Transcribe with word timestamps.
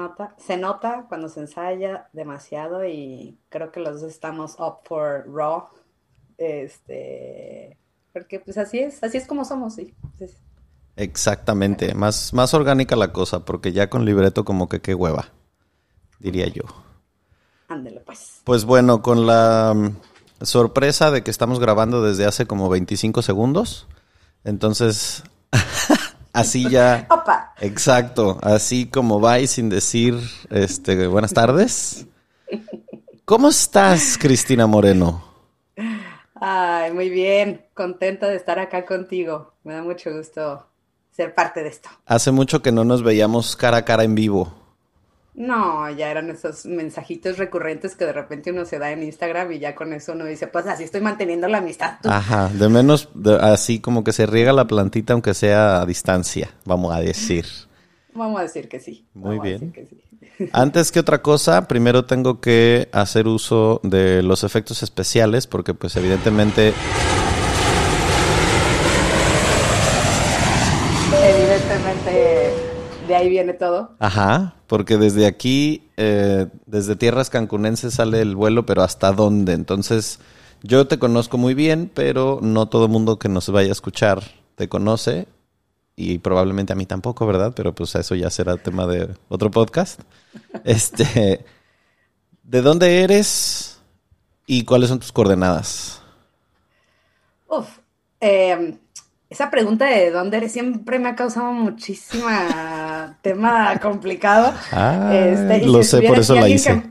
Nota, 0.00 0.34
se 0.38 0.56
nota 0.56 1.06
cuando 1.08 1.28
se 1.28 1.40
ensaya 1.40 2.08
demasiado 2.12 2.84
y 2.84 3.38
creo 3.48 3.70
que 3.70 3.80
los 3.80 4.00
dos 4.00 4.10
estamos 4.10 4.56
up 4.58 4.78
for 4.84 5.24
raw. 5.28 5.68
Este, 6.38 7.76
porque 8.12 8.40
pues 8.40 8.58
así 8.58 8.78
es, 8.78 9.02
así 9.02 9.18
es 9.18 9.26
como 9.26 9.44
somos, 9.44 9.74
sí. 9.74 9.94
Exactamente, 10.96 11.94
más, 11.94 12.32
más 12.34 12.54
orgánica 12.54 12.96
la 12.96 13.12
cosa, 13.12 13.44
porque 13.44 13.72
ya 13.72 13.88
con 13.88 14.04
libreto 14.04 14.44
como 14.44 14.68
que 14.68 14.80
qué 14.80 14.94
hueva, 14.94 15.28
diría 16.18 16.46
yo. 16.48 16.64
Ándele 17.68 18.00
pues. 18.00 18.40
Pues 18.44 18.64
bueno, 18.64 19.00
con 19.00 19.26
la 19.26 19.72
mm, 19.74 20.44
sorpresa 20.44 21.10
de 21.10 21.22
que 21.22 21.30
estamos 21.30 21.60
grabando 21.60 22.02
desde 22.02 22.26
hace 22.26 22.46
como 22.46 22.68
25 22.68 23.22
segundos, 23.22 23.86
entonces 24.44 25.22
así 26.32 26.68
ya... 26.68 27.06
Opa. 27.10 27.54
Exacto, 27.60 28.38
así 28.42 28.86
como 28.86 29.20
va 29.20 29.38
y 29.40 29.46
sin 29.46 29.68
decir 29.68 30.18
este, 30.50 31.06
buenas 31.06 31.32
tardes. 31.32 32.06
¿Cómo 33.24 33.48
estás, 33.48 34.18
Cristina 34.18 34.66
Moreno? 34.66 35.24
Ay, 36.34 36.92
muy 36.92 37.10
bien, 37.10 37.66
contenta 37.74 38.28
de 38.28 38.36
estar 38.36 38.58
acá 38.58 38.86
contigo. 38.86 39.52
Me 39.62 39.74
da 39.74 39.82
mucho 39.82 40.10
gusto 40.10 40.66
ser 41.10 41.34
parte 41.34 41.62
de 41.62 41.68
esto. 41.68 41.90
Hace 42.06 42.30
mucho 42.30 42.62
que 42.62 42.72
no 42.72 42.84
nos 42.84 43.02
veíamos 43.02 43.56
cara 43.56 43.78
a 43.78 43.84
cara 43.84 44.04
en 44.04 44.14
vivo. 44.14 44.59
No, 45.34 45.88
ya 45.90 46.10
eran 46.10 46.28
esos 46.28 46.66
mensajitos 46.66 47.38
recurrentes 47.38 47.94
que 47.94 48.04
de 48.04 48.12
repente 48.12 48.50
uno 48.50 48.64
se 48.66 48.78
da 48.78 48.90
en 48.90 49.02
Instagram 49.02 49.52
y 49.52 49.58
ya 49.60 49.74
con 49.74 49.92
eso 49.92 50.12
uno 50.12 50.24
dice, 50.24 50.48
pues 50.48 50.66
así 50.66 50.82
estoy 50.84 51.00
manteniendo 51.00 51.46
la 51.48 51.58
amistad. 51.58 51.98
tú. 52.02 52.08
Ajá, 52.12 52.48
de 52.52 52.68
menos 52.68 53.08
de- 53.14 53.36
así 53.40 53.80
como 53.80 54.02
que 54.04 54.12
se 54.12 54.26
riega 54.26 54.52
la 54.52 54.66
plantita 54.66 55.12
aunque 55.12 55.32
sea 55.34 55.80
a 55.80 55.86
distancia, 55.86 56.50
vamos 56.64 56.94
a 56.94 57.00
decir. 57.00 57.46
Vamos 58.12 58.40
a 58.40 58.42
decir 58.42 58.68
que 58.68 58.80
sí. 58.80 59.06
Muy 59.14 59.36
vamos 59.38 59.40
a 59.40 59.48
bien. 59.48 59.60
decir 59.60 59.72
que 59.72 59.86
sí. 59.86 60.50
Antes 60.52 60.90
que 60.90 60.98
otra 61.00 61.22
cosa, 61.22 61.68
primero 61.68 62.04
tengo 62.06 62.40
que 62.40 62.88
hacer 62.92 63.26
uso 63.28 63.80
de 63.84 64.22
los 64.22 64.42
efectos 64.42 64.82
especiales 64.82 65.46
porque 65.46 65.74
pues 65.74 65.94
evidentemente 65.96 66.72
Evidentemente, 71.22 72.52
de 73.10 73.16
ahí 73.16 73.28
viene 73.28 73.52
todo. 73.52 73.96
Ajá, 73.98 74.54
porque 74.66 74.96
desde 74.96 75.26
aquí, 75.26 75.88
eh, 75.96 76.46
desde 76.64 76.96
tierras 76.96 77.28
cancunenses 77.28 77.94
sale 77.94 78.20
el 78.20 78.36
vuelo, 78.36 78.64
pero 78.64 78.82
¿hasta 78.82 79.12
dónde? 79.12 79.52
Entonces, 79.52 80.20
yo 80.62 80.86
te 80.86 80.98
conozco 80.98 81.36
muy 81.36 81.54
bien, 81.54 81.90
pero 81.92 82.38
no 82.40 82.68
todo 82.68 82.84
el 82.86 82.90
mundo 82.90 83.18
que 83.18 83.28
nos 83.28 83.50
vaya 83.50 83.70
a 83.70 83.72
escuchar 83.72 84.22
te 84.54 84.68
conoce 84.68 85.26
y 85.96 86.18
probablemente 86.18 86.72
a 86.72 86.76
mí 86.76 86.86
tampoco, 86.86 87.26
¿verdad? 87.26 87.52
Pero 87.54 87.74
pues 87.74 87.94
eso 87.96 88.14
ya 88.14 88.30
será 88.30 88.56
tema 88.56 88.86
de 88.86 89.14
otro 89.28 89.50
podcast. 89.50 90.00
Este, 90.64 91.44
¿de 92.44 92.62
dónde 92.62 93.02
eres 93.02 93.80
y 94.46 94.64
cuáles 94.64 94.88
son 94.88 95.00
tus 95.00 95.10
coordenadas? 95.10 96.00
Uf, 97.48 97.66
eh, 98.20 98.78
esa 99.30 99.50
pregunta 99.50 99.86
de 99.86 100.10
dónde 100.10 100.36
eres 100.38 100.52
siempre 100.52 100.98
me 100.98 101.08
ha 101.08 101.14
causado 101.14 101.52
muchísima 101.52 103.18
tema 103.22 103.78
complicado. 103.80 104.52
Ah, 104.72 105.10
Este, 105.14 105.66
lo 105.66 105.82
si 105.82 105.88
sé, 105.88 106.02
por 106.02 106.18
eso 106.18 106.34
la 106.34 106.48
hice. 106.48 106.82
que- 106.82 106.90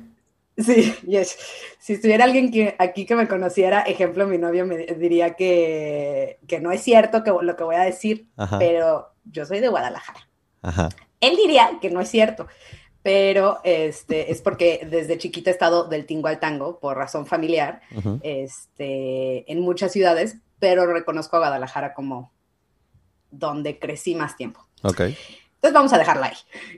Sí, 0.64 0.94
yes. 1.08 1.38
Si 1.80 1.94
estuviera 1.94 2.26
alguien 2.26 2.52
que, 2.52 2.76
aquí 2.80 3.06
que 3.06 3.16
me 3.16 3.30
conociera, 3.30 3.82
ejemplo, 3.84 4.28
mi 4.28 4.38
novio 4.38 4.66
me 4.66 4.78
diría 4.78 5.36
que, 5.36 6.38
que 6.48 6.60
no 6.60 6.72
es 6.74 6.82
cierto 6.82 7.24
que, 7.24 7.32
lo 7.42 7.56
que 7.56 7.64
voy 7.64 7.76
a 7.76 7.84
decir, 7.84 8.28
Ajá. 8.36 8.60
pero 8.60 9.08
yo 9.24 9.46
soy 9.46 9.62
de 9.62 9.70
Guadalajara. 9.70 10.28
Ajá. 10.62 10.90
Él 11.22 11.38
diría 11.38 11.70
que 11.82 11.90
no 11.90 12.02
es 12.02 12.10
cierto, 12.10 12.48
pero 13.04 13.60
este, 13.64 14.34
es 14.34 14.42
porque 14.42 14.86
desde 14.92 15.18
chiquita 15.18 15.50
he 15.50 15.54
estado 15.54 15.86
del 15.86 16.06
tingo 16.06 16.28
al 16.28 16.40
tango 16.42 16.80
por 16.80 16.98
razón 16.98 17.26
familiar 17.26 17.80
ujú. 17.96 18.20
este, 18.24 19.50
en 19.50 19.62
muchas 19.62 19.94
ciudades, 19.94 20.40
pero 20.60 20.86
reconozco 20.86 21.36
a 21.36 21.40
Guadalajara 21.40 21.94
como 21.94 22.32
donde 23.32 23.80
crecí 23.80 24.16
más 24.16 24.36
tiempo. 24.36 24.68
Ok. 24.84 25.02
Entonces 25.02 25.74
vamos 25.74 25.94
a 25.94 25.98
dejarla 25.98 26.28
ahí. 26.28 26.38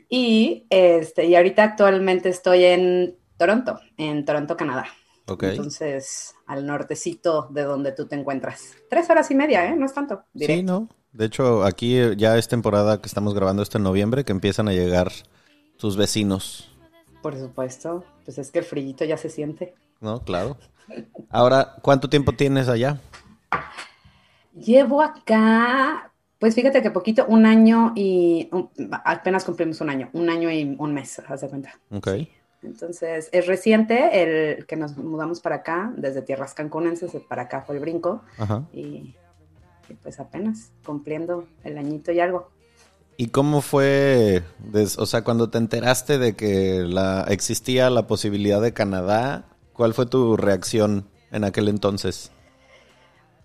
Y, 0.10 0.66
este, 0.70 1.26
y 1.26 1.36
ahorita 1.36 1.64
actualmente 1.64 2.30
estoy 2.30 2.66
en 2.66 3.16
Toronto, 3.38 3.80
en 3.98 4.26
Toronto, 4.26 4.58
Canadá. 4.58 4.88
Ok. 5.28 5.44
Entonces, 5.44 6.36
al 6.48 6.66
nortecito 6.66 7.48
de 7.52 7.64
donde 7.64 7.92
tú 7.92 8.08
te 8.08 8.16
encuentras. 8.16 8.74
Tres 8.90 9.10
horas 9.10 9.30
y 9.32 9.36
media, 9.36 9.66
¿eh? 9.68 9.76
No 9.76 9.86
es 9.86 9.94
tanto. 9.94 10.24
Sí, 10.36 10.64
¿no? 10.64 10.90
De 11.14 11.26
hecho, 11.26 11.64
aquí 11.64 11.98
eh, 11.98 12.16
ya 12.18 12.38
es 12.38 12.48
temporada 12.48 13.02
que 13.02 13.08
estamos 13.08 13.34
grabando 13.34 13.62
esto 13.62 13.78
en 13.78 13.84
noviembre, 13.84 14.26
que 14.26 14.32
empiezan 14.32 14.68
a 14.68 14.74
llegar 14.74 15.12
tus 15.78 15.98
vecinos, 15.98 16.70
Por 17.22 17.38
supuesto. 17.38 18.04
Pues 18.26 18.38
es 18.38 18.52
que 18.52 18.60
el 18.60 18.66
frillito 18.66 19.06
ya 19.06 19.18
se 19.18 19.30
siente. 19.30 19.76
¿no? 20.02 20.24
Claro. 20.24 20.58
Ahora, 21.30 21.76
¿cuánto 21.82 22.10
tiempo 22.10 22.34
tienes 22.34 22.68
allá? 22.68 23.00
Llevo 24.54 25.02
acá, 25.02 26.12
pues 26.40 26.56
fíjate 26.56 26.82
que 26.82 26.92
poquito, 26.92 27.26
un 27.28 27.46
año 27.46 27.94
y 27.96 28.50
un- 28.52 28.70
apenas 29.06 29.46
cumplimos 29.46 29.80
un 29.82 29.90
año, 29.90 30.10
un 30.14 30.30
año 30.30 30.52
y 30.52 30.76
un 30.78 30.94
mes, 30.94 31.20
haz 31.28 31.42
de 31.42 31.48
cuenta. 31.50 31.72
Ok. 31.90 32.10
Entonces, 32.64 33.30
es 33.32 33.48
reciente 33.48 34.22
el 34.58 34.66
que 34.68 34.76
nos 34.76 34.96
mudamos 34.98 35.40
para 35.40 35.58
acá, 35.58 35.92
desde 35.98 36.22
tierras 36.22 36.54
cancunenses, 36.54 37.12
para 37.28 37.44
acá 37.44 37.62
fue 37.62 37.76
el 37.76 37.82
brinco, 37.82 38.22
Ajá. 38.38 38.64
y, 38.72 39.16
y 39.90 39.94
pues 40.04 40.20
apenas 40.20 40.72
cumpliendo 40.86 41.48
el 41.64 41.78
añito 41.78 42.12
y 42.12 42.20
algo. 42.20 42.52
¿Y 43.18 43.28
cómo 43.28 43.62
fue, 43.62 44.44
des- 44.60 44.98
o 45.00 45.06
sea, 45.06 45.24
cuando 45.24 45.50
te 45.50 45.58
enteraste 45.58 46.18
de 46.18 46.36
que 46.36 46.84
la, 46.86 47.26
existía 47.30 47.90
la 47.90 48.06
posibilidad 48.06 48.62
de 48.62 48.74
Canadá, 48.74 49.46
cuál 49.74 49.94
fue 49.94 50.06
tu 50.06 50.38
reacción 50.38 51.08
en 51.32 51.44
aquel 51.46 51.68
entonces? 51.68 52.32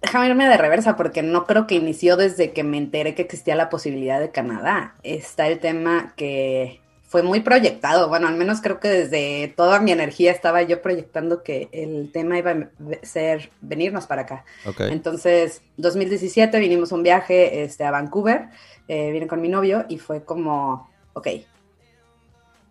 Déjame 0.02 0.28
irme 0.28 0.48
de 0.48 0.56
reversa 0.56 0.96
porque 0.96 1.22
no 1.22 1.46
creo 1.46 1.66
que 1.66 1.74
inició 1.74 2.16
desde 2.16 2.52
que 2.52 2.62
me 2.62 2.78
enteré 2.78 3.14
que 3.14 3.22
existía 3.22 3.54
la 3.54 3.70
posibilidad 3.70 4.20
de 4.20 4.30
Canadá. 4.30 4.94
Está 5.02 5.48
el 5.48 5.58
tema 5.58 6.12
que 6.16 6.80
fue 7.08 7.22
muy 7.22 7.40
proyectado. 7.40 8.08
Bueno, 8.08 8.28
al 8.28 8.36
menos 8.36 8.60
creo 8.60 8.78
que 8.78 8.88
desde 8.88 9.54
toda 9.56 9.80
mi 9.80 9.92
energía 9.92 10.32
estaba 10.32 10.62
yo 10.62 10.82
proyectando 10.82 11.42
que 11.42 11.68
el 11.72 12.10
tema 12.12 12.38
iba 12.38 12.50
a 12.50 12.68
ser 13.02 13.50
venirnos 13.60 14.06
para 14.06 14.22
acá. 14.22 14.44
Ok. 14.66 14.80
Entonces, 14.82 15.62
2017 15.76 16.58
vinimos 16.58 16.92
un 16.92 17.02
viaje 17.02 17.62
este, 17.62 17.84
a 17.84 17.90
Vancouver, 17.90 18.48
eh, 18.88 19.12
vine 19.12 19.26
con 19.26 19.40
mi 19.40 19.48
novio 19.48 19.86
y 19.88 19.98
fue 19.98 20.24
como, 20.24 20.90
ok, 21.14 21.28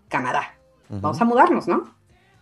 Canadá, 0.09 0.55
vamos 0.89 1.19
a 1.19 1.25
mudarnos, 1.25 1.67
¿no? 1.67 1.94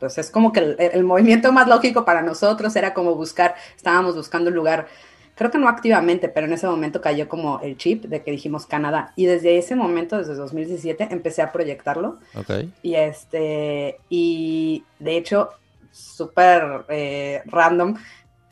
Entonces, 0.03 0.25
es 0.25 0.31
como 0.31 0.51
que 0.51 0.59
el, 0.59 0.75
el 0.79 1.03
movimiento 1.03 1.51
más 1.53 1.67
lógico 1.67 2.03
para 2.03 2.21
nosotros 2.21 2.75
era 2.75 2.93
como 2.93 3.15
buscar, 3.15 3.55
estábamos 3.75 4.15
buscando 4.15 4.49
un 4.49 4.55
lugar, 4.55 4.87
creo 5.35 5.49
que 5.49 5.57
no 5.57 5.67
activamente, 5.67 6.29
pero 6.29 6.45
en 6.45 6.53
ese 6.53 6.67
momento 6.67 7.01
cayó 7.01 7.27
como 7.29 7.59
el 7.61 7.77
chip 7.77 8.05
de 8.05 8.21
que 8.21 8.31
dijimos 8.31 8.65
Canadá. 8.65 9.13
Y 9.15 9.25
desde 9.25 9.57
ese 9.57 9.75
momento, 9.75 10.17
desde 10.17 10.35
2017, 10.35 11.07
empecé 11.11 11.41
a 11.41 11.51
proyectarlo. 11.51 12.19
Ok. 12.35 12.65
Y 12.81 12.95
este, 12.95 13.97
y 14.09 14.83
de 14.99 15.17
hecho, 15.17 15.49
súper 15.91 16.85
eh, 16.89 17.41
random, 17.45 17.95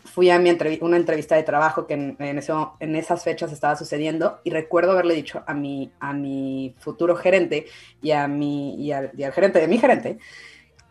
fui 0.03 0.29
a 0.29 0.39
mi 0.39 0.55
una 0.81 0.97
entrevista 0.97 1.35
de 1.35 1.43
trabajo 1.43 1.87
que 1.87 1.93
en, 1.93 2.37
eso, 2.37 2.73
en 2.79 2.95
esas 2.95 3.23
fechas 3.23 3.51
estaba 3.51 3.75
sucediendo 3.75 4.39
y 4.43 4.49
recuerdo 4.49 4.91
haberle 4.91 5.13
dicho 5.13 5.43
a 5.47 5.53
mi, 5.53 5.91
a 5.99 6.11
mi 6.13 6.75
futuro 6.79 7.15
gerente 7.15 7.67
y, 8.01 8.11
a 8.11 8.27
mi, 8.27 8.75
y, 8.75 8.91
al, 8.91 9.11
y 9.15 9.23
al 9.23 9.31
gerente 9.31 9.59
de 9.59 9.67
mi 9.67 9.77
gerente 9.77 10.17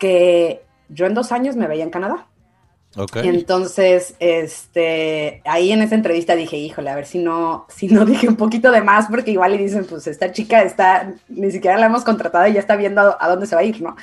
que 0.00 0.64
yo 0.88 1.06
en 1.06 1.14
dos 1.14 1.30
años 1.30 1.54
me 1.54 1.68
veía 1.68 1.84
en 1.84 1.90
Canadá. 1.90 2.26
Okay. 2.96 3.28
Entonces, 3.28 4.16
este, 4.18 5.42
ahí 5.44 5.70
en 5.70 5.80
esa 5.80 5.94
entrevista 5.94 6.34
dije, 6.34 6.56
híjole, 6.56 6.90
a 6.90 6.96
ver 6.96 7.06
si 7.06 7.18
no, 7.18 7.66
si 7.68 7.86
no 7.86 8.04
dije 8.04 8.26
un 8.26 8.34
poquito 8.34 8.72
de 8.72 8.80
más, 8.80 9.06
porque 9.06 9.30
igual 9.30 9.52
le 9.52 9.58
dicen, 9.58 9.84
pues 9.84 10.08
esta 10.08 10.32
chica 10.32 10.62
está, 10.62 11.14
ni 11.28 11.52
siquiera 11.52 11.78
la 11.78 11.86
hemos 11.86 12.02
contratado 12.02 12.48
y 12.48 12.54
ya 12.54 12.60
está 12.60 12.74
viendo 12.74 13.16
a, 13.20 13.28
dónde 13.28 13.46
se 13.46 13.54
va 13.54 13.60
a 13.60 13.64
ir, 13.64 13.80
¿no? 13.80 13.94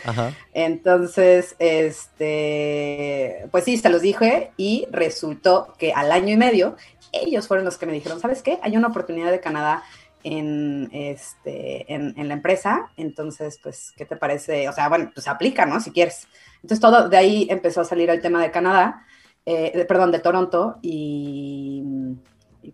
Entonces, 0.54 1.58
este, 1.60 3.46
pues 3.52 3.66
sí, 3.66 3.78
se 3.78 3.90
los 3.90 4.02
dije 4.02 4.52
y 4.56 4.88
resultó 4.90 5.74
que 5.78 5.92
al 5.92 6.14
año 6.14 6.34
y 6.34 6.38
medio 6.38 6.78
ellos 7.12 7.46
fueron 7.46 7.66
los 7.66 7.78
que 7.78 7.88
me 7.88 7.94
dijeron, 7.94 8.22
¿sabes 8.22 8.42
qué? 8.42 8.58
Hay 8.62 8.78
una 8.78 8.88
oportunidad 8.88 9.32
de 9.32 9.42
Canadá 9.42 9.84
en, 10.28 10.90
este, 10.92 11.92
en, 11.94 12.14
en 12.18 12.28
la 12.28 12.34
empresa, 12.34 12.92
entonces, 12.98 13.60
pues, 13.62 13.94
¿qué 13.96 14.06
te 14.06 14.18
parece? 14.18 14.68
O 14.68 14.74
sea, 14.74 14.90
bueno, 14.90 15.12
pues 15.14 15.28
aplica, 15.28 15.66
¿no? 15.66 15.80
Si 15.80 15.92
quieres. 15.92 16.28
Entonces 16.56 16.80
todo 16.80 17.08
de 17.08 17.18
ahí 17.18 17.48
empezó 17.50 17.82
a 17.82 17.86
salir 17.86 18.10
el 18.10 18.22
tema 18.22 18.42
de 18.42 18.52
Canadá, 18.52 19.06
eh, 19.46 19.86
perdón, 19.88 20.12
de 20.12 20.20
Toronto 20.20 20.78
y, 20.82 21.82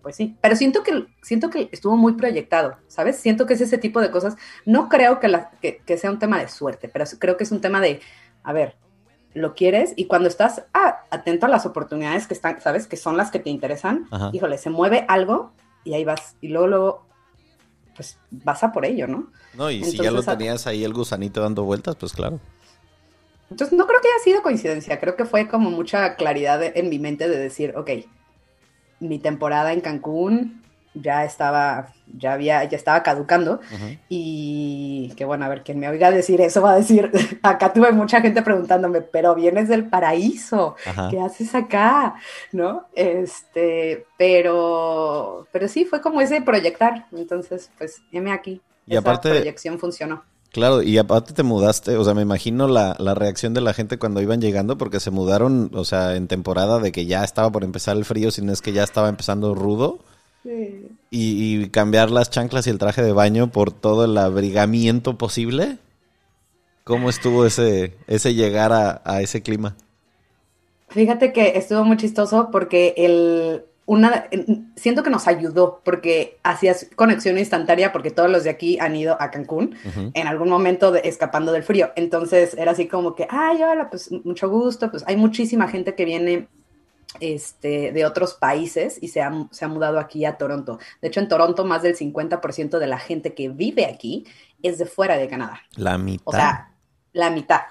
pues 0.02 0.16
sí, 0.16 0.36
pero 0.42 0.56
siento 0.56 0.82
que, 0.82 1.06
siento 1.22 1.52
que 1.52 1.70
estuvo 1.72 1.96
muy 1.96 2.14
proyectado, 2.14 2.78
¿sabes? 2.88 3.18
Siento 3.18 3.46
que 3.46 3.54
es 3.54 3.62
ese 3.62 3.78
tipo 3.78 4.02
de 4.02 4.10
cosas. 4.10 4.36
No 4.66 4.90
creo 4.90 5.20
que, 5.20 5.28
la, 5.28 5.52
que, 5.62 5.98
sea 5.98 6.10
un 6.10 6.18
tema 6.18 6.40
de 6.40 6.48
suerte, 6.48 6.90
pero 6.90 7.06
creo 7.20 7.38
que 7.38 7.44
es 7.44 7.52
un 7.52 7.62
tema 7.62 7.80
de, 7.80 8.00
a 8.44 8.54
ver, 8.54 8.76
lo 9.36 9.54
quieres 9.54 9.94
y 9.96 10.06
cuando 10.06 10.28
estás 10.28 10.64
ah, 10.74 11.04
atento 11.12 11.46
a 11.46 11.50
las 11.50 11.68
oportunidades 11.68 12.26
que 12.26 12.34
están, 12.34 12.60
¿sabes? 12.62 12.88
Que 12.88 12.98
son 12.98 13.18
las 13.18 13.30
que 13.30 13.40
te 13.40 13.52
interesan, 13.52 14.08
híjole, 14.32 14.58
se 14.58 14.72
mueve 14.72 15.06
algo 15.08 15.54
y 15.84 15.94
ahí 15.94 16.06
vas 16.06 16.38
y 16.42 16.48
luego, 16.48 16.68
luego 16.68 17.13
pues 17.96 18.18
vas 18.32 18.64
a 18.64 18.72
por 18.72 18.86
ello, 18.86 19.08
¿no? 19.08 19.32
No, 19.54 19.70
y 19.70 19.84
si 19.84 19.98
ya 19.98 20.12
lo 20.12 20.24
tenías 20.24 20.68
ahí 20.68 20.84
el 20.84 20.94
gusanito 20.94 21.42
dando 21.42 21.64
vueltas, 21.64 21.96
pues 21.96 22.14
claro. 22.14 22.40
Entonces, 23.50 23.78
no 23.78 23.86
creo 23.86 24.02
que 24.02 24.08
haya 24.08 24.24
sido 24.24 24.42
coincidencia, 24.42 25.00
creo 25.00 25.16
que 25.16 25.26
fue 25.26 25.48
como 25.48 25.70
mucha 25.70 26.16
claridad 26.16 26.64
en 26.64 26.90
mi 26.90 26.98
mente 26.98 27.30
de 27.30 27.38
decir, 27.38 27.74
ok, 27.78 27.90
mi 29.00 29.20
temporada 29.20 29.74
en 29.74 29.82
Cancún 29.82 30.63
ya 30.94 31.26
estaba, 31.26 31.94
ya 32.18 32.34
había, 32.34 32.64
ya 32.66 32.78
estaba 32.78 33.02
caducando 33.04 33.60
y 34.10 35.14
que 35.18 35.26
bueno, 35.26 35.46
a 35.46 35.50
ver, 35.50 35.64
quien 35.64 35.80
me 35.80 35.90
oiga 35.90 36.12
decir 36.12 36.42
eso 36.42 36.62
va 36.62 36.74
a 36.74 36.78
decir, 36.78 37.12
acá 37.44 37.74
tuve 37.74 37.92
mucha 37.92 38.22
gente 38.22 38.42
preguntándome, 38.42 39.02
pero 39.02 39.36
vienes 39.36 39.68
del 39.68 39.86
paraíso, 39.90 40.76
¿qué 41.10 41.20
haces 41.20 41.56
acá? 41.56 42.16
¿No? 42.52 42.88
Este, 42.94 44.06
pero, 44.18 45.48
pero 45.52 45.68
sí, 45.68 45.86
fue 45.86 46.02
como 46.02 46.22
ese 46.22 46.42
proyectar, 46.42 47.08
entonces, 47.12 47.72
pues, 47.78 48.02
heme 48.12 48.32
aquí. 48.32 48.62
Y 48.86 48.98
Esa 48.98 49.22
proyección 49.22 49.80
funcionó. 49.80 50.24
Claro, 50.52 50.84
y 50.84 51.00
aparte 51.00 51.34
te 51.34 51.42
mudaste, 51.42 51.98
o 51.98 52.04
sea, 52.04 52.14
me 52.14 52.22
imagino 52.22 52.68
la, 52.68 52.96
la, 53.00 53.16
reacción 53.16 53.56
de 53.56 53.62
la 53.62 53.74
gente 53.74 53.98
cuando 53.98 54.22
iban 54.22 54.40
llegando, 54.40 54.78
porque 54.78 55.00
se 55.00 55.10
mudaron, 55.10 55.72
o 55.74 55.84
sea, 55.84 56.16
en 56.16 56.28
temporada 56.28 56.78
de 56.78 56.92
que 56.92 57.08
ya 57.08 57.24
estaba 57.24 57.52
por 57.52 57.64
empezar 57.64 57.98
el 57.98 58.06
frío, 58.06 58.30
si 58.30 58.44
no 58.44 58.54
es 58.54 58.62
que 58.62 58.72
ya 58.72 58.84
estaba 58.84 59.10
empezando 59.10 59.56
rudo. 59.56 60.00
Sí. 60.44 60.88
Y, 61.10 61.70
cambiar 61.70 62.12
las 62.12 62.30
chanclas 62.30 62.68
y 62.68 62.70
el 62.70 62.78
traje 62.78 63.02
de 63.02 63.14
baño 63.14 63.52
por 63.52 63.72
todo 63.72 64.06
el 64.06 64.18
abrigamiento 64.18 65.18
posible. 65.18 65.78
¿Cómo 66.84 67.10
estuvo 67.10 67.46
ese, 67.46 67.96
ese 68.08 68.34
llegar 68.34 68.74
a, 68.74 69.02
a 69.06 69.22
ese 69.22 69.42
clima? 69.42 69.76
Fíjate 70.90 71.32
que 71.32 71.58
estuvo 71.58 71.86
muy 71.86 71.96
chistoso 71.96 72.50
porque 72.52 72.94
el, 72.98 73.64
una, 73.86 74.30
siento 74.76 75.04
que 75.04 75.10
nos 75.10 75.28
ayudó 75.28 75.82
porque 75.84 76.38
hacías 76.44 76.88
conexión 76.96 77.38
instantánea 77.38 77.92
porque 77.92 78.12
todos 78.12 78.30
los 78.30 78.44
de 78.44 78.50
aquí 78.50 78.78
han 78.80 78.96
ido 78.96 79.18
a 79.22 79.30
Cancún 79.30 79.76
en 80.14 80.28
algún 80.28 80.50
momento 80.50 80.92
de, 80.92 81.02
escapando 81.04 81.52
del 81.52 81.64
frío. 81.64 81.92
Entonces 81.96 82.54
era 82.54 82.72
así 82.72 82.88
como 82.88 83.14
que, 83.16 83.28
ay, 83.30 83.62
hola, 83.62 83.90
pues 83.90 84.10
mucho 84.24 84.50
gusto, 84.50 84.90
pues 84.90 85.04
hay 85.06 85.18
muchísima 85.18 85.68
gente 85.68 85.96
que 85.96 86.06
viene 86.06 86.48
este, 87.20 87.92
de 87.92 88.06
otros 88.06 88.34
países 88.34 88.98
y 89.02 89.10
se 89.10 89.22
ha, 89.22 89.32
se 89.52 89.66
ha 89.66 89.68
mudado 89.68 90.00
aquí 90.00 90.26
a 90.26 90.38
Toronto. 90.38 90.80
De 91.02 91.08
hecho, 91.08 91.20
en 91.20 91.28
Toronto 91.28 91.66
más 91.66 91.82
del 91.82 91.96
50% 91.96 92.80
de 92.80 92.88
la 92.88 93.00
gente 93.00 93.34
que 93.34 93.50
vive 93.50 93.86
aquí 93.86 94.26
es 94.62 94.78
de 94.78 94.86
fuera 94.86 95.18
de 95.18 95.28
Canadá. 95.28 95.62
La 95.76 95.98
mitad. 95.98 96.24
O 96.26 96.32
sea, 96.32 96.72
la 97.14 97.30
mitad. 97.30 97.62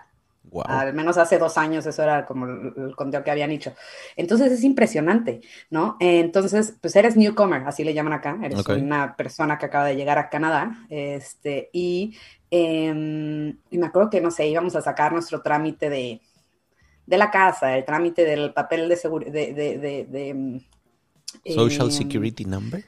Al 0.64 0.92
menos 0.92 1.16
hace 1.18 1.38
dos 1.38 1.56
años 1.56 1.86
eso 1.86 2.02
era 2.02 2.26
como 2.26 2.46
el, 2.46 2.94
conteo 2.94 3.24
que 3.24 3.30
habían 3.30 3.50
hecho. 3.50 3.72
Entonces 4.16 4.52
es 4.52 4.64
impresionante, 4.64 5.40
¿no? 5.70 5.96
Entonces, 5.98 6.74
pues 6.80 6.94
eres 6.96 7.16
newcomer, 7.16 7.62
así 7.66 7.84
le 7.84 7.94
llaman 7.94 8.12
acá, 8.12 8.38
eres 8.42 8.66
una 8.66 9.16
persona 9.16 9.56
que 9.56 9.66
acaba 9.66 9.86
de 9.86 9.96
llegar 9.96 10.18
a 10.18 10.28
Canadá, 10.28 10.76
este, 10.90 11.70
y, 11.72 12.16
em, 12.50 13.56
y, 13.70 13.78
me 13.78 13.86
acuerdo 13.86 14.10
que, 14.10 14.20
no 14.20 14.30
sé, 14.30 14.46
íbamos 14.48 14.76
a 14.76 14.82
sacar 14.82 15.12
nuestro 15.12 15.40
trámite 15.40 15.88
de, 15.88 16.20
de 17.12 17.18
la 17.18 17.30
casa, 17.30 17.76
el 17.76 17.84
trámite 17.84 18.24
del 18.24 18.54
papel 18.54 18.88
de 18.88 18.96
seguridad, 18.96 19.30
de, 19.30 19.52
de, 19.52 20.28
em, 20.30 20.60
Social 21.44 21.88
em, 21.88 21.92
Security 21.92 22.46
Number. 22.46 22.82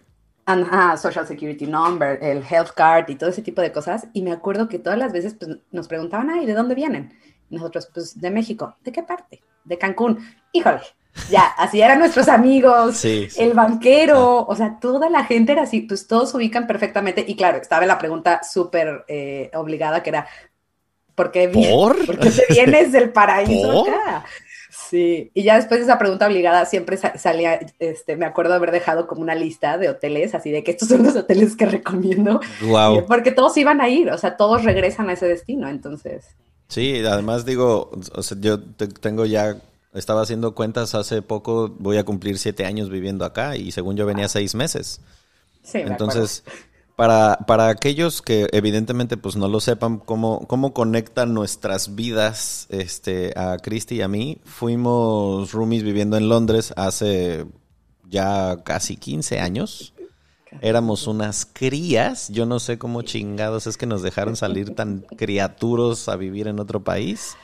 Ajá, 0.47 0.97
Social 0.97 1.27
Security 1.27 1.67
Number, 1.67 2.19
el 2.23 2.43
Health 2.43 2.71
Card 2.75 3.11
y 3.11 3.17
todo 3.17 3.29
ese 3.29 3.43
tipo 3.43 3.61
de 3.61 3.71
cosas. 3.71 4.07
Y 4.15 4.23
me 4.23 4.33
acuerdo 4.33 4.67
que 4.67 4.79
todas 4.79 4.99
las 4.99 5.13
veces 5.13 5.35
pues, 5.35 5.59
nos 5.71 5.89
preguntaban, 5.89 6.31
ay, 6.31 6.47
¿de 6.47 6.55
dónde 6.55 6.75
vienen? 6.75 7.13
Nosotros, 7.51 7.91
pues, 7.93 8.19
de 8.19 8.31
México. 8.31 8.75
¿De 8.83 8.93
qué 8.93 9.03
parte? 9.03 9.43
De 9.63 9.77
Cancún. 9.77 10.19
Híjole, 10.53 10.81
ya, 11.29 11.43
así 11.59 11.83
eran 11.83 11.99
nuestros 11.99 12.29
amigos, 12.29 13.05
el 13.05 13.53
banquero, 13.53 14.41
ah. 14.41 14.47
o 14.49 14.57
sea, 14.57 14.79
toda 14.81 15.11
la 15.11 15.25
gente 15.25 15.53
era 15.53 15.65
así, 15.65 15.83
pues 15.83 16.07
todos 16.07 16.31
se 16.31 16.39
ubican 16.39 16.67
perfectamente. 16.67 17.23
Y 17.29 17.37
claro, 17.37 17.59
estaba 17.59 17.85
la 17.85 17.99
pregunta 17.99 18.41
súper 18.43 19.05
eh, 19.07 19.51
obligada 19.53 20.03
que 20.03 20.09
era, 20.09 20.27
¿por 21.15 21.31
qué, 21.31 21.49
¿Por? 21.49 22.05
¿Por 22.07 22.19
qué 22.19 22.31
te 22.31 22.45
vienes 22.51 22.93
del 22.93 23.11
paraíso 23.11 23.83
acá? 23.83 24.25
Sí, 24.71 25.31
y 25.35 25.43
ya 25.43 25.57
después 25.57 25.81
de 25.81 25.85
esa 25.85 25.99
pregunta 25.99 26.27
obligada 26.27 26.67
siempre 26.67 26.97
salía, 26.97 27.59
este, 27.79 28.17
me 28.17 28.27
acuerdo 28.27 28.55
haber 28.55 28.71
dejado 28.71 29.07
como 29.07 29.23
una 29.23 29.35
lista 29.35 29.79
de 29.79 29.89
hoteles, 29.89 30.35
así 30.35 30.51
de 30.51 30.63
que 30.63 30.73
estos 30.73 30.89
son 30.89 31.03
los 31.03 31.17
hoteles 31.17 31.57
que 31.57 31.67
recomiendo. 31.67 32.41
Wow. 32.63 33.07
Porque 33.07 33.33
todos 33.33 33.57
iban 33.57 33.81
a 33.81 33.89
ir, 33.89 34.11
o 34.11 34.19
sea, 34.19 34.37
todos 34.37 34.65
regresan 34.65 35.09
a 35.09 35.15
ese 35.15 35.27
destino, 35.27 35.69
entonces. 35.69 36.27
Sí, 36.69 37.03
además 37.07 37.45
digo, 37.45 37.91
o 38.15 38.23
sea, 38.23 38.37
yo 38.41 38.61
tengo 38.63 39.27
ya, 39.27 39.57
estaba 39.95 40.23
haciendo 40.23 40.55
cuentas 40.55 40.95
hace 40.95 41.23
poco, 41.23 41.69
voy 41.79 41.97
a 41.97 42.05
cumplir 42.05 42.39
siete 42.39 42.67
años 42.67 42.91
viviendo 42.91 43.25
acá 43.25 43.57
y 43.57 43.73
según 43.73 43.97
yo 43.97 44.07
venía 44.07 44.29
seis 44.29 44.55
meses. 44.55 45.01
Sí, 45.63 45.79
Entonces, 45.79 46.45
para, 46.97 47.39
para 47.47 47.69
aquellos 47.69 48.23
que 48.23 48.47
evidentemente 48.53 49.17
pues 49.17 49.37
no 49.37 49.49
lo 49.49 49.61
sepan, 49.61 49.99
cómo, 49.99 50.47
cómo 50.47 50.73
conectan 50.73 51.35
nuestras 51.35 51.95
vidas 51.95 52.67
este, 52.71 53.33
a 53.37 53.59
Cristi 53.59 53.97
y 53.97 54.03
a 54.03 54.09
mí, 54.09 54.41
fuimos 54.45 55.53
roomies 55.53 55.83
viviendo 55.83 56.17
en 56.17 56.29
Londres 56.29 56.73
hace 56.77 57.47
ya 58.09 58.59
casi 58.65 58.97
15 58.97 59.41
años. 59.41 59.93
Éramos 60.61 61.09
unas 61.09 61.47
crías. 61.47 62.29
Yo 62.29 62.47
no 62.47 62.61
sé 62.61 62.79
cómo 62.79 63.03
chingados 63.03 63.67
es 63.67 63.77
que 63.77 63.87
nos 63.87 64.03
dejaron 64.03 64.37
salir 64.37 64.75
tan 64.77 65.01
criaturos 65.01 66.09
a 66.09 66.15
vivir 66.15 66.47
en 66.47 66.61
otro 66.61 66.85
país. 66.85 67.37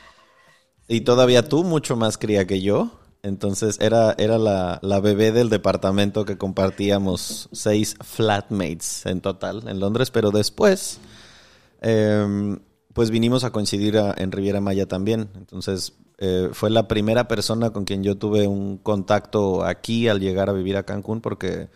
Y 0.87 1.01
todavía 1.01 1.47
tú 1.47 1.65
mucho 1.65 1.97
más 1.97 2.17
cría 2.17 2.47
que 2.47 2.61
yo. 2.61 3.00
Entonces 3.23 3.77
era, 3.79 4.15
era 4.17 4.37
la, 4.39 4.79
la, 4.81 4.99
bebé 4.99 5.31
del 5.31 5.49
departamento 5.49 6.25
que 6.25 6.37
compartíamos 6.37 7.49
seis 7.51 7.95
flatmates 8.01 9.05
en 9.05 9.21
total 9.21 9.67
en 9.67 9.79
Londres, 9.79 10.09
pero 10.09 10.31
después 10.31 10.99
em, 11.81 12.59
pues 12.93 13.11
vinimos 13.11 13.43
a 13.43 13.51
coincidir 13.51 13.95
en 14.17 14.31
Riviera 14.31 14.59
Maya 14.59 14.87
también. 14.87 15.29
Entonces 15.35 15.93
eh, 16.17 16.49
fue 16.53 16.71
la 16.71 16.87
primera 16.87 17.27
persona 17.27 17.69
con 17.69 17.85
quien 17.85 18.03
yo 18.03 18.17
tuve 18.17 18.47
un 18.47 18.77
contacto 18.77 19.63
aquí 19.63 20.07
al 20.07 20.19
llegar 20.19 20.49
a 20.49 20.53
vivir 20.53 20.77
a 20.77 20.83
Cancún 20.83 21.21
porque 21.21 21.69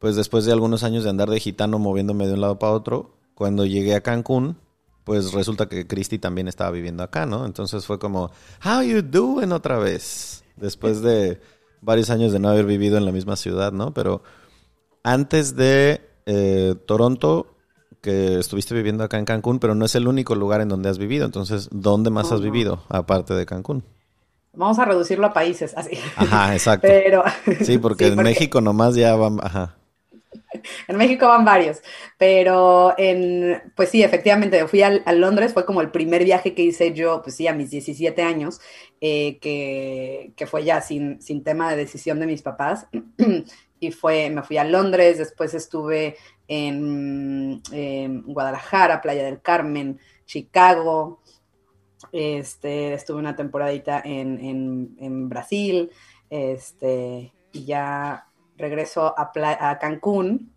pues 0.00 0.16
después 0.16 0.44
de 0.44 0.52
algunos 0.52 0.82
años 0.82 1.04
de 1.04 1.10
andar 1.10 1.30
de 1.30 1.38
gitano 1.38 1.78
moviéndome 1.78 2.26
de 2.26 2.32
un 2.32 2.40
lado 2.40 2.58
para 2.58 2.72
otro, 2.72 3.14
cuando 3.34 3.66
llegué 3.66 3.94
a 3.94 4.00
Cancún, 4.00 4.58
pues 5.04 5.32
resulta 5.32 5.68
que 5.68 5.86
Christy 5.86 6.18
también 6.18 6.48
estaba 6.48 6.70
viviendo 6.70 7.02
acá, 7.02 7.26
¿no? 7.26 7.44
Entonces 7.44 7.84
fue 7.84 7.98
como, 7.98 8.30
how 8.64 8.82
you 8.82 9.02
doing 9.02 9.52
otra 9.52 9.78
vez? 9.78 10.44
Después 10.60 11.02
de 11.02 11.40
varios 11.80 12.10
años 12.10 12.32
de 12.32 12.38
no 12.38 12.48
haber 12.48 12.66
vivido 12.66 12.98
en 12.98 13.04
la 13.04 13.12
misma 13.12 13.36
ciudad, 13.36 13.72
¿no? 13.72 13.94
Pero 13.94 14.22
antes 15.02 15.56
de 15.56 16.00
eh, 16.26 16.74
Toronto, 16.86 17.56
que 18.00 18.38
estuviste 18.38 18.74
viviendo 18.74 19.04
acá 19.04 19.18
en 19.18 19.24
Cancún, 19.24 19.58
pero 19.58 19.74
no 19.74 19.84
es 19.84 19.94
el 19.94 20.08
único 20.08 20.34
lugar 20.34 20.60
en 20.60 20.68
donde 20.68 20.88
has 20.88 20.98
vivido. 20.98 21.26
Entonces, 21.26 21.68
¿dónde 21.72 22.10
más 22.10 22.32
has 22.32 22.40
vivido 22.40 22.84
aparte 22.88 23.34
de 23.34 23.46
Cancún? 23.46 23.84
Vamos 24.52 24.78
a 24.78 24.84
reducirlo 24.84 25.26
a 25.26 25.32
países, 25.32 25.74
así. 25.76 25.98
Ajá, 26.16 26.52
exacto. 26.54 26.86
Pero, 26.88 27.22
sí, 27.62 27.78
porque 27.78 28.06
en 28.08 28.16
México 28.16 28.60
nomás 28.60 28.94
ya 28.94 29.14
va, 29.16 29.30
ajá. 29.42 29.76
en 30.88 30.96
México 30.96 31.26
van 31.26 31.44
varios, 31.44 31.80
pero 32.18 32.94
en, 32.98 33.62
pues 33.74 33.90
sí, 33.90 34.02
efectivamente, 34.02 34.66
fui 34.68 34.82
a, 34.82 34.90
Londres, 35.12 35.52
fue 35.52 35.64
como 35.64 35.80
el 35.80 35.90
primer 35.90 36.24
viaje 36.24 36.54
que 36.54 36.62
hice 36.62 36.92
yo, 36.92 37.22
pues 37.22 37.36
sí, 37.36 37.46
a 37.46 37.54
mis 37.54 37.70
17 37.70 38.22
años, 38.22 38.60
eh, 39.00 39.38
que, 39.40 40.32
que, 40.36 40.46
fue 40.46 40.64
ya 40.64 40.80
sin, 40.80 41.20
sin 41.20 41.42
tema 41.42 41.70
de 41.70 41.76
decisión 41.76 42.20
de 42.20 42.26
mis 42.26 42.42
papás, 42.42 42.86
y 43.80 43.90
fue, 43.92 44.30
me 44.30 44.42
fui 44.42 44.58
a 44.58 44.64
Londres, 44.64 45.18
después 45.18 45.54
estuve 45.54 46.16
en, 46.48 47.62
Guadalajara, 48.24 49.00
Playa 49.00 49.24
del 49.24 49.40
Carmen, 49.40 49.98
Chicago, 50.26 51.20
este, 52.12 52.94
estuve 52.94 53.18
una 53.18 53.36
temporadita 53.36 54.00
en, 54.04 54.96
en 54.98 55.28
Brasil, 55.28 55.90
este, 56.30 57.32
y 57.52 57.64
ya 57.64 58.29
regreso 58.60 59.14
a, 59.16 59.78
Cancún 59.80 60.52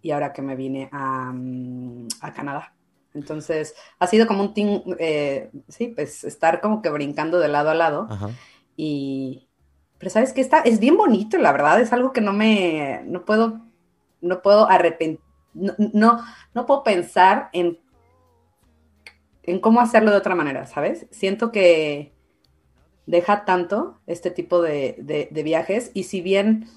y 0.00 0.10
ahora 0.10 0.32
que 0.32 0.42
me 0.42 0.56
vine 0.56 0.88
a, 0.92 1.32
mm, 1.34 2.08
Canadá. 2.34 2.74
Entonces, 3.14 3.74
ha 3.98 4.06
sido 4.06 4.26
como 4.26 4.42
un 4.42 4.54
team, 4.54 4.82
eh, 4.98 5.50
sí, 5.68 5.88
pues 5.88 6.24
estar 6.24 6.60
como 6.60 6.82
que 6.82 6.90
brincando 6.90 7.38
de 7.38 7.48
lado 7.48 7.70
a 7.70 7.74
lado. 7.74 8.08
Y, 8.76 9.48
pero 9.98 10.10
sabes 10.10 10.32
que 10.32 10.40
está, 10.40 10.60
es 10.60 10.80
bien 10.80 10.96
bonito, 10.96 11.38
la 11.38 11.52
verdad, 11.52 11.80
es 11.80 11.92
algo 11.92 12.12
que 12.12 12.20
no 12.20 12.32
me, 12.32 13.02
no 13.06 13.24
puedo, 13.24 13.60
no 14.20 14.42
puedo 14.42 14.68
arrepentir, 14.68 15.20
no, 15.54 15.74
no, 15.78 16.24
no 16.54 16.66
puedo 16.66 16.82
pensar 16.82 17.50
en, 17.52 17.78
en 19.44 19.60
cómo 19.60 19.80
hacerlo 19.80 20.10
de 20.10 20.16
otra 20.16 20.34
manera, 20.34 20.66
¿sabes? 20.66 21.06
Siento 21.12 21.52
que 21.52 22.12
deja 23.06 23.44
tanto 23.44 24.00
este 24.06 24.32
tipo 24.32 24.60
de, 24.60 24.96
de 25.30 25.42
viajes 25.44 25.92
y 25.94 26.04
si 26.04 26.20
bien 26.20 26.68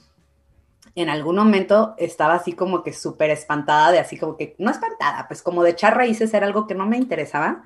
en 0.98 1.10
algún 1.10 1.36
momento 1.36 1.94
estaba 2.00 2.34
así 2.34 2.54
como 2.54 2.82
que 2.82 2.92
súper 2.92 3.30
espantada 3.30 3.92
de 3.92 4.00
así 4.00 4.18
como 4.18 4.36
que, 4.36 4.56
no 4.58 4.72
espantada, 4.72 5.28
pues 5.28 5.44
como 5.44 5.62
de 5.62 5.70
echar 5.70 5.96
raíces 5.96 6.34
era 6.34 6.48
algo 6.48 6.66
que 6.66 6.74
no 6.74 6.88
me 6.88 6.98
interesaba. 6.98 7.62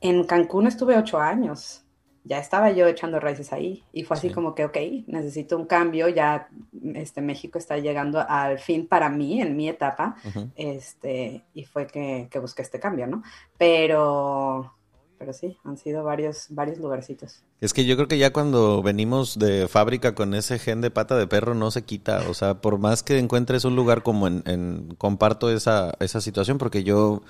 En 0.00 0.24
Cancún 0.24 0.66
estuve 0.66 0.98
ocho 0.98 1.20
años, 1.20 1.84
ya 2.24 2.40
estaba 2.40 2.72
yo 2.72 2.88
echando 2.88 3.20
raíces 3.20 3.52
ahí 3.52 3.84
y 3.92 4.02
fue 4.02 4.16
así 4.16 4.30
como 4.30 4.56
que, 4.56 4.64
ok, 4.64 4.76
necesito 5.06 5.56
un 5.56 5.66
cambio, 5.66 6.08
ya 6.08 6.48
este, 6.94 7.20
México 7.20 7.58
está 7.58 7.78
llegando 7.78 8.24
al 8.28 8.58
fin 8.58 8.88
para 8.88 9.08
mí, 9.08 9.40
en 9.40 9.56
mi 9.56 9.68
etapa, 9.68 10.16
este, 10.56 11.44
y 11.54 11.64
fue 11.64 11.86
que, 11.86 12.26
que 12.28 12.40
busqué 12.40 12.62
este 12.62 12.80
cambio, 12.80 13.06
¿no? 13.06 13.22
Pero 13.56 14.74
pero 15.20 15.34
sí, 15.34 15.58
han 15.64 15.76
sido 15.76 16.02
varios, 16.02 16.46
varios 16.48 16.78
lugarcitos. 16.78 17.42
Es 17.60 17.74
que 17.74 17.84
yo 17.84 17.94
creo 17.96 18.08
que 18.08 18.16
ya 18.16 18.32
cuando 18.32 18.82
venimos 18.82 19.38
de 19.38 19.68
fábrica 19.68 20.14
con 20.14 20.32
ese 20.32 20.58
gen 20.58 20.80
de 20.80 20.90
pata 20.90 21.14
de 21.14 21.26
perro 21.26 21.54
no 21.54 21.70
se 21.70 21.82
quita, 21.82 22.24
o 22.30 22.32
sea, 22.32 22.62
por 22.62 22.78
más 22.78 23.02
que 23.02 23.18
encuentres 23.18 23.66
un 23.66 23.76
lugar 23.76 24.02
como 24.02 24.28
en, 24.28 24.94
comparto 24.96 25.50
esa, 25.50 25.92
esa 26.00 26.22
situación, 26.22 26.56
porque 26.56 26.84
yo 26.84 27.20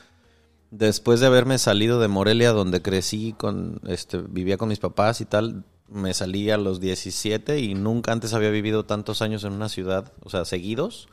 después 0.71 1.19
de 1.19 1.27
haberme 1.27 1.59
salido 1.59 1.99
de 1.99 2.07
Morelia, 2.07 2.53
donde 2.53 2.81
crecí 2.81 3.35
con, 3.37 3.81
este, 3.89 4.19
vivía 4.19 4.57
con 4.57 4.69
mis 4.69 4.79
papás 4.79 5.21
y 5.21 5.25
tal, 5.25 5.65
me 5.89 6.15
salí 6.15 6.49
a 6.51 6.59
los 6.59 6.79
17 6.79 7.59
y 7.59 7.75
nunca 7.75 8.13
antes 8.13 8.35
había 8.35 8.51
vivido 8.51 8.85
tantos 8.85 9.21
años 9.21 9.43
en 9.43 9.53
una 9.53 9.69
ciudad, 9.69 10.13
o 10.23 10.31
sea, 10.31 10.45
seguidos, 10.45 11.09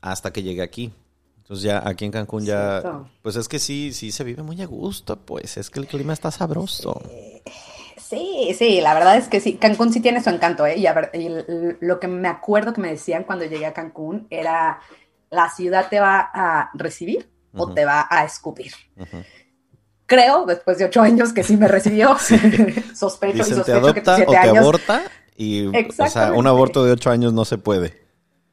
hasta 0.00 0.32
que 0.32 0.42
llegué 0.42 0.62
aquí. 0.62 0.92
Entonces 1.44 1.64
ya 1.64 1.86
aquí 1.86 2.06
en 2.06 2.10
Cancún 2.10 2.46
ya, 2.46 3.04
pues 3.20 3.36
es 3.36 3.48
que 3.48 3.58
sí, 3.58 3.92
sí 3.92 4.12
se 4.12 4.24
vive 4.24 4.42
muy 4.42 4.62
a 4.62 4.66
gusto, 4.66 5.16
pues 5.16 5.58
es 5.58 5.68
que 5.68 5.78
el 5.78 5.86
clima 5.86 6.14
está 6.14 6.30
sabroso. 6.30 7.02
Sí, 7.98 8.54
sí, 8.56 8.80
la 8.80 8.94
verdad 8.94 9.18
es 9.18 9.28
que 9.28 9.40
sí, 9.40 9.56
Cancún 9.56 9.92
sí 9.92 10.00
tiene 10.00 10.22
su 10.22 10.30
encanto, 10.30 10.64
¿eh? 10.64 10.78
Y, 10.78 10.86
a 10.86 10.94
ver, 10.94 11.10
lo 11.80 12.00
que 12.00 12.08
me 12.08 12.28
acuerdo 12.28 12.72
que 12.72 12.80
me 12.80 12.88
decían 12.88 13.24
cuando 13.24 13.44
llegué 13.44 13.66
a 13.66 13.74
Cancún 13.74 14.26
era, 14.30 14.80
la 15.28 15.50
ciudad 15.50 15.90
te 15.90 16.00
va 16.00 16.30
a 16.32 16.70
recibir 16.72 17.28
o 17.54 17.74
te 17.74 17.84
va 17.84 18.06
a 18.08 18.24
escupir. 18.24 18.72
Creo, 20.06 20.46
después 20.46 20.78
de 20.78 20.86
ocho 20.86 21.02
años, 21.02 21.34
que 21.34 21.42
sí 21.42 21.58
me 21.58 21.68
recibió. 21.68 22.16
sospecho 22.94 23.42
y 23.42 23.44
sospecho 23.44 23.92
que 23.92 24.02
siete 24.02 24.24
o 24.28 24.30
te 24.30 24.38
aborta 24.38 25.02
y, 25.36 25.66
o 25.66 26.08
sea, 26.08 26.32
un 26.32 26.46
aborto 26.46 26.84
de 26.84 26.92
ocho 26.92 27.10
años 27.10 27.34
no 27.34 27.44
se 27.44 27.58
puede. 27.58 28.03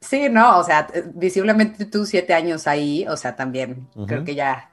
Sí, 0.02 0.28
no, 0.28 0.58
o 0.58 0.64
sea, 0.64 0.88
visiblemente 1.14 1.86
tú 1.86 2.04
siete 2.04 2.34
años 2.34 2.66
ahí, 2.66 3.06
o 3.08 3.16
sea, 3.16 3.36
también 3.36 3.88
creo 4.06 4.24
que 4.24 4.34
ya 4.34 4.72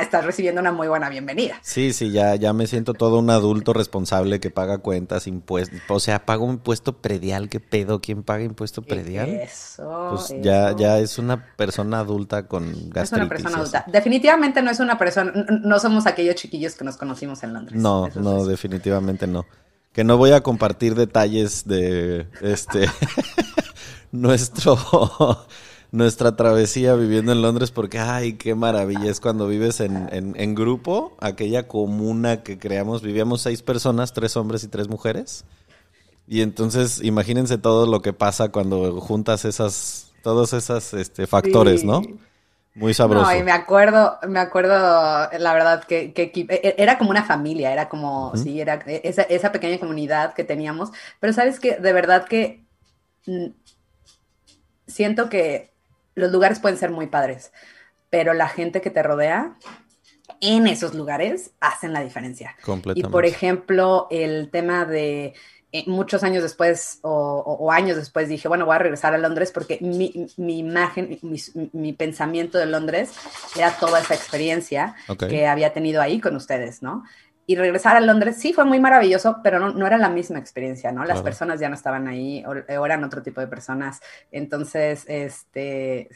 estás 0.00 0.24
recibiendo 0.24 0.60
una 0.60 0.72
muy 0.72 0.88
buena 0.88 1.08
bienvenida. 1.08 1.58
Sí, 1.62 1.92
sí, 1.92 2.10
ya, 2.12 2.34
ya 2.36 2.52
me 2.52 2.66
siento 2.66 2.92
todo 2.94 3.18
un 3.18 3.30
adulto 3.30 3.72
responsable 3.72 4.40
que 4.40 4.50
paga 4.50 4.78
cuentas, 4.78 5.26
impuestos, 5.26 5.80
o 5.88 6.00
sea, 6.00 6.24
pago 6.24 6.44
un 6.44 6.52
impuesto 6.52 6.98
predial, 6.98 7.48
¿qué 7.48 7.60
pedo? 7.60 8.00
¿Quién 8.00 8.22
paga 8.22 8.44
impuesto 8.44 8.82
predial? 8.82 9.28
Eso. 9.30 10.10
Pues 10.10 10.34
ya, 10.42 10.76
ya 10.76 10.98
es 10.98 11.18
una 11.18 11.54
persona 11.56 12.00
adulta 12.00 12.46
con 12.46 12.90
gastritis. 12.90 13.04
Es 13.04 13.12
una 13.12 13.28
persona 13.28 13.56
adulta. 13.56 13.84
Definitivamente 13.88 14.62
no 14.62 14.70
es 14.70 14.80
una 14.80 14.98
persona, 14.98 15.32
no 15.62 15.78
somos 15.78 16.06
aquellos 16.06 16.36
chiquillos 16.36 16.74
que 16.74 16.84
nos 16.84 16.96
conocimos 16.96 17.42
en 17.42 17.54
Londres. 17.54 17.80
No, 17.80 18.08
no, 18.14 18.44
definitivamente 18.44 19.26
no. 19.26 19.46
Que 19.92 20.04
no 20.04 20.16
voy 20.16 20.32
a 20.32 20.42
compartir 20.42 20.94
detalles 20.94 21.66
de 21.66 22.26
este 22.40 22.86
nuestro 24.12 24.78
nuestra 25.92 26.34
travesía 26.36 26.94
viviendo 26.94 27.32
en 27.32 27.42
Londres 27.42 27.70
porque, 27.70 27.98
ay, 27.98 28.32
qué 28.32 28.54
maravilla 28.54 29.10
es 29.10 29.20
cuando 29.20 29.46
vives 29.46 29.80
en, 29.80 30.08
en, 30.10 30.54
grupo, 30.54 31.14
aquella 31.20 31.68
comuna 31.68 32.42
que 32.42 32.58
creamos, 32.58 33.02
vivíamos 33.02 33.42
seis 33.42 33.62
personas, 33.62 34.14
tres 34.14 34.36
hombres 34.36 34.64
y 34.64 34.68
tres 34.68 34.88
mujeres. 34.88 35.44
Y 36.26 36.40
entonces, 36.40 37.02
imagínense 37.02 37.58
todo 37.58 37.86
lo 37.86 38.00
que 38.00 38.14
pasa 38.14 38.48
cuando 38.48 39.00
juntas 39.02 39.44
esas, 39.44 40.12
todos 40.22 40.54
esos 40.54 40.94
este, 40.94 41.26
factores, 41.26 41.84
¿no? 41.84 42.00
Muy 42.74 42.94
sabroso. 42.94 43.30
No, 43.30 43.36
y 43.36 43.42
me 43.42 43.52
acuerdo, 43.52 44.16
me 44.26 44.38
acuerdo, 44.38 44.72
la 44.72 45.52
verdad, 45.52 45.84
que, 45.84 46.14
que, 46.14 46.32
e, 46.34 46.46
e, 46.48 46.74
era 46.78 46.96
como 46.96 47.10
una 47.10 47.24
familia, 47.24 47.70
era 47.70 47.90
como, 47.90 48.34
sí, 48.34 48.62
era 48.62 48.76
esa, 48.86 49.22
esa 49.22 49.52
pequeña 49.52 49.78
comunidad 49.78 50.32
que 50.32 50.42
teníamos. 50.42 50.90
Pero 51.20 51.34
sabes 51.34 51.60
que, 51.60 51.76
de 51.76 51.92
verdad 51.92 52.24
que 52.24 52.64
mm, 53.26 53.48
siento 54.92 55.28
que 55.28 55.72
los 56.14 56.30
lugares 56.30 56.60
pueden 56.60 56.78
ser 56.78 56.90
muy 56.90 57.06
padres, 57.06 57.52
pero 58.10 58.34
la 58.34 58.48
gente 58.48 58.80
que 58.80 58.90
te 58.90 59.02
rodea 59.02 59.56
en 60.40 60.66
esos 60.66 60.94
lugares 60.94 61.52
hacen 61.60 61.92
la 61.92 62.02
diferencia. 62.02 62.56
Y 62.94 63.02
por 63.04 63.24
ejemplo, 63.24 64.06
el 64.10 64.50
tema 64.50 64.84
de 64.84 65.34
eh, 65.74 65.84
muchos 65.86 66.22
años 66.22 66.42
después 66.42 66.98
o, 67.02 67.70
años 67.72 67.96
después 67.96 68.28
dije, 68.28 68.48
bueno, 68.48 68.66
voy 68.66 68.74
a 68.74 68.78
regresar 68.78 69.14
a 69.14 69.18
Londres 69.18 69.50
porque 69.52 69.78
mi, 69.80 70.12
imagen, 70.58 71.18
mi, 71.72 71.92
pensamiento 71.94 72.58
de 72.58 72.66
Londres 72.66 73.12
era 73.56 73.72
toda 73.78 74.00
esa 74.00 74.14
experiencia 74.14 74.94
que 75.18 75.46
había 75.46 75.72
tenido 75.72 76.02
ahí 76.02 76.20
con 76.20 76.36
ustedes, 76.36 76.82
¿no? 76.82 77.04
Y 77.46 77.56
regresar 77.56 77.96
a 77.96 78.00
Londres 78.00 78.36
sí 78.38 78.52
fue 78.52 78.64
muy 78.64 78.78
maravilloso, 78.78 79.38
pero 79.42 79.58
no, 79.58 79.72
no 79.72 79.86
era 79.86 79.98
la 79.98 80.08
misma 80.08 80.38
experiencia, 80.38 80.92
¿no? 80.92 81.04
Las 81.04 81.22
personas 81.22 81.58
ya 81.58 81.68
no 81.68 81.74
estaban 81.74 82.06
ahí, 82.06 82.44
o, 82.46 82.84
eran 82.84 83.02
otro 83.04 83.22
tipo 83.22 83.40
de 83.40 83.48
personas. 83.48 84.00
Entonces, 84.30 85.04
este, 85.08 86.08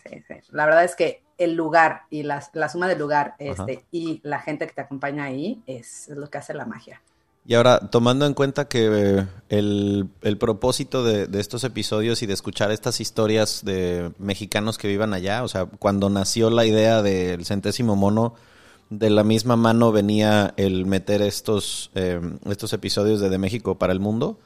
la 0.50 0.66
verdad 0.66 0.84
es 0.84 0.94
que 0.94 1.22
el 1.36 1.54
lugar 1.54 2.02
y 2.10 2.22
la, 2.22 2.42
la 2.52 2.68
suma 2.68 2.88
del 2.88 2.98
lugar 2.98 3.34
este, 3.38 3.84
y 3.90 4.20
la 4.22 4.40
gente 4.40 4.66
que 4.66 4.72
te 4.72 4.80
acompaña 4.80 5.24
ahí 5.24 5.62
es, 5.66 6.08
lo 6.08 6.30
que 6.30 6.38
hace 6.38 6.54
la 6.54 6.64
magia. 6.64 7.02
Y 7.44 7.54
ahora, 7.54 7.78
tomando 7.78 8.26
en 8.26 8.34
cuenta 8.34 8.66
que 8.66 9.24
el, 9.48 10.08
el 10.22 10.38
propósito 10.38 11.04
de, 11.04 11.26
de, 11.26 11.40
estos 11.40 11.62
episodios 11.62 12.22
y 12.22 12.26
de 12.26 12.34
escuchar 12.34 12.72
estas 12.72 13.00
historias 13.00 13.64
de 13.64 14.12
mexicanos 14.18 14.78
que 14.78 14.88
vivan 14.88 15.14
allá, 15.14 15.44
o 15.44 15.48
sea, 15.48 15.66
cuando 15.66 16.10
nació 16.10 16.50
la 16.50 16.64
idea 16.64 17.02
del 17.02 17.44
centésimo 17.44 17.94
mono, 17.94 18.34
de 18.90 19.10
la 19.10 19.24
misma 19.24 19.56
mano 19.56 19.92
venía 19.92 20.54
el 20.56 20.86
meter 20.86 21.22
estos, 21.22 21.90
eh, 21.94 22.20
estos 22.46 22.72
episodios 22.72 23.20
de 23.20 23.28
De 23.28 23.38
México 23.38 23.78
para 23.78 23.92
el 23.92 24.00
mundo. 24.00 24.38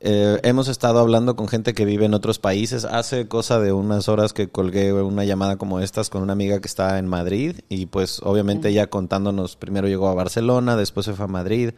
Eh, 0.00 0.38
hemos 0.42 0.68
estado 0.68 0.98
hablando 0.98 1.36
con 1.36 1.48
gente 1.48 1.72
que 1.72 1.86
vive 1.86 2.04
en 2.04 2.14
otros 2.14 2.38
países. 2.38 2.84
Hace 2.84 3.28
cosa 3.28 3.58
de 3.60 3.72
unas 3.72 4.08
horas 4.08 4.34
que 4.34 4.48
colgué 4.48 4.92
una 4.92 5.24
llamada 5.24 5.56
como 5.56 5.80
estas 5.80 6.10
con 6.10 6.22
una 6.22 6.34
amiga 6.34 6.60
que 6.60 6.68
está 6.68 6.98
en 6.98 7.06
Madrid 7.06 7.60
y 7.68 7.86
pues 7.86 8.20
obviamente 8.22 8.68
ella 8.68 8.88
contándonos, 8.88 9.56
primero 9.56 9.88
llegó 9.88 10.08
a 10.08 10.14
Barcelona, 10.14 10.76
después 10.76 11.06
se 11.06 11.14
fue 11.14 11.24
a 11.24 11.28
Madrid. 11.28 11.70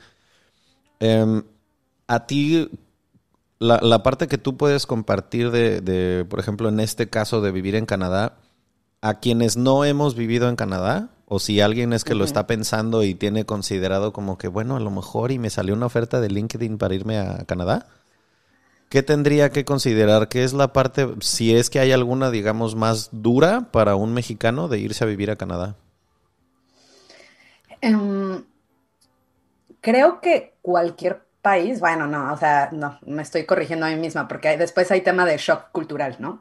Em, 1.00 1.44
a 2.08 2.26
ti, 2.26 2.68
la, 3.61 3.78
la, 3.82 4.02
parte 4.02 4.26
que 4.26 4.38
tú 4.38 4.56
puedes 4.56 4.87
compartir 4.87 5.50
de, 5.52 5.80
de, 5.80 6.25
por 6.25 6.40
ejemplo, 6.40 6.68
en 6.68 6.80
este 6.80 7.08
caso 7.08 7.40
de 7.40 7.52
vivir 7.52 7.76
en 7.76 7.87
Canadá, 7.87 8.38
a 9.00 9.20
quienes 9.20 9.56
no 9.56 9.85
hemos 9.85 10.16
vivido 10.16 10.49
en 10.49 10.56
Canadá, 10.56 11.11
o 11.30 11.38
si 11.38 11.61
alguien 11.61 11.92
es 11.92 12.04
que 12.04 12.14
lo 12.14 12.25
está 12.25 12.47
pensando 12.47 13.04
y 13.04 13.14
tiene 13.14 13.44
considerado 13.44 14.14
como 14.14 14.38
que, 14.38 14.49
bueno, 14.49 14.76
a 14.76 14.80
lo 14.80 14.90
mejor 14.90 15.30
y 15.30 15.38
me 15.38 15.50
salió 15.50 15.75
una 15.75 15.87
oferta 15.87 16.20
de 16.20 16.30
LinkedIn 16.30 16.78
para 16.78 16.94
irme 16.94 17.18
a 17.18 17.44
Canadá, 17.44 17.87
¿qué 18.88 19.02
tendría 19.02 19.50
que 19.50 19.66
considerar? 19.66 20.28
¿Qué 20.28 20.42
es 20.42 20.54
la 20.54 20.73
parte, 20.73 21.06
si 21.20 21.54
es 21.54 21.68
que 21.68 21.80
hay 21.80 21.92
alguna, 21.92 22.30
digamos, 22.30 22.76
más 22.76 23.11
dura 23.12 23.68
para 23.70 23.94
un 23.94 24.14
mexicano 24.14 24.68
de 24.68 24.78
irse 24.78 25.04
a 25.04 25.06
vivir 25.06 25.30
a 25.30 25.37
Canadá? 25.37 25.76
Em, 27.82 28.42
creo 29.82 30.23
que 30.23 30.54
cualquier 30.62 31.27
país, 31.42 31.80
bueno, 31.80 32.07
no, 32.07 32.33
o 32.33 32.37
sea, 32.37 32.68
no, 32.73 32.99
me 33.07 33.23
estoy 33.23 33.45
corrigiendo 33.45 33.87
a 33.87 33.90
mí 33.90 33.97
misma, 33.97 34.26
porque 34.26 34.57
después 34.57 34.90
hay 34.90 35.02
tema 35.02 35.25
de 35.25 35.37
shock 35.38 35.71
cultural, 35.71 36.16
¿no? 36.18 36.40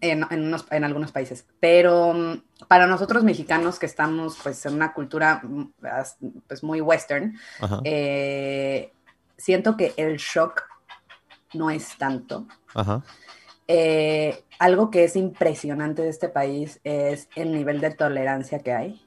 en, 0.00 0.24
en, 0.30 0.84
algunos 0.84 1.12
países. 1.12 1.46
Pero 1.58 2.14
mm, 2.14 2.42
para 2.68 2.86
nosotros 2.86 3.24
mexicanos 3.24 3.78
que 3.78 3.86
estamos 3.86 4.38
pues 4.42 4.64
en 4.66 4.74
una 4.74 4.92
cultura 4.92 5.40
mm, 5.42 5.72
pues 6.46 6.62
muy 6.62 6.80
western, 6.80 7.36
eh, 7.84 8.92
siento 9.36 9.76
que 9.76 9.94
el 9.96 10.16
shock 10.16 10.62
no 11.54 11.70
es 11.70 11.96
tanto. 11.98 12.46
Eh, 13.66 14.44
algo 14.58 14.90
que 14.90 15.04
es 15.04 15.16
impresionante 15.16 16.02
de 16.02 16.08
este 16.08 16.28
país 16.28 16.80
es 16.84 17.28
el 17.34 17.52
nivel 17.52 17.80
de 17.80 17.90
tolerancia 17.90 18.60
que 18.60 18.72
hay. 18.72 19.06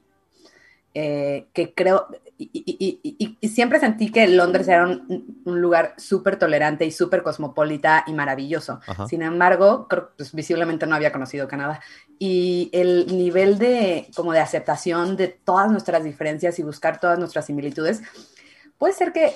Eh, 0.94 1.48
que 1.52 1.74
creo, 1.74 2.06
y, 2.52 3.38
siempre 3.48 3.78
sentí 3.80 4.10
que 4.10 4.26
Londres 4.26 4.68
era 4.68 4.86
un, 4.86 5.34
lugar 5.44 5.94
súper 5.96 6.36
tolerante 6.38 6.84
y 6.84 6.90
súper 6.90 7.22
cosmopolita 7.22 8.04
y 8.06 8.12
maravilloso. 8.12 8.80
Sin 9.08 9.22
embargo, 9.22 9.88
pues, 10.16 10.32
visiblemente 10.32 10.86
no 10.86 10.96
había 10.96 11.12
conocido 11.12 11.48
Canadá. 11.48 11.80
Y 12.18 12.70
el 12.72 13.06
nivel 13.16 13.58
de, 13.58 14.08
como 14.16 14.32
de 14.32 14.40
aceptación 14.40 15.16
de 15.16 15.28
todas 15.28 15.70
nuestras 15.70 16.04
diferencias 16.04 16.58
y 16.58 16.62
buscar 16.62 17.00
todas 17.00 17.18
nuestras 17.18 17.46
similitudes, 17.46 18.02
puede 18.78 18.94
ser 18.94 19.12
que 19.12 19.34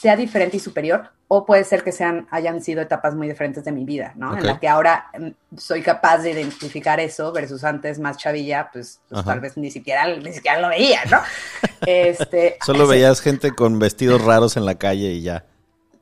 sea 0.00 0.16
diferente 0.16 0.56
y 0.56 0.60
superior, 0.60 1.10
o 1.30 1.44
puede 1.44 1.64
ser 1.64 1.84
que 1.84 1.92
sean, 1.92 2.26
hayan 2.30 2.62
sido 2.62 2.80
etapas 2.80 3.14
muy 3.14 3.28
diferentes 3.28 3.64
de 3.64 3.70
mi 3.70 3.84
vida, 3.84 4.14
¿no? 4.16 4.36
En 4.36 4.46
la 4.46 4.58
que 4.58 4.66
ahora 4.66 5.10
mm, 5.18 5.58
soy 5.58 5.82
capaz 5.82 6.18
de 6.18 6.30
identificar 6.30 7.00
eso 7.00 7.32
versus 7.32 7.64
antes 7.64 7.98
más 7.98 8.16
chavilla, 8.16 8.70
pues, 8.72 9.00
pues 9.10 9.24
tal 9.24 9.40
vez 9.40 9.56
ni 9.58 9.70
siquiera, 9.70 10.06
ni 10.16 10.32
siquiera 10.32 10.60
lo 10.60 10.68
veía, 10.68 11.04
¿no? 11.10 11.20
este, 11.86 12.56
Solo 12.64 12.86
veías 12.86 13.20
gente 13.20 13.52
con 13.52 13.78
vestidos 13.78 14.24
raros 14.24 14.56
en 14.56 14.64
la 14.64 14.76
calle 14.76 15.12
y 15.12 15.22
ya. 15.22 15.44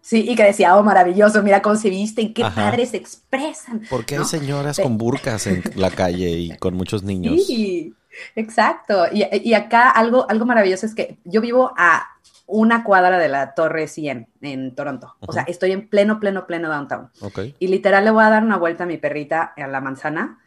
Sí, 0.01 0.25
y 0.29 0.37
que 0.37 0.45
decía, 0.45 0.77
oh, 0.77 0.85
maravilloso, 0.85 1.43
mira 1.43 1.61
cómo 1.61 1.75
se 1.75 1.91
visten, 1.91 2.33
qué 2.33 2.43
padres 2.43 2.91
se 2.91 2.97
expresan. 2.97 3.83
Porque 3.91 4.17
hay 4.17 4.25
señoras 4.25 4.79
con 4.79 4.97
burcas 4.97 5.49
en 5.49 5.65
la 5.75 5.91
calle 5.91 6.31
y 6.31 6.57
con 6.59 6.75
muchos 6.75 7.03
niños. 7.03 7.45
Sí, 7.45 7.93
exacto. 8.37 9.07
Y, 9.11 9.25
y 9.33 9.55
acá 9.55 9.91
algo, 9.91 10.25
algo 10.31 10.47
maravilloso 10.47 10.87
es 10.87 10.95
que 10.95 11.19
yo 11.25 11.41
vivo 11.41 11.73
a 11.77 12.07
una 12.47 12.85
cuadra 12.85 13.19
de 13.19 13.29
la 13.29 13.55
Torre 13.55 13.89
100 13.89 14.29
en 14.41 14.75
Toronto. 14.75 15.17
O 15.21 15.33
sea, 15.33 15.43
estoy 15.43 15.73
en 15.73 15.89
pleno, 15.89 16.21
pleno, 16.21 16.47
pleno 16.47 16.69
downtown. 16.69 17.11
Y 17.59 17.69
literal 17.69 18.05
le 18.05 18.11
voy 18.11 18.25
a 18.25 18.31
dar 18.31 18.45
una 18.45 18.57
vuelta 18.57 18.85
a 18.85 18.87
mi 18.87 18.99
perrita 18.99 19.53
a 19.57 19.67
la 19.67 19.81
manzana 19.81 20.39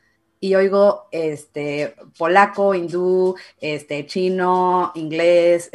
y 0.41 0.56
oigo 0.56 1.10
este 1.12 1.96
polaco, 2.18 2.74
hindú, 2.74 3.36
este 3.60 4.06
chino, 4.06 4.94
inglés, 4.96 5.70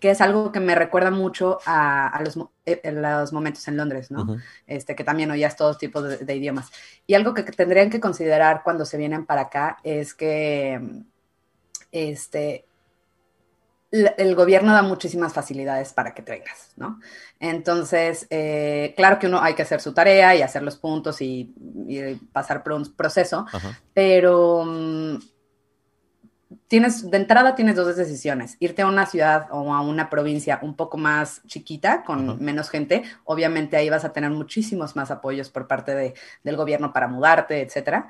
que 0.00 0.10
es 0.10 0.20
algo 0.22 0.50
que 0.52 0.60
me 0.60 0.74
recuerda 0.74 1.10
mucho 1.10 1.58
a, 1.66 2.18
los, 2.24 2.38
eh, 2.64 2.80
los, 2.92 3.34
momentos 3.34 3.68
en 3.68 3.76
Londres, 3.76 4.10
¿no? 4.10 4.38
Este 4.66 4.96
que 4.96 5.04
también 5.04 5.30
oías 5.30 5.56
todos 5.56 5.76
tipos 5.76 6.04
de, 6.04 6.16
de, 6.18 6.34
idiomas. 6.34 6.70
Y 7.06 7.12
algo 7.12 7.34
que 7.34 7.42
tendrían 7.42 7.90
que 7.90 8.00
considerar 8.00 8.62
cuando 8.64 8.86
se 8.86 8.96
vienen 8.96 9.26
para 9.26 9.42
acá 9.42 9.78
es 9.82 10.14
que 10.14 10.80
este 11.92 12.64
el 14.16 14.34
gobierno 14.34 14.72
da 14.72 14.82
muchísimas 14.82 15.32
facilidades 15.32 15.92
para 15.92 16.14
que 16.14 16.22
te 16.22 16.42
¿no? 16.76 17.00
Entonces, 17.40 18.26
eh, 18.30 18.94
claro 18.96 19.18
que 19.18 19.26
uno 19.26 19.40
hay 19.40 19.54
que 19.54 19.62
hacer 19.62 19.80
su 19.80 19.92
tarea 19.92 20.34
y 20.34 20.42
hacer 20.42 20.62
los 20.62 20.76
puntos 20.76 21.20
y, 21.20 21.54
pasar 22.32 22.62
por 22.62 22.72
un 22.72 22.94
proceso, 22.94 23.46
pero 23.94 24.64
mm, 24.64 25.16
tienes, 26.68 27.10
de 27.10 27.16
entrada 27.16 27.54
tienes 27.54 27.76
dos 27.76 27.96
decisiones, 27.96 28.56
irte 28.60 28.82
a 28.82 28.86
una 28.86 29.06
ciudad 29.06 29.48
o 29.50 29.72
a 29.74 29.80
una 29.80 30.10
provincia 30.10 30.58
un 30.62 30.74
poco 30.74 30.98
más 30.98 31.42
chiquita, 31.46 32.02
con 32.04 32.42
menos 32.42 32.70
gente, 32.70 33.02
obviamente 33.24 33.76
ahí 33.76 33.88
vas 33.90 34.04
a 34.04 34.12
tener 34.12 34.30
muchísimos 34.30 34.96
más 34.96 35.10
apoyos 35.10 35.50
por 35.50 35.66
parte 35.66 35.94
de, 35.94 36.14
del 36.42 36.56
gobierno 36.56 36.92
para 36.92 37.08
mudarte, 37.08 37.60
etcétera. 37.60 38.08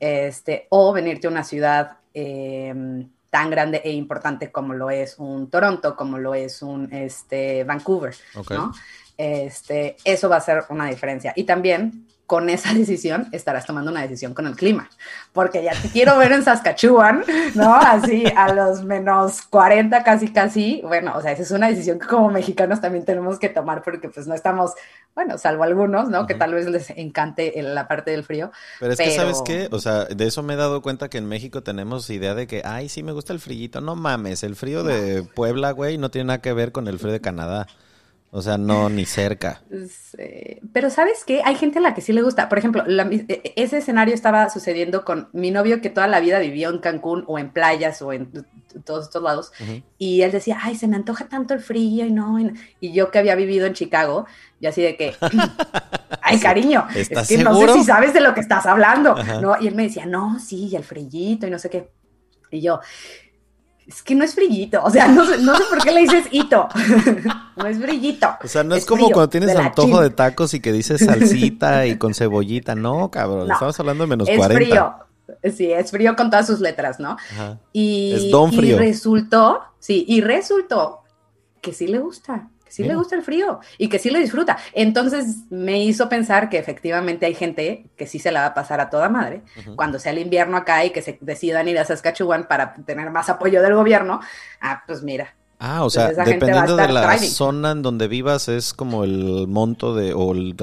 Este, 0.00 0.66
o 0.70 0.92
venirte 0.92 1.26
a 1.26 1.30
una 1.30 1.44
ciudad... 1.44 1.98
Eh, 2.14 3.06
tan 3.36 3.50
grande 3.50 3.82
e 3.84 3.92
importante 3.92 4.50
como 4.50 4.72
lo 4.72 4.88
es 4.88 5.18
un 5.18 5.50
Toronto, 5.50 5.94
como 5.94 6.16
lo 6.16 6.32
es 6.34 6.62
un 6.62 6.90
este, 6.90 7.64
Vancouver, 7.64 8.16
¿no? 8.48 8.72
Este, 9.14 9.98
eso 10.02 10.30
va 10.30 10.36
a 10.36 10.40
ser 10.40 10.64
una 10.70 10.86
diferencia. 10.86 11.34
Y 11.36 11.44
también 11.44 12.06
con 12.26 12.50
esa 12.50 12.72
decisión 12.74 13.28
estarás 13.32 13.66
tomando 13.66 13.90
una 13.90 14.02
decisión 14.02 14.34
con 14.34 14.46
el 14.46 14.56
clima, 14.56 14.88
porque 15.32 15.62
ya 15.62 15.72
te 15.80 15.88
quiero 15.88 16.18
ver 16.18 16.32
en 16.32 16.42
Saskatchewan, 16.42 17.24
¿no? 17.54 17.74
Así 17.74 18.24
a 18.36 18.52
los 18.52 18.84
menos 18.84 19.42
40 19.42 20.02
casi 20.04 20.28
casi, 20.28 20.80
bueno, 20.82 21.14
o 21.16 21.22
sea, 21.22 21.32
esa 21.32 21.42
es 21.42 21.50
una 21.50 21.68
decisión 21.68 21.98
que 21.98 22.06
como 22.06 22.30
mexicanos 22.30 22.80
también 22.80 23.04
tenemos 23.04 23.38
que 23.38 23.48
tomar 23.48 23.82
porque 23.82 24.08
pues 24.08 24.26
no 24.26 24.34
estamos, 24.34 24.72
bueno, 25.14 25.38
salvo 25.38 25.64
algunos, 25.64 26.08
¿no? 26.08 26.26
Que 26.26 26.34
tal 26.34 26.54
vez 26.54 26.66
les 26.66 26.90
encante 26.90 27.52
la 27.62 27.88
parte 27.88 28.10
del 28.10 28.24
frío. 28.24 28.50
Pero 28.80 28.92
es 28.92 28.98
que, 28.98 29.10
¿sabes 29.12 29.42
qué? 29.44 29.68
O 29.70 29.78
sea, 29.78 30.04
de 30.04 30.26
eso 30.26 30.42
me 30.42 30.54
he 30.54 30.56
dado 30.56 30.82
cuenta 30.82 31.08
que 31.08 31.18
en 31.18 31.26
México 31.26 31.62
tenemos 31.62 32.08
idea 32.10 32.34
de 32.34 32.46
que, 32.46 32.62
ay, 32.64 32.88
sí 32.88 33.02
me 33.02 33.12
gusta 33.12 33.32
el 33.32 33.40
frío, 33.40 33.56
no 33.80 33.96
mames, 33.96 34.42
el 34.42 34.56
frío 34.56 34.84
de 34.84 35.22
Puebla, 35.22 35.70
güey, 35.70 35.98
no 35.98 36.10
tiene 36.10 36.26
nada 36.26 36.42
que 36.42 36.52
ver 36.52 36.72
con 36.72 36.88
el 36.88 36.98
frío 36.98 37.12
de 37.12 37.20
Canadá. 37.20 37.66
O 38.36 38.42
sea, 38.42 38.58
no, 38.58 38.90
ni 38.90 39.06
cerca. 39.06 39.62
Pero 40.74 40.90
¿sabes 40.90 41.24
qué? 41.24 41.40
Hay 41.42 41.54
gente 41.54 41.78
a 41.78 41.80
la 41.80 41.94
que 41.94 42.02
sí 42.02 42.12
le 42.12 42.20
gusta. 42.20 42.50
Por 42.50 42.58
ejemplo, 42.58 42.84
e, 42.86 43.24
e, 43.28 43.52
ese 43.56 43.78
escenario 43.78 44.14
estaba 44.14 44.50
sucediendo 44.50 45.06
con 45.06 45.30
mi 45.32 45.50
novio 45.50 45.80
que 45.80 45.88
toda 45.88 46.06
la 46.06 46.20
vida 46.20 46.38
vivió 46.38 46.68
en 46.68 46.80
Cancún 46.80 47.24
o 47.28 47.38
en 47.38 47.48
playas 47.48 48.02
o 48.02 48.12
en 48.12 48.30
todos 48.84 49.06
estos 49.06 49.22
lados. 49.22 49.52
Y 49.96 50.20
él 50.20 50.32
decía, 50.32 50.58
ay, 50.60 50.76
se 50.76 50.86
me 50.86 50.96
antoja 50.96 51.30
tanto 51.30 51.54
el 51.54 51.60
frío 51.60 52.04
y 52.04 52.12
no. 52.12 52.38
Y, 52.78 52.92
yo 52.92 53.10
que 53.10 53.20
había 53.20 53.36
vivido 53.36 53.64
en 53.64 53.72
Chicago, 53.72 54.26
y 54.60 54.66
así 54.66 54.82
de 54.82 54.98
que, 54.98 55.14
ay, 56.20 56.38
cariño, 56.38 56.86
es 56.94 57.08
que 57.08 57.38
no 57.38 57.58
sé 57.58 57.72
si 57.72 57.84
sabes 57.84 58.12
de 58.12 58.20
lo 58.20 58.34
que 58.34 58.40
estás 58.40 58.66
hablando. 58.66 59.14
¿no? 59.40 59.56
Y 59.58 59.66
él 59.66 59.74
me 59.74 59.84
decía, 59.84 60.04
no, 60.04 60.38
sí, 60.40 60.68
y 60.70 60.76
el 60.76 60.84
frillito 60.84 61.46
y 61.46 61.50
no 61.50 61.58
sé 61.58 61.70
qué. 61.70 61.90
Y 62.50 62.60
yo, 62.60 62.80
es 63.86 64.02
que 64.02 64.14
no 64.14 64.24
es 64.24 64.34
brillito, 64.34 64.82
o 64.82 64.90
sea, 64.90 65.06
no, 65.06 65.24
sé, 65.24 65.38
no 65.38 65.56
sé 65.56 65.62
por 65.70 65.82
qué 65.82 65.92
le 65.92 66.00
dices 66.00 66.26
hito, 66.32 66.68
no 67.56 67.66
es 67.66 67.80
brillito. 67.80 68.28
O 68.42 68.48
sea, 68.48 68.64
no 68.64 68.74
es, 68.74 68.84
como 68.84 69.06
cuando 69.10 69.28
tienes 69.28 69.54
antojo 69.54 70.00
de 70.00 70.10
tacos 70.10 70.54
y 70.54 70.60
que 70.60 70.72
dices 70.72 71.04
salsita 71.04 71.86
y 71.86 71.96
con 71.96 72.12
cebollita, 72.12 72.74
no, 72.74 73.10
cabrón, 73.10 73.50
estamos 73.50 73.78
hablando 73.78 74.04
de 74.04 74.08
menos 74.08 74.28
es 74.28 74.36
40. 74.36 74.64
frío, 74.64 74.94
sí, 75.54 75.70
es 75.70 75.90
frío 75.90 76.16
con 76.16 76.30
todas 76.30 76.46
sus 76.48 76.60
letras, 76.60 76.98
¿no? 76.98 77.16
Ajá. 77.32 77.60
Y, 77.72 78.12
es 78.14 78.30
don 78.30 78.52
frío. 78.52 78.74
y 78.76 78.78
resultó, 78.78 79.60
sí, 79.78 80.04
y 80.08 80.20
resultó 80.20 81.02
que 81.60 81.72
sí 81.72 81.86
le 81.86 82.00
gusta 82.00 82.48
que 82.66 82.72
sí 82.72 82.82
le 82.82 82.96
gusta 82.96 83.14
el 83.14 83.22
frío 83.22 83.60
y 83.78 83.88
que 83.88 84.00
sí 84.00 84.10
le 84.10 84.18
disfruta. 84.18 84.58
Entonces 84.72 85.44
me 85.50 85.82
hizo 85.82 86.08
pensar 86.08 86.48
que 86.48 86.58
efectivamente 86.58 87.24
hay 87.24 87.34
gente 87.34 87.86
que 87.96 88.08
sí 88.08 88.18
se 88.18 88.32
la 88.32 88.40
va 88.40 88.46
a 88.46 88.54
pasar 88.54 88.80
a 88.80 88.90
toda 88.90 89.08
madre 89.08 89.42
cuando 89.76 90.00
sea 90.00 90.10
el 90.10 90.18
invierno 90.18 90.56
acá 90.56 90.84
y 90.84 90.90
que 90.90 91.00
se 91.00 91.16
decidan 91.20 91.68
ir 91.68 91.78
a 91.78 91.84
Saskatchewan 91.84 92.48
para 92.48 92.74
tener 92.84 93.10
más 93.10 93.28
apoyo 93.28 93.62
del 93.62 93.74
gobierno. 93.74 94.20
Ah, 94.60 94.82
pues 94.84 95.04
mira. 95.04 95.36
Ah, 95.60 95.84
o 95.84 95.90
sea, 95.90 96.08
dependiendo 96.08 96.76
de 96.76 96.88
la 96.88 97.16
zona 97.18 97.70
en 97.70 97.82
donde 97.82 98.08
vivas 98.08 98.48
es 98.48 98.74
como 98.74 99.04
el 99.04 99.46
monto 99.46 99.94
de 99.94 100.12
o 100.12 100.32
el 100.32 100.56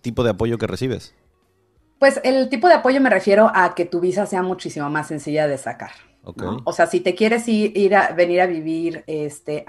tipo 0.00 0.22
de 0.22 0.30
apoyo 0.30 0.58
que 0.58 0.68
recibes. 0.68 1.14
Pues 1.98 2.20
el 2.22 2.48
tipo 2.48 2.68
de 2.68 2.74
apoyo 2.74 3.00
me 3.00 3.10
refiero 3.10 3.50
a 3.52 3.74
que 3.74 3.84
tu 3.84 3.98
visa 3.98 4.26
sea 4.26 4.42
muchísimo 4.42 4.88
más 4.88 5.08
sencilla 5.08 5.48
de 5.48 5.58
sacar. 5.58 5.90
O 6.64 6.72
sea, 6.72 6.86
si 6.86 7.00
te 7.00 7.14
quieres 7.14 7.48
ir, 7.48 7.94
a 7.94 8.12
venir 8.12 8.40
a 8.40 8.46
vivir 8.46 9.04
este, 9.06 9.64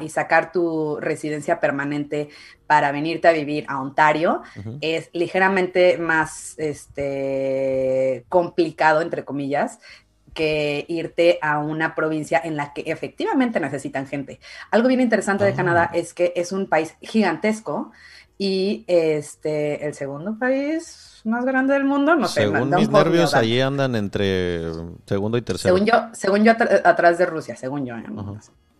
y 0.00 0.08
sacar 0.08 0.52
tu 0.52 0.98
residencia 1.00 1.60
permanente 1.60 2.28
para 2.66 2.92
venirte 2.92 3.28
a 3.28 3.32
vivir 3.32 3.64
a 3.68 3.80
Ontario, 3.80 4.42
es 4.80 5.10
ligeramente 5.12 5.98
más 5.98 6.54
este, 6.58 8.24
complicado, 8.28 9.00
entre 9.00 9.24
comillas, 9.24 9.78
que 10.34 10.86
irte 10.88 11.38
a 11.42 11.58
una 11.58 11.94
provincia 11.94 12.40
en 12.42 12.56
la 12.56 12.72
que 12.72 12.82
efectivamente 12.86 13.60
necesitan 13.60 14.06
gente. 14.06 14.40
Algo 14.70 14.88
bien 14.88 15.00
interesante 15.00 15.44
de 15.44 15.54
Canadá 15.54 15.90
ah. 15.92 15.96
es 15.96 16.14
que 16.14 16.32
es 16.36 16.52
un 16.52 16.68
país 16.68 16.96
gigantesco 17.02 17.92
y 18.38 18.84
este, 18.86 19.86
el 19.86 19.94
segundo 19.94 20.38
país 20.38 21.11
más 21.24 21.44
grande 21.44 21.74
del 21.74 21.84
mundo, 21.84 22.14
no 22.14 22.28
sé. 22.28 22.42
Según 22.42 22.70
mis 22.70 22.88
nervios, 22.88 23.34
allí 23.34 23.60
andan 23.60 23.94
entre 23.96 24.62
segundo 25.06 25.38
y 25.38 25.42
tercero. 25.42 25.74
Según 25.74 25.86
yo, 25.86 26.08
según 26.12 26.44
yo 26.44 26.52
atrás 26.52 27.18
de 27.18 27.26
Rusia, 27.26 27.56
según 27.56 27.86
yo. 27.86 27.94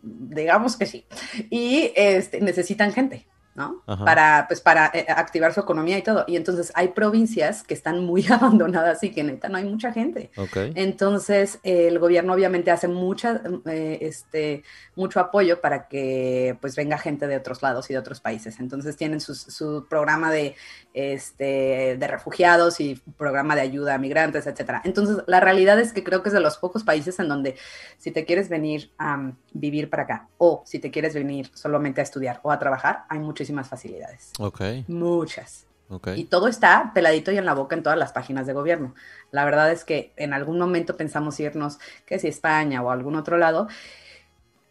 Digamos 0.02 0.76
que 0.76 0.86
sí. 0.86 1.06
Y 1.50 1.92
este, 1.94 2.40
necesitan 2.40 2.92
gente. 2.92 3.26
¿No? 3.54 3.82
Para, 3.84 4.46
pues, 4.48 4.62
para 4.62 4.90
eh, 4.94 5.04
activar 5.08 5.52
su 5.52 5.60
economía 5.60 5.98
y 5.98 6.02
todo. 6.02 6.24
Y 6.26 6.36
entonces 6.36 6.72
hay 6.74 6.88
provincias 6.88 7.62
que 7.62 7.74
están 7.74 8.04
muy 8.04 8.26
abandonadas 8.30 9.02
y 9.02 9.10
que 9.10 9.22
neta 9.22 9.48
no 9.48 9.58
hay 9.58 9.64
mucha 9.64 9.92
gente. 9.92 10.30
Entonces 10.74 11.58
el 11.62 11.98
gobierno 11.98 12.32
obviamente 12.32 12.70
hace 12.70 12.88
mucha, 12.88 13.42
eh, 13.66 13.98
este, 14.00 14.62
mucho 14.96 15.20
apoyo 15.20 15.60
para 15.60 15.88
que 15.88 16.56
pues 16.60 16.76
venga 16.76 16.96
gente 16.96 17.26
de 17.26 17.36
otros 17.36 17.62
lados 17.62 17.90
y 17.90 17.92
de 17.92 17.98
otros 17.98 18.20
países. 18.20 18.58
Entonces 18.58 18.96
tienen 18.96 19.20
su, 19.20 19.86
programa 19.88 20.30
de, 20.30 20.54
este, 20.94 21.96
de 21.98 22.06
refugiados 22.08 22.80
y 22.80 23.02
programa 23.18 23.54
de 23.54 23.62
ayuda 23.62 23.94
a 23.94 23.98
migrantes, 23.98 24.46
etcétera. 24.46 24.80
Entonces 24.84 25.18
la 25.26 25.40
realidad 25.40 25.78
es 25.78 25.92
que 25.92 26.02
creo 26.02 26.22
que 26.22 26.30
es 26.30 26.32
de 26.32 26.40
los 26.40 26.56
pocos 26.56 26.84
países 26.84 27.18
en 27.18 27.28
donde 27.28 27.56
si 27.98 28.12
te 28.12 28.24
quieres 28.24 28.48
venir 28.48 28.92
a 28.98 29.32
vivir 29.52 29.90
para 29.90 30.04
acá 30.04 30.28
o 30.38 30.62
si 30.64 30.78
te 30.78 30.90
quieres 30.90 31.14
venir 31.14 31.50
solamente 31.52 32.00
a 32.00 32.04
estudiar 32.04 32.40
o 32.42 32.50
a 32.50 32.58
trabajar, 32.58 33.04
hay 33.10 33.18
muchos 33.18 33.41
muchísimas 33.42 33.68
facilidades. 33.68 34.30
Ok. 34.38 34.60
Muchas. 34.86 35.66
Ok. 35.88 36.08
Y 36.16 36.24
todo 36.24 36.46
está 36.46 36.92
peladito 36.94 37.32
y 37.32 37.38
en 37.38 37.44
la 37.44 37.54
boca 37.54 37.74
en 37.74 37.82
todas 37.82 37.98
las 37.98 38.12
páginas 38.12 38.46
de 38.46 38.52
gobierno. 38.52 38.94
La 39.30 39.44
verdad 39.44 39.70
es 39.72 39.84
que 39.84 40.12
en 40.16 40.32
algún 40.32 40.58
momento 40.58 40.96
pensamos 40.96 41.38
irnos, 41.40 41.78
que 42.06 42.18
si 42.18 42.28
España 42.28 42.82
o 42.82 42.90
algún 42.90 43.16
otro 43.16 43.36
lado, 43.36 43.68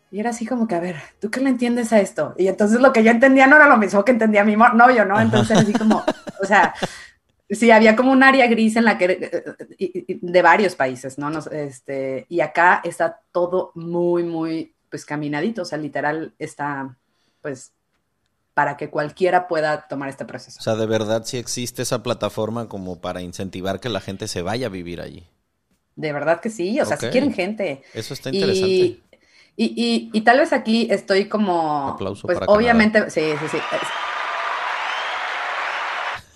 y 0.09 0.19
era 0.19 0.31
así 0.31 0.45
como 0.45 0.67
que, 0.67 0.75
a 0.75 0.79
ver, 0.79 0.95
¿tú 1.19 1.29
qué 1.29 1.41
le 1.41 1.49
entiendes 1.49 1.93
a 1.93 1.99
esto? 1.99 2.33
Y 2.37 2.47
entonces 2.47 2.79
lo 2.79 2.91
que 2.91 3.03
yo 3.03 3.11
entendía 3.11 3.45
no 3.47 3.57
era 3.57 3.67
lo 3.67 3.77
mismo 3.77 4.03
que 4.03 4.11
entendía 4.11 4.43
mi 4.43 4.55
novio, 4.55 5.05
¿no? 5.05 5.19
Entonces 5.19 5.57
así 5.57 5.73
como, 5.73 6.03
o 6.41 6.45
sea, 6.45 6.73
sí, 7.49 7.71
había 7.71 7.95
como 7.95 8.11
un 8.11 8.23
área 8.23 8.47
gris 8.47 8.75
en 8.77 8.85
la 8.85 8.97
que, 8.97 9.43
de 10.21 10.41
varios 10.41 10.75
países, 10.75 11.17
¿no? 11.17 11.29
Nos, 11.29 11.47
este, 11.47 12.25
y 12.29 12.41
acá 12.41 12.81
está 12.83 13.21
todo 13.31 13.71
muy, 13.75 14.23
muy, 14.23 14.75
pues 14.89 15.05
caminadito, 15.05 15.61
o 15.61 15.65
sea, 15.65 15.77
literal 15.77 16.33
está, 16.39 16.97
pues, 17.41 17.73
para 18.53 18.77
que 18.77 18.89
cualquiera 18.89 19.47
pueda 19.47 19.87
tomar 19.87 20.09
este 20.09 20.25
proceso. 20.25 20.59
O 20.59 20.63
sea, 20.63 20.75
de 20.75 20.85
verdad 20.85 21.23
sí 21.25 21.37
existe 21.37 21.81
esa 21.81 22.03
plataforma 22.03 22.67
como 22.67 22.99
para 22.99 23.21
incentivar 23.21 23.79
que 23.79 23.89
la 23.89 24.01
gente 24.01 24.27
se 24.27 24.41
vaya 24.41 24.67
a 24.67 24.69
vivir 24.69 25.01
allí. 25.01 25.27
De 25.95 26.13
verdad 26.13 26.39
que 26.41 26.49
sí, 26.49 26.79
o 26.79 26.85
sea, 26.85 26.97
si 26.97 27.07
quieren 27.07 27.33
gente. 27.33 27.83
Eso 27.93 28.13
está 28.13 28.29
interesante. 28.29 29.01
Y, 29.57 30.09
y, 30.11 30.21
tal 30.21 30.39
vez 30.39 30.53
aquí 30.53 30.87
estoy 30.89 31.25
como... 31.25 31.89
Aplauso 31.89 32.25
pues 32.25 32.39
para 32.39 32.51
obviamente, 32.51 33.09
sí, 33.09 33.21
sí, 33.39 33.47
sí. 33.51 33.57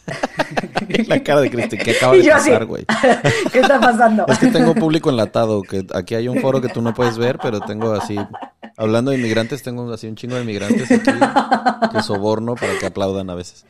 La 1.08 1.23
cara 1.23 1.41
de 1.41 1.49
Cristi, 1.49 1.78
¿qué 1.78 1.91
acaba 1.91 2.13
de 2.15 2.30
pasar, 2.30 2.65
güey? 2.65 2.86
¿Qué 3.51 3.60
está 3.60 3.80
pasando? 3.80 4.25
Es 4.28 4.38
que 4.38 4.47
tengo 4.47 4.75
público 4.75 5.10
enlatado, 5.10 5.63
que 5.63 5.86
aquí 5.93 6.13
hay 6.13 6.28
un 6.28 6.39
foro 6.41 6.62
que 6.62 6.69
tú 6.69 6.82
no 6.82 6.93
puedes 6.93 7.17
ver, 7.17 7.39
pero 7.41 7.62
tengo 7.62 7.93
así, 7.93 8.15
hablando 8.78 9.12
de 9.12 9.18
inmigrantes, 9.18 9.64
tengo 9.64 9.92
así 9.92 10.08
un 10.08 10.16
chingo 10.16 10.36
de 10.36 10.42
inmigrantes 10.42 10.92
aquí 10.92 11.12
que 11.92 12.04
soborno 12.04 12.56
para 12.56 12.78
que 12.80 12.86
aplaudan 12.86 13.30
a 13.30 13.36
veces. 13.36 13.66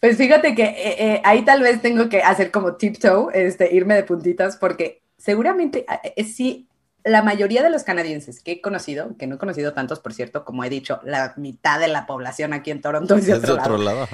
Pues 0.00 0.16
fíjate 0.16 0.54
que 0.54 0.62
eh, 0.62 0.96
eh, 0.98 1.22
ahí 1.24 1.44
tal 1.44 1.62
vez 1.62 1.80
tengo 1.80 2.08
que 2.08 2.22
hacer 2.22 2.50
como 2.50 2.74
tiptoe, 2.74 3.30
este, 3.34 3.74
irme 3.74 3.94
de 3.94 4.04
puntitas, 4.04 4.56
porque 4.56 5.02
seguramente 5.16 5.86
eh, 6.14 6.24
sí 6.24 6.68
la 7.02 7.22
mayoría 7.22 7.62
de 7.62 7.70
los 7.70 7.84
canadienses 7.84 8.40
que 8.40 8.52
he 8.52 8.60
conocido, 8.60 9.16
que 9.16 9.26
no 9.26 9.36
he 9.36 9.38
conocido 9.38 9.72
tantos, 9.72 10.00
por 10.00 10.12
cierto, 10.12 10.44
como 10.44 10.64
he 10.64 10.70
dicho, 10.70 11.00
la 11.04 11.34
mitad 11.36 11.78
de 11.78 11.88
la 11.88 12.04
población 12.04 12.52
aquí 12.52 12.72
en 12.72 12.80
Toronto 12.80 13.14
es 13.14 13.26
de 13.26 13.34
otro, 13.34 13.78
lado. 13.78 14.08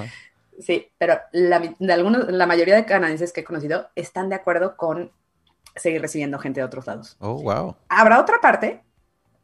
Sí, 0.59 0.87
pero 0.99 1.19
la, 1.31 1.75
de 1.79 1.93
algunos, 1.93 2.31
la 2.31 2.45
mayoría 2.45 2.75
de 2.75 2.85
canadienses 2.85 3.33
que 3.33 3.41
he 3.41 3.43
conocido 3.43 3.89
están 3.95 4.29
de 4.29 4.35
acuerdo 4.35 4.77
con 4.77 5.11
seguir 5.75 6.01
recibiendo 6.01 6.39
gente 6.39 6.59
de 6.59 6.65
otros 6.65 6.87
lados. 6.87 7.17
Oh, 7.19 7.41
wow. 7.41 7.75
Habrá 7.89 8.19
otra 8.19 8.39
parte 8.41 8.81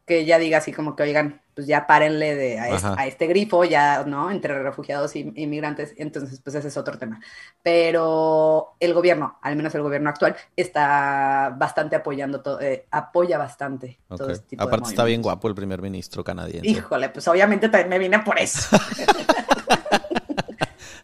que 0.06 0.24
ya 0.24 0.38
diga 0.38 0.58
así 0.58 0.72
como 0.72 0.96
que, 0.96 1.04
oigan, 1.04 1.40
pues 1.54 1.68
ya 1.68 1.86
párenle 1.86 2.34
de, 2.34 2.58
a, 2.58 3.06
este, 3.06 3.28
grifo, 3.28 3.64
ya, 3.64 4.02
¿no? 4.04 4.30
Entre 4.30 4.60
refugiados 4.60 5.14
y 5.14 5.32
inmigrantes, 5.36 5.94
entonces 5.98 6.40
pues 6.40 6.56
ese 6.56 6.66
es 6.66 6.76
otro 6.76 6.98
tema. 6.98 7.20
Pero 7.62 8.74
el 8.80 8.92
gobierno, 8.92 9.38
al 9.40 9.54
menos 9.54 9.72
el 9.76 9.82
gobierno 9.82 10.10
actual, 10.10 10.34
está 10.56 11.54
bastante 11.56 11.94
apoyando, 11.94 12.40
todo, 12.40 12.60
eh, 12.60 12.86
apoya 12.90 13.38
bastante 13.38 14.00
todo 14.08 14.30
este 14.30 14.48
tipo 14.48 14.64
Aparte 14.64 14.88
está 14.88 15.04
bien 15.04 15.22
guapo 15.22 15.46
el 15.46 15.54
primer 15.54 15.80
ministro 15.80 16.24
canadiense. 16.24 16.68
Híjole, 16.68 17.10
pues 17.10 17.28
obviamente 17.28 17.68
también 17.68 17.88
me 17.88 17.98
vine 18.00 18.18
por 18.20 18.38
eso. 18.40 18.76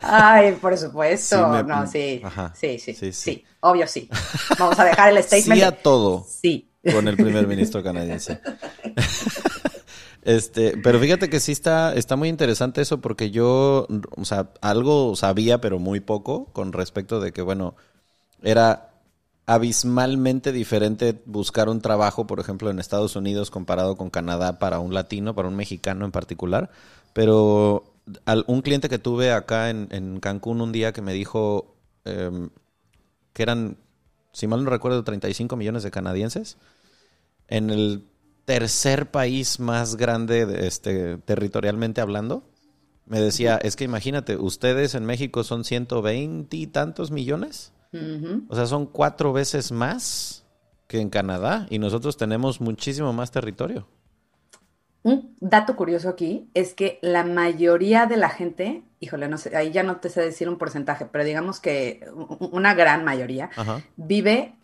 Ay, 0.08 0.52
por 0.52 0.76
supuesto. 0.76 1.62
No, 1.62 1.86
sí, 1.86 2.22
sí, 2.54 2.78
sí, 2.78 3.12
sí, 3.12 3.44
obvio 3.60 3.86
sí. 3.86 4.08
Vamos 4.58 4.78
a 4.78 4.84
dejar 4.84 5.16
el 5.16 5.22
statement. 5.22 5.46
Sí 5.56 5.62
a 5.62 5.72
todo. 5.72 6.26
Sí 6.28 6.70
con 6.92 7.08
el 7.08 7.16
primer 7.16 7.46
ministro 7.46 7.82
canadiense. 7.82 8.40
Este, 10.22 10.76
pero 10.78 10.98
fíjate 10.98 11.30
que 11.30 11.38
sí 11.38 11.52
está, 11.52 11.94
está 11.94 12.16
muy 12.16 12.28
interesante 12.28 12.80
eso 12.80 13.00
porque 13.00 13.30
yo, 13.30 13.86
o 14.16 14.24
sea, 14.24 14.50
algo 14.60 15.14
sabía, 15.14 15.60
pero 15.60 15.78
muy 15.78 16.00
poco, 16.00 16.46
con 16.46 16.72
respecto 16.72 17.20
de 17.20 17.30
que, 17.30 17.42
bueno, 17.42 17.76
era 18.42 18.90
abismalmente 19.46 20.50
diferente 20.50 21.22
buscar 21.26 21.68
un 21.68 21.80
trabajo, 21.80 22.26
por 22.26 22.40
ejemplo, 22.40 22.70
en 22.70 22.80
Estados 22.80 23.14
Unidos 23.14 23.52
comparado 23.52 23.96
con 23.96 24.10
Canadá 24.10 24.58
para 24.58 24.80
un 24.80 24.92
latino, 24.92 25.36
para 25.36 25.46
un 25.46 25.54
mexicano 25.54 26.04
en 26.04 26.10
particular. 26.10 26.70
Pero 27.12 27.84
un 28.46 28.62
cliente 28.62 28.88
que 28.88 28.98
tuve 28.98 29.32
acá 29.32 29.70
en, 29.70 30.20
Cancún 30.20 30.60
un 30.60 30.72
día 30.72 30.92
que 30.92 31.02
me 31.02 31.12
dijo 31.12 31.76
em, 32.04 32.50
que 33.32 33.42
eran, 33.42 33.76
si 34.32 34.46
mal 34.46 34.64
no 34.64 34.70
recuerdo, 34.70 35.02
35 35.04 35.56
millones 35.56 35.82
de 35.82 35.90
canadienses 35.90 36.56
en 37.48 37.70
el 37.70 38.04
tercer 38.44 39.10
país 39.10 39.60
más 39.60 39.96
grande 39.96 40.66
este, 40.66 41.18
territorialmente 41.18 42.00
hablando. 42.00 42.44
Me 43.06 43.20
decía, 43.20 43.56
es 43.56 43.76
que 43.76 43.84
imagínate, 43.84 44.36
ustedes 44.36 44.94
en 44.94 45.04
México 45.04 45.44
son 45.44 45.64
120 45.64 46.56
y 46.56 46.66
tantos 46.66 47.10
millones. 47.10 47.72
O 48.48 48.54
sea, 48.54 48.66
son 48.66 48.84
cuatro 48.84 49.32
veces 49.32 49.72
más 49.72 50.44
que 50.86 51.00
en 51.00 51.08
Canadá 51.08 51.66
y 51.70 51.78
nosotros 51.78 52.18
tenemos 52.18 52.60
muchísimo 52.60 53.12
más 53.14 53.30
territorio. 53.30 53.88
Un 55.06 55.36
dato 55.38 55.76
curioso 55.76 56.08
aquí 56.08 56.50
es 56.52 56.74
que 56.74 56.98
la 57.00 57.22
mayoría 57.22 58.06
de 58.06 58.16
la 58.16 58.28
gente, 58.28 58.82
híjole, 58.98 59.28
no 59.28 59.38
sé, 59.38 59.56
ahí 59.56 59.70
ya 59.70 59.84
no 59.84 59.98
te 59.98 60.08
sé 60.08 60.20
decir 60.20 60.48
un 60.48 60.58
porcentaje, 60.58 61.06
pero 61.06 61.22
digamos 61.22 61.60
que 61.60 62.04
una 62.40 62.74
gran 62.74 63.04
mayoría 63.04 63.48
vive 63.96 64.56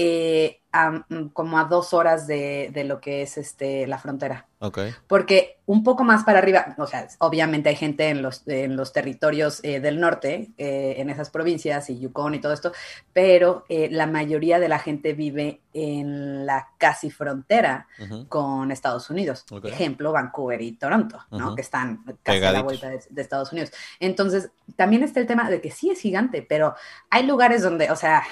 eh, 0.00 0.60
mm, 1.08 1.30
como 1.32 1.58
a 1.58 1.64
dos 1.64 1.92
horas 1.92 2.28
de, 2.28 2.70
lo 2.86 3.00
que 3.00 3.22
es 3.22 3.36
este, 3.36 3.84
la 3.88 3.98
frontera. 3.98 4.46
Okay. 4.60 4.94
Porque 5.08 5.58
un 5.66 5.82
poco 5.82 6.04
más 6.04 6.22
para 6.22 6.38
arriba, 6.38 6.76
o 6.78 6.86
sea, 6.86 7.08
obviamente 7.18 7.68
hay 7.68 7.74
gente 7.74 8.08
en 8.08 8.22
los, 8.22 8.46
en 8.46 8.76
los 8.76 8.92
territorios 8.92 9.58
eh, 9.64 9.80
del 9.80 9.98
norte, 9.98 10.50
eh, 10.56 10.94
en 10.98 11.10
esas 11.10 11.30
provincias 11.30 11.90
y 11.90 11.98
Yukon 11.98 12.36
y 12.36 12.40
todo 12.40 12.52
esto, 12.52 12.72
pero 13.12 13.64
la 13.68 14.06
mayoría 14.06 14.60
de 14.60 14.68
la 14.68 14.78
gente 14.78 15.14
vive 15.14 15.62
en 15.74 16.46
la 16.46 16.68
casi 16.78 17.10
frontera 17.10 17.88
con 18.28 18.70
Estados 18.70 19.10
Unidos. 19.10 19.44
Ejemplo, 19.64 20.12
Vancouver 20.12 20.60
y 20.62 20.72
Toronto, 20.72 21.24
¿no? 21.32 21.56
Que 21.56 21.62
están 21.62 22.04
casi 22.22 22.44
a 22.44 22.52
la 22.52 22.62
vuelta 22.62 22.88
de, 22.88 23.00
de 23.08 23.22
Estados 23.22 23.52
Unidos. 23.52 23.72
Entonces, 23.98 24.50
también 24.76 25.02
está 25.02 25.18
el 25.18 25.26
tema 25.26 25.50
de 25.50 25.60
que 25.60 25.72
sí 25.72 25.90
es 25.90 26.00
gigante, 26.00 26.42
pero 26.42 26.74
hay 27.10 27.26
lugares 27.26 27.62
donde, 27.62 27.90
o 27.90 27.96
sea, 27.96 28.22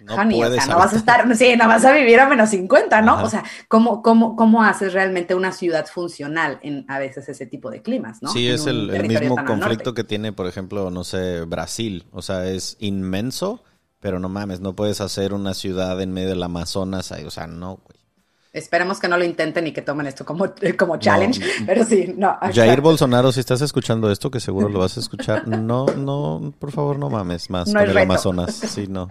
no 0.00 0.14
o 0.14 0.16
sea, 0.16 0.66
no 0.66 0.78
vas 0.78 0.92
a 0.92 0.96
estar, 0.96 1.36
sí, 1.36 1.54
no 1.56 1.68
vas 1.68 1.84
a 1.84 1.92
vivir 1.92 2.18
a 2.20 2.28
menos 2.28 2.50
50, 2.50 3.02
¿no? 3.02 3.22
O 3.22 3.28
sea, 3.28 3.44
¿cómo, 3.68 4.02
cómo, 4.02 4.36
¿cómo 4.36 4.62
haces 4.62 4.92
realmente 4.92 5.34
una 5.34 5.52
ciudad 5.52 5.86
funcional 5.86 6.58
en 6.62 6.84
a 6.88 6.98
veces 6.98 7.28
ese 7.28 7.46
tipo 7.46 7.70
de 7.70 7.82
climas, 7.82 8.22
¿no? 8.22 8.30
Sí, 8.30 8.48
es 8.48 8.66
el, 8.66 8.90
mismo 9.06 9.36
conflicto 9.44 9.94
que 9.94 10.04
tiene, 10.04 10.32
por 10.32 10.46
ejemplo, 10.46 10.90
no 10.90 11.04
sé, 11.04 11.42
Brasil. 11.42 12.06
O 12.12 12.22
sea, 12.22 12.46
es 12.46 12.76
inmenso, 12.80 13.62
pero 14.00 14.18
no 14.18 14.28
mames, 14.28 14.60
no 14.60 14.74
puedes 14.74 15.00
hacer 15.00 15.32
una 15.32 15.54
ciudad 15.54 16.00
en 16.00 16.12
medio 16.12 16.28
del 16.30 16.42
Amazonas 16.42 17.12
ahí, 17.12 17.24
o 17.24 17.30
sea, 17.30 17.46
no. 17.46 17.80
Esperemos 18.54 19.00
que 19.00 19.08
no 19.08 19.18
lo 19.18 19.24
intenten 19.24 19.66
y 19.66 19.72
que 19.72 19.82
tomen 19.82 20.06
esto 20.06 20.24
como, 20.24 20.46
como 20.78 20.96
challenge, 20.96 21.40
pero 21.66 21.84
sí, 21.84 22.14
no. 22.16 22.38
Jair 22.54 22.80
Bolsonaro, 22.80 23.32
si 23.32 23.40
estás 23.40 23.60
escuchando 23.62 24.12
esto, 24.12 24.30
que 24.30 24.38
seguro 24.38 24.68
lo 24.68 24.78
vas 24.78 24.96
a 24.96 25.00
escuchar, 25.00 25.48
no, 25.48 25.86
no, 25.86 26.54
por 26.60 26.70
favor, 26.70 26.96
no 26.96 27.10
mames 27.10 27.50
más 27.50 27.72
con 27.72 27.82
el 27.82 27.98
Amazonas. 27.98 28.54
Sí, 28.74 28.86
no. 28.88 29.08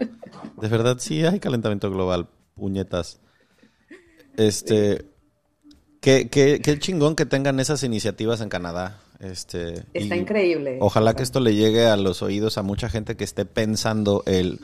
De 0.62 0.68
verdad, 0.68 0.98
sí 1.00 1.26
hay 1.26 1.40
calentamiento 1.40 1.92
global, 1.92 2.28
puñetas. 2.56 3.20
Este, 4.38 5.06
qué, 6.00 6.30
qué, 6.30 6.62
qué 6.62 6.80
chingón 6.80 7.16
que 7.16 7.26
tengan 7.26 7.60
esas 7.60 7.84
iniciativas 7.84 8.40
en 8.40 8.48
Canadá. 8.48 9.00
Este, 9.20 9.84
Está 9.94 10.16
increíble. 10.16 10.78
Ojalá 10.80 11.16
que 11.16 11.24
esto 11.24 11.42
le 11.42 11.54
llegue 11.56 11.86
a 11.86 11.98
los 11.98 12.22
oídos 12.22 12.58
a 12.58 12.64
mucha 12.64 12.90
gente 12.90 13.16
que 13.16 13.26
esté 13.26 13.46
pensando 13.46 14.24
el 14.26 14.60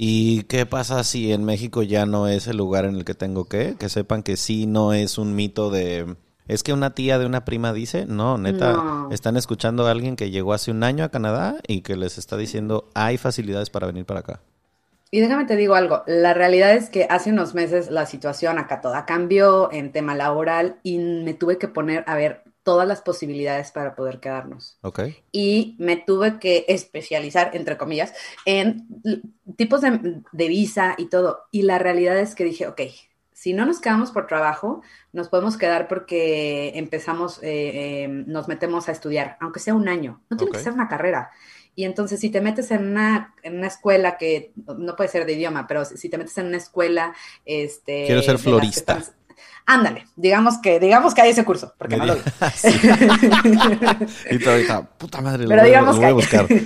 ¿Y 0.00 0.44
qué 0.44 0.64
pasa 0.64 1.02
si 1.02 1.32
en 1.32 1.42
México 1.44 1.82
ya 1.82 2.06
no 2.06 2.28
es 2.28 2.46
el 2.46 2.56
lugar 2.56 2.84
en 2.84 2.94
el 2.94 3.04
que 3.04 3.14
tengo 3.14 3.46
que? 3.46 3.74
Que 3.76 3.88
sepan 3.88 4.22
que 4.22 4.36
sí 4.36 4.68
no 4.68 4.92
es 4.92 5.18
un 5.18 5.34
mito 5.34 5.70
de... 5.70 6.14
Es 6.46 6.62
que 6.62 6.72
una 6.72 6.94
tía 6.94 7.18
de 7.18 7.26
una 7.26 7.44
prima 7.44 7.72
dice, 7.72 8.06
no, 8.06 8.38
neta, 8.38 9.08
están 9.10 9.36
escuchando 9.36 9.88
a 9.88 9.90
alguien 9.90 10.14
que 10.14 10.30
llegó 10.30 10.52
hace 10.52 10.70
un 10.70 10.84
año 10.84 11.02
a 11.02 11.08
Canadá 11.08 11.56
y 11.66 11.80
que 11.80 11.96
les 11.96 12.16
está 12.16 12.36
diciendo, 12.36 12.88
hay 12.94 13.18
facilidades 13.18 13.70
para 13.70 13.88
venir 13.88 14.04
para 14.04 14.20
acá. 14.20 14.40
Y 15.10 15.18
déjame 15.18 15.46
te 15.46 15.56
digo 15.56 15.74
algo, 15.74 16.04
la 16.06 16.32
realidad 16.32 16.74
es 16.74 16.90
que 16.90 17.08
hace 17.10 17.30
unos 17.30 17.54
meses 17.54 17.90
la 17.90 18.06
situación 18.06 18.58
acá 18.58 18.80
toda 18.80 19.04
cambió 19.04 19.72
en 19.72 19.90
tema 19.90 20.14
laboral 20.14 20.78
y 20.84 20.98
me 20.98 21.34
tuve 21.34 21.58
que 21.58 21.66
poner 21.66 22.04
a 22.06 22.14
ver 22.14 22.44
todas 22.68 22.86
las 22.86 23.00
posibilidades 23.00 23.72
para 23.72 23.96
poder 23.96 24.20
quedarnos. 24.20 24.76
Okay. 24.82 25.16
Y 25.32 25.74
me 25.78 25.96
tuve 25.96 26.38
que 26.38 26.66
especializar, 26.68 27.52
entre 27.54 27.78
comillas, 27.78 28.12
en 28.44 28.86
tipos 29.56 29.80
de, 29.80 30.48
visa 30.48 30.94
y 30.98 31.06
todo. 31.06 31.44
Y 31.50 31.62
la 31.62 31.78
realidad 31.78 32.18
es 32.18 32.34
que 32.34 32.44
dije, 32.44 32.66
ok, 32.66 32.82
si 33.32 33.54
no 33.54 33.64
nos 33.64 33.80
quedamos 33.80 34.10
por 34.10 34.26
trabajo, 34.26 34.82
nos 35.14 35.30
podemos 35.30 35.56
quedar 35.56 35.88
porque 35.88 36.72
empezamos, 36.74 37.42
eh, 37.42 38.02
em, 38.02 38.26
nos 38.26 38.48
metemos 38.48 38.90
a 38.90 38.92
estudiar, 38.92 39.38
aunque 39.40 39.60
sea 39.60 39.72
un 39.72 39.88
año. 39.88 40.20
No 40.28 40.36
tiene 40.36 40.52
que 40.52 40.58
ser 40.58 40.74
una 40.74 40.88
carrera. 40.88 41.30
Y 41.74 41.84
entonces, 41.84 42.20
si 42.20 42.28
te 42.28 42.42
metes 42.42 42.70
en 42.70 42.86
una, 42.86 43.34
en 43.42 43.56
una 43.56 43.68
escuela 43.68 44.18
que 44.18 44.52
no 44.76 44.94
puede 44.94 45.08
ser 45.08 45.24
de 45.24 45.32
idioma, 45.32 45.66
pero 45.66 45.86
si 45.86 46.10
te 46.10 46.18
metes 46.18 46.36
en 46.36 46.48
una 46.48 46.58
escuela, 46.58 47.14
este. 47.46 48.04
Quiero 48.04 48.20
ser 48.20 48.36
florista 48.36 49.02
Ándale, 49.66 50.06
digamos 50.16 50.58
que, 50.58 50.80
digamos 50.80 51.14
que 51.14 51.22
hay 51.22 51.30
ese 51.30 51.44
curso, 51.44 51.74
porque 51.78 51.96
no 51.96 52.06
lo 52.06 52.14
vi. 52.16 52.20
y 54.30 54.48
ahorita, 54.48 54.82
puta 54.96 55.20
madre, 55.20 55.44
Pero 55.46 55.60
lo, 55.62 55.66
digamos 55.66 55.96
voy 55.96 56.06
a 56.06 56.12
buscar. 56.12 56.46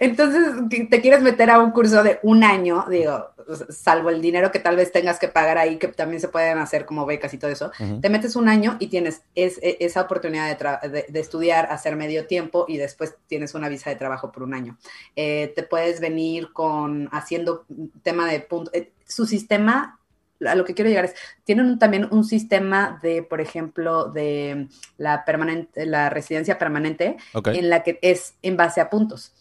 Entonces, 0.00 0.42
te 0.88 1.00
quieres 1.00 1.22
meter 1.22 1.50
a 1.50 1.58
un 1.60 1.70
curso 1.72 2.02
de 2.02 2.18
un 2.22 2.42
año, 2.42 2.86
digo, 2.88 3.26
salvo 3.68 4.08
el 4.10 4.22
dinero 4.22 4.50
que 4.50 4.58
tal 4.58 4.76
vez 4.76 4.92
tengas 4.92 5.18
que 5.18 5.28
pagar 5.28 5.58
ahí, 5.58 5.76
que 5.76 5.88
también 5.88 6.20
se 6.20 6.28
pueden 6.28 6.58
hacer 6.58 6.86
como 6.86 7.04
becas 7.04 7.34
y 7.34 7.38
todo 7.38 7.50
eso, 7.50 7.70
te 8.00 8.08
metes 8.08 8.34
un 8.36 8.48
año 8.48 8.76
y 8.80 8.86
tienes 8.86 9.22
es- 9.34 9.58
e- 9.62 9.76
esa 9.80 10.00
oportunidad 10.02 10.56
de, 10.82 10.88
de- 10.88 11.06
de 11.08 11.20
estudiar, 11.20 11.66
hacer 11.70 11.96
medio 11.96 12.26
tiempo 12.26 12.64
y 12.66 12.78
después 12.78 13.14
tienes 13.26 13.54
una 13.54 13.68
visa 13.68 13.90
de 13.90 13.96
trabajo 13.96 14.32
por 14.32 14.42
un 14.42 14.54
año. 14.54 14.78
Eh, 15.16 15.52
te 15.54 15.62
puedes 15.64 16.00
venir 16.00 16.52
con 16.52 17.08
haciendo 17.12 17.66
tema 18.02 18.26
de 18.26 18.40
puntos. 18.40 18.72
su 19.06 19.26
sistema, 19.26 19.98
a 20.46 20.54
lo 20.54 20.64
que 20.64 20.74
quiero 20.74 20.88
llegar 20.88 21.06
es, 21.06 21.14
tienen 21.44 21.78
también 21.78 22.08
un 22.10 22.24
sistema 22.24 22.98
de, 23.02 23.22
por 23.22 23.40
ejemplo, 23.40 24.06
de 24.06 24.68
la, 24.96 25.24
permanente, 25.24 25.86
la 25.86 26.10
residencia 26.10 26.58
permanente 26.58 27.16
en 27.34 27.70
la 27.70 27.82
que 27.82 27.98
es 28.02 28.34
en 28.42 28.56
base 28.56 28.80
a 28.80 28.90
puntos. 28.90 29.32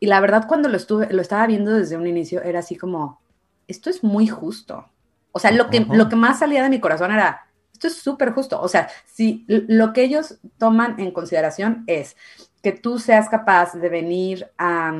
Y 0.00 0.06
la 0.06 0.20
verdad, 0.20 0.46
cuando 0.46 0.68
lo 0.68 0.76
estuve, 0.76 1.12
lo 1.12 1.22
estaba 1.22 1.46
viendo 1.46 1.72
desde 1.74 1.96
un 1.96 2.06
inicio, 2.06 2.42
era 2.42 2.60
así 2.60 2.76
como, 2.76 3.20
esto 3.66 3.90
es 3.90 4.02
muy 4.04 4.28
justo. 4.28 4.88
O 5.32 5.38
sea, 5.38 5.50
lo 5.50 5.70
que, 5.70 5.86
lo 5.90 6.08
que 6.08 6.16
más 6.16 6.38
salía 6.38 6.62
de 6.62 6.70
mi 6.70 6.80
corazón 6.80 7.12
era, 7.12 7.46
esto 7.72 7.86
es 7.86 7.96
súper 7.96 8.32
justo. 8.32 8.60
O 8.60 8.68
sea, 8.68 8.88
si 9.06 9.44
lo 9.46 9.92
que 9.92 10.02
ellos 10.02 10.38
toman 10.58 10.98
en 10.98 11.10
consideración 11.10 11.84
es 11.86 12.16
que 12.62 12.72
tú 12.72 12.98
seas 12.98 13.28
capaz 13.28 13.74
de 13.74 13.88
venir 13.88 14.50
a, 14.58 14.92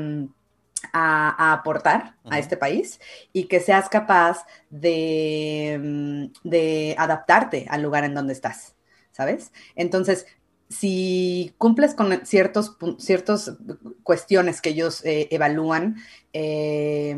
a- 0.93 1.35
a 1.51 1.53
aportar 1.53 2.17
a 2.31 2.39
este 2.39 2.57
país 2.57 3.01
y 3.33 3.45
que 3.45 3.61
seas 3.61 3.89
capaz 3.89 4.45
de, 4.71 5.79
mm, 5.83 6.49
de 6.49 6.95
adaptarte 6.99 7.67
al 7.69 7.83
lugar 7.83 8.05
en 8.05 8.15
donde 8.15 8.33
estás, 8.33 8.75
¿sabes? 9.13 9.53
Entonces, 9.75 10.27
si 10.69 11.55
cumples 11.59 11.95
con 11.95 12.25
ciertos, 12.27 12.79
pun- 12.79 12.99
ciertos 13.01 13.57
cuestiones 14.03 14.61
que 14.61 14.71
ellos 14.71 15.05
eh, 15.05 15.29
evalúan, 15.31 15.97
eh, 16.33 17.17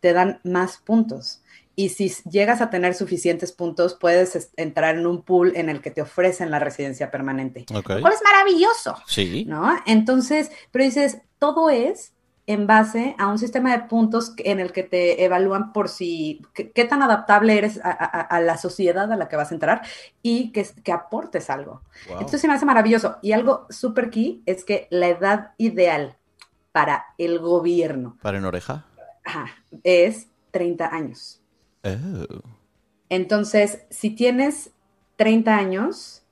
te 0.00 0.12
dan 0.12 0.40
más 0.44 0.78
puntos. 0.78 1.42
Y 1.78 1.90
si 1.90 2.08
llegas 2.30 2.60
a 2.62 2.70
tener 2.70 2.94
suficientes 2.94 3.52
puntos, 3.52 3.94
puedes 4.00 4.34
es- 4.36 4.50
entrar 4.56 4.96
en 4.96 5.06
un 5.06 5.22
pool 5.22 5.52
en 5.56 5.68
el 5.68 5.82
que 5.82 5.90
te 5.90 6.00
ofrecen 6.00 6.50
la 6.50 6.58
residencia 6.58 7.10
permanente. 7.10 7.66
Ok. 7.74 7.88
Lo 7.90 8.00
cual 8.00 8.12
es 8.14 8.22
maravilloso, 8.24 8.96
Sí. 9.06 9.44
¿no? 9.46 9.76
Entonces, 9.86 10.50
pero 10.70 10.84
dices, 10.84 11.18
todo 11.38 11.68
es 11.68 12.12
en 12.46 12.66
base 12.66 13.14
a 13.18 13.26
un 13.28 13.38
sistema 13.38 13.72
de 13.76 13.84
puntos 13.88 14.34
en 14.38 14.60
el 14.60 14.72
que 14.72 14.82
te 14.84 15.24
evalúan 15.24 15.72
por 15.72 15.88
si, 15.88 16.42
qué, 16.54 16.70
qué 16.70 16.84
tan 16.84 17.02
adaptable 17.02 17.58
eres 17.58 17.80
a, 17.84 17.90
a- 17.90 18.20
a 18.22 18.40
la 18.40 18.56
sociedad 18.56 19.12
a 19.12 19.16
la 19.16 19.28
que 19.28 19.36
vas 19.36 19.50
a 19.50 19.54
entrar 19.54 19.82
y 20.22 20.52
que, 20.52 20.66
que 20.84 20.92
aportes 20.92 21.50
algo. 21.50 21.82
Wow. 22.06 22.14
Entonces 22.14 22.40
se 22.40 22.48
me 22.48 22.54
hace 22.54 22.66
maravilloso. 22.66 23.16
Y 23.22 23.32
algo 23.32 23.66
súper 23.70 24.10
key 24.10 24.42
es 24.46 24.64
que 24.64 24.86
la 24.90 25.08
edad 25.08 25.52
ideal 25.58 26.16
para 26.72 27.06
el 27.18 27.38
gobierno 27.40 28.16
¿Para 28.22 28.38
en 28.38 28.44
oreja? 28.44 28.84
ajá, 29.24 29.46
es 29.82 30.28
30 30.52 30.94
años. 30.94 31.40
Oh. 31.84 32.40
Entonces, 33.08 33.84
si 33.90 34.10
tienes 34.10 34.70
30 35.16 35.56
años, 35.56 36.22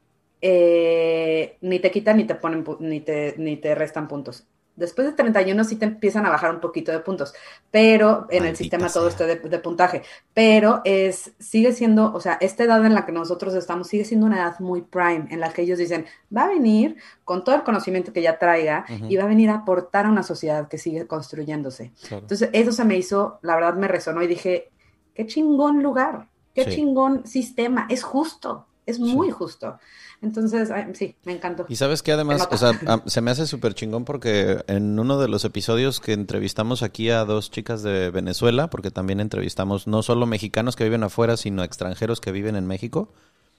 eh, 0.41 1.57
ni 1.61 1.79
te 1.79 1.91
quitan 1.91 2.17
ni 2.17 2.25
te 2.25 2.35
ponen 2.35 2.65
ni 2.81 3.01
te, 3.01 3.35
ni 3.39 3.57
te 3.57 3.75
restan 3.75 4.09
puntos. 4.09 4.47
Después 4.77 5.07
de 5.07 5.13
31 5.13 5.63
sí 5.65 5.77
te 5.77 5.85
empiezan 5.85 6.27
a 6.27 6.31
bajar 6.31 6.53
un 6.55 6.61
poquito 6.61 6.91
de 6.91 6.99
puntos, 6.99 7.33
pero 7.71 8.27
en 8.31 8.45
el 8.45 8.57
sistema 8.57 8.89
todo 8.89 9.09
está 9.09 9.25
de, 9.27 9.37
de 9.37 9.59
puntaje. 9.61 10.03
Pero 10.33 10.81
es, 10.85 11.33
sigue 11.39 11.73
siendo, 11.73 12.13
o 12.13 12.21
sea, 12.21 12.39
esta 12.41 12.65
edad 12.65 12.85
en 12.85 12.95
la 12.95 13.07
que 13.07 13.13
nosotros 13.13 13.55
estamos 13.55 13.89
sigue 13.89 14.05
siendo 14.05 14.27
una 14.27 14.37
edad 14.39 14.59
muy 14.61 14.83
prime, 14.83 15.27
en 15.31 15.41
la 15.41 15.53
que 15.53 15.63
ellos 15.63 15.79
dicen, 15.79 16.07
va 16.37 16.45
a 16.45 16.49
venir 16.49 16.97
con 17.25 17.45
todo 17.45 17.55
el 17.55 17.63
conocimiento 17.63 18.13
que 18.13 18.23
ya 18.23 18.39
traiga 18.39 18.85
y 19.09 19.17
va 19.17 19.25
a 19.25 19.29
venir 19.29 19.51
a 19.51 19.55
aportar 19.57 20.07
a 20.07 20.09
una 20.11 20.23
sociedad 20.23 20.69
que 20.69 20.79
sigue 20.79 21.07
construyéndose. 21.07 21.93
Claro. 22.09 22.23
Entonces, 22.23 22.51
eso 22.53 22.73
se 22.73 22.85
me 22.85 22.97
hizo, 22.97 23.39
la 23.43 23.55
verdad 23.55 23.75
me 23.75 23.89
resonó 23.89 24.23
y 24.23 24.27
dije, 24.27 24.71
qué 25.15 25.27
chingón 25.27 25.83
lugar, 25.83 26.27
qué 26.55 26.65
Sí. 26.65 26.77
chingón 26.77 27.27
sistema, 27.27 27.87
es 27.89 28.03
justo, 28.03 28.67
es 28.87 28.99
muy 29.01 29.31
justo. 29.31 29.79
Entonces, 30.23 30.71
ay, 30.71 30.87
sí, 30.95 31.15
me 31.25 31.33
encantó. 31.33 31.67
Y 31.69 31.77
sabes 31.77 32.03
que 32.03 32.13
además, 32.13 32.49
o 32.51 32.57
sea, 32.57 32.73
se 33.07 33.21
me 33.21 33.31
hace 33.31 33.47
súper 33.47 33.75
chingón 33.75 34.05
porque 34.05 34.65
en 34.69 34.99
uno 34.99 35.19
de 35.19 35.29
los 35.29 35.45
episodios 35.45 36.01
que 36.01 36.13
entrevistamos 36.13 36.83
aquí 36.83 37.11
a 37.11 37.25
dos 37.25 37.51
chicas 37.51 37.83
de 37.83 38.11
Venezuela, 38.11 38.69
porque 38.69 38.91
también 38.91 39.21
entrevistamos 39.21 39.87
no 39.87 40.03
solo 40.03 40.27
mexicanos 40.27 40.77
que 40.77 40.85
viven 40.85 41.03
afuera, 41.03 41.37
sino 41.37 41.63
extranjeros 41.63 42.21
que 42.21 42.33
viven 42.33 42.57
en 42.57 42.67
México, 42.67 43.11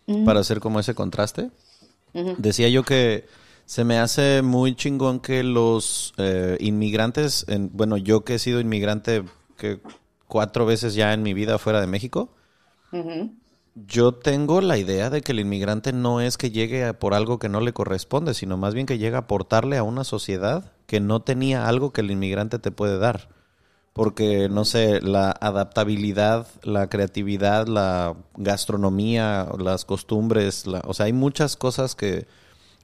Mm, 0.08 0.26
para 0.26 0.40
hacer 0.40 0.60
como 0.60 0.80
ese 0.80 0.94
contraste, 0.94 1.50
decía 2.38 2.70
yo 2.70 2.84
que 2.84 3.26
se 3.66 3.84
me 3.84 3.98
hace 3.98 4.42
muy 4.44 4.76
chingón 4.76 5.20
que 5.20 5.44
los 5.44 6.14
eh, 6.18 6.58
inmigrantes, 6.60 7.46
en, 7.48 7.72
bueno, 7.74 7.98
yo 7.98 8.24
que 8.24 8.36
he 8.36 8.40
sido 8.40 8.60
inmigrante 8.60 9.24
que 9.58 9.80
cuatro 10.28 10.66
veces 10.66 10.94
ya 10.94 11.14
en 11.14 11.24
mi 11.24 11.34
vida 11.34 11.58
fuera 11.58 11.82
de 11.82 11.88
México. 11.88 12.30
Yo 13.76 14.14
tengo 14.14 14.62
la 14.62 14.78
idea 14.78 15.10
de 15.10 15.22
que 15.22 15.34
el 15.34 15.40
inmigrante 15.42 15.92
no 15.92 16.22
es 16.22 16.38
que 16.38 16.50
llegue 16.50 16.94
por 16.94 17.14
algo 17.14 17.40
que 17.40 17.50
no 17.50 17.60
le 17.60 17.74
corresponde, 17.74 18.34
sino 18.34 18.56
más 18.58 18.74
bien 18.74 18.86
que 18.86 18.98
llega 18.98 19.18
a 19.18 19.22
aportarle 19.22 19.78
a 19.78 19.84
una 19.84 20.06
sociedad 20.06 20.72
que 20.88 21.02
no 21.02 21.22
tenía 21.22 21.68
algo 21.68 21.92
que 21.92 22.02
el 22.02 22.12
inmigrante 22.12 22.58
te 22.58 22.72
puede 22.72 22.98
dar. 22.98 23.28
Porque, 23.92 24.50
no 24.50 24.66
sé, 24.66 25.02
la 25.02 25.32
adaptabilidad, 25.32 26.48
la 26.64 26.88
creatividad, 26.90 27.68
la 27.68 28.16
gastronomía, 28.38 29.48
las 29.58 29.86
costumbres, 29.86 30.68
la- 30.68 30.82
o 30.86 30.94
sea, 30.94 31.06
hay 31.08 31.14
muchas 31.14 31.56
cosas 31.58 31.96
que 31.96 32.28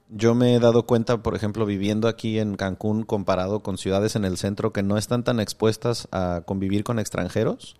yo 0.08 0.34
me 0.34 0.54
he 0.54 0.60
dado 0.60 0.84
cuenta, 0.86 1.22
por 1.22 1.34
ejemplo, 1.34 1.64
viviendo 1.64 2.06
aquí 2.08 2.38
en 2.38 2.56
Cancún 2.56 3.02
comparado 3.04 3.60
con 3.60 3.78
ciudades 3.78 4.14
en 4.16 4.24
el 4.26 4.36
centro 4.36 4.72
que 4.72 4.82
no 4.82 4.98
están 4.98 5.24
tan 5.24 5.40
expuestas 5.40 6.06
a 6.12 6.42
convivir 6.44 6.84
con 6.84 6.98
extranjeros. 6.98 7.76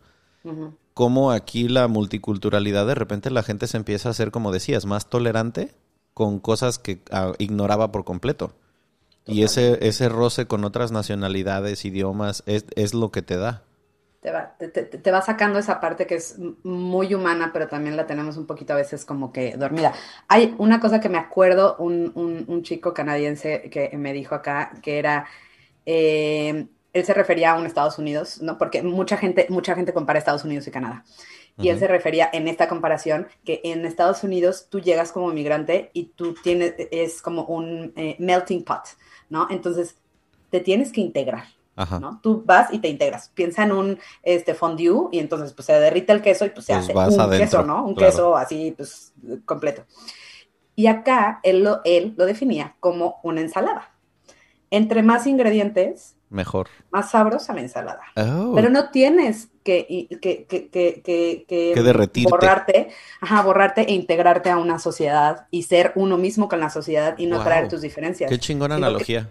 Cómo 0.94 1.30
aquí 1.32 1.68
la 1.68 1.88
multiculturalidad 1.88 2.86
de 2.86 2.94
repente 2.94 3.30
la 3.30 3.42
gente 3.42 3.66
se 3.66 3.76
empieza 3.78 4.10
a 4.10 4.14
ser, 4.14 4.30
como 4.30 4.52
decías, 4.52 4.86
más 4.86 5.08
tolerante 5.08 5.74
con 6.14 6.38
cosas 6.40 6.78
que 6.78 7.02
ah, 7.10 7.32
ignoraba 7.38 7.92
por 7.92 8.04
completo. 8.04 8.54
Y 9.26 9.42
ese, 9.44 9.78
ese 9.86 10.08
roce 10.08 10.46
con 10.46 10.64
otras 10.64 10.92
nacionalidades, 10.92 11.84
idiomas, 11.84 12.42
es, 12.46 12.66
es 12.76 12.94
lo 12.94 13.10
que 13.12 13.22
te 13.22 13.36
da. 13.38 13.64
Te 14.20 14.30
va, 14.30 14.56
te, 14.56 14.68
te- 14.68 15.10
va 15.10 15.20
sacando 15.20 15.58
esa 15.58 15.80
parte 15.80 16.06
que 16.06 16.14
es 16.14 16.38
muy 16.62 17.12
humana, 17.12 17.50
pero 17.52 17.66
también 17.66 17.96
la 17.96 18.06
tenemos 18.06 18.36
un 18.36 18.46
poquito 18.46 18.72
a 18.72 18.76
veces 18.76 19.04
como 19.04 19.32
que 19.32 19.56
dormida. 19.56 19.94
Hay 20.28 20.54
una 20.58 20.78
cosa 20.78 21.00
que 21.00 21.08
me 21.08 21.18
acuerdo, 21.18 21.74
un, 21.80 22.12
un- 22.14 22.44
un 22.46 22.62
chico 22.62 22.94
canadiense 22.94 23.68
que 23.70 23.90
me 23.98 24.12
dijo 24.12 24.36
acá, 24.36 24.72
que 24.80 24.98
era, 25.00 25.26
eh, 25.86 26.68
él 26.92 27.04
se 27.04 27.14
refería 27.14 27.52
a 27.52 27.58
un 27.58 27.66
Estados 27.66 27.98
Unidos, 27.98 28.40
¿no? 28.42 28.58
Porque 28.58 28.82
mucha 28.82 29.16
gente, 29.16 29.46
mucha 29.48 29.74
gente 29.74 29.92
compara 29.92 30.18
Estados 30.18 30.44
Unidos 30.44 30.66
y 30.66 30.70
Canadá. 30.70 31.04
Y 31.58 31.68
él 31.68 31.78
se 31.78 31.86
refería 31.86 32.30
en 32.32 32.48
esta 32.48 32.66
comparación 32.66 33.28
que 33.44 33.60
en 33.64 33.84
Estados 33.84 34.24
Unidos 34.24 34.68
tú 34.70 34.80
llegas 34.80 35.12
como 35.12 35.28
migrante 35.32 35.90
y 35.92 36.04
tú 36.04 36.34
tienes, 36.34 36.74
es 36.90 37.20
como 37.20 37.44
un 37.44 37.92
eh, 37.94 38.16
melting 38.18 38.64
pot, 38.64 38.82
¿no? 39.28 39.46
Entonces 39.50 39.96
te 40.50 40.60
tienes 40.60 40.92
que 40.92 41.02
integrar. 41.02 41.44
Ajá. 41.74 41.98
¿no? 41.98 42.20
Tú 42.22 42.42
vas 42.44 42.72
y 42.72 42.78
te 42.78 42.88
integras. 42.88 43.30
Piensa 43.30 43.62
en 43.64 43.72
un 43.72 43.98
este, 44.22 44.54
fondue 44.54 45.08
y 45.10 45.18
entonces 45.18 45.52
pues 45.54 45.66
se 45.66 45.72
derrite 45.72 46.12
el 46.12 46.20
queso 46.20 46.44
y 46.44 46.50
pues 46.50 46.66
se 46.66 46.74
Pues 46.74 46.88
hace 46.88 47.14
un 47.14 47.20
adentro, 47.20 47.38
queso, 47.38 47.62
¿no? 47.62 47.84
Un 47.86 47.94
claro. 47.94 48.12
queso 48.12 48.36
así 48.36 48.74
pues 48.76 49.12
completo. 49.46 49.84
Y 50.74 50.86
acá 50.86 51.40
él 51.42 51.64
lo, 51.64 51.80
él 51.84 52.14
lo 52.16 52.26
definía 52.26 52.76
como 52.80 53.20
una 53.22 53.40
ensalada. 53.40 53.90
Entre 54.72 55.02
más 55.02 55.26
ingredientes, 55.26 56.16
Mejor. 56.30 56.66
más 56.90 57.10
sabrosa 57.10 57.52
la 57.54 57.60
ensalada. 57.60 58.00
Oh, 58.16 58.52
Pero 58.54 58.70
no 58.70 58.88
tienes 58.90 59.48
que, 59.62 60.08
que, 60.20 60.46
que, 60.46 60.68
que, 60.70 61.44
que, 61.46 61.82
derretirte. 61.82 62.30
borrarte, 62.30 62.88
ajá, 63.20 63.42
borrarte 63.42 63.82
e 63.82 63.92
integrarte 63.92 64.50
a 64.50 64.56
una 64.56 64.78
sociedad 64.78 65.46
y 65.50 65.64
ser 65.64 65.92
uno 65.94 66.16
mismo 66.16 66.48
con 66.48 66.58
la 66.60 66.70
sociedad 66.70 67.14
y 67.18 67.26
no 67.26 67.36
Wow. 67.36 67.44
traer 67.44 67.68
tus 67.68 67.82
diferencias. 67.82 68.30
Qué 68.30 68.38
chingona 68.38 68.76
Sino 68.76 68.86
analogía. 68.86 69.28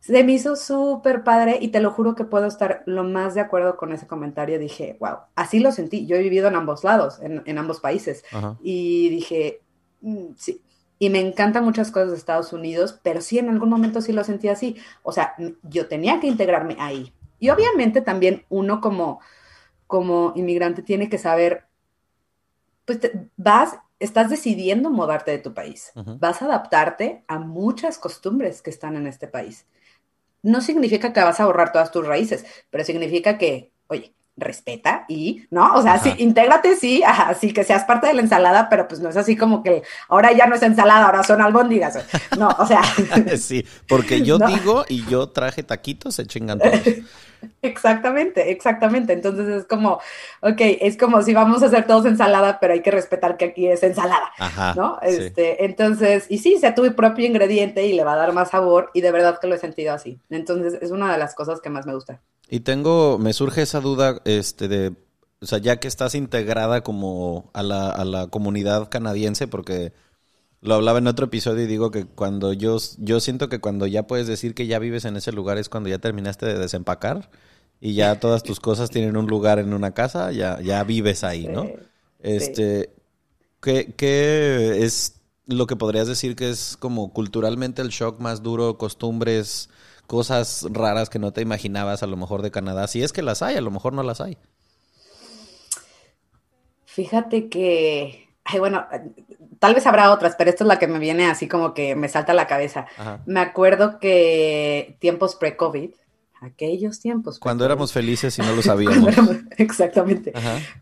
se 0.00 0.22
me 0.22 0.32
hizo 0.32 0.54
súper 0.54 1.24
padre 1.24 1.56
y 1.60 1.68
te 1.68 1.80
lo 1.80 1.90
juro 1.90 2.14
que 2.14 2.24
puedo 2.24 2.44
estar 2.46 2.82
lo 2.84 3.04
más 3.04 3.34
de 3.34 3.40
acuerdo 3.40 3.78
con 3.78 3.90
ese 3.92 4.06
comentario. 4.06 4.58
Dije, 4.58 4.98
wow, 5.00 5.16
así 5.34 5.60
lo 5.60 5.72
sentí. 5.72 6.06
Yo 6.06 6.16
he 6.16 6.20
vivido 6.22 6.46
en 6.48 6.56
ambos 6.56 6.84
lados, 6.84 7.20
en, 7.22 7.42
en 7.46 7.56
ambos 7.56 7.80
países. 7.80 8.22
Ajá. 8.32 8.58
Y 8.62 9.08
dije, 9.08 9.62
"Mm, 10.02 10.34
sí. 10.36 10.60
Y 10.98 11.10
me 11.10 11.20
encantan 11.20 11.64
muchas 11.64 11.90
cosas 11.90 12.10
de 12.12 12.16
Estados 12.16 12.52
Unidos, 12.52 13.00
pero 13.02 13.20
sí 13.20 13.38
en 13.38 13.48
algún 13.50 13.68
momento 13.68 14.00
sí 14.00 14.12
lo 14.12 14.24
sentí 14.24 14.48
así. 14.48 14.76
O 15.02 15.12
sea, 15.12 15.34
yo 15.62 15.88
tenía 15.88 16.20
que 16.20 16.28
integrarme 16.28 16.76
ahí. 16.78 17.12
Y 17.38 17.50
obviamente 17.50 18.00
también 18.00 18.44
uno 18.48 18.80
como, 18.80 19.20
como 19.86 20.32
inmigrante 20.36 20.82
tiene 20.82 21.08
que 21.10 21.18
saber, 21.18 21.66
pues 22.84 23.00
te- 23.00 23.28
vas, 23.36 23.78
estás 23.98 24.30
decidiendo 24.30 24.90
mudarte 24.90 25.30
de 25.30 25.38
tu 25.38 25.54
país. 25.54 25.92
Vas 26.18 26.42
a 26.42 26.46
adaptarte 26.46 27.24
a 27.28 27.38
muchas 27.38 27.98
costumbres 27.98 28.62
que 28.62 28.70
están 28.70 28.96
en 28.96 29.06
este 29.06 29.28
país. 29.28 29.66
No 30.42 30.60
significa 30.62 31.12
que 31.12 31.22
vas 31.22 31.40
a 31.40 31.46
borrar 31.46 31.72
todas 31.72 31.92
tus 31.92 32.06
raíces, 32.06 32.46
pero 32.70 32.84
significa 32.84 33.38
que, 33.38 33.72
oye, 33.88 34.14
respeta 34.36 35.04
y, 35.08 35.46
¿no? 35.50 35.74
O 35.74 35.82
sea, 35.82 35.98
sí, 35.98 36.12
intégrate, 36.18 36.76
sí, 36.76 37.02
así 37.06 37.52
que 37.52 37.64
seas 37.64 37.84
parte 37.84 38.08
de 38.08 38.14
la 38.14 38.22
ensalada, 38.22 38.68
pero 38.68 38.88
pues 38.88 39.00
no 39.00 39.08
es 39.08 39.16
así 39.16 39.36
como 39.36 39.62
que 39.62 39.82
ahora 40.08 40.32
ya 40.32 40.46
no 40.46 40.56
es 40.56 40.62
ensalada, 40.62 41.06
ahora 41.06 41.22
son 41.22 41.40
albóndigas. 41.40 42.04
No, 42.38 42.48
o 42.58 42.66
sea. 42.66 42.82
sí, 43.38 43.64
porque 43.88 44.22
yo 44.22 44.38
digo 44.46 44.84
y 44.88 45.04
yo 45.06 45.28
traje 45.28 45.62
taquitos, 45.62 46.16
se 46.16 46.26
chingan 46.26 46.58
todos. 46.58 46.80
Exactamente, 47.60 48.50
exactamente. 48.50 49.12
Entonces 49.12 49.46
es 49.48 49.64
como, 49.66 50.00
ok, 50.40 50.60
es 50.80 50.96
como 50.96 51.20
si 51.20 51.34
vamos 51.34 51.62
a 51.62 51.66
hacer 51.66 51.86
todos 51.86 52.06
ensalada, 52.06 52.58
pero 52.58 52.72
hay 52.72 52.80
que 52.80 52.90
respetar 52.90 53.36
que 53.36 53.44
aquí 53.44 53.66
es 53.66 53.82
ensalada, 53.82 54.32
¿no? 54.76 54.98
Este, 55.02 55.66
Entonces, 55.66 56.24
y 56.30 56.38
sí, 56.38 56.56
sea 56.58 56.74
tu 56.74 56.90
propio 56.94 57.26
ingrediente 57.26 57.84
y 57.84 57.92
le 57.92 58.02
va 58.02 58.14
a 58.14 58.16
dar 58.16 58.32
más 58.32 58.48
sabor 58.48 58.90
y 58.94 59.02
de 59.02 59.10
verdad 59.10 59.38
que 59.38 59.46
lo 59.46 59.54
he 59.56 59.58
sentido 59.58 59.92
así. 59.92 60.18
Entonces 60.30 60.78
es 60.80 60.90
una 60.90 61.12
de 61.12 61.18
las 61.18 61.34
cosas 61.34 61.60
que 61.60 61.68
más 61.68 61.84
me 61.84 61.94
gusta. 61.94 62.22
Y 62.54 62.60
tengo, 62.60 63.18
me 63.18 63.32
surge 63.32 63.62
esa 63.62 63.80
duda, 63.80 64.22
este, 64.24 64.68
de, 64.68 64.94
o 65.40 65.46
sea, 65.46 65.58
ya 65.58 65.80
que 65.80 65.88
estás 65.88 66.14
integrada 66.14 66.82
como 66.82 67.50
a 67.52 67.64
la, 67.64 67.90
a 67.90 68.04
la 68.04 68.28
comunidad 68.28 68.88
canadiense, 68.90 69.48
porque 69.48 69.92
lo 70.60 70.76
hablaba 70.76 71.00
en 71.00 71.08
otro 71.08 71.26
episodio 71.26 71.64
y 71.64 71.66
digo 71.66 71.90
que 71.90 72.04
cuando 72.04 72.52
yo, 72.52 72.78
yo 72.98 73.18
siento 73.18 73.48
que 73.48 73.58
cuando 73.58 73.88
ya 73.88 74.06
puedes 74.06 74.28
decir 74.28 74.54
que 74.54 74.68
ya 74.68 74.78
vives 74.78 75.04
en 75.04 75.16
ese 75.16 75.32
lugar 75.32 75.58
es 75.58 75.68
cuando 75.68 75.88
ya 75.88 75.98
terminaste 75.98 76.46
de 76.46 76.56
desempacar 76.56 77.28
y 77.80 77.94
ya 77.94 78.20
todas 78.20 78.44
tus 78.44 78.60
cosas 78.60 78.88
tienen 78.88 79.16
un 79.16 79.26
lugar 79.26 79.58
en 79.58 79.74
una 79.74 79.92
casa, 79.92 80.30
ya, 80.30 80.60
ya 80.60 80.84
vives 80.84 81.24
ahí, 81.24 81.48
¿no? 81.48 81.68
Este, 82.20 82.94
¿qué, 83.60 83.94
¿qué 83.96 84.84
es 84.84 85.16
lo 85.48 85.66
que 85.66 85.74
podrías 85.74 86.06
decir 86.06 86.36
que 86.36 86.50
es 86.50 86.76
como 86.76 87.12
culturalmente 87.12 87.82
el 87.82 87.88
shock 87.88 88.20
más 88.20 88.44
duro, 88.44 88.78
costumbres, 88.78 89.70
cosas 90.06 90.66
raras 90.70 91.10
que 91.10 91.18
no 91.18 91.32
te 91.32 91.40
imaginabas 91.40 92.02
a 92.02 92.06
lo 92.06 92.16
mejor 92.16 92.42
de 92.42 92.50
Canadá. 92.50 92.86
Si 92.86 93.02
es 93.02 93.12
que 93.12 93.22
las 93.22 93.42
hay, 93.42 93.56
a 93.56 93.60
lo 93.60 93.70
mejor 93.70 93.92
no 93.92 94.02
las 94.02 94.20
hay. 94.20 94.38
Fíjate 96.84 97.48
que, 97.48 98.28
ay, 98.44 98.60
bueno, 98.60 98.86
tal 99.58 99.74
vez 99.74 99.86
habrá 99.86 100.12
otras, 100.12 100.36
pero 100.36 100.50
esta 100.50 100.64
es 100.64 100.68
la 100.68 100.78
que 100.78 100.86
me 100.86 100.98
viene 100.98 101.26
así 101.26 101.48
como 101.48 101.74
que 101.74 101.96
me 101.96 102.08
salta 102.08 102.32
a 102.32 102.36
la 102.36 102.46
cabeza. 102.46 102.86
Me 103.26 103.40
acuerdo 103.40 103.98
que 103.98 104.96
tiempos 105.00 105.34
pre-COVID, 105.34 105.90
aquellos 106.44 107.00
tiempos. 107.00 107.38
Cuando 107.38 107.64
éramos 107.64 107.92
felices 107.92 108.38
y 108.38 108.42
no 108.42 108.54
lo 108.54 108.62
sabíamos. 108.62 109.14
exactamente. 109.56 110.32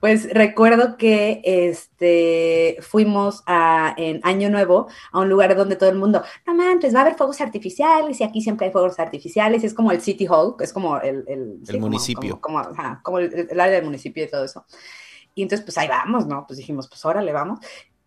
Pues 0.01 0.33
recuerdo 0.33 0.97
que 0.97 1.41
este 1.45 2.77
fuimos 2.81 3.43
a, 3.47 3.95
en 3.97 4.21
Año 4.23 4.51
Nuevo 4.51 4.89
a 5.13 5.21
un 5.21 5.29
lugar 5.29 5.57
donde 5.57 5.77
todo 5.77 5.89
el 5.89 5.97
mundo, 5.97 6.23
no 6.47 6.55
manches, 6.55 6.95
va 6.95 6.99
a 6.99 7.03
haber 7.03 7.15
fuegos 7.15 7.41
artificiales 7.41 8.21
y 8.21 8.25
aquí 8.25 8.41
siempre 8.41 8.67
hay 8.67 8.73
fuegos 8.73 8.99
artificiales. 8.99 9.65
Es 9.65 9.75
como 9.75 9.93
el 9.93 10.01
City 10.01 10.27
Hall, 10.27 10.55
es 10.61 10.73
como 10.73 10.99
el, 11.01 11.25
el, 11.27 11.81
municipio. 11.81 12.41
Como, 12.41 12.63
como, 13.03 13.19
el, 13.19 13.61
área 13.61 13.77
del 13.77 13.85
municipio 13.85 14.25
y 14.25 14.29
todo 14.29 14.45
eso. 14.45 14.65
Y 15.35 15.43
entonces, 15.43 15.65
pues 15.65 15.79
ahí 15.79 15.89
vamos, 15.89 16.27
¿no? 16.27 16.45
Pues 16.47 16.59
dijimos, 16.59 16.89
pues 16.89 17.05
órale, 17.05 17.33
vamos. 17.33 17.61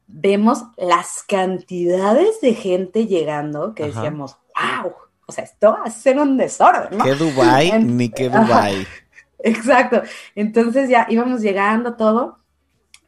Vemos 0.08 0.64
las 0.78 1.24
cantidades 1.24 2.40
de 2.42 2.54
gente 2.54 3.08
llegando 3.08 3.74
que 3.74 3.86
decíamos, 3.88 4.38
wow 4.84 4.94
o 5.28 5.32
sea, 5.32 5.44
esto 5.44 5.72
va 5.72 5.84
a 5.86 5.90
ser 5.90 6.20
un 6.20 6.38
desorden, 6.38 6.98
¿no? 6.98 7.04
¿Qué 7.04 7.16
Dubai? 7.16 7.84
ni 7.84 8.10
qué 8.10 8.30
Dubai. 8.30 8.86
Exacto. 9.40 10.02
Entonces 10.36 10.90
ya 10.90 11.08
íbamos 11.10 11.42
llegando 11.42 11.96
todo, 11.96 12.40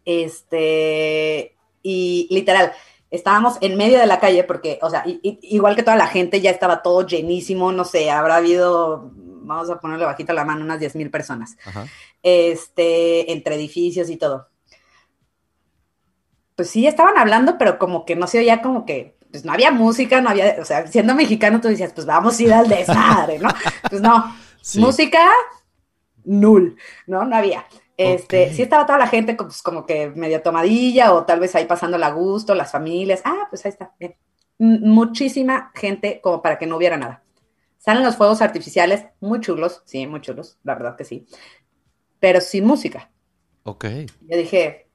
este, 0.05 1.57
y 1.81 2.27
literal, 2.31 2.73
estábamos 3.09 3.57
en 3.61 3.77
medio 3.77 3.99
de 3.99 4.05
la 4.05 4.19
calle 4.19 4.43
porque, 4.43 4.79
o 4.81 4.89
sea, 4.89 5.03
igual 5.05 5.75
que 5.75 5.83
toda 5.83 5.97
la 5.97 6.07
gente, 6.07 6.41
ya 6.41 6.51
estaba 6.51 6.81
todo 6.81 7.05
llenísimo, 7.05 7.71
no 7.71 7.85
sé, 7.85 8.09
habrá 8.09 8.37
habido, 8.37 9.11
vamos 9.13 9.69
a 9.69 9.79
ponerle 9.79 10.05
bajita 10.05 10.33
la 10.33 10.45
mano, 10.45 10.63
unas 10.63 10.79
10 10.79 10.95
mil 10.95 11.09
personas, 11.09 11.57
este, 12.23 13.31
entre 13.31 13.55
edificios 13.55 14.09
y 14.09 14.17
todo. 14.17 14.47
Pues 16.55 16.69
sí, 16.69 16.87
estaban 16.87 17.17
hablando, 17.17 17.57
pero 17.57 17.77
como 17.77 18.05
que 18.05 18.15
no 18.15 18.25
se 18.25 18.39
oía 18.39 18.61
como 18.61 18.85
que 18.85 19.16
pues 19.31 19.45
no 19.45 19.53
había 19.53 19.71
música, 19.71 20.21
no 20.21 20.29
había, 20.29 20.57
o 20.59 20.65
sea, 20.65 20.87
siendo 20.87 21.15
mexicano 21.15 21.61
tú 21.61 21.67
decías, 21.67 21.93
pues 21.93 22.05
vamos 22.05 22.39
a 22.39 22.43
ir 22.43 22.53
al 22.53 22.67
desmadre, 22.67 23.39
¿no? 23.39 23.49
Pues 23.89 24.01
no, 24.01 24.35
música, 24.75 25.29
null, 26.23 26.77
¿no? 27.05 27.25
No 27.25 27.35
había. 27.35 27.65
Este, 27.97 28.53
sí 28.53 28.61
estaba 28.61 28.85
toda 28.85 28.99
la 28.99 29.07
gente 29.07 29.33
pues, 29.33 29.63
como 29.63 29.85
que 29.85 30.09
media 30.11 30.43
tomadilla 30.43 31.13
o 31.13 31.25
tal 31.25 31.39
vez 31.39 31.55
ahí 31.55 31.65
pasando 31.65 31.97
a 31.97 32.11
gusto, 32.11 32.53
las 32.53 32.71
familias. 32.71 33.21
Ah, 33.25 33.47
pues 33.49 33.65
ahí 33.65 33.69
está, 33.69 33.93
bien. 33.99 34.15
Muchísima 34.59 35.71
gente 35.75 36.19
como 36.21 36.41
para 36.41 36.57
que 36.57 36.67
no 36.67 36.77
hubiera 36.77 36.97
nada. 36.97 37.23
Salen 37.77 38.03
los 38.03 38.15
fuegos 38.15 38.41
artificiales, 38.41 39.05
muy 39.19 39.39
chulos, 39.39 39.81
sí, 39.85 40.07
muy 40.07 40.21
chulos, 40.21 40.57
la 40.63 40.75
verdad 40.75 40.95
que 40.95 41.05
sí, 41.05 41.25
pero 42.19 42.41
sin 42.41 42.65
música. 42.65 43.11
Ok. 43.63 43.85
Yo 44.21 44.37
dije, 44.37 44.89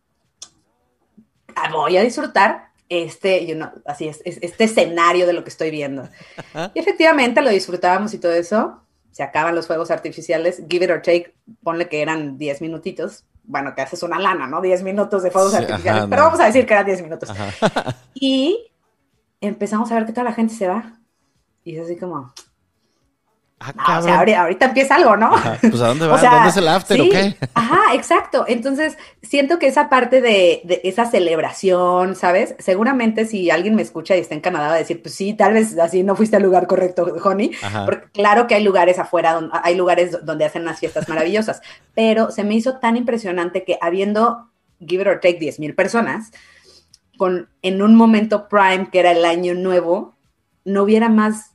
ah, 1.54 1.70
voy 1.72 1.96
a 1.96 2.02
disfrutar 2.02 2.71
este, 2.92 3.46
you 3.46 3.56
así 3.86 4.08
es, 4.08 4.20
este 4.24 4.64
escenario 4.64 5.26
de 5.26 5.32
lo 5.32 5.44
que 5.44 5.50
estoy 5.50 5.70
viendo. 5.70 6.08
Y 6.74 6.78
efectivamente 6.78 7.40
lo 7.40 7.50
disfrutábamos 7.50 8.12
y 8.12 8.18
todo 8.18 8.32
eso. 8.32 8.82
Se 9.10 9.22
acaban 9.22 9.54
los 9.54 9.66
fuegos 9.66 9.90
artificiales, 9.90 10.62
give 10.68 10.84
it 10.84 10.90
or 10.90 11.00
take, 11.00 11.34
ponle 11.62 11.88
que 11.88 12.02
eran 12.02 12.38
10 12.38 12.60
minutitos. 12.60 13.24
Bueno, 13.44 13.74
que 13.74 13.82
haces 13.82 14.02
una 14.02 14.18
lana, 14.18 14.46
¿no? 14.46 14.60
10 14.60 14.82
minutos 14.82 15.22
de 15.22 15.30
fuegos 15.30 15.54
artificiales, 15.54 16.04
pero 16.08 16.22
vamos 16.22 16.40
a 16.40 16.46
decir 16.46 16.66
que 16.66 16.74
eran 16.74 16.86
10 16.86 17.02
minutos. 17.02 17.30
Y 18.14 18.70
empezamos 19.40 19.90
a 19.90 19.94
ver 19.96 20.06
que 20.06 20.12
toda 20.12 20.24
la 20.24 20.32
gente 20.32 20.54
se 20.54 20.68
va. 20.68 21.00
Y 21.64 21.76
es 21.76 21.84
así 21.84 21.96
como, 21.96 22.32
Ah, 23.76 23.98
o 23.98 24.02
sea, 24.02 24.20
ahorita, 24.20 24.66
empieza 24.66 24.96
algo, 24.96 25.16
¿no? 25.16 25.30
Pues 25.60 25.80
a 25.80 25.88
dónde 25.88 26.06
va, 26.08 26.20
¿dónde 26.20 26.48
es 26.48 26.56
el 26.56 26.68
after 26.68 27.00
o 27.00 27.04
qué? 27.08 27.36
Ajá, 27.54 27.94
exacto. 27.94 28.44
Entonces, 28.48 28.96
siento 29.22 29.58
que 29.58 29.66
esa 29.66 29.88
parte 29.88 30.20
de, 30.20 30.80
esa 30.84 31.06
celebración, 31.06 32.16
¿sabes? 32.16 32.54
Seguramente 32.58 33.24
si 33.24 33.50
alguien 33.50 33.74
me 33.74 33.82
escucha 33.82 34.16
y 34.16 34.20
está 34.20 34.34
en 34.34 34.40
Canadá 34.40 34.68
va 34.68 34.74
a 34.74 34.78
decir, 34.78 35.00
pues 35.00 35.14
sí, 35.14 35.34
tal 35.34 35.54
vez 35.54 35.78
así 35.78 36.02
no 36.02 36.16
fuiste 36.16 36.36
al 36.36 36.42
lugar 36.42 36.66
correcto, 36.66 37.04
Honey. 37.22 37.52
Porque 37.84 38.08
claro 38.12 38.46
que 38.46 38.54
hay 38.54 38.64
lugares 38.64 38.98
afuera, 38.98 39.34
donde, 39.34 39.56
hay 39.62 39.76
lugares 39.76 40.24
donde 40.24 40.44
hacen 40.44 40.62
unas 40.62 40.80
fiestas 40.80 41.08
maravillosas, 41.08 41.60
pero 41.94 42.30
se 42.30 42.44
me 42.44 42.54
hizo 42.54 42.78
tan 42.78 42.96
impresionante 42.96 43.64
que 43.64 43.78
habiendo, 43.80 44.48
give 44.80 45.02
it 45.02 45.08
or 45.08 45.20
take, 45.20 45.38
10 45.38 45.60
mil 45.60 45.74
personas, 45.74 46.32
con, 47.16 47.48
en 47.62 47.82
un 47.82 47.94
momento 47.94 48.48
prime, 48.48 48.88
que 48.90 48.98
era 48.98 49.12
el 49.12 49.24
año 49.24 49.54
nuevo, 49.54 50.14
no 50.64 50.82
hubiera 50.82 51.08
más 51.08 51.51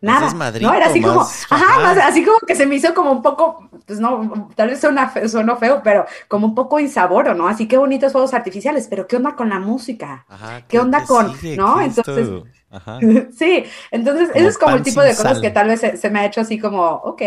nada. 0.00 0.32
no, 0.60 0.74
era 0.74 0.86
así 0.86 1.00
como, 1.00 1.22
ajá, 1.22 2.06
así 2.06 2.24
como 2.24 2.38
que 2.40 2.54
se 2.54 2.66
me 2.66 2.76
hizo 2.76 2.94
como 2.94 3.12
un 3.12 3.22
poco, 3.22 3.68
pues 3.86 3.98
no, 3.98 4.50
tal 4.54 4.68
vez 4.68 4.80
suena 4.80 5.08
feo, 5.08 5.56
feo, 5.56 5.80
pero 5.82 6.06
como 6.28 6.46
un 6.46 6.54
poco 6.54 6.78
insaboro, 6.78 7.34
¿no? 7.34 7.48
Así 7.48 7.66
que 7.66 7.76
bonitos 7.76 8.12
fuegos 8.12 8.34
artificiales, 8.34 8.86
pero 8.88 9.06
¿qué 9.06 9.16
onda 9.16 9.34
con 9.34 9.48
la 9.48 9.58
música? 9.58 10.26
¿Qué 10.68 10.78
onda 10.78 11.04
con, 11.04 11.34
no? 11.56 11.80
Entonces, 11.80 12.28
sí, 13.36 13.64
entonces 13.90 14.30
eso 14.34 14.48
es 14.48 14.58
como 14.58 14.76
el 14.76 14.82
tipo 14.82 15.00
de 15.00 15.16
cosas 15.16 15.40
que 15.40 15.50
tal 15.50 15.68
vez 15.68 15.80
se, 15.80 16.10
me 16.10 16.20
ha 16.20 16.26
hecho 16.26 16.40
así 16.40 16.58
como, 16.58 16.84
ok, 16.84 17.22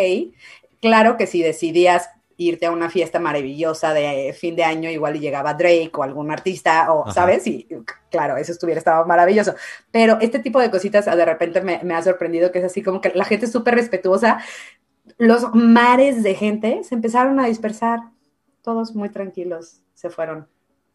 claro 0.82 1.18
que 1.18 1.28
si 1.28 1.42
decidías 1.42 2.10
irte 2.48 2.66
a 2.66 2.72
una 2.72 2.90
fiesta 2.90 3.20
maravillosa 3.20 3.94
de 3.94 4.36
fin 4.38 4.56
de 4.56 4.64
año, 4.64 4.90
igual 4.90 5.16
y 5.16 5.20
llegaba 5.20 5.54
Drake 5.54 5.92
o 5.94 6.04
algún 6.04 6.32
artista, 6.32 6.92
o, 6.94 7.12
¿sabes? 7.12 7.46
Y 7.48 7.68
claro, 8.10 8.38
eso 8.38 8.52
estuviera, 8.52 8.80
estaba 8.80 9.06
maravilloso. 9.06 9.56
Pero 9.92 10.18
este 10.22 10.40
tipo 10.40 10.60
de 10.60 10.72
cositas 10.72 11.06
de 11.06 11.26
repente 11.26 11.62
me, 11.62 11.80
me 11.84 11.94
ha 11.94 12.02
sorprendido 12.02 12.52
que 12.52 12.60
es 12.60 12.66
así 12.66 12.82
como 12.82 13.02
que 13.02 13.12
la 13.14 13.26
gente 13.26 13.46
es 13.46 13.52
súper 13.52 13.76
respetuosa. 13.76 14.40
Los 15.18 15.54
mares 15.54 16.24
de 16.24 16.36
gente 16.36 16.84
se 16.84 16.96
empezaron 16.96 17.40
a 17.40 17.48
dispersar, 17.48 18.00
todos 18.62 18.96
muy 18.96 19.10
tranquilos 19.10 19.82
se 19.94 20.10
fueron. 20.10 20.48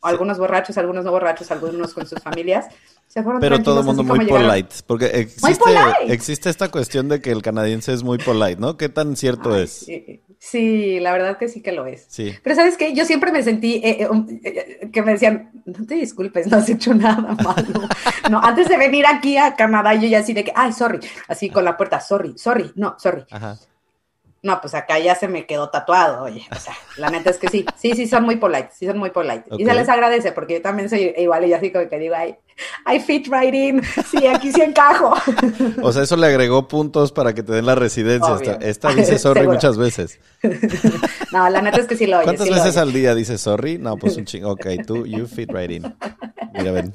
Algunos 0.03 0.39
borrachos, 0.39 0.79
algunos 0.79 1.05
no 1.05 1.11
borrachos, 1.11 1.51
algunos 1.51 1.95
con 1.95 2.07
sus 2.07 2.21
familias. 2.21 2.67
Se 3.07 3.23
fueron 3.23 3.41
Pero 3.41 3.63
todo 3.63 3.81
el 3.81 3.87
mundo 3.87 4.03
muy 4.03 4.27
polite, 4.27 4.77
porque 4.87 5.07
existe, 5.07 5.65
existe 6.09 6.51
esta 6.51 6.71
cuestión 6.71 7.09
de 7.09 7.21
que 7.21 7.31
el 7.31 7.41
canadiense 7.41 7.93
es 7.93 8.03
muy 8.03 8.19
polite, 8.19 8.61
¿no? 8.61 8.77
¿Qué 8.77 8.89
tan 8.89 9.17
cierto 9.17 9.57
es? 9.57 9.87
Sí, 10.39 11.01
la 11.01 11.13
verdad 11.13 11.39
que 11.39 11.49
sí 11.49 11.63
que 11.63 11.73
lo 11.73 11.87
es. 11.87 12.07
Sí. 12.09 12.35
Pero 12.43 12.55
sabes 12.55 12.77
qué, 12.77 12.95
yo 12.95 13.05
siempre 13.05 13.33
me 13.33 13.43
sentí 13.43 13.77
eh, 13.77 14.03
eh, 14.03 14.09
eh, 14.45 14.91
que 14.93 15.03
me 15.03 15.13
decían, 15.13 15.51
no 15.65 15.87
te 15.87 15.95
disculpes, 15.95 16.47
no 16.47 16.59
has 16.59 16.69
hecho 16.69 16.95
nada 16.95 17.35
malo. 17.43 17.89
no, 18.31 18.41
antes 18.43 18.69
de 18.69 18.77
venir 18.77 19.07
aquí 19.07 19.37
a 19.39 19.57
Canadá, 19.57 19.95
yo 19.95 20.09
ya 20.09 20.19
así 20.19 20.35
de 20.35 20.45
que, 20.45 20.53
ay, 20.55 20.73
sorry, 20.73 21.01
así 21.29 21.49
con 21.49 21.65
la 21.65 21.77
puerta, 21.77 22.01
sorry, 22.01 22.37
sorry, 22.37 22.71
no, 22.75 22.97
sorry. 22.99 23.25
Ajá. 23.31 23.57
No, 24.47 24.61
pues 24.61 24.77
acá 24.77 25.01
ya 25.01 25.17
se 25.17 25.27
me 25.27 25.45
quedó 25.45 25.71
tatuado, 25.71 26.23
oye. 26.23 26.47
O 26.53 26.55
sea, 26.55 26.73
la 26.99 27.11
neta 27.11 27.31
es 27.31 27.37
que 27.37 27.49
sí, 27.49 27.67
sí, 27.75 27.95
sí 27.95 28.07
son 28.07 28.23
muy 28.23 28.37
polite, 28.37 28.69
sí 28.73 28.87
son 28.87 28.97
muy 28.97 29.11
polite. 29.11 29.43
Y 29.59 29.65
se 29.65 29.75
les 29.75 29.89
agradece 29.89 30.31
porque 30.31 30.55
yo 30.55 30.63
también 30.63 30.89
soy 30.89 31.13
igual 31.17 31.45
y 31.47 31.53
así 31.53 31.73
como 31.73 31.89
que 31.89 31.99
digo, 31.99 32.15
ay, 32.17 32.37
I 32.87 32.99
fit 33.01 33.29
right 33.29 33.55
in, 33.55 33.83
sí, 34.11 34.27
aquí 34.27 34.53
sí 34.53 34.61
encajo. 34.61 35.15
O 35.83 35.93
sea, 35.93 36.03
eso 36.03 36.17
le 36.17 36.27
agregó 36.27 36.69
puntos 36.69 37.13
para 37.13 37.35
que 37.35 37.43
te 37.43 37.53
den 37.53 37.67
la 37.67 37.75
residencia. 37.75 38.59
Esta, 38.61 38.93
dice 38.93 39.19
sorry 39.21 39.47
muchas 39.47 39.77
veces. 39.77 40.19
No, 41.33 41.49
la 41.49 41.63
neta 41.63 41.81
es 41.81 41.87
que 41.87 41.97
sí 41.97 42.07
lo 42.07 42.19
oye. 42.19 42.25
¿Cuántas 42.25 42.49
veces 42.49 42.77
al 42.77 42.93
día 42.93 43.15
dice 43.15 43.39
sorry? 43.39 43.79
No, 43.79 43.97
pues 43.97 44.17
un 44.17 44.25
chingo. 44.25 44.51
Ok, 44.53 44.67
tú, 44.87 45.07
you 45.07 45.27
fit 45.27 45.51
right 45.53 45.71
in. 45.71 45.95
Mira, 46.55 46.73
ven. 46.73 46.93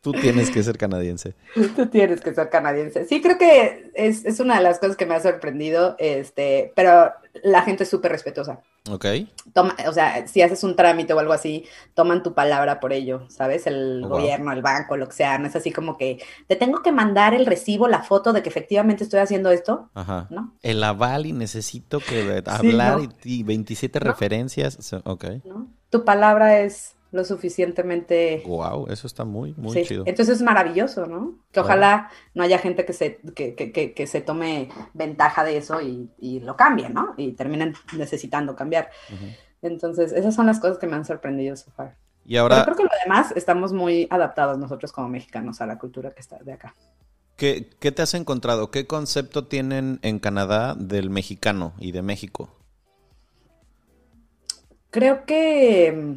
Tú 0.00 0.12
tienes 0.12 0.50
que 0.50 0.62
ser 0.62 0.78
canadiense. 0.78 1.34
Tú 1.76 1.86
tienes 1.86 2.22
que 2.22 2.32
ser 2.32 2.48
canadiense. 2.48 3.04
Sí, 3.04 3.20
creo 3.20 3.36
que 3.36 3.90
es, 3.94 4.40
una 4.40 4.56
de 4.56 4.62
las 4.62 4.78
cosas 4.78 4.96
que 4.96 5.04
me 5.04 5.14
ha 5.14 5.20
sorprendido, 5.20 5.94
este, 5.98 6.72
pero 6.74 7.12
la 7.42 7.62
gente 7.62 7.84
es 7.84 7.90
súper 7.90 8.10
respetuosa. 8.10 8.60
Ok. 8.88 9.04
Toma, 9.52 9.76
o 9.88 9.92
sea, 9.92 10.26
si 10.26 10.40
haces 10.42 10.64
un 10.64 10.74
trámite 10.74 11.12
o 11.12 11.18
algo 11.18 11.32
así, 11.34 11.66
toman 11.94 12.22
tu 12.22 12.32
palabra 12.34 12.80
por 12.80 12.92
ello, 12.92 13.26
¿sabes? 13.28 13.66
El 13.66 14.02
Oh, 14.04 14.08
wow. 14.08 14.18
gobierno, 14.18 14.52
el 14.52 14.62
banco, 14.62 14.96
lo 14.96 15.06
que 15.06 15.12
sea. 15.14 15.38
No 15.38 15.46
es 15.48 15.54
así 15.56 15.70
como 15.70 15.98
que 15.98 16.22
te 16.46 16.56
tengo 16.56 16.82
que 16.82 16.90
mandar 16.92 17.34
el 17.34 17.44
recibo, 17.46 17.88
la 17.88 18.02
foto 18.02 18.32
de 18.32 18.42
que 18.42 18.48
efectivamente 18.48 19.04
estoy 19.04 19.20
haciendo 19.20 19.50
esto, 19.50 19.90
Ajá. 19.94 20.26
¿no? 20.30 20.56
El 20.62 20.82
aval 20.82 21.26
y 21.26 21.32
necesito 21.32 22.00
que 22.00 22.42
hablar 22.46 22.98
¿no? 22.98 23.04
y, 23.24 23.40
y 23.40 23.42
27 23.42 24.00
¿No? 24.00 24.06
referencias. 24.06 24.78
So- 24.80 25.02
Ok. 25.04 25.26
Tu 25.90 26.04
palabra 26.04 26.60
es 26.60 26.94
lo 27.12 27.24
suficientemente 27.24 28.42
Wow, 28.46 28.86
eso 28.88 29.06
está 29.06 29.24
muy, 29.24 29.52
muy 29.56 29.72
Sí, 29.76 29.84
chido. 29.84 30.04
entonces 30.06 30.36
es 30.36 30.42
maravilloso, 30.42 31.06
¿no? 31.06 31.38
Que 31.52 31.60
ojalá 31.60 32.10
no 32.34 32.42
haya 32.44 32.58
gente 32.58 32.84
que 32.84 32.92
se, 32.92 33.18
que, 33.34 33.54
que- 33.54 33.72
que- 33.72 33.92
que 33.94 34.06
se 34.06 34.20
tome 34.20 34.68
ventaja 34.94 35.42
de 35.44 35.56
eso 35.56 35.80
y, 35.80 36.08
y 36.18 36.40
lo 36.40 36.56
cambie, 36.56 36.88
¿no? 36.88 37.14
Y 37.16 37.32
terminen 37.32 37.74
necesitando 37.96 38.54
cambiar. 38.54 38.90
Entonces, 39.62 40.12
esas 40.12 40.34
son 40.34 40.46
las 40.46 40.60
cosas 40.60 40.78
que 40.78 40.86
me 40.86 40.96
han 40.96 41.04
sorprendido 41.04 41.56
so 41.56 41.70
far. 41.72 41.96
Y 42.24 42.30
Pero 42.34 42.42
ahora, 42.42 42.64
creo 42.64 42.76
que 42.76 42.84
lo 42.84 42.90
demás 43.04 43.32
estamos 43.34 43.72
muy 43.72 44.06
adaptados 44.10 44.56
nosotros 44.58 44.92
como 44.92 45.08
mexicanos 45.08 45.60
a 45.60 45.66
la 45.66 45.78
cultura 45.78 46.12
que 46.12 46.20
está 46.20 46.38
de 46.38 46.52
acá. 46.52 46.74
¿qué, 47.36 47.70
qué 47.80 47.90
te 47.90 48.02
has 48.02 48.12
encontrado? 48.14 48.70
¿Qué 48.70 48.86
concepto 48.86 49.46
tienen 49.46 49.98
en 50.02 50.18
Canadá 50.18 50.74
del 50.78 51.10
mexicano 51.10 51.72
y 51.78 51.90
de 51.92 52.02
México? 52.02 52.54
Creo 54.90 55.24
que 55.24 55.92
mm, 55.92 56.14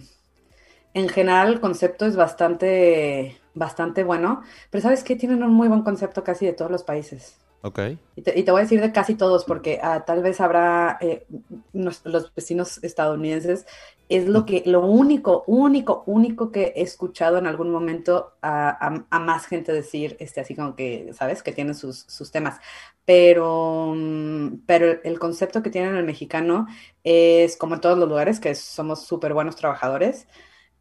en 0.94 1.10
general 1.10 1.50
el 1.54 1.60
concepto 1.62 2.06
es 2.06 2.16
bastante, 2.16 3.38
bastante 3.54 4.04
bueno, 4.04 4.44
pero 4.70 4.82
¿sabes 4.82 5.04
qué? 5.04 5.16
Tienen 5.16 5.44
un 5.44 5.52
muy 5.54 5.68
buen 5.68 5.84
concepto 5.84 6.24
casi 6.24 6.46
de 6.46 6.54
todos 6.54 6.72
los 6.72 6.84
países. 6.84 7.40
Ok. 7.62 7.80
Y 8.16 8.22
te, 8.22 8.38
y 8.40 8.44
te 8.44 8.52
voy 8.52 8.60
a 8.62 8.64
decir 8.64 8.82
de 8.82 8.92
casi 8.92 9.16
todos, 9.16 9.44
porque 9.46 9.80
ah, 9.82 10.06
tal 10.06 10.22
vez 10.22 10.40
habrá 10.42 10.98
eh, 11.02 11.26
nos- 11.74 12.06
los 12.06 12.34
vecinos 12.36 12.84
estadounidenses, 12.84 13.66
es 14.10 14.28
lo 14.28 14.46
que, 14.46 14.62
lo 14.68 14.82
único, 14.86 15.44
único, 15.48 16.04
único 16.06 16.52
que 16.52 16.74
he 16.76 16.84
escuchado 16.84 17.40
en 17.40 17.48
algún 17.48 17.72
momento 17.72 18.34
a, 18.42 18.70
a- 18.70 19.06
a 19.10 19.20
más 19.20 19.48
gente 19.48 19.74
decir, 19.74 20.16
este, 20.20 20.42
así 20.42 20.56
como 20.56 20.76
que, 20.76 21.12
¿sabes? 21.14 21.42
Que 21.42 21.54
tienen 21.54 21.74
sus, 21.76 22.02
sus 22.08 22.32
temas. 22.32 22.60
Pero, 23.06 23.94
mm, 23.96 24.60
pero 24.68 25.02
el 25.04 25.20
concepto 25.20 25.64
que 25.64 25.70
tienen 25.72 25.96
el 25.96 26.06
mexicano 26.06 26.68
es, 27.04 27.58
como 27.58 27.76
en 27.76 27.82
todos 27.82 27.98
los 27.98 28.08
lugares, 28.10 28.40
que 28.40 28.56
somos 28.56 29.06
súper 29.06 29.34
buenos 29.34 29.56
trabajadores, 29.56 30.28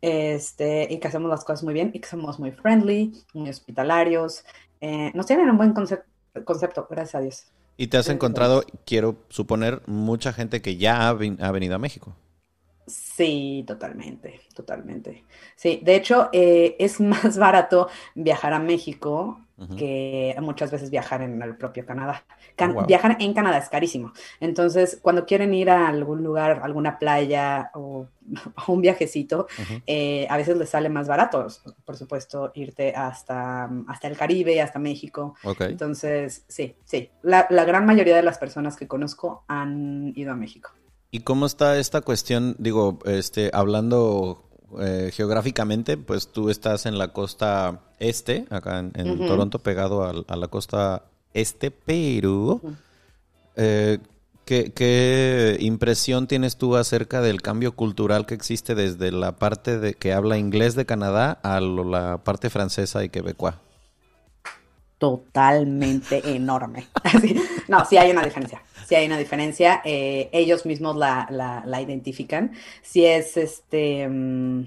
este, 0.02 0.86
y 0.90 0.98
que 0.98 1.08
hacemos 1.08 1.30
las 1.30 1.44
cosas 1.44 1.64
muy 1.64 1.72
bien, 1.72 1.90
y 1.94 2.00
que 2.00 2.08
somos 2.08 2.38
muy 2.38 2.50
friendly, 2.50 3.12
muy 3.32 3.48
hospitalarios. 3.48 4.44
Eh, 4.82 5.10
nos 5.14 5.24
tienen 5.24 5.48
un 5.48 5.56
buen 5.56 5.72
concepto 5.72 6.12
concepto, 6.44 6.86
gracias 6.88 7.14
a 7.14 7.20
Dios. 7.20 7.44
Y 7.76 7.88
te 7.88 7.96
has 7.96 8.08
encontrado, 8.08 8.62
quiero 8.84 9.16
suponer, 9.28 9.82
mucha 9.86 10.32
gente 10.32 10.62
que 10.62 10.76
ya 10.76 11.08
ha, 11.08 11.10
ha 11.10 11.52
venido 11.52 11.74
a 11.74 11.78
México. 11.78 12.14
Sí, 12.86 13.64
totalmente, 13.66 14.40
totalmente. 14.54 15.24
Sí, 15.56 15.80
de 15.82 15.96
hecho, 15.96 16.28
eh, 16.32 16.76
es 16.78 17.00
más 17.00 17.38
barato 17.38 17.88
viajar 18.14 18.52
a 18.52 18.58
México 18.58 19.40
Que 19.78 20.34
muchas 20.40 20.70
veces 20.72 20.90
viajar 20.90 21.22
en 21.22 21.40
el 21.40 21.56
propio 21.56 21.86
Canadá. 21.86 22.24
Can- 22.56 22.74
wow. 22.74 22.86
Viajar 22.86 23.16
en 23.20 23.32
Canadá 23.32 23.58
es 23.58 23.68
carísimo. 23.68 24.12
Entonces, 24.40 24.98
cuando 25.00 25.24
quieren 25.24 25.54
ir 25.54 25.70
a 25.70 25.88
algún 25.88 26.22
lugar, 26.24 26.60
alguna 26.64 26.98
playa 26.98 27.70
o 27.74 28.06
un 28.66 28.80
viajecito, 28.80 29.46
eh, 29.86 30.26
a 30.28 30.36
veces 30.36 30.56
les 30.56 30.68
sale 30.68 30.88
más 30.88 31.06
barato, 31.06 31.46
por 31.84 31.96
supuesto, 31.96 32.50
irte 32.54 32.94
hasta, 32.94 33.70
hasta 33.86 34.08
el 34.08 34.16
Caribe, 34.16 34.60
hasta 34.60 34.78
México. 34.78 35.34
Entonces, 35.70 36.44
sí, 36.48 36.74
sí. 36.84 37.10
La, 37.22 37.46
la 37.50 37.64
gran 37.64 37.86
mayoría 37.86 38.16
de 38.16 38.22
las 38.22 38.38
personas 38.38 38.76
que 38.76 38.88
conozco 38.88 39.44
han 39.46 40.12
ido 40.16 40.32
a 40.32 40.36
México. 40.36 40.70
¿Y 41.10 41.20
cómo 41.20 41.46
está 41.46 41.76
esta 41.78 42.00
cuestión? 42.00 42.56
Digo, 42.58 42.98
este, 43.04 43.50
hablando 43.52 44.48
eh, 44.80 45.10
geográficamente, 45.12 45.96
pues 45.96 46.28
tú 46.28 46.50
estás 46.50 46.86
en 46.86 46.98
la 46.98 47.08
costa 47.12 47.80
este, 47.98 48.46
acá 48.50 48.78
en. 48.78 48.92
Toronto, 49.26 49.58
pegado 49.58 50.04
al- 50.04 50.24
a, 50.28 50.36
la 50.36 50.48
costa 50.48 51.04
este, 51.34 51.70
pero 51.70 52.60
eh, 53.56 53.98
¿qué, 54.44 54.72
qué 54.72 55.56
impresión 55.60 56.26
tienes 56.26 56.56
tú 56.56 56.76
acerca 56.76 57.20
del 57.20 57.42
cambio 57.42 57.72
cultural 57.76 58.26
que 58.26 58.34
existe 58.34 58.74
desde 58.74 59.12
la 59.12 59.32
parte 59.36 59.78
de 59.78 59.94
que 59.94 60.12
habla 60.12 60.38
inglés 60.38 60.74
de 60.74 60.86
Canadá 60.86 61.38
a 61.42 61.60
la 61.60 62.18
parte 62.24 62.50
francesa 62.50 63.04
y 63.04 63.08
quebecoa? 63.08 63.60
Totalmente 65.02 66.22
enorme. 66.36 66.86
No, 67.68 67.84
sí 67.84 67.96
hay 67.96 68.10
una 68.10 68.22
diferencia. 68.22 68.62
Sí 68.86 68.94
hay 68.94 69.06
una 69.06 69.16
diferencia. 69.18 69.80
eh, 69.84 70.28
ellos 70.32 70.64
mismos 70.66 70.96
la, 70.96 71.26
la- 71.30 71.62
la 71.66 71.80
identifican. 71.80 72.52
Si 72.82 73.04
es 73.06 73.36
este. 73.36 74.06
mm, 74.08 74.64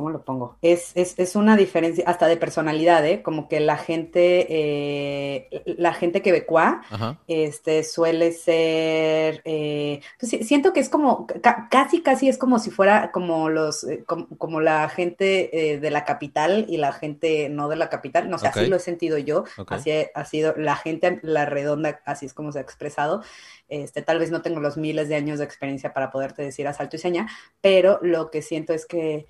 ¿Cómo 0.00 0.08
lo 0.10 0.24
pongo? 0.24 0.56
Es, 0.62 0.92
es, 0.94 1.18
es 1.18 1.36
una 1.36 1.58
diferencia 1.58 2.04
hasta 2.06 2.26
de 2.26 2.38
personalidad, 2.38 3.04
¿eh? 3.06 3.22
Como 3.22 3.48
que 3.50 3.60
la 3.60 3.76
gente, 3.76 4.46
eh, 4.48 5.62
la 5.66 5.92
gente 5.92 6.22
quebecoa 6.22 6.80
Ajá. 6.90 7.18
este 7.28 7.84
suele 7.84 8.32
ser, 8.32 9.42
eh, 9.44 10.00
pues 10.18 10.30
siento 10.46 10.72
que 10.72 10.80
es 10.80 10.88
como, 10.88 11.26
ca- 11.26 11.68
casi, 11.70 12.00
casi 12.02 12.30
es 12.30 12.38
como 12.38 12.58
si 12.58 12.70
fuera 12.70 13.12
como 13.12 13.50
los, 13.50 13.84
eh, 13.84 14.02
como, 14.06 14.26
como 14.38 14.62
la 14.62 14.88
gente 14.88 15.74
eh, 15.74 15.78
de 15.78 15.90
la 15.90 16.06
capital 16.06 16.64
y 16.66 16.78
la 16.78 16.92
gente 16.94 17.50
no 17.50 17.68
de 17.68 17.76
la 17.76 17.90
capital, 17.90 18.30
no 18.30 18.38
sé, 18.38 18.46
así 18.48 18.66
lo 18.66 18.76
he 18.76 18.80
sentido 18.80 19.18
yo, 19.18 19.44
así 19.68 19.90
ha, 19.92 20.06
ha 20.14 20.24
sido 20.24 20.54
la 20.56 20.76
gente, 20.76 21.20
la 21.22 21.44
redonda, 21.44 22.00
así 22.06 22.24
es 22.24 22.32
como 22.32 22.52
se 22.52 22.58
ha 22.58 22.62
expresado, 22.62 23.22
este, 23.68 24.02
tal 24.02 24.18
vez 24.18 24.30
no 24.30 24.42
tengo 24.42 24.60
los 24.60 24.76
miles 24.76 25.08
de 25.08 25.16
años 25.16 25.38
de 25.38 25.44
experiencia 25.44 25.92
para 25.92 26.10
poderte 26.10 26.42
decir 26.42 26.66
a 26.66 26.72
salto 26.72 26.96
y 26.96 26.98
seña, 26.98 27.28
pero 27.60 27.98
lo 28.02 28.30
que 28.30 28.42
siento 28.42 28.72
es 28.72 28.86
que 28.86 29.26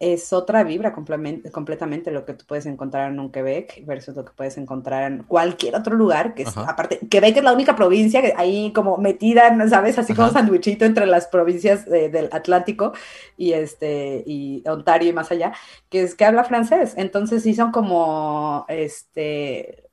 es 0.00 0.32
otra 0.32 0.64
vibra 0.64 0.94
completamente 0.94 2.10
lo 2.10 2.24
que 2.24 2.32
tú 2.32 2.46
puedes 2.48 2.64
encontrar 2.66 3.12
en 3.12 3.20
un 3.20 3.30
Quebec 3.30 3.84
versus 3.86 4.16
lo 4.16 4.24
que 4.24 4.32
puedes 4.32 4.56
encontrar 4.56 5.12
en 5.12 5.22
cualquier 5.24 5.76
otro 5.76 5.94
lugar, 5.94 6.34
que 6.34 6.42
es, 6.44 6.48
Ajá. 6.48 6.70
aparte, 6.70 6.98
Quebec 7.10 7.36
es 7.36 7.44
la 7.44 7.52
única 7.52 7.76
provincia 7.76 8.22
que 8.22 8.32
ahí 8.36 8.72
como 8.72 8.96
metida, 8.96 9.54
¿sabes? 9.68 9.98
Así 9.98 10.14
como 10.14 10.30
sandwichito 10.30 10.86
entre 10.86 11.04
las 11.06 11.26
provincias 11.28 11.84
de- 11.84 12.08
del 12.08 12.30
Atlántico 12.32 12.92
y 13.36 13.52
este, 13.52 14.24
y 14.26 14.64
Ontario 14.66 15.10
y 15.10 15.12
más 15.12 15.30
allá, 15.30 15.52
que 15.90 16.02
es 16.02 16.14
que 16.14 16.24
habla 16.24 16.44
francés. 16.44 16.94
Entonces 16.96 17.42
sí 17.42 17.54
son 17.54 17.70
como, 17.70 18.64
este, 18.68 19.89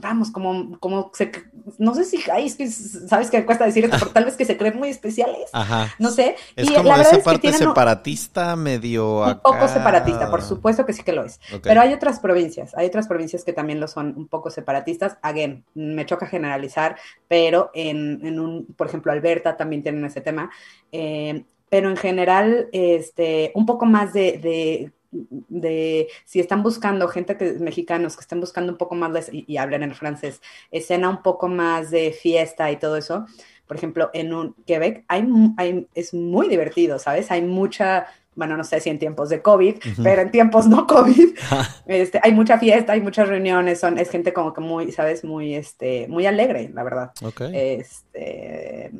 vamos, 0.00 0.30
como, 0.30 0.78
como 0.78 1.10
se, 1.14 1.30
no 1.78 1.94
sé 1.94 2.04
si, 2.04 2.18
ay, 2.32 2.46
es 2.46 2.56
que 2.56 2.68
sabes 2.68 3.30
que 3.30 3.38
me 3.38 3.46
cuesta 3.46 3.64
decir 3.64 3.84
esto, 3.84 3.96
pero 3.98 4.10
tal 4.12 4.24
vez 4.24 4.36
que 4.36 4.44
se 4.44 4.56
creen 4.56 4.78
muy 4.78 4.88
especiales, 4.88 5.50
Ajá. 5.52 5.94
no 5.98 6.10
sé. 6.10 6.36
Es 6.56 6.68
y 6.70 6.74
como 6.74 6.88
la 6.88 6.96
verdad 6.98 7.12
esa 7.12 7.16
es 7.16 7.18
que 7.18 7.24
parte 7.24 7.48
un- 7.48 7.54
separatista 7.54 8.56
medio 8.56 9.24
un 9.24 9.40
poco 9.40 9.68
separatista, 9.68 10.30
por 10.30 10.42
supuesto 10.42 10.86
que 10.86 10.92
sí 10.92 11.02
que 11.02 11.12
lo 11.12 11.24
es. 11.24 11.40
Pero 11.62 11.80
hay 11.80 11.92
otras 11.92 12.20
provincias, 12.20 12.74
hay 12.76 12.86
otras 12.86 13.06
provincias 13.08 13.44
que 13.44 13.52
también 13.52 13.80
lo 13.80 13.88
son 13.88 14.14
un 14.16 14.28
poco 14.28 14.50
separatistas. 14.50 15.18
Again, 15.22 15.64
me 15.74 16.06
choca 16.06 16.26
generalizar, 16.26 16.96
pero 17.26 17.70
en, 17.74 18.24
en 18.26 18.40
un, 18.40 18.66
por 18.76 18.86
ejemplo, 18.86 19.12
Alberta 19.12 19.56
también 19.56 19.82
tienen 19.82 20.04
ese 20.04 20.20
tema. 20.20 20.50
Eh, 20.92 21.44
pero 21.70 21.90
en 21.90 21.96
general, 21.96 22.68
este, 22.72 23.52
un 23.54 23.66
poco 23.66 23.84
más 23.84 24.14
de, 24.14 24.38
de, 24.38 24.92
de 25.10 26.08
si 26.24 26.40
están 26.40 26.62
buscando 26.62 27.08
gente 27.08 27.36
que 27.36 27.52
mexicanos 27.54 28.16
que 28.16 28.22
estén 28.22 28.40
buscando 28.40 28.72
un 28.72 28.78
poco 28.78 28.94
más 28.94 29.12
de, 29.12 29.24
y, 29.36 29.44
y 29.52 29.56
hablan 29.56 29.82
en 29.82 29.94
francés, 29.94 30.40
escena 30.70 31.08
un 31.08 31.22
poco 31.22 31.48
más 31.48 31.90
de 31.90 32.12
fiesta 32.12 32.70
y 32.70 32.76
todo 32.76 32.96
eso. 32.96 33.26
Por 33.66 33.76
ejemplo, 33.76 34.10
en 34.14 34.32
un 34.32 34.54
Quebec 34.66 35.04
hay, 35.08 35.28
hay, 35.56 35.86
es 35.94 36.14
muy 36.14 36.48
divertido, 36.48 36.98
¿sabes? 36.98 37.30
Hay 37.30 37.42
mucha, 37.42 38.06
bueno, 38.34 38.56
no 38.56 38.64
sé 38.64 38.80
si 38.80 38.88
en 38.88 38.98
tiempos 38.98 39.28
de 39.28 39.42
COVID, 39.42 39.76
Ujú. 39.76 40.02
pero 40.02 40.22
en 40.22 40.30
tiempos 40.30 40.66
no 40.66 40.86
COVID, 40.86 41.36
este, 41.86 42.18
hay 42.22 42.32
mucha 42.32 42.58
fiesta, 42.58 42.94
hay 42.94 43.02
muchas 43.02 43.28
reuniones, 43.28 43.80
son, 43.80 43.98
es 43.98 44.10
gente 44.10 44.32
como 44.32 44.54
que 44.54 44.62
muy, 44.62 44.90
¿sabes? 44.92 45.22
Muy, 45.22 45.54
este, 45.54 46.08
muy 46.08 46.26
alegre, 46.26 46.70
la 46.72 46.82
verdad. 46.82 47.12
Ok. 47.22 47.42
Este, 47.52 48.90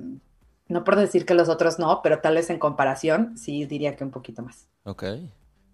no 0.68 0.84
por 0.84 0.96
decir 0.96 1.24
que 1.24 1.34
los 1.34 1.48
otros 1.48 1.78
no, 1.78 2.00
pero 2.02 2.20
tal 2.20 2.34
vez 2.34 2.50
en 2.50 2.58
comparación, 2.58 3.38
sí 3.38 3.64
diría 3.64 3.96
que 3.96 4.04
un 4.04 4.10
poquito 4.10 4.42
más. 4.42 4.68
Ok, 4.84 5.04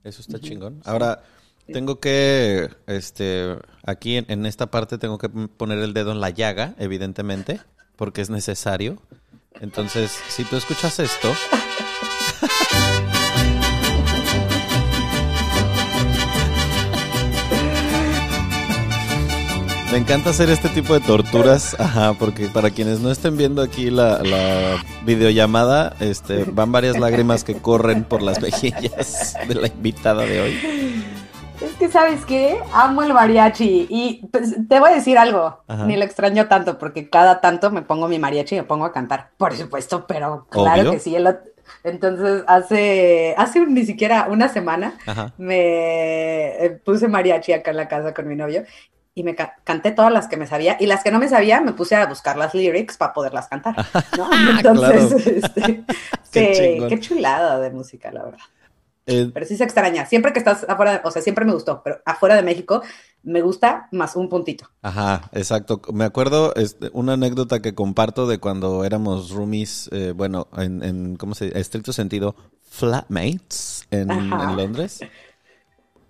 eso 0.05 0.21
está 0.21 0.39
chingón. 0.39 0.83
Ahora, 0.85 1.23
Sí. 1.67 1.73
tengo 1.73 1.99
que, 1.99 2.69
este, 2.87 3.57
aquí 3.87 4.19
en, 4.19 4.27
en 4.29 4.45
esta 4.45 4.71
parte 4.71 4.99
tengo 4.99 5.17
que 5.17 5.31
poner 5.31 5.79
el 5.79 5.95
dedo 5.95 6.13
en 6.13 6.21
la 6.21 6.29
llaga, 6.29 6.75
evidentemente, 6.79 7.59
porque 7.97 8.21
es 8.21 8.29
necesario. 8.29 9.01
Entonces, 9.61 10.13
si 10.29 10.45
tú 10.45 10.57
escuchas 10.57 11.01
esto... 11.01 11.33
Me 19.95 20.01
encanta 20.01 20.31
hacer 20.31 20.51
este 20.51 20.69
tipo 20.71 20.93
de 20.93 20.99
torturas, 20.99 21.77
ajá, 21.79 22.15
porque 22.15 22.49
para 22.49 22.71
quienes 22.71 22.99
no 22.99 23.13
estén 23.13 23.37
viendo 23.37 23.63
aquí 23.63 23.91
la, 23.91 24.19
la 24.25 24.85
videollamada, 25.05 25.95
este, 26.01 26.43
van 26.43 26.73
varias 26.73 26.99
lágrimas 26.99 27.45
que 27.45 27.55
corren 27.59 28.03
por 28.03 28.21
las 28.21 28.43
mejillas 28.43 29.37
de 29.47 29.55
la 29.55 29.69
invitada 29.69 30.27
de 30.27 30.41
hoy. 30.41 31.05
Es 31.61 31.75
que, 31.79 31.89
¿sabes 31.89 32.25
qué? 32.25 32.59
Amo 32.73 33.05
el 33.05 33.15
mariachi. 33.15 33.87
Y 33.89 34.27
pues, 34.33 34.57
te 34.69 34.81
voy 34.81 34.91
a 34.91 34.95
decir 34.97 35.17
algo. 35.17 35.63
Ni 35.87 35.97
lo 35.97 36.03
extraño 36.03 36.49
tanto, 36.49 36.77
porque 36.77 37.09
cada 37.09 37.41
tanto 37.41 37.71
me 37.71 37.83
pongo 37.83 38.09
mi 38.09 38.19
mariachi 38.19 38.57
y 38.57 38.59
me 38.59 38.65
pongo 38.65 38.87
a 38.87 38.93
cantar. 38.93 39.31
Por 39.37 39.55
supuesto, 39.55 40.09
pero 40.09 40.49
claro 40.51 40.91
que 40.91 40.99
sí. 40.99 41.15
Entonces, 41.85 42.43
hace, 42.49 43.37
hace 43.39 43.65
ni 43.65 43.87
siquiera 43.87 44.27
una 44.29 44.49
semana 44.49 44.99
me 45.39 46.65
eh, 46.65 46.81
puse 46.85 47.07
mariachi 47.07 47.53
acá 47.53 47.71
en 47.71 47.77
la 47.77 47.87
casa 47.87 48.13
con 48.13 48.27
mi 48.27 48.35
novio 48.35 48.65
y 49.15 49.23
me 49.23 49.37
canté 49.37 49.93
todas 49.93 50.13
las 50.13 50.27
que 50.27 50.37
me 50.37 50.47
sabía 50.47 50.77
y 50.81 50.87
las 50.87 51.05
que 51.05 51.13
no 51.13 51.21
me 51.21 51.29
sabía 51.29 51.61
me 51.61 51.73
puse 51.73 51.95
a 51.95 52.07
buscar 52.07 52.37
las 52.37 52.55
lyrics 52.55 52.97
para 52.97 53.13
poderlas 53.13 53.49
cantar. 53.49 53.77
¿no? 54.19 54.29
Entonces, 54.59 55.27
este, 55.27 55.85
qué, 56.89 57.01
chulada 57.01 57.61
de 57.61 57.71
música, 57.71 58.11
la 58.11 58.25
verdad. 58.25 58.41
Eh, 59.07 59.31
pero 59.33 59.47
sí 59.47 59.57
se 59.57 59.65
extraña. 59.65 60.07
Siempre 60.07 60.33
que 60.33 60.39
estás 60.39 60.65
afuera, 60.69 61.03
o 61.05 61.11
sea, 61.11 61.23
siempre 61.23 61.45
me 61.45 61.53
gustó, 61.53 61.83
pero 61.85 62.01
afuera 62.05 62.37
de 62.37 62.43
México 62.43 62.83
me 63.23 63.43
gusta 63.43 63.89
más 63.93 64.17
un 64.17 64.29
puntito. 64.29 64.69
Ajá, 64.83 65.31
exacto. 65.33 65.81
Me 65.93 66.05
acuerdo 66.05 66.55
este, 66.57 66.91
una 66.93 67.13
anécdota 67.13 67.61
que 67.61 67.75
comparto 67.75 68.27
de 68.27 68.39
cuando 68.39 68.85
éramos 68.85 69.31
roomies, 69.31 69.91
eh, 69.93 70.13
bueno, 70.17 70.49
en, 70.57 70.83
en, 70.83 71.17
¿cómo 71.17 71.35
se 71.35 71.47
dice? 71.47 71.59
Estricto 71.59 71.93
sentido, 71.93 72.35
flatmates 72.63 73.87
en, 73.91 74.09
Londres. 74.31 75.01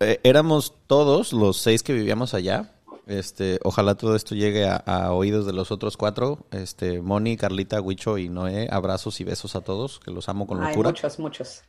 Eh, 0.01 0.21
éramos 0.23 0.75
todos 0.87 1.33
los 1.33 1.59
seis 1.59 1.83
que 1.83 1.93
vivíamos 1.93 2.33
allá. 2.33 2.74
Este, 3.07 3.59
ojalá 3.63 3.95
todo 3.97 4.17
esto 4.17 4.35
llegue 4.35 4.67
a, 4.69 5.13
oídos 5.13 5.47
de 5.47 5.53
los 5.53 5.71
otros 5.71 5.97
cuatro. 5.97 6.47
Este, 6.51 7.01
Moni, 7.03 7.37
Carlita, 7.37 7.81
Huicho 7.81 8.19
y 8.19 8.29
Noé. 8.29 8.69
Abrazos 8.71 9.21
y 9.21 9.25
besos 9.25 9.57
a 9.57 9.61
todos, 9.61 10.01
que 10.01 10.11
los 10.11 10.29
amo 10.29 10.47
con 10.47 10.61
locura. 10.61 10.91
muchos, 10.91 11.19
muchos. 11.19 11.63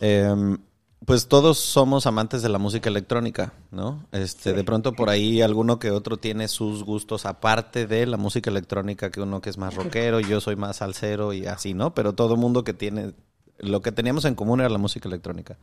Eh, 0.00 0.56
pues 1.04 1.28
todos 1.28 1.58
somos 1.58 2.06
amantes 2.06 2.42
de 2.42 2.50
la 2.50 2.58
música 2.58 2.90
electrónica, 2.90 3.54
¿no? 3.70 4.06
Este, 4.12 4.52
de 4.52 4.64
pronto 4.64 4.92
por 4.92 5.08
ahí 5.08 5.40
alguno 5.40 5.78
que 5.78 5.90
otro 5.90 6.18
tiene 6.18 6.46
sus 6.46 6.84
gustos 6.84 7.24
aparte 7.24 7.86
de 7.86 8.04
la 8.04 8.18
música 8.18 8.50
electrónica, 8.50 9.10
que 9.10 9.22
uno 9.22 9.40
que 9.40 9.48
es 9.48 9.56
más 9.56 9.74
rockero, 9.74 10.20
yo 10.20 10.42
soy 10.42 10.56
más 10.56 10.76
salsero 10.76 11.32
y 11.32 11.46
así, 11.46 11.72
¿no? 11.72 11.94
Pero 11.94 12.12
todo 12.12 12.36
mundo 12.36 12.64
que 12.64 12.74
tiene, 12.74 13.14
lo 13.58 13.80
que 13.80 13.92
teníamos 13.92 14.26
en 14.26 14.34
común 14.34 14.60
era 14.60 14.68
la 14.68 14.78
música 14.78 15.08
electrónica. 15.08 15.56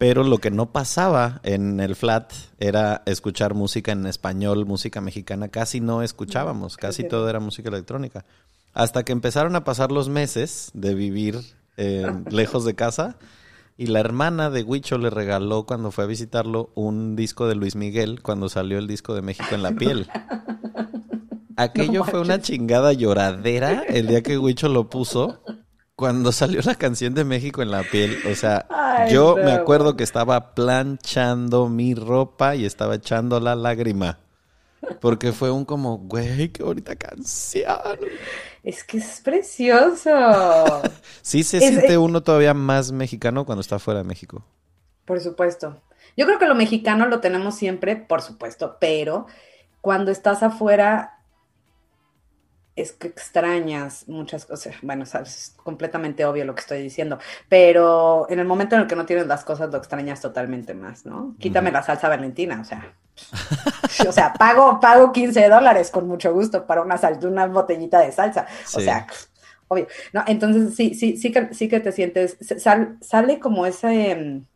Pero 0.00 0.24
lo 0.24 0.38
que 0.38 0.50
no 0.50 0.72
pasaba 0.72 1.42
en 1.42 1.78
el 1.78 1.94
flat 1.94 2.32
era 2.58 3.02
escuchar 3.04 3.52
música 3.52 3.92
en 3.92 4.06
español, 4.06 4.64
música 4.64 5.02
mexicana, 5.02 5.48
casi 5.48 5.80
no 5.80 6.00
escuchábamos, 6.00 6.78
casi 6.78 7.06
todo 7.06 7.28
era 7.28 7.38
música 7.38 7.68
electrónica. 7.68 8.24
Hasta 8.72 9.04
que 9.04 9.12
empezaron 9.12 9.56
a 9.56 9.64
pasar 9.64 9.92
los 9.92 10.08
meses 10.08 10.70
de 10.72 10.94
vivir 10.94 11.38
eh, 11.76 12.10
lejos 12.30 12.64
de 12.64 12.74
casa 12.74 13.18
y 13.76 13.88
la 13.88 14.00
hermana 14.00 14.48
de 14.48 14.62
Huicho 14.62 14.96
le 14.96 15.10
regaló 15.10 15.66
cuando 15.66 15.90
fue 15.90 16.04
a 16.04 16.06
visitarlo 16.06 16.70
un 16.74 17.14
disco 17.14 17.46
de 17.46 17.56
Luis 17.56 17.76
Miguel 17.76 18.22
cuando 18.22 18.48
salió 18.48 18.78
el 18.78 18.86
disco 18.86 19.14
de 19.14 19.20
México 19.20 19.54
en 19.54 19.62
la 19.62 19.72
piel. 19.72 20.08
Aquello 21.56 22.04
fue 22.04 22.22
una 22.22 22.40
chingada 22.40 22.94
lloradera 22.94 23.82
el 23.82 24.06
día 24.06 24.22
que 24.22 24.38
Huicho 24.38 24.70
lo 24.70 24.88
puso. 24.88 25.42
Cuando 26.00 26.32
salió 26.32 26.62
la 26.64 26.76
canción 26.76 27.12
de 27.12 27.24
México 27.24 27.60
en 27.60 27.70
la 27.70 27.82
piel, 27.82 28.16
o 28.26 28.34
sea, 28.34 28.66
yo 29.10 29.36
me 29.36 29.52
acuerdo 29.52 29.96
que 29.96 30.02
estaba 30.02 30.54
planchando 30.54 31.68
mi 31.68 31.94
ropa 31.94 32.56
y 32.56 32.64
estaba 32.64 32.94
echando 32.94 33.38
la 33.38 33.54
lágrima. 33.54 34.18
Porque 35.02 35.32
fue 35.32 35.50
un 35.50 35.66
como, 35.66 35.98
güey, 35.98 36.48
qué 36.48 36.62
bonita 36.62 36.96
canción. 36.96 37.98
Es 38.62 38.82
que 38.82 38.96
es 38.96 39.20
precioso. 39.20 40.10
sí 41.20 41.42
se 41.42 41.60
siente 41.60 41.98
uno 41.98 42.22
todavía 42.22 42.54
más 42.54 42.92
mexicano 42.92 43.44
cuando 43.44 43.60
está 43.60 43.78
fuera 43.78 44.00
de 44.00 44.04
México. 44.04 44.42
Por 45.04 45.20
supuesto. 45.20 45.82
Yo 46.16 46.24
creo 46.24 46.38
que 46.38 46.46
lo 46.46 46.54
mexicano 46.54 47.06
lo 47.08 47.20
tenemos 47.20 47.56
siempre, 47.56 47.94
por 47.96 48.22
supuesto, 48.22 48.78
pero 48.80 49.26
cuando 49.82 50.10
estás 50.10 50.42
afuera 50.42 51.19
es 52.80 52.92
que 52.92 53.08
extrañas 53.08 54.08
muchas 54.08 54.44
cosas. 54.44 54.74
Bueno, 54.82 55.04
es 55.04 55.54
completamente 55.62 56.24
obvio 56.24 56.44
lo 56.44 56.54
que 56.54 56.60
estoy 56.60 56.82
diciendo, 56.82 57.18
pero 57.48 58.26
en 58.30 58.38
el 58.38 58.46
momento 58.46 58.74
en 58.74 58.82
el 58.82 58.86
que 58.86 58.96
no 58.96 59.06
tienes 59.06 59.26
las 59.26 59.44
cosas 59.44 59.70
lo 59.70 59.78
extrañas 59.78 60.20
totalmente 60.20 60.74
más, 60.74 61.06
¿no? 61.06 61.34
Quítame 61.38 61.70
la 61.70 61.82
salsa 61.82 62.08
valentina, 62.08 62.60
o 62.60 62.64
sea, 62.64 62.94
o 64.08 64.12
sea, 64.12 64.32
pago, 64.32 64.80
pago 64.80 65.12
15 65.12 65.48
dólares 65.48 65.90
con 65.90 66.08
mucho 66.08 66.32
gusto 66.32 66.66
para 66.66 66.82
una, 66.82 66.98
una 67.22 67.46
botellita 67.46 68.00
de 68.00 68.12
salsa. 68.12 68.46
O 68.74 68.80
sea, 68.80 69.06
obvio. 69.68 69.86
No, 70.12 70.24
entonces 70.26 70.74
sí, 70.74 70.94
sí, 70.94 71.16
sí 71.16 71.30
que, 71.30 71.54
sí 71.54 71.68
que 71.68 71.80
te 71.80 71.92
sientes, 71.92 72.36
sale 73.00 73.38
como 73.38 73.66
ese 73.66 74.16
mm, 74.16 74.46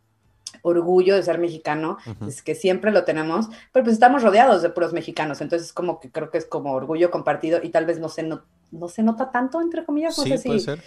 orgullo 0.65 1.15
de 1.15 1.23
ser 1.23 1.37
mexicano, 1.37 1.97
es 2.27 2.41
que 2.41 2.55
siempre 2.55 2.91
lo 2.91 3.03
tenemos, 3.03 3.47
pero 3.71 3.83
pues 3.85 3.93
estamos 3.93 4.23
rodeados 4.23 4.61
de 4.61 4.69
puros 4.69 4.93
mexicanos, 4.93 5.39
entonces 5.41 5.71
como 5.71 5.99
que 5.99 6.11
creo 6.11 6.31
que 6.31 6.39
es 6.39 6.45
como 6.45 6.73
orgullo 6.73 7.11
compartido 7.11 7.59
y 7.63 7.69
tal 7.69 7.85
vez 7.85 7.99
no 7.99 8.09
se, 8.09 8.23
no, 8.23 8.41
no 8.71 8.87
se 8.87 9.03
nota 9.03 9.31
tanto, 9.31 9.61
entre 9.61 9.85
comillas, 9.85 10.17
no 10.17 10.23
sé 10.23 10.37
si... 10.37 10.59
Ser. 10.59 10.81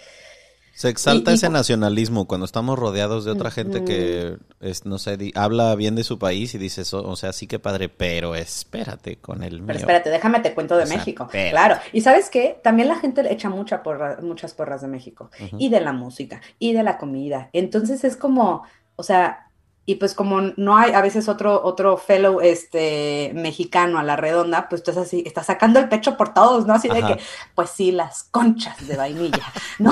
Se 0.79 0.87
exalta 0.87 1.33
ese 1.33 1.49
nacionalismo 1.49 2.25
cuando 2.25 2.45
estamos 2.45 2.79
rodeados 2.79 3.25
de 3.25 3.31
otra 3.31 3.51
gente 3.51 3.83
que, 3.83 4.37
es, 4.61 4.85
no 4.85 4.97
sé, 4.97 5.17
habla 5.35 5.75
bien 5.75 5.95
de 5.95 6.05
su 6.05 6.17
país 6.19 6.55
y 6.55 6.57
dices, 6.57 6.93
o 6.93 7.17
sea, 7.17 7.33
sí 7.33 7.47
que 7.47 7.59
padre, 7.59 7.89
pero 7.89 8.33
espérate 8.33 9.17
con 9.17 9.43
el 9.43 9.61
Pero 9.61 9.77
espérate, 9.77 10.09
déjame 10.09 10.39
te 10.39 10.53
cuento 10.53 10.77
de 10.77 10.85
México. 10.85 11.27
Claro. 11.29 11.75
Y 11.91 11.99
¿sabes 11.99 12.29
qué? 12.29 12.61
También 12.63 12.87
la 12.87 12.95
gente 12.95 13.23
le 13.23 13.33
echa 13.33 13.49
mucha 13.49 13.83
porra, 13.83 14.19
muchas 14.21 14.53
porras 14.53 14.81
de 14.81 14.87
México. 14.87 15.29
Y 15.57 15.67
de 15.67 15.81
la 15.81 15.91
música, 15.91 16.39
y 16.59 16.71
de 16.71 16.83
la 16.83 16.97
comida. 16.97 17.49
Entonces 17.51 18.05
es 18.05 18.15
como, 18.15 18.63
o 18.95 19.03
sea, 19.03 19.48
y 19.89 19.95
pues 19.95 20.13
como 20.13 20.39
no 20.55 20.77
hay 20.77 20.91
a 20.91 21.01
veces 21.01 21.27
otro, 21.27 21.63
otro 21.63 21.97
fellow 21.97 22.41
este, 22.41 23.31
mexicano 23.33 23.97
a 23.97 24.03
la 24.03 24.15
redonda, 24.15 24.69
pues 24.69 24.81
estás 24.81 24.97
así, 24.97 25.23
estás 25.25 25.47
sacando 25.47 25.79
el 25.79 25.89
pecho 25.89 26.15
por 26.15 26.31
todos, 26.31 26.67
¿no? 26.67 26.75
Así 26.75 26.87
de 26.89 27.01
que, 27.01 27.17
pues 27.55 27.71
sí, 27.71 27.91
las 27.91 28.25
conchas 28.25 28.87
de 28.87 28.95
vainilla, 28.95 29.51
¿no? 29.79 29.91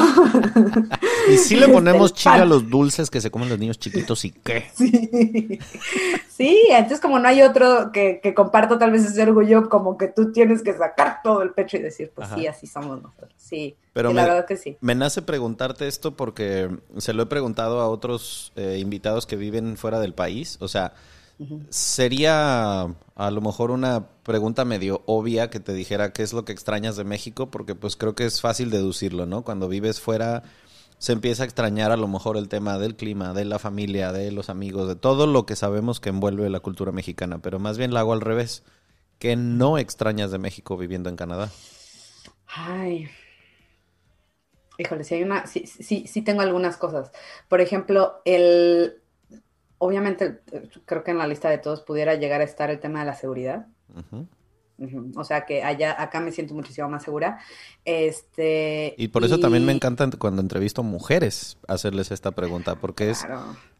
y 1.31 1.37
sí 1.37 1.55
le 1.55 1.67
ponemos 1.67 2.13
chile 2.13 2.35
a 2.35 2.45
los 2.45 2.69
dulces 2.69 3.09
que 3.09 3.21
se 3.21 3.31
comen 3.31 3.49
los 3.49 3.57
niños 3.57 3.79
chiquitos 3.79 4.23
y 4.25 4.29
qué. 4.33 4.67
Sí. 4.77 5.59
sí, 6.29 6.67
entonces 6.69 6.99
como 6.99 7.17
no 7.17 7.27
hay 7.27 7.41
otro 7.41 7.91
que, 7.91 8.19
que 8.21 8.35
comparto 8.35 8.77
tal 8.77 8.91
vez 8.91 9.03
ese 9.03 9.23
orgullo, 9.23 9.67
como 9.67 9.97
que 9.97 10.07
tú 10.09 10.31
tienes 10.31 10.61
que 10.61 10.73
sacar 10.73 11.21
todo 11.23 11.41
el 11.41 11.53
pecho 11.53 11.77
y 11.77 11.81
decir, 11.81 12.11
pues 12.13 12.29
sí, 12.35 12.45
así 12.45 12.67
somos 12.67 13.01
nosotros, 13.01 13.33
sí. 13.35 13.75
Pero 13.97 14.13
me, 14.13 14.45
que 14.47 14.57
sí. 14.57 14.77
me 14.79 14.93
nace 14.93 15.23
preguntarte 15.23 15.87
esto 15.87 16.15
porque 16.15 16.69
se 16.97 17.13
lo 17.13 17.23
he 17.23 17.25
preguntado 17.25 17.81
a 17.81 17.89
otros 17.89 18.53
eh, 18.55 18.77
invitados 18.79 19.25
que 19.25 19.35
viven 19.35 19.75
fuera 19.75 19.99
del 19.99 20.13
país. 20.13 20.59
O 20.61 20.67
sea, 20.67 20.93
sería 21.69 22.81
a 23.15 23.31
lo 23.31 23.41
mejor 23.41 23.71
una 23.71 24.09
pregunta 24.21 24.65
medio 24.65 25.01
obvia 25.07 25.49
que 25.49 25.59
te 25.59 25.73
dijera 25.73 26.13
qué 26.13 26.21
es 26.21 26.31
lo 26.31 26.45
que 26.45 26.51
extrañas 26.51 26.95
de 26.95 27.05
México, 27.05 27.49
porque 27.49 27.73
pues 27.73 27.95
creo 27.95 28.13
que 28.13 28.27
es 28.27 28.39
fácil 28.39 28.69
deducirlo, 28.69 29.25
¿no? 29.25 29.43
Cuando 29.43 29.67
vives 29.67 29.99
fuera 29.99 30.43
se 30.99 31.13
empieza 31.13 31.41
a 31.41 31.47
extrañar 31.47 31.91
a 31.91 31.97
lo 31.97 32.07
mejor 32.07 32.37
el 32.37 32.49
tema 32.49 32.77
del 32.77 32.95
clima, 32.95 33.33
de 33.33 33.45
la 33.45 33.57
familia, 33.57 34.11
de 34.11 34.31
los 34.31 34.51
amigos, 34.51 34.87
de 34.87 34.95
todo 34.95 35.25
lo 35.25 35.47
que 35.47 35.55
sabemos 35.55 35.99
que 35.99 36.09
envuelve 36.09 36.47
la 36.51 36.59
cultura 36.59 36.91
mexicana, 36.91 37.39
pero 37.39 37.57
más 37.57 37.79
bien 37.79 37.95
la 37.95 38.01
hago 38.01 38.13
al 38.13 38.21
revés. 38.21 38.63
¿Qué 39.17 39.35
no 39.35 39.79
extrañas 39.79 40.29
de 40.29 40.37
México 40.37 40.77
viviendo 40.77 41.09
en 41.09 41.15
Canadá? 41.15 41.49
Ay, 42.45 43.09
Híjole, 44.77 45.03
sí 45.03 45.15
hay 45.15 45.23
una, 45.23 45.47
sí, 45.47 45.65
sí, 45.65 46.05
sí 46.07 46.21
tengo 46.21 46.41
algunas 46.41 46.77
cosas. 46.77 47.11
Por 47.47 47.61
ejemplo, 47.61 48.21
el, 48.25 49.01
obviamente 49.77 50.41
creo 50.85 51.03
que 51.03 51.11
en 51.11 51.17
la 51.17 51.27
lista 51.27 51.49
de 51.49 51.57
todos 51.57 51.81
pudiera 51.81 52.15
llegar 52.15 52.41
a 52.41 52.43
estar 52.43 52.69
el 52.69 52.79
tema 52.79 52.99
de 52.99 53.05
la 53.05 53.15
seguridad. 53.15 53.67
O 55.15 55.23
sea 55.23 55.45
que 55.45 55.63
allá, 55.63 55.99
acá 56.01 56.19
me 56.19 56.31
siento 56.31 56.53
muchísimo 56.53 56.87
más 56.87 57.03
segura. 57.03 57.39
Este. 57.83 58.93
Y 58.97 59.07
por 59.07 59.23
eso 59.23 59.39
también 59.39 59.65
me 59.65 59.71
encanta 59.71 60.07
cuando 60.17 60.41
entrevisto 60.41 60.83
mujeres 60.83 61.57
hacerles 61.67 62.11
esta 62.11 62.31
pregunta, 62.31 62.75
porque 62.75 63.09
es 63.09 63.25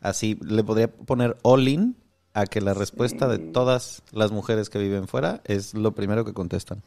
así, 0.01 0.39
le 0.41 0.63
podría 0.63 0.87
poner 0.91 1.37
all 1.43 1.67
in 1.67 1.95
a 2.33 2.45
que 2.45 2.61
la 2.61 2.73
respuesta 2.73 3.27
de 3.27 3.39
todas 3.39 4.03
las 4.11 4.31
mujeres 4.31 4.69
que 4.69 4.79
viven 4.79 5.07
fuera 5.07 5.41
es 5.45 5.73
lo 5.73 5.93
primero 5.93 6.25
que 6.25 6.33
contestan. 6.33 6.81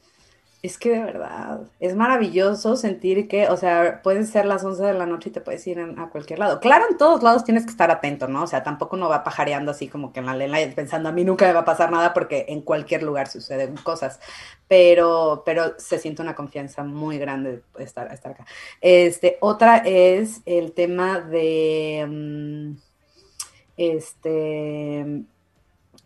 Es 0.62 0.76
que 0.76 0.90
de 0.90 1.02
verdad, 1.02 1.62
es 1.80 1.96
maravilloso 1.96 2.76
sentir 2.76 3.28
que, 3.28 3.48
o 3.48 3.56
sea, 3.56 4.02
pueden 4.02 4.26
ser 4.26 4.44
las 4.44 4.62
11 4.62 4.82
de 4.82 4.92
la 4.92 5.06
noche 5.06 5.30
y 5.30 5.32
te 5.32 5.40
puedes 5.40 5.66
ir 5.66 5.80
a 5.80 6.11
cualquier 6.11 6.38
lado. 6.38 6.61
Claro, 6.61 6.84
en 6.90 6.98
todos 6.98 7.22
lados 7.22 7.44
tienes 7.44 7.64
que 7.64 7.70
estar 7.70 7.90
atento, 7.90 8.28
¿no? 8.28 8.42
O 8.42 8.46
sea, 8.46 8.62
tampoco 8.62 8.96
uno 8.96 9.08
va 9.08 9.24
pajareando 9.24 9.70
así 9.70 9.88
como 9.88 10.12
que 10.12 10.20
en 10.20 10.26
la 10.26 10.36
lena 10.36 10.58
pensando 10.74 11.08
a 11.08 11.12
mí 11.12 11.24
nunca 11.24 11.46
me 11.46 11.54
va 11.54 11.61
a 11.61 11.64
pasar 11.64 11.90
nada 11.90 12.12
porque 12.12 12.44
en 12.48 12.61
cualquier 12.61 13.02
lugar 13.02 13.28
suceden 13.28 13.74
cosas. 13.78 14.20
Pero, 14.68 15.42
pero 15.46 15.78
se 15.78 15.98
siente 15.98 16.20
una 16.20 16.34
confianza 16.34 16.84
muy 16.84 17.16
grande 17.16 17.62
de 17.78 17.84
estar, 17.84 18.12
estar 18.12 18.32
acá. 18.32 18.44
Este, 18.82 19.38
otra 19.40 19.78
es 19.78 20.42
el 20.44 20.72
tema 20.72 21.20
de, 21.20 22.06
mm, 22.06 22.76
este, 23.78 25.24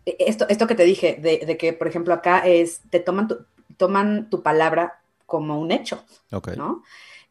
esto, 0.06 0.46
esto 0.48 0.66
que 0.68 0.74
te 0.76 0.84
dije, 0.84 1.18
de, 1.20 1.44
de 1.44 1.56
que, 1.56 1.72
por 1.72 1.88
ejemplo, 1.88 2.14
acá 2.14 2.38
es, 2.46 2.82
te 2.90 3.00
toman 3.00 3.26
tu 3.26 3.44
toman 3.76 4.30
tu 4.30 4.42
palabra 4.42 5.00
como 5.26 5.58
un 5.58 5.72
hecho, 5.72 6.02
¿no? 6.56 6.82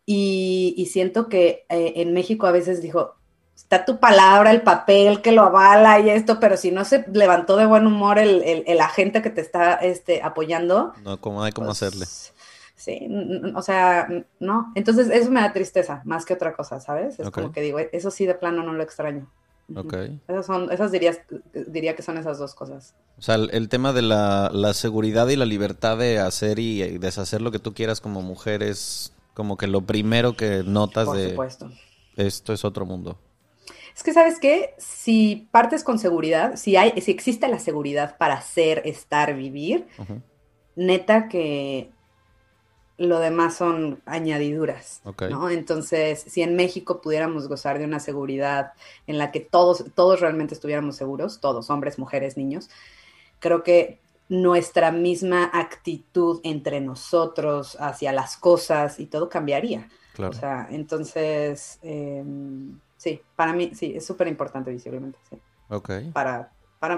Y, 0.05 0.89
siento 0.91 1.29
que 1.29 1.65
eh, 1.69 1.93
en 1.97 2.13
México 2.13 2.45
a 2.45 2.51
veces 2.51 2.81
dijo, 2.81 3.15
está 3.55 3.85
tu 3.85 3.99
palabra, 3.99 4.51
el 4.51 4.61
papel 4.61 5.21
que 5.21 5.31
lo 5.31 5.43
avala 5.43 5.99
y 5.99 6.09
esto, 6.09 6.39
pero 6.39 6.57
si 6.57 6.71
no 6.71 6.83
se 6.85 7.05
levantó 7.11 7.55
de 7.55 7.65
buen 7.65 7.87
humor 7.87 8.19
el, 8.19 8.43
el, 8.43 8.81
agente 8.81 9.21
que 9.21 9.29
te 9.29 9.41
está 9.41 9.75
este, 9.75 10.21
apoyando. 10.21 10.93
No, 11.03 11.19
¿cómo 11.21 11.43
hay 11.43 11.51
cómo 11.51 11.67
pues, 11.67 11.81
hacerle? 11.81 12.05
Sí, 12.75 13.07
o 13.55 13.61
sea, 13.61 14.07
no. 14.39 14.71
Entonces 14.75 15.09
eso 15.09 15.31
me 15.31 15.39
da 15.39 15.53
tristeza, 15.53 16.01
más 16.03 16.25
que 16.25 16.33
otra 16.33 16.53
cosa, 16.53 16.81
¿sabes? 16.81 17.19
Es 17.19 17.29
como 17.29 17.51
que 17.51 17.61
digo, 17.61 17.79
eso 17.79 18.11
sí 18.11 18.25
de 18.25 18.35
plano 18.35 18.63
no 18.63 18.73
lo 18.73 18.83
extraño. 18.83 19.29
Ok. 19.75 19.93
Esas 20.27 20.45
son, 20.45 20.71
esas 20.71 20.91
dirías, 20.91 21.19
diría 21.67 21.95
que 21.95 22.01
son 22.01 22.17
esas 22.17 22.37
dos 22.37 22.55
cosas. 22.55 22.93
O 23.17 23.21
sea, 23.21 23.35
el, 23.35 23.69
tema 23.69 23.93
de 23.93 24.01
la, 24.01 24.49
la, 24.53 24.73
seguridad 24.73 25.27
y 25.29 25.35
la 25.35 25.45
libertad 25.45 25.97
de 25.97 26.19
hacer 26.19 26.59
y, 26.59 26.97
deshacer 26.97 27.41
lo 27.41 27.51
que 27.51 27.59
tú 27.59 27.73
quieras 27.73 28.01
como 28.01 28.21
mujer 28.21 28.63
es 28.63 29.13
como 29.33 29.57
que 29.57 29.67
lo 29.67 29.81
primero 29.81 30.35
que 30.35 30.63
notas 30.63 31.05
Por 31.05 31.17
de 31.17 31.29
supuesto. 31.29 31.71
esto 32.17 32.53
es 32.53 32.65
otro 32.65 32.85
mundo. 32.85 33.17
Es 33.95 34.03
que, 34.03 34.13
¿sabes 34.13 34.39
qué? 34.39 34.73
Si 34.77 35.47
partes 35.51 35.83
con 35.83 35.99
seguridad, 35.99 36.55
si 36.55 36.75
hay, 36.75 36.99
si 37.01 37.11
existe 37.11 37.47
la 37.47 37.59
seguridad 37.59 38.17
para 38.17 38.41
ser, 38.41 38.81
estar, 38.85 39.35
vivir, 39.35 39.87
neta 40.75 41.27
que 41.27 41.91
lo 42.97 43.19
demás 43.19 43.55
son 43.55 44.01
añadiduras, 44.05 45.01
¿no? 45.29 45.49
Entonces, 45.49 46.23
si 46.27 46.41
en 46.41 46.55
México 46.55 47.01
pudiéramos 47.01 47.47
gozar 47.47 47.79
de 47.79 47.85
una 47.85 47.99
seguridad 47.99 48.73
en 49.07 49.17
la 49.17 49.31
que 49.31 49.39
todos, 49.39 49.85
todos 49.95 50.19
realmente 50.19 50.53
estuviéramos 50.53 50.95
seguros, 50.95 51.39
todos, 51.39 51.69
hombres, 51.69 51.97
mujeres, 51.97 52.37
niños, 52.37 52.69
creo 53.39 53.63
que 53.63 53.99
nuestra 54.29 54.91
misma 54.91 55.49
actitud 55.53 56.39
entre 56.43 56.81
nosotros 56.81 57.77
hacia 57.79 58.11
las 58.11 58.37
cosas 58.37 58.99
y 58.99 59.07
todo 59.07 59.27
cambiaría. 59.29 59.89
O 60.19 60.33
sea, 60.33 60.67
entonces, 60.69 61.79
em, 61.81 62.79
sí, 62.97 63.21
para 63.35 63.53
mí, 63.53 63.71
sí, 63.73 63.93
es 63.95 64.05
súper 64.05 64.27
importante 64.27 64.71
visiblemente, 64.71 65.17
sí. 65.29 65.37
Para, 66.13 66.51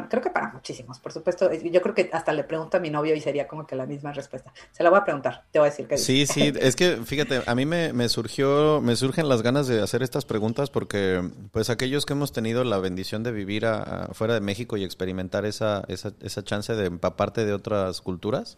creo 0.10 0.22
que 0.22 0.30
para 0.30 0.52
muchísimos, 0.52 1.00
por 1.00 1.12
supuesto. 1.12 1.52
Yo 1.54 1.82
creo 1.82 1.94
que 1.94 2.10
hasta 2.12 2.34
le 2.34 2.44
pregunto 2.44 2.78
a 2.78 2.80
mi 2.80 2.90
novio 2.90 3.16
y 3.16 3.22
sería 3.22 3.48
como 3.48 3.66
que 3.66 3.76
la 3.76 3.86
misma 3.86 4.12
respuesta. 4.14 4.54
Se 4.72 4.84
la 4.84 4.90
voy 4.90 5.00
a 5.00 5.04
preguntar, 5.04 5.46
te 5.52 5.60
voy 5.60 5.68
a 5.68 5.72
decir 5.72 5.88
que 5.88 5.98
sí. 5.98 6.26
Sí, 6.26 6.54
es 6.60 6.76
que 6.76 6.98
fíjate, 6.98 7.42
a 7.46 7.56
mí 7.56 7.66
me, 7.66 8.10
surgió, 8.10 8.82
me 8.82 8.96
surgen 8.96 9.30
las 9.30 9.42
ganas 9.42 9.68
de 9.68 9.82
hacer 9.82 10.04
estas 10.04 10.26
preguntas 10.26 10.70
porque, 10.70 11.22
pues, 11.52 11.70
aquellos 11.70 12.06
que 12.06 12.14
hemos 12.14 12.32
tenido 12.32 12.64
la 12.64 12.78
bendición 12.80 13.24
de 13.24 13.32
vivir 13.32 13.66
fuera 14.14 14.34
de 14.34 14.42
México 14.42 14.78
y 14.78 14.84
experimentar 14.84 15.46
esa, 15.46 15.84
esa, 15.88 16.14
esa 16.22 16.44
chance 16.44 16.74
de 16.74 16.86
empaparte 16.86 17.46
de 17.46 17.54
otras 17.54 18.02
culturas. 18.02 18.58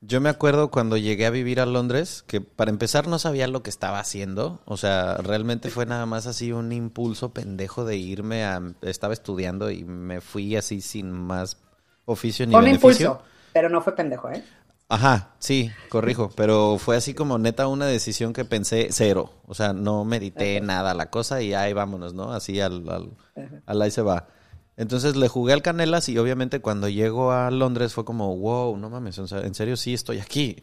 Yo 0.00 0.20
me 0.20 0.28
acuerdo 0.28 0.70
cuando 0.70 0.96
llegué 0.96 1.26
a 1.26 1.30
vivir 1.30 1.60
a 1.60 1.66
Londres, 1.66 2.22
que 2.26 2.40
para 2.40 2.70
empezar 2.70 3.08
no 3.08 3.18
sabía 3.18 3.48
lo 3.48 3.64
que 3.64 3.70
estaba 3.70 3.98
haciendo. 3.98 4.60
O 4.64 4.76
sea, 4.76 5.16
realmente 5.16 5.70
fue 5.70 5.86
nada 5.86 6.06
más 6.06 6.26
así 6.26 6.52
un 6.52 6.72
impulso 6.72 7.32
pendejo 7.32 7.84
de 7.84 7.96
irme 7.96 8.44
a... 8.44 8.62
Estaba 8.82 9.12
estudiando 9.12 9.70
y 9.72 9.84
me 9.84 10.20
fui 10.20 10.54
así 10.54 10.80
sin 10.80 11.10
más 11.10 11.58
oficio 12.04 12.46
ni 12.46 12.54
un 12.54 12.68
impulso, 12.68 13.22
pero 13.52 13.68
no 13.68 13.80
fue 13.82 13.96
pendejo, 13.96 14.30
¿eh? 14.30 14.44
Ajá, 14.90 15.34
sí, 15.38 15.70
corrijo, 15.90 16.30
pero 16.34 16.78
fue 16.78 16.96
así 16.96 17.12
como 17.12 17.36
neta 17.36 17.66
una 17.66 17.84
decisión 17.84 18.32
que 18.32 18.46
pensé 18.46 18.88
cero. 18.90 19.32
O 19.46 19.54
sea, 19.54 19.74
no 19.74 20.04
medité 20.04 20.60
nada 20.62 20.94
la 20.94 21.10
cosa 21.10 21.42
y 21.42 21.52
ahí 21.52 21.74
vámonos, 21.74 22.14
¿no? 22.14 22.32
Así 22.32 22.60
al, 22.60 22.88
al, 22.88 23.10
al 23.66 23.82
ahí 23.82 23.90
se 23.90 24.00
va. 24.00 24.28
Entonces 24.78 25.16
le 25.16 25.26
jugué 25.26 25.52
al 25.52 25.60
Canelas 25.60 26.08
y 26.08 26.16
obviamente 26.18 26.60
cuando 26.60 26.88
llego 26.88 27.32
a 27.32 27.50
Londres 27.50 27.92
fue 27.92 28.04
como, 28.04 28.36
wow, 28.36 28.76
no 28.76 28.88
mames, 28.88 29.18
en 29.18 29.54
serio 29.54 29.76
sí 29.76 29.92
estoy 29.92 30.20
aquí. 30.20 30.62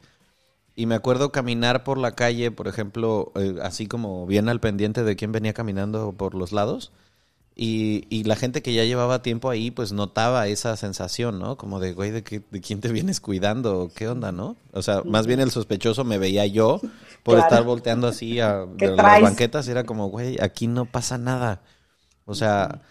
Y 0.73 0.85
me 0.85 0.95
acuerdo 0.95 1.33
caminar 1.33 1.83
por 1.83 1.97
la 1.97 2.15
calle, 2.15 2.49
por 2.49 2.69
ejemplo, 2.69 3.33
eh, 3.35 3.55
así 3.61 3.87
como 3.87 4.25
bien 4.25 4.47
al 4.47 4.61
pendiente 4.61 5.03
de 5.03 5.17
quién 5.17 5.33
venía 5.33 5.53
caminando 5.53 6.13
por 6.13 6.33
los 6.33 6.53
lados. 6.53 6.93
Y, 7.57 8.07
y, 8.09 8.23
la 8.23 8.35
gente 8.35 8.61
que 8.61 8.73
ya 8.73 8.83
llevaba 8.83 9.21
tiempo 9.21 9.49
ahí, 9.49 9.71
pues 9.71 9.91
notaba 9.93 10.47
esa 10.47 10.75
sensación, 10.75 11.39
¿no? 11.39 11.57
Como 11.57 11.79
de, 11.79 11.93
güey, 11.93 12.11
¿de, 12.11 12.23
qué, 12.23 12.41
de 12.51 12.59
quién 12.59 12.81
te 12.81 12.91
vienes 12.91 13.21
cuidando? 13.21 13.89
¿Qué 13.95 14.09
onda, 14.09 14.33
no? 14.33 14.57
O 14.73 14.81
sea, 14.81 15.01
más 15.05 15.25
bien 15.27 15.39
el 15.39 15.51
sospechoso 15.51 16.03
me 16.03 16.17
veía 16.17 16.45
yo 16.45 16.81
por 17.23 17.39
estar 17.39 17.63
volteando 17.63 18.07
así 18.07 18.41
a 18.41 18.65
las 18.77 19.21
banquetas. 19.21 19.67
Era 19.69 19.85
como, 19.85 20.07
güey, 20.07 20.37
aquí 20.41 20.67
no 20.67 20.85
pasa 20.85 21.17
nada. 21.17 21.61
O 22.25 22.35
sea, 22.35 22.81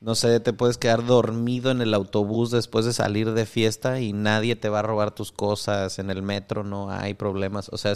no 0.00 0.14
sé, 0.14 0.40
te 0.40 0.54
puedes 0.54 0.78
quedar 0.78 1.04
dormido 1.04 1.70
en 1.70 1.82
el 1.82 1.92
autobús 1.92 2.50
después 2.50 2.86
de 2.86 2.94
salir 2.94 3.32
de 3.32 3.44
fiesta 3.44 4.00
y 4.00 4.14
nadie 4.14 4.56
te 4.56 4.70
va 4.70 4.78
a 4.78 4.82
robar 4.82 5.14
tus 5.14 5.30
cosas. 5.30 5.98
En 5.98 6.10
el 6.10 6.22
metro 6.22 6.64
no 6.64 6.90
hay 6.90 7.12
problemas. 7.12 7.68
O 7.70 7.76
sea, 7.76 7.94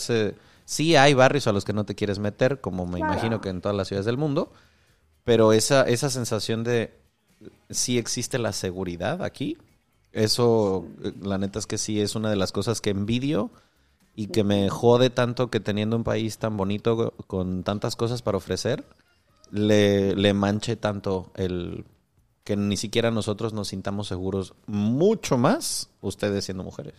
sí 0.66 0.96
hay 0.96 1.14
barrios 1.14 1.46
a 1.46 1.52
los 1.52 1.64
que 1.64 1.72
no 1.72 1.84
te 1.84 1.94
quieres 1.94 2.18
meter, 2.18 2.60
como 2.60 2.86
me 2.86 2.98
imagino 2.98 3.40
que 3.40 3.48
en 3.48 3.62
todas 3.62 3.76
las 3.76 3.88
ciudades 3.88 4.04
del 4.04 4.18
mundo. 4.18 4.52
Pero 5.24 5.54
esa, 5.54 5.84
esa 5.84 6.10
sensación 6.10 6.62
de 6.62 6.94
sí 7.70 7.96
existe 7.96 8.38
la 8.38 8.52
seguridad 8.52 9.22
aquí, 9.22 9.56
eso, 10.12 10.86
la 11.22 11.38
neta 11.38 11.58
es 11.58 11.66
que 11.66 11.78
sí 11.78 12.00
es 12.00 12.14
una 12.14 12.28
de 12.30 12.36
las 12.36 12.52
cosas 12.52 12.82
que 12.82 12.90
envidio 12.90 13.50
y 14.14 14.28
que 14.28 14.44
me 14.44 14.68
jode 14.68 15.10
tanto 15.10 15.50
que 15.50 15.58
teniendo 15.58 15.96
un 15.96 16.04
país 16.04 16.38
tan 16.38 16.56
bonito 16.56 17.14
con 17.26 17.64
tantas 17.64 17.96
cosas 17.96 18.22
para 18.22 18.36
ofrecer, 18.36 18.84
le, 19.50 20.14
le 20.14 20.34
manche 20.34 20.76
tanto 20.76 21.32
el 21.34 21.84
que 22.44 22.56
ni 22.56 22.76
siquiera 22.76 23.10
nosotros 23.10 23.52
nos 23.54 23.68
sintamos 23.68 24.06
seguros, 24.06 24.54
mucho 24.66 25.38
más 25.38 25.90
ustedes 26.02 26.44
siendo 26.44 26.62
mujeres. 26.62 26.94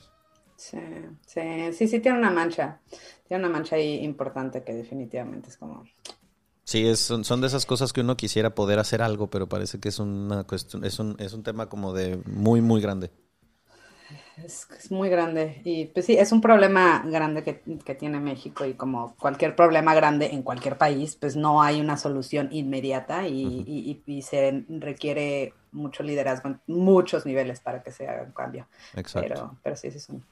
Sí, 0.57 0.79
sí, 1.25 1.41
sí, 1.73 1.87
sí 1.87 1.99
tiene 1.99 2.17
una 2.17 2.31
mancha, 2.31 2.81
tiene 3.27 3.45
una 3.45 3.53
mancha 3.53 3.75
ahí 3.75 4.03
importante 4.03 4.63
que 4.63 4.73
definitivamente 4.73 5.49
es 5.49 5.57
como... 5.57 5.83
Sí, 6.63 6.87
es, 6.87 6.99
son, 6.99 7.41
de 7.41 7.47
esas 7.47 7.67
cosas 7.67 7.93
que 7.93 8.01
uno 8.01 8.17
quisiera 8.17 8.55
poder 8.55 8.79
hacer 8.79 9.03
algo, 9.03 9.29
pero 9.29 9.47
parece 9.47 9.79
que 9.79 9.89
es 9.89 9.99
una 9.99 10.45
cuestión, 10.45 10.83
es 10.83 10.97
un, 10.97 11.15
es 11.19 11.33
un 11.33 11.43
tema 11.43 11.69
como 11.69 11.93
de 11.93 12.17
muy, 12.25 12.61
muy 12.61 12.81
grande. 12.81 13.11
Es, 14.43 14.67
muy 14.91 15.09
grande 15.09 15.61
y 15.63 15.85
pues 15.85 16.05
sí, 16.05 16.17
es 16.17 16.31
un 16.31 16.41
problema 16.41 17.03
grande 17.07 17.43
que, 17.43 17.53
tiene 17.95 18.19
México 18.19 18.65
y 18.65 18.73
como 18.73 19.15
cualquier 19.15 19.55
problema 19.55 19.95
grande 19.95 20.27
en 20.33 20.43
cualquier 20.43 20.77
país, 20.77 21.17
pues 21.19 21.35
no 21.35 21.61
hay 21.61 21.79
una 21.79 21.97
solución 21.97 22.49
inmediata 22.51 23.27
y, 23.27 24.01
se 24.21 24.65
requiere 24.69 25.53
mucho 25.71 26.03
liderazgo 26.03 26.49
en 26.49 26.59
muchos 26.67 27.25
niveles 27.25 27.59
para 27.59 27.81
que 27.81 27.91
se 27.91 28.07
haga 28.07 28.23
un 28.23 28.31
cambio. 28.31 28.67
Exacto. 28.95 29.27
Pero, 29.27 29.57
pero 29.63 29.75
sí, 29.75 29.91
sí, 29.91 29.99
son... 29.99 30.23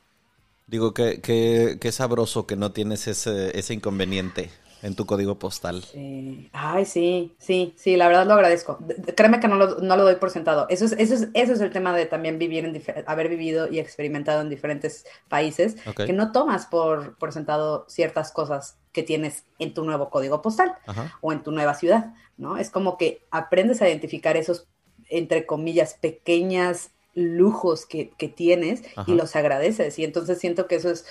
Digo, 0.68 0.94
que, 0.94 1.20
que, 1.22 1.78
que 1.80 1.92
sabroso 1.92 2.48
que 2.48 2.56
no 2.56 2.72
tienes 2.72 3.08
ese, 3.08 3.58
ese 3.58 3.74
inconveniente 3.74 4.50
en 4.84 4.96
tu 4.96 5.06
código 5.06 5.40
postal. 5.40 5.82
Sí. 5.82 6.50
Ay, 6.52 6.86
sí, 6.86 7.34
sí, 7.40 7.74
sí, 7.78 7.96
la 7.96 8.08
verdad 8.08 8.28
lo 8.28 8.34
agradezco. 8.34 8.78
Créeme 9.16 9.40
que 9.40 9.48
no 9.48 9.56
lo, 9.56 9.80
no 9.80 9.96
lo 9.96 10.04
doy 10.04 10.16
por 10.16 10.30
sentado. 10.30 10.68
Eso 10.70 10.86
es, 10.86 10.92
eso 10.92 11.16
es, 11.16 11.30
eso 11.34 11.54
es 11.54 11.62
el 11.62 11.72
tema 11.72 11.96
de 11.96 12.06
también 12.06 12.38
vivir 12.38 12.66
en 12.66 12.84
haber 13.08 13.30
vivido 13.30 13.72
y 13.72 13.80
experimentado 13.80 14.42
en 14.42 14.50
diferentes 14.50 15.06
países, 15.30 15.78
que 15.96 16.12
no 16.12 16.34
tomas 16.34 16.66
por, 16.66 17.18
por 17.18 17.32
sentado 17.32 17.86
ciertas 17.88 18.32
cosas 18.32 18.78
que 18.92 19.04
tienes 19.04 19.46
en 19.58 19.74
tu 19.74 19.86
nuevo 19.86 20.10
código 20.10 20.42
postal 20.42 20.76
o 21.22 21.32
en 21.32 21.44
tu 21.44 21.52
nueva 21.52 21.76
ciudad, 21.76 22.14
¿no? 22.38 22.58
Es 22.58 22.70
como 22.70 22.98
que 22.98 23.26
aprendes 23.32 23.82
a 23.82 23.88
identificar 23.88 24.36
esos, 24.36 24.68
entre 25.10 25.46
comillas, 25.46 25.94
pequeñas 25.96 26.92
lujos 27.16 27.86
que, 27.86 28.12
que 28.18 28.28
tienes 28.28 28.84
y 29.08 29.14
los 29.14 29.36
agradeces. 29.38 29.98
Y 29.98 30.04
entonces 30.04 30.40
siento 30.40 30.68
que 30.68 30.76
eso 30.76 30.90
es 30.90 31.06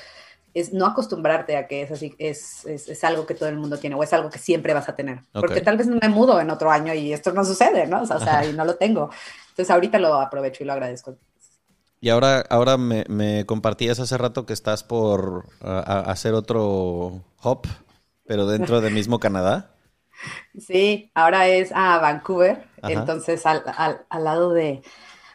es 0.55 0.73
no 0.73 0.87
acostumbrarte 0.87 1.57
a 1.57 1.67
que 1.67 1.83
es 1.83 1.91
así, 1.91 2.15
es, 2.19 2.67
es, 2.67 3.05
algo 3.05 3.27
que 3.27 3.35
todo 3.35 3.49
el 3.49 3.57
mundo 3.57 3.79
tiene 3.79 3.97
o 3.97 4.03
es 4.03 4.13
algo 4.13 4.31
que 4.31 4.39
siempre 4.39 4.75
vas 4.75 4.89
a 4.89 4.95
tener. 4.95 5.21
Porque 5.33 5.61
tal 5.61 5.77
vez 5.77 5.87
me 5.87 6.09
mudo 6.09 6.41
en 6.41 6.51
otro 6.51 6.71
año 6.71 6.93
y 6.95 7.13
esto 7.13 7.33
no 7.33 7.45
sucede, 7.45 7.87
¿no? 7.87 8.03
O 8.03 8.07
sea, 8.07 8.45
y 8.45 8.53
no 8.53 8.65
lo 8.65 8.75
tengo. 8.77 9.11
Entonces 9.51 9.71
ahorita 9.71 9.99
lo 9.99 10.15
aprovecho 10.15 10.63
y 10.63 10.67
lo 10.67 10.73
agradezco. 10.73 11.17
Y 12.01 12.11
ahora, 12.11 12.45
ahora 12.51 12.77
me, 12.77 13.05
me 13.09 13.47
compartías 13.47 14.01
hace 14.01 14.19
rato 14.19 14.45
que 14.45 14.53
estás 14.53 14.83
por 14.83 15.45
hacer 15.63 16.35
otro 16.35 17.23
hop, 17.41 17.67
pero 18.27 18.47
dentro 18.47 18.81
del 18.81 18.93
mismo 18.93 19.21
Canadá. 19.21 19.71
Sí, 20.59 21.11
ahora 21.15 21.49
es 21.49 21.73
a 21.75 21.99
Vancouver, 21.99 22.67
entonces 22.83 23.47
al, 23.47 23.63
al, 23.77 24.05
al 24.09 24.25
lado 24.25 24.53
de, 24.53 24.83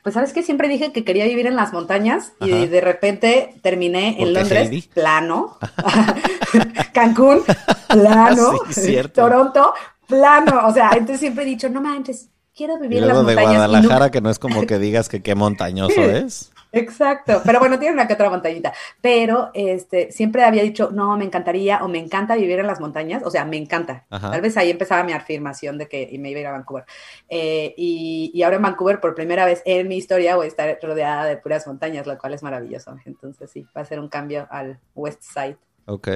pues 0.08 0.14
sabes 0.14 0.32
que 0.32 0.42
siempre 0.42 0.70
dije 0.70 0.94
que 0.94 1.04
quería 1.04 1.26
vivir 1.26 1.48
en 1.48 1.58
las 1.58 1.74
montañas 1.74 2.32
y 2.40 2.66
de 2.66 2.80
repente 2.80 3.56
terminé 3.62 4.16
en 4.24 4.34
Londres, 4.34 4.88
plano, 4.94 5.58
Cancún, 6.94 7.42
plano, 7.90 8.54
Toronto, 9.14 9.74
plano, 10.08 10.66
o 10.66 10.72
sea, 10.72 10.92
entonces 10.92 11.20
siempre 11.20 11.44
he 11.44 11.48
dicho, 11.48 11.68
no 11.68 11.82
manches, 11.82 12.30
quiero 12.56 12.80
vivir 12.80 13.00
en 13.00 13.10
las 13.10 13.18
montañas. 13.18 13.50
de 13.52 13.58
Guadalajara, 13.58 14.10
que 14.10 14.22
no 14.22 14.30
es 14.30 14.40
como 14.40 14.66
que 14.66 14.80
digas 14.80 15.10
que 15.10 15.22
qué 15.22 15.36
montañoso 15.36 16.02
es. 16.02 16.54
Exacto, 16.72 17.42
pero 17.46 17.60
bueno, 17.60 17.80
tiene 17.80 17.94
una 17.94 18.08
que 18.08 18.14
otra 18.14 18.30
montañita. 18.30 18.74
Pero 19.02 19.52
este, 19.54 20.12
siempre 20.12 20.44
había 20.44 20.64
dicho, 20.64 20.90
no, 20.92 21.18
me 21.18 21.26
encantaría 21.26 21.84
o 21.84 21.88
me 21.88 22.00
encanta 22.00 22.36
vivir 22.36 22.60
en 22.60 22.68
las 22.68 22.80
montañas, 22.80 23.24
o 23.24 23.32
sea, 23.32 23.46
me 23.46 23.58
encanta. 23.58 24.06
Tal 24.10 24.42
vez 24.42 24.58
ahí 24.58 24.70
empezaba 24.70 25.04
mi 25.04 25.14
afirmación 25.14 25.78
de 25.78 25.88
que 25.88 26.16
me 26.20 26.30
iba 26.32 26.40
a 26.40 26.42
ir 26.42 26.48
a 26.48 26.52
Vancouver. 26.52 26.86
Eh, 27.30 27.74
y, 27.78 28.32
y, 28.34 28.44
ahora 28.44 28.58
en 28.58 28.64
Vancouver, 28.64 29.00
por 29.00 29.16
primera 29.16 29.46
vez 29.46 29.62
en 29.66 29.88
mi 29.88 29.98
historia, 29.98 30.36
voy 30.36 30.46
a 30.46 30.50
estar 30.50 30.78
rodeada 30.82 31.26
de 31.26 31.38
puras 31.38 31.66
montañas, 31.68 32.08
lo 32.08 32.18
cual 32.18 32.34
es 32.34 32.44
maravilloso. 32.44 32.96
Entonces 33.06 33.50
sí, 33.50 33.66
va 33.76 33.82
a 33.82 33.86
ser 33.86 34.00
un 34.00 34.10
cambio 34.10 34.48
al 34.50 34.80
West 34.96 35.24
Side. 35.24 35.58
Ok. 35.86 36.10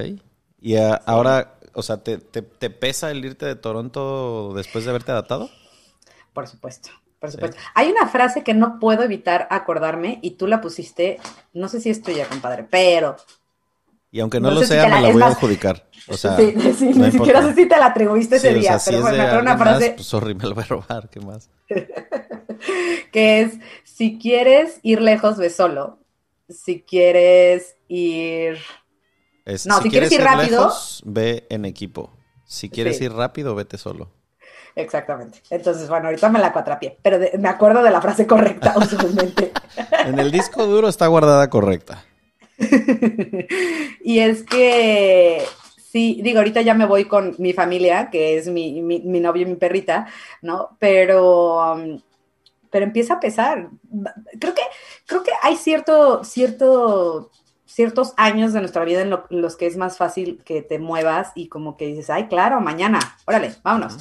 Y 0.62 0.76
ahora, 0.78 1.56
o 1.74 1.82
sea, 1.82 2.04
¿te, 2.04 2.20
pesa 2.20 3.10
el 3.10 3.26
irte 3.26 3.48
de 3.48 3.56
Toronto 3.56 4.54
después 4.54 4.84
de 4.84 4.92
haberte 4.92 5.12
adaptado? 5.12 5.50
Por 6.34 6.48
supuesto, 6.48 6.92
por 7.22 7.32
supuesto. 7.32 7.58
Hay 7.76 7.92
una 7.92 8.08
frase 8.08 8.44
que 8.44 8.56
no 8.56 8.80
puedo 8.80 9.04
evitar 9.04 9.48
acordarme 9.52 10.18
y 10.24 10.32
tú 10.32 10.48
la 10.48 10.60
pusiste, 10.60 11.20
no 11.54 11.68
sé 11.70 11.80
si 11.80 11.92
es 11.92 12.02
tuya, 12.02 12.26
compadre, 12.26 12.66
pero... 12.68 13.16
Y 14.10 14.20
aunque 14.20 14.40
no, 14.42 14.50
lo 14.50 14.62
sea, 14.64 14.88
me 14.88 15.02
la 15.02 15.14
voy 15.14 15.22
a 15.22 15.28
adjudicar. 15.28 15.88
O 16.08 16.18
sea, 16.18 16.36
sí, 16.36 16.54
ni 16.56 17.12
siquiera 17.12 17.44
sé 17.44 17.54
si 17.54 17.66
te 17.68 17.78
la 17.78 17.86
atribuiste 17.86 18.38
ese 18.38 18.56
día, 18.56 18.78
pero 18.84 19.02
bueno, 19.02 19.24
me 19.24 19.40
una 19.40 19.56
frase... 19.56 19.92
pues, 19.92 20.08
sorry, 20.08 20.34
me 20.34 20.46
la 20.46 20.56
voy 20.56 20.64
a 20.64 20.68
robar, 20.68 21.10
¿qué 21.10 21.20
más? 21.20 21.52
que 23.14 23.42
es, 23.42 23.54
si 23.84 24.18
quieres 24.18 24.80
ir 24.82 25.00
lejos, 25.00 25.38
ve 25.38 25.52
solo. 25.52 26.00
Si 26.50 26.82
quieres 26.82 27.78
ir 27.88 28.58
no, 29.46 29.82
si, 29.82 29.90
quieres, 29.90 30.12
ir, 30.12 30.22
rápido, 30.22 30.72
ve 31.06 31.46
en 31.52 31.66
equipo. 31.66 32.12
Si 32.46 32.70
quieres 32.70 33.00
ir 33.00 33.14
rápido, 33.14 33.54
vete 33.54 33.78
solo. 33.78 34.12
Exactamente. 34.76 35.42
Entonces, 35.50 35.90
bueno, 35.90 36.08
ahorita 36.08 36.30
me 36.30 36.40
la 36.40 36.54
cuatrapié, 36.54 36.98
pero 37.02 37.20
me 37.40 37.50
acuerdo 37.50 37.84
de 37.84 37.92
la 37.92 38.02
frase 38.02 38.26
correcta 38.26 38.74
usualmente. 38.78 39.52
en 40.06 40.20
el 40.20 40.32
disco 40.32 40.66
duro 40.66 40.88
está 40.88 41.08
guardada 41.08 41.50
correcta. 41.50 42.06
y 44.04 44.20
es 44.20 44.44
que 44.44 45.44
sí, 45.78 46.22
digo, 46.24 46.40
ahorita 46.40 46.62
ya 46.62 46.74
me 46.74 46.86
voy 46.86 47.06
con 47.06 47.36
mi 47.38 47.54
familia, 47.54 48.10
que 48.10 48.38
es 48.38 48.48
mi, 48.48 48.82
mi, 48.82 49.20
novio 49.20 49.44
y 49.44 49.50
mi 49.50 49.56
perrita, 49.56 50.08
¿no? 50.42 50.78
Pero, 50.80 51.74
um, 51.74 52.00
pero 52.70 52.86
empieza 52.86 53.16
a 53.16 53.20
pesar. 53.20 53.70
Creo 54.40 54.54
que, 54.54 54.62
creo 55.06 55.24
que 55.24 55.32
hay 55.42 55.58
cierto, 55.58 56.24
cierto 56.24 57.32
ciertos 57.72 58.14
años 58.18 58.52
de 58.52 58.60
nuestra 58.60 58.84
vida 58.84 59.02
en, 59.02 59.18
los 59.30 59.56
que 59.56 59.66
es 59.66 59.78
más 59.78 59.98
fácil 59.98 60.42
que 60.44 60.62
te 60.62 60.78
muevas 60.78 61.32
y 61.36 61.48
como 61.48 61.78
que 61.78 61.88
dices, 61.88 62.10
ay, 62.10 62.28
claro, 62.28 62.60
mañana, 62.60 63.00
órale, 63.26 63.56
vámonos. 63.64 63.98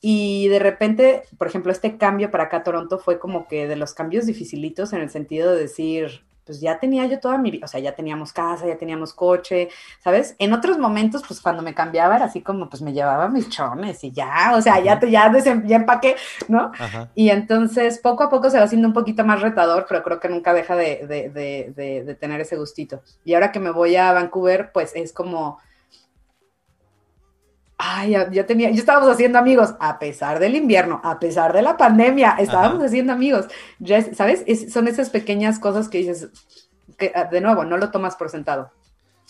Y 0.00 0.48
de 0.48 0.58
repente, 0.58 1.24
por 1.36 1.46
ejemplo, 1.46 1.72
este 1.72 1.98
cambio 1.98 2.30
para 2.30 2.44
acá 2.44 2.58
a 2.58 2.62
Toronto 2.62 2.98
fue 2.98 3.18
como 3.18 3.46
que 3.46 3.68
de 3.68 3.76
los 3.76 3.92
cambios 3.92 4.26
dificilitos 4.26 4.92
en 4.92 5.00
el 5.00 5.10
sentido 5.10 5.52
de 5.52 5.60
decir, 5.60 6.22
pues 6.50 6.60
ya 6.60 6.80
tenía 6.80 7.06
yo 7.06 7.20
toda 7.20 7.38
mi 7.38 7.50
vida, 7.50 7.66
o 7.66 7.68
sea, 7.68 7.80
ya 7.80 7.94
teníamos 7.94 8.32
casa, 8.32 8.66
ya 8.66 8.76
teníamos 8.76 9.14
coche, 9.14 9.68
¿sabes? 10.02 10.34
En 10.38 10.52
otros 10.52 10.78
momentos, 10.78 11.22
pues 11.28 11.40
cuando 11.40 11.62
me 11.62 11.74
cambiaba 11.74 12.16
era 12.16 12.24
así 12.24 12.40
como, 12.40 12.68
pues 12.68 12.82
me 12.82 12.92
llevaba 12.92 13.28
mis 13.28 13.48
chones 13.50 14.02
y 14.02 14.10
ya, 14.10 14.52
o 14.56 14.60
sea, 14.62 14.80
ya, 14.80 14.98
ya, 15.00 15.30
ya 15.64 15.76
empaqué, 15.76 16.16
¿no? 16.48 16.72
Y 17.14 17.28
entonces 17.28 17.98
poco 17.98 18.24
a 18.24 18.30
poco 18.30 18.50
se 18.50 18.58
va 18.58 18.64
haciendo 18.64 18.88
un 18.88 18.94
poquito 18.94 19.24
más 19.24 19.42
retador, 19.42 19.86
pero 19.88 20.02
creo 20.02 20.18
que 20.18 20.28
nunca 20.28 20.52
deja 20.52 20.74
de, 20.74 21.06
de, 21.06 22.02
de 22.04 22.14
tener 22.14 22.40
ese 22.40 22.56
gustito. 22.56 23.02
Y 23.24 23.34
ahora 23.34 23.52
que 23.52 23.60
me 23.60 23.70
voy 23.70 23.96
a 23.96 24.12
Vancouver, 24.12 24.72
pues 24.72 24.92
es 24.96 25.12
como 25.12 25.58
Ay, 27.82 28.10
ya, 28.10 28.44
tenía, 28.44 28.68
yo 28.70 28.76
estábamos 28.76 29.08
haciendo 29.08 29.38
amigos, 29.38 29.74
a 29.80 29.98
pesar 29.98 30.38
del 30.38 30.54
invierno, 30.54 31.00
a 31.02 31.18
pesar 31.18 31.54
de 31.54 31.62
la 31.62 31.78
pandemia, 31.78 32.36
estábamos 32.38 32.84
haciendo 32.84 33.14
amigos. 33.14 33.46
¿Sabes? 34.14 34.44
son 34.70 34.86
esas 34.86 35.08
pequeñas 35.08 35.58
cosas 35.58 35.88
que 35.88 35.98
dices, 35.98 36.28
que 36.98 37.10
ah, 37.14 37.24
de 37.24 37.40
nuevo, 37.40 37.64
no 37.64 37.78
lo 37.78 37.90
tomas 37.90 38.16
por 38.16 38.28
sentado. 38.28 38.70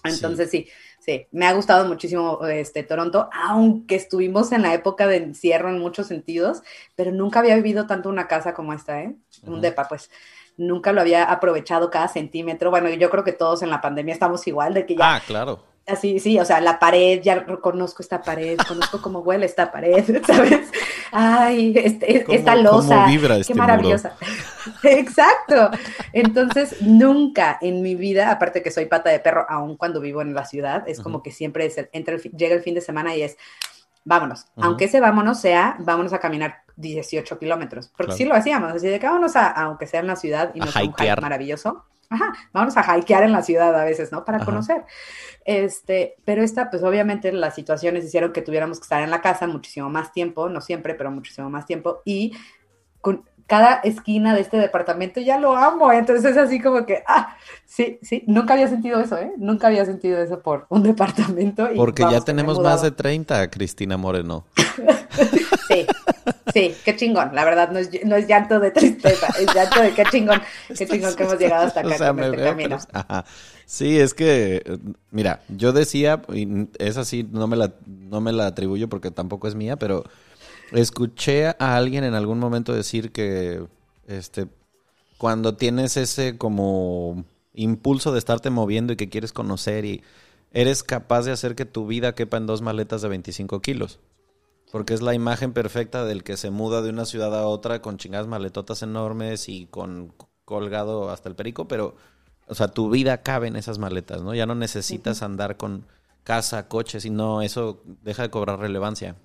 Entonces 0.03 0.51
sí. 0.51 0.67
sí, 0.99 1.29
me 1.31 1.47
ha 1.47 1.53
gustado 1.53 1.87
muchísimo 1.87 2.45
este 2.45 2.83
Toronto, 2.83 3.31
aunque 3.33 3.95
estuvimos 3.95 4.51
en 4.51 4.63
la 4.63 4.75
época 4.75 5.07
de 5.07 5.19
encierro 5.19 5.69
en 5.69 5.79
muchos 5.79 6.09
sentidos, 6.09 6.63
pero 6.97 7.13
nunca 7.13 7.39
había 7.39 7.55
vivido 7.55 7.87
tanto 7.87 8.09
una 8.09 8.27
casa 8.27 8.53
como 8.53 8.73
esta, 8.73 9.01
¿eh? 9.01 9.15
Un 9.45 9.61
depa, 9.61 9.87
pues 9.87 10.11
nunca 10.57 10.93
lo 10.93 11.03
había 11.03 11.23
aprovechado 11.23 11.89
cada 11.89 12.09
centímetro. 12.09 12.71
Bueno, 12.71 12.89
yo 12.89 13.11
creo 13.11 13.23
que 13.23 13.33
todos 13.33 13.63
en 13.63 13.71
la 13.71 13.81
pandemia 13.81 14.13
estamos 14.13 14.45
igual, 14.49 14.75
de 14.75 14.87
que 14.87 14.97
ya. 14.97 15.15
Ah, 15.15 15.23
claro. 15.25 15.70
Así, 15.87 16.21
sí, 16.21 16.39
o 16.39 16.45
sea, 16.45 16.61
la 16.61 16.79
pared, 16.79 17.21
ya 17.21 17.37
reconozco 17.41 18.03
esta 18.03 18.23
pared, 18.23 18.57
conozco 18.69 19.03
cómo 19.03 19.21
huele 19.21 19.47
esta 19.47 19.73
pared, 19.73 20.23
¿sabes? 20.27 20.71
Ay, 21.11 21.73
este, 21.77 22.25
esta 22.33 22.55
losa, 22.55 23.07
qué 23.09 23.41
este 23.41 23.55
maravillosa. 23.55 24.15
Exacto. 24.85 25.71
Entonces, 26.13 26.81
nunca 26.83 27.59
en 27.61 27.83
mi 27.83 27.97
vida, 27.97 28.31
aparte 28.31 28.63
que 28.63 28.71
soy 28.71 28.87
pata 28.87 29.11
de 29.11 29.19
perro, 29.19 29.47
aun 29.49 29.77
cuando 29.77 30.01
vivo 30.01 30.23
en 30.23 30.35
la 30.35 30.45
ciudad, 30.45 30.89
es 30.89 31.01
como 31.01 31.23
que 31.23 31.33
siempre 31.33 31.67
es 31.67 31.77
entra 31.93 32.17
llega 32.17 32.55
el 32.55 32.63
fin 32.63 32.75
de 32.75 32.81
semana 32.81 33.17
y 33.17 33.23
es, 33.23 33.37
vámonos. 34.05 34.47
Aunque 34.57 34.85
ese 34.85 35.01
vámonos 35.01 35.41
sea, 35.41 35.77
vámonos 35.81 36.13
a 36.13 36.21
caminar 36.21 36.63
18 36.77 37.39
kilómetros. 37.39 37.91
Porque 37.97 38.13
sí 38.13 38.25
lo 38.25 38.35
hacíamos, 38.35 38.73
así 38.73 38.87
de 38.87 38.99
que 39.01 39.07
vámonos 39.07 39.37
a, 39.37 39.51
aunque 39.51 39.87
sea 39.87 40.01
en 40.01 40.07
la 40.07 40.17
ciudad 40.17 40.53
y 40.55 40.61
no 40.61 40.67
sea 40.67 40.83
un 40.83 40.95
hike 40.95 41.21
maravilloso. 41.21 41.85
Ajá, 42.11 42.33
vamos 42.53 42.77
a 42.77 42.99
hikear 42.99 43.23
en 43.23 43.33
la 43.33 43.43
ciudad 43.43 43.75
a 43.81 43.85
veces, 43.85 44.11
¿no? 44.11 44.25
Para 44.25 44.45
conocer. 44.45 44.85
Este, 45.45 46.17
pero 46.25 46.43
esta, 46.43 46.69
pues 46.69 46.83
obviamente 46.83 47.33
las 47.33 47.55
situaciones 47.55 48.05
hicieron 48.05 48.33
que 48.33 48.43
tuviéramos 48.43 48.79
que 48.79 48.83
estar 48.83 49.03
en 49.03 49.11
la 49.11 49.21
casa 49.21 49.47
muchísimo 49.47 49.89
más 49.89 50.13
tiempo, 50.13 50.49
no 50.49 50.61
siempre, 50.61 50.95
pero 50.95 51.13
muchísimo 51.13 51.49
más 51.51 51.67
tiempo, 51.67 52.03
y 52.05 52.37
con 53.01 53.25
cada 53.47 53.81
esquina 53.83 54.33
de 54.35 54.43
este 54.43 54.59
departamento 54.59 55.21
ya 55.21 55.39
lo 55.39 55.57
amo, 55.57 55.93
entonces 55.93 56.33
es 56.33 56.37
así 56.37 56.61
como 56.61 56.87
que, 56.87 57.03
ah, 57.09 57.37
sí, 57.65 57.99
sí, 58.01 58.23
nunca 58.29 58.55
había 58.55 58.69
sentido 58.69 59.01
eso, 59.01 59.19
¿eh? 59.19 59.33
Nunca 59.39 59.67
había 59.67 59.85
sentido 59.85 60.21
eso 60.21 60.41
por 60.41 60.67
un 60.69 60.83
departamento. 60.85 61.69
Porque 61.75 62.05
ya 62.11 62.21
tenemos 62.21 62.61
más 62.61 62.83
de 62.83 62.91
30, 62.91 63.51
Cristina 63.51 63.97
Moreno. 63.97 64.45
sí, 65.69 65.87
sí, 66.53 66.75
qué 66.85 66.97
chingón, 66.97 67.35
la 67.35 67.45
verdad 67.45 67.71
no 67.71 67.79
es, 67.79 67.91
no 68.05 68.17
es 68.17 68.27
llanto 68.27 68.61
de 68.61 68.71
tristeza, 68.71 69.29
es 69.39 69.55
llanto 69.55 69.83
de 69.83 69.93
qué 69.93 70.05
chingón, 70.11 70.41
qué 70.77 70.87
chingón 70.87 71.15
que 71.15 71.23
hemos 71.23 71.39
llegado 71.39 71.67
hasta 71.67 71.81
acá 71.81 72.09
con 72.09 72.25
este 72.25 72.37
camino. 72.37 72.79
Sí, 73.67 74.01
es 74.01 74.15
que, 74.15 74.63
mira, 75.13 75.43
yo 75.49 75.73
decía, 75.73 76.23
y 76.33 76.69
es 76.79 76.97
así, 76.97 77.27
no 77.31 77.47
me 77.47 77.57
la, 77.57 77.73
no 77.87 78.21
me 78.21 78.33
la 78.33 78.47
atribuyo 78.47 78.89
porque 78.89 79.13
tampoco 79.13 79.47
es 79.47 79.55
mía, 79.55 79.77
pero 79.77 80.05
Escuché 80.73 81.49
a 81.49 81.77
alguien 81.77 82.05
en 82.05 82.15
algún 82.15 82.39
momento 82.39 82.73
decir 82.73 83.11
que 83.11 83.65
este 84.07 84.47
cuando 85.19 85.57
tienes 85.57 85.97
ese 85.97 86.39
como 86.39 87.25
impulso 87.55 88.13
de 88.13 88.19
estarte 88.19 88.51
moviendo 88.51 88.93
y 88.93 88.97
que 88.97 89.09
quieres 89.09 89.33
conocer 89.33 89.85
y 89.85 90.03
eres 90.53 90.83
capaz 90.83 91.23
de 91.23 91.33
hacer 91.33 91.55
que 91.57 91.65
tu 91.65 91.87
vida 91.87 92.15
quepa 92.15 92.37
en 92.37 92.47
dos 92.47 92.63
maletas 92.63 93.03
de 93.03 93.09
25 93.09 93.61
kilos. 93.61 93.99
Porque 94.71 94.95
es 94.95 95.03
la 95.03 95.15
imagen 95.15 95.53
perfecta 95.53 96.05
del 96.05 96.23
que 96.23 96.37
se 96.37 96.51
muda 96.51 96.83
de 96.83 96.91
una 96.91 97.05
ciudad 97.05 97.37
a 97.37 97.47
otra 97.47 97.83
con 97.83 97.99
chingadas 97.99 98.27
maletotas 98.27 98.83
enormes 98.83 99.49
y 99.49 99.67
con 99.67 100.15
colgado 100.45 101.11
hasta 101.11 101.29
el 101.29 101.37
perico, 101.37 101.69
pero, 101.69 101.95
o 102.47 102.55
sea, 102.55 102.69
tu 102.69 102.91
vida 102.91 103.23
cabe 103.23 103.49
en 103.49 103.57
esas 103.57 103.79
maletas, 103.79 104.23
¿no? 104.23 104.35
Ya 104.35 104.47
no 104.47 104.55
necesitas 104.55 105.23
andar 105.23 105.57
con 105.57 105.87
casa, 106.25 106.69
coche, 106.69 107.01
sino 107.01 107.43
eso 107.43 107.83
deja 108.03 108.23
de 108.23 108.31
cobrar 108.31 108.59
relevancia. 108.59 109.17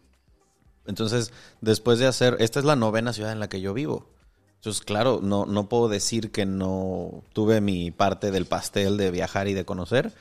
Entonces, 0.85 1.33
después 1.61 1.99
de 1.99 2.07
hacer, 2.07 2.37
esta 2.39 2.59
es 2.59 2.65
la 2.65 2.75
novena 2.75 3.11
ciudad 3.11 3.31
en 3.31 3.39
la 3.39 3.49
que 3.49 3.61
yo 3.61 3.73
vivo. 3.73 4.07
Entonces, 4.55 4.83
claro, 4.83 5.19
no, 5.21 5.45
no 5.45 5.67
puedo 5.67 5.89
decir 5.89 6.31
que 6.31 6.45
no 6.45 7.23
tuve 7.33 7.61
mi 7.61 7.91
parte 7.91 8.31
del 8.31 8.45
pastel 8.45 8.97
de 8.97 9.11
viajar 9.11 9.47
y 9.47 9.53
de 9.53 9.65
conocer, 9.65 10.13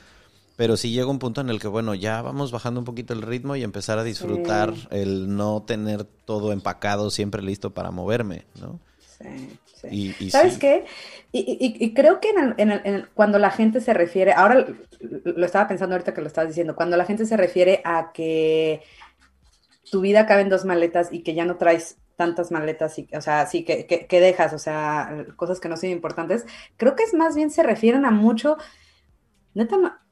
pero 0.57 0.77
sí 0.77 0.93
llega 0.93 1.11
un 1.11 1.19
punto 1.19 1.41
en 1.41 1.51
el 1.51 1.61
que, 1.61 1.69
bueno, 1.69 1.95
ya 1.95 2.23
vamos 2.23 2.53
bajando 2.53 2.81
un 2.81 2.87
poquito 2.87 3.13
el 3.13 3.23
ritmo 3.23 3.57
y 3.57 3.65
empezar 3.65 3.99
a 3.99 4.05
disfrutar 4.05 4.73
el 4.91 5.35
no 5.35 5.63
tener 5.63 6.05
todo 6.05 6.53
empacado, 6.53 7.11
siempre 7.11 7.43
listo 7.43 7.75
para 7.75 7.91
moverme, 7.91 8.45
¿no? 8.61 8.79
Sí, 9.19 9.59
sí. 9.81 10.15
Y, 10.21 10.31
¿Sabes 10.31 10.59
qué? 10.59 10.85
Y, 11.33 11.93
creo 11.95 12.21
que 12.21 12.31
en 12.57 13.09
cuando 13.15 13.41
la 13.41 13.51
gente 13.51 13.81
se 13.81 13.93
refiere, 13.93 14.33
ahora 14.33 14.67
lo 15.01 15.45
estaba 15.45 15.67
pensando 15.67 15.97
ahorita 15.97 16.15
que 16.15 16.21
lo 16.21 16.29
estabas 16.29 16.51
diciendo, 16.51 16.77
cuando 16.77 16.97
la 16.97 17.05
gente 17.05 17.27
se 17.27 17.37
refiere 17.37 17.81
a 17.85 18.13
que 18.13 18.83
tu 19.91 20.01
vida 20.01 20.27
cabe 20.27 20.43
en 20.43 20.49
dos 20.49 20.65
maletas 20.65 21.13
y 21.13 21.23
que 21.23 21.35
ya 21.35 21.45
no 21.45 21.57
traes 21.57 21.97
tantas 22.15 22.53
maletas, 22.53 22.97
y, 23.01 23.09
o 23.17 23.21
sea, 23.21 23.47
sí, 23.47 23.65
que, 23.65 23.87
que, 23.87 24.21
dejas, 24.21 24.53
o 24.53 24.59
sea, 24.59 25.27
cosas 25.35 25.59
que 25.59 25.69
no 25.69 25.77
son 25.77 25.91
importantes, 25.91 26.47
creo 26.77 26.95
que 26.95 27.03
es 27.03 27.13
más 27.13 27.35
bien 27.35 27.51
se 27.51 27.65
refieren 27.65 28.05
a 28.05 28.13
mucho, 28.13 28.57
neta, 29.55 30.04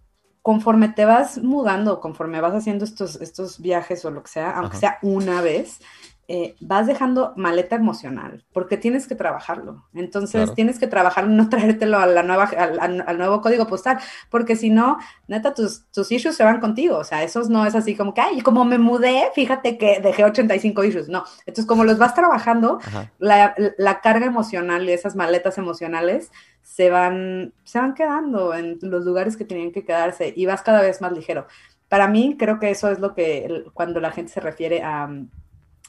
conforme 0.43 0.89
te 0.89 1.05
vas 1.05 1.39
mudando, 1.39 2.01
conforme 2.01 2.41
vas 2.41 2.55
haciendo 2.55 2.85
estos, 2.85 3.17
estos 3.21 3.61
viajes 3.61 4.05
o 4.05 4.11
lo 4.11 4.23
que 4.25 4.31
sea, 4.31 4.51
aunque 4.51 4.77
sea 4.77 4.99
una 5.03 5.41
vez, 5.41 5.81
eh, 6.29 6.55
vas 6.61 6.87
dejando 6.87 7.33
maleta 7.37 7.75
emocional, 7.75 8.45
porque 8.53 8.77
tienes 8.77 9.09
que 9.09 9.17
trabajarlo. 9.17 9.85
Entonces, 9.93 10.55
tienes 10.55 10.79
que 10.79 10.87
trabajarlo, 10.87 11.31
no 11.31 11.49
traértelo 11.49 11.99
a 11.99 12.07
la 12.07 12.23
nueva, 12.23 12.45
al, 12.45 13.19
nuevo 13.19 13.41
código 13.41 13.67
postal, 13.67 13.99
porque 14.31 14.55
si 14.55 14.71
no, 14.71 14.99
neta, 15.27 15.53
tus, 15.53 15.85
tus 15.91 16.13
issues 16.13 16.37
se 16.37 16.45
van 16.45 16.61
contigo. 16.61 16.97
O 16.97 17.05
sea, 17.05 17.25
esos 17.25 17.49
no 17.49 17.67
es 17.67 17.75
así 17.75 17.97
como 17.97 18.15
que, 18.15 18.21
ay, 18.21 18.41
como 18.41 18.65
me 18.65 18.79
mudé, 18.79 19.31
fíjate 19.35 19.77
que 19.77 20.01
dejé 20.01 20.25
85 20.25 20.85
issues. 20.85 21.09
No. 21.09 21.25
Entonces, 21.41 21.67
como 21.67 21.85
los 21.85 21.99
vas 21.99 22.15
trabajando, 22.15 22.79
la, 23.19 23.55
la, 23.77 24.01
carga 24.01 24.27
emocional 24.27 24.89
y 24.89 24.93
esas 24.93 25.17
maletas 25.17 25.59
emocionales 25.59 26.31
se 26.63 26.89
van, 26.89 27.53
se 27.65 27.81
van 27.81 27.95
quedando 27.95 28.55
en 28.55 28.79
los 28.81 29.05
lugares 29.05 29.37
que 29.37 29.45
tenían 29.45 29.73
que 29.73 29.85
quedarse 29.85 30.33
y 30.35 30.47
vas 30.47 30.63
cada 30.63 30.83
vez 30.83 31.01
más 31.01 31.13
ligero. 31.13 31.47
Para 31.89 32.07
mí, 32.07 32.37
creo 32.39 32.59
que 32.61 32.71
eso 32.71 32.91
es 32.91 33.01
lo 33.01 33.13
que, 33.13 33.65
cuando 33.75 34.01
la 34.01 34.13
gente 34.13 34.33
se 34.33 34.41
refiere 34.41 34.83
a 34.83 35.11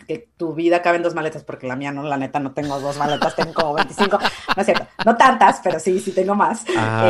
que 0.06 0.30
tu 0.38 0.54
vida 0.54 0.82
cabe 0.82 0.97
en 0.97 1.04
dos 1.04 1.16
maletas, 1.16 1.43
porque 1.43 1.68
la 1.68 1.76
mía 1.76 1.91
no, 1.91 2.04
la 2.04 2.18
neta 2.18 2.39
no 2.39 2.51
tengo 2.51 2.80
dos 2.80 2.97
maletas, 2.97 3.36
tengo 3.36 3.54
como 3.54 3.74
25, 3.76 4.20
no 4.20 4.62
es 4.62 4.66
cierto, 4.66 4.88
no 5.06 5.16
tantas, 5.16 5.60
pero 5.64 5.80
sí, 5.80 5.99
sí 5.99 6.12
tengo 6.12 6.36
más. 6.36 6.64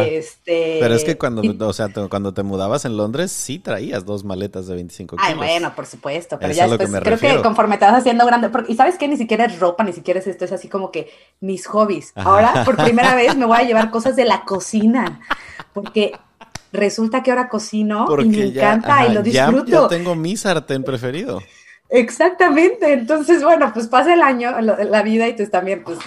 Este, 0.05 0.77
pero 0.79 0.93
es 0.93 1.03
que 1.03 1.17
cuando, 1.17 1.67
o 1.67 1.73
sea, 1.73 1.89
cuando 2.09 2.33
te 2.33 2.43
mudabas 2.43 2.85
en 2.85 2.97
Londres, 2.97 3.31
sí 3.31 3.59
traías 3.59 4.05
dos 4.05 4.23
maletas 4.23 4.67
de 4.67 4.75
25 4.75 5.17
kilos. 5.17 5.27
Ay, 5.27 5.35
bueno, 5.35 5.73
por 5.75 5.85
supuesto, 5.85 6.37
pero 6.39 6.53
ya 6.53 6.67
después, 6.67 6.91
creo 7.01 7.17
que 7.17 7.41
conforme 7.41 7.77
te 7.77 7.85
vas 7.85 7.95
haciendo 7.95 8.25
grande, 8.25 8.49
y 8.67 8.75
sabes 8.75 8.97
que 8.97 9.07
ni 9.07 9.17
siquiera 9.17 9.45
es 9.45 9.59
ropa, 9.59 9.83
ni 9.83 9.93
siquiera 9.93 10.19
es 10.19 10.27
esto, 10.27 10.45
es 10.45 10.51
así 10.51 10.67
como 10.67 10.91
que 10.91 11.09
mis 11.39 11.67
hobbies. 11.67 12.13
Ahora, 12.15 12.63
por 12.65 12.77
primera 12.77 13.15
vez, 13.15 13.35
me 13.35 13.45
voy 13.45 13.57
a 13.57 13.63
llevar 13.63 13.89
cosas 13.91 14.15
de 14.15 14.25
la 14.25 14.43
cocina, 14.43 15.21
porque 15.73 16.13
resulta 16.71 17.21
que 17.21 17.31
ahora 17.31 17.49
cocino 17.49 18.07
y 18.19 18.25
me 18.29 18.45
encanta 18.47 19.05
y 19.05 19.13
lo 19.13 19.21
disfruto. 19.21 19.65
Ya, 19.65 19.71
yo 19.71 19.87
tengo 19.87 20.15
mi 20.15 20.35
sartén 20.35 20.83
preferido. 20.83 21.41
Exactamente, 21.95 22.91
entonces 22.91 23.43
bueno, 23.43 23.71
pues 23.71 23.87
pasa 23.87 24.15
el 24.15 24.23
año, 24.23 24.59
la 24.61 25.03
vida 25.03 25.27
y 25.27 25.33
pues 25.33 25.51
también 25.51 25.83
pues 25.83 25.99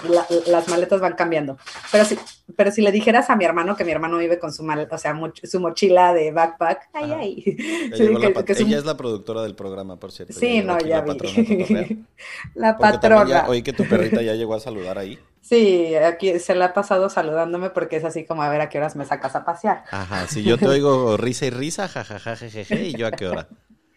las 0.45 0.67
maletas 0.67 0.99
van 0.99 1.13
cambiando. 1.13 1.57
Pero 1.93 2.03
si, 2.03 2.19
pero 2.57 2.71
si 2.71 2.81
le 2.81 2.91
dijeras 2.91 3.29
a 3.29 3.37
mi 3.37 3.45
hermano 3.45 3.77
que 3.77 3.85
mi 3.85 3.93
hermano 3.93 4.17
vive 4.17 4.37
con 4.37 4.51
su 4.51 4.63
maleta, 4.63 4.97
o 4.97 4.99
sea, 4.99 5.17
su 5.43 5.61
mochila 5.61 6.13
de 6.13 6.33
backpack, 6.33 6.89
ay, 6.91 7.11
ay. 7.13 7.57
ella 7.93 8.77
es 8.79 8.83
la 8.83 8.97
productora 8.97 9.43
del 9.43 9.55
programa, 9.55 9.97
por 9.97 10.11
cierto. 10.11 10.33
Sí, 10.33 10.61
no, 10.61 10.77
ya 10.77 11.05
la 11.05 11.13
vi. 11.13 12.05
la 12.55 12.77
patrona. 12.77 13.45
oí 13.47 13.61
que 13.61 13.71
tu 13.71 13.87
perrita 13.87 14.21
ya 14.21 14.33
llegó 14.33 14.55
a 14.55 14.59
saludar 14.59 14.97
ahí. 14.97 15.17
Sí, 15.39 15.95
aquí 15.95 16.37
se 16.39 16.53
la 16.53 16.65
ha 16.65 16.73
pasado 16.73 17.09
saludándome 17.09 17.69
porque 17.69 17.95
es 17.95 18.03
así 18.03 18.25
como 18.25 18.43
a 18.43 18.49
ver 18.49 18.59
a 18.59 18.67
qué 18.67 18.77
horas 18.77 18.97
me 18.97 19.05
sacas 19.05 19.37
a 19.37 19.45
pasear. 19.45 19.85
Ajá, 19.89 20.27
si 20.27 20.43
yo 20.43 20.57
te 20.57 20.67
oigo 20.67 21.15
risa 21.15 21.45
y 21.45 21.49
risa, 21.49 21.87
jajaja, 21.87 22.35
jejeje, 22.35 22.87
y 22.87 22.93
yo 22.93 23.07
a 23.07 23.11
qué 23.11 23.27
hora. 23.27 23.47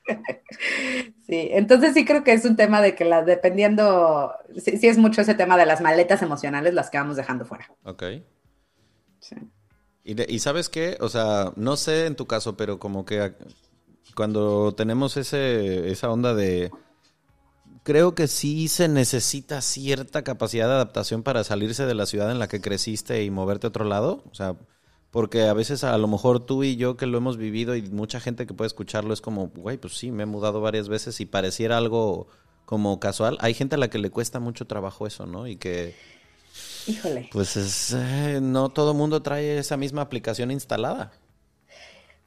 Sí, 1.31 1.49
entonces 1.53 1.95
sí 1.95 2.05
creo 2.05 2.25
que 2.25 2.33
es 2.33 2.45
un 2.45 2.57
tema 2.57 2.83
de 2.83 2.97
que 2.97 3.05
las 3.05 3.25
dependiendo, 3.25 4.33
sí, 4.57 4.81
es 4.83 4.99
mucho 4.99 5.21
ese 5.21 5.37
tema 5.37 5.57
de 5.57 5.65
las 5.65 5.81
maletas 5.81 6.23
emocionales 6.23 6.75
las 6.75 6.91
que 6.91 6.99
vamos 6.99 7.15
dejando 7.15 7.45
fuera. 7.45 7.71
Ok. 7.85 8.03
Sí. 9.21 9.37
Y, 10.03 10.41
sabes 10.41 10.69
qué, 10.69 10.97
o 10.99 11.09
sea, 11.09 11.53
no 11.55 11.77
sé 11.77 12.07
en 12.07 12.17
tu 12.17 12.27
caso, 12.27 12.57
pero 12.57 12.81
como 12.81 13.05
que 13.05 13.33
cuando 14.17 14.75
tenemos 14.75 15.17
ese, 15.17 15.93
esa 15.93 16.11
onda 16.11 16.35
de... 16.35 16.73
Creo 17.85 18.17
que 18.17 18.27
sí 18.27 18.67
se 18.67 18.89
necesita 18.89 19.61
cierta 19.61 20.25
capacidad 20.25 20.67
de 20.67 20.75
adaptación 20.75 21.23
para 21.23 21.45
salirse 21.45 21.87
de 21.87 21.95
la 21.95 22.07
ciudad 22.07 22.33
en 22.33 22.41
la 22.41 22.49
que 22.49 22.61
creciste 22.61 23.23
y 23.23 23.31
moverte 23.31 23.69
a 23.69 23.71
otro 23.71 23.85
lado. 23.85 24.25
O 24.33 24.35
sea, 24.35 24.57
porque 25.11 25.43
a 25.43 25.53
veces 25.55 25.83
a 25.85 25.97
lo 25.99 26.07
mejor 26.07 26.45
tú 26.47 26.63
y 26.63 26.77
yo 26.77 26.97
que 26.97 27.07
lo 27.07 27.19
hemos 27.19 27.37
vivido 27.37 27.75
y 27.75 27.83
mucha 27.83 28.21
gente 28.21 28.47
que 28.47 28.55
puede 28.55 28.69
escucharlo 28.69 29.13
es 29.13 29.21
como, 29.21 29.49
güey, 29.49 29.77
pues 29.77 29.95
sí, 29.95 30.11
me 30.11 30.23
he 30.23 30.27
mudado 30.27 30.61
varias 30.61 30.89
veces 30.89 31.21
y 31.21 31.27
pareciera 31.27 31.79
algo 31.79 32.29
como 32.65 33.01
casual. 33.01 33.37
Hay 33.41 33.55
gente 33.55 33.75
a 33.75 33.79
la 33.79 33.89
que 33.91 33.99
le 33.99 34.11
cuesta 34.11 34.39
mucho 34.39 34.67
trabajo 34.67 35.07
eso, 35.07 35.27
¿no? 35.27 35.49
Y 35.49 35.57
que... 35.57 35.97
Híjole. 36.87 37.29
Pues 37.33 37.57
es, 37.57 37.93
eh, 37.93 38.39
no 38.41 38.69
todo 38.69 38.95
mundo 38.95 39.23
trae 39.23 39.59
esa 39.59 39.77
misma 39.77 40.03
aplicación 40.03 40.51
instalada. 40.51 41.13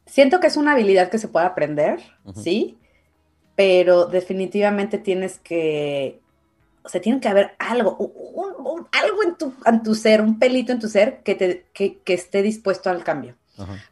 Siento 0.05 0.39
que 0.41 0.47
es 0.47 0.57
una 0.57 0.73
habilidad 0.73 1.09
que 1.09 1.17
se 1.17 1.29
puede 1.29 1.45
aprender, 1.45 2.01
sí, 2.35 2.77
pero 3.55 4.05
definitivamente 4.05 4.97
tienes 4.97 5.39
que 5.39 6.19
o 6.83 6.89
sea, 6.89 7.01
tiene 7.01 7.19
que 7.19 7.29
haber 7.29 7.55
algo, 7.59 7.97
algo 8.91 9.23
en 9.23 9.35
tu, 9.35 9.53
en 9.65 9.83
tu 9.83 9.95
ser, 9.95 10.21
un 10.21 10.37
pelito 10.37 10.71
en 10.71 10.79
tu 10.79 10.89
ser 10.89 11.19
que, 11.23 11.35
te, 11.35 11.65
que, 11.73 11.99
que 11.99 12.13
esté 12.13 12.41
dispuesto 12.41 12.89
al 12.89 13.03
cambio. 13.03 13.35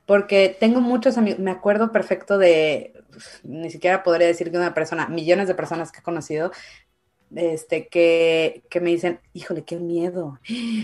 Porque 0.06 0.58
tengo 0.60 0.82
muchos 0.82 1.18
amigos, 1.18 1.40
me 1.40 1.52
acuerdo 1.52 1.92
perfecto 1.92 2.38
de, 2.38 2.94
ni 3.44 3.70
siquiera 3.70 4.04
podría 4.04 4.28
decir 4.28 4.52
que 4.52 4.58
una 4.58 4.74
persona, 4.74 5.08
millones 5.08 5.48
de 5.48 5.56
personas 5.56 5.92
que 5.92 6.00
he 6.00 6.04
conocido, 6.04 6.52
este, 7.36 7.88
que, 7.88 8.64
que, 8.70 8.82
me 8.82 8.90
dicen, 8.90 9.20
híjole, 9.34 9.64
qué 9.64 9.78
miedo. 9.78 10.40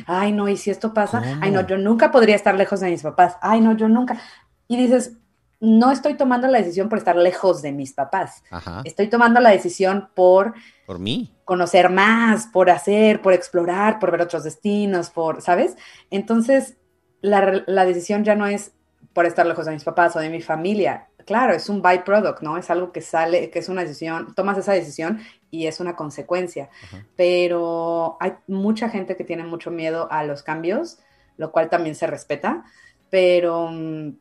Ay, 0.05 0.31
no, 0.31 0.47
y 0.47 0.57
si 0.57 0.69
esto 0.69 0.93
pasa, 0.93 1.39
ay, 1.41 1.51
no, 1.51 1.65
yo 1.65 1.77
nunca 1.77 2.11
podría 2.11 2.35
estar 2.35 2.55
lejos 2.55 2.79
de 2.79 2.91
mis 2.91 3.03
papás. 3.03 3.35
Ay, 3.41 3.61
no, 3.61 3.75
yo 3.75 3.89
nunca. 3.89 4.21
Y 4.67 4.77
dices, 4.77 5.13
no 5.59 5.91
estoy 5.91 6.15
tomando 6.15 6.47
la 6.47 6.59
decisión 6.59 6.89
por 6.89 6.99
estar 6.99 7.15
lejos 7.15 7.61
de 7.61 7.71
mis 7.71 7.93
papás. 7.93 8.43
Estoy 8.83 9.07
tomando 9.07 9.39
la 9.39 9.49
decisión 9.49 10.09
por... 10.13 10.53
Por 10.85 10.99
mí. 10.99 11.35
Conocer 11.45 11.89
más, 11.89 12.47
por 12.47 12.69
hacer, 12.69 13.21
por 13.21 13.33
explorar, 13.33 13.99
por 13.99 14.11
ver 14.11 14.21
otros 14.21 14.43
destinos, 14.43 15.09
por, 15.09 15.41
¿sabes? 15.41 15.75
Entonces, 16.11 16.77
la, 17.21 17.63
la 17.65 17.85
decisión 17.85 18.23
ya 18.23 18.35
no 18.35 18.45
es 18.45 18.73
por 19.13 19.25
estar 19.25 19.45
lejos 19.47 19.65
de 19.65 19.71
mis 19.71 19.83
papás 19.83 20.15
o 20.15 20.19
de 20.19 20.29
mi 20.29 20.41
familia. 20.41 21.07
Claro, 21.25 21.53
es 21.53 21.69
un 21.69 21.81
byproduct, 21.81 22.41
¿no? 22.41 22.57
Es 22.57 22.69
algo 22.69 22.91
que 22.91 23.01
sale, 23.01 23.49
que 23.49 23.59
es 23.59 23.67
una 23.67 23.81
decisión, 23.81 24.33
tomas 24.35 24.57
esa 24.59 24.73
decisión 24.73 25.19
y 25.49 25.65
es 25.65 25.79
una 25.79 25.95
consecuencia. 25.95 26.69
Pero 27.15 28.17
hay 28.19 28.33
mucha 28.47 28.89
gente 28.89 29.17
que 29.17 29.23
tiene 29.23 29.43
mucho 29.43 29.71
miedo 29.71 30.07
a 30.11 30.23
los 30.23 30.43
cambios, 30.43 30.99
lo 31.35 31.51
cual 31.51 31.69
también 31.69 31.95
se 31.95 32.05
respeta, 32.07 32.63
pero 33.09 33.69
mm, 33.71 34.11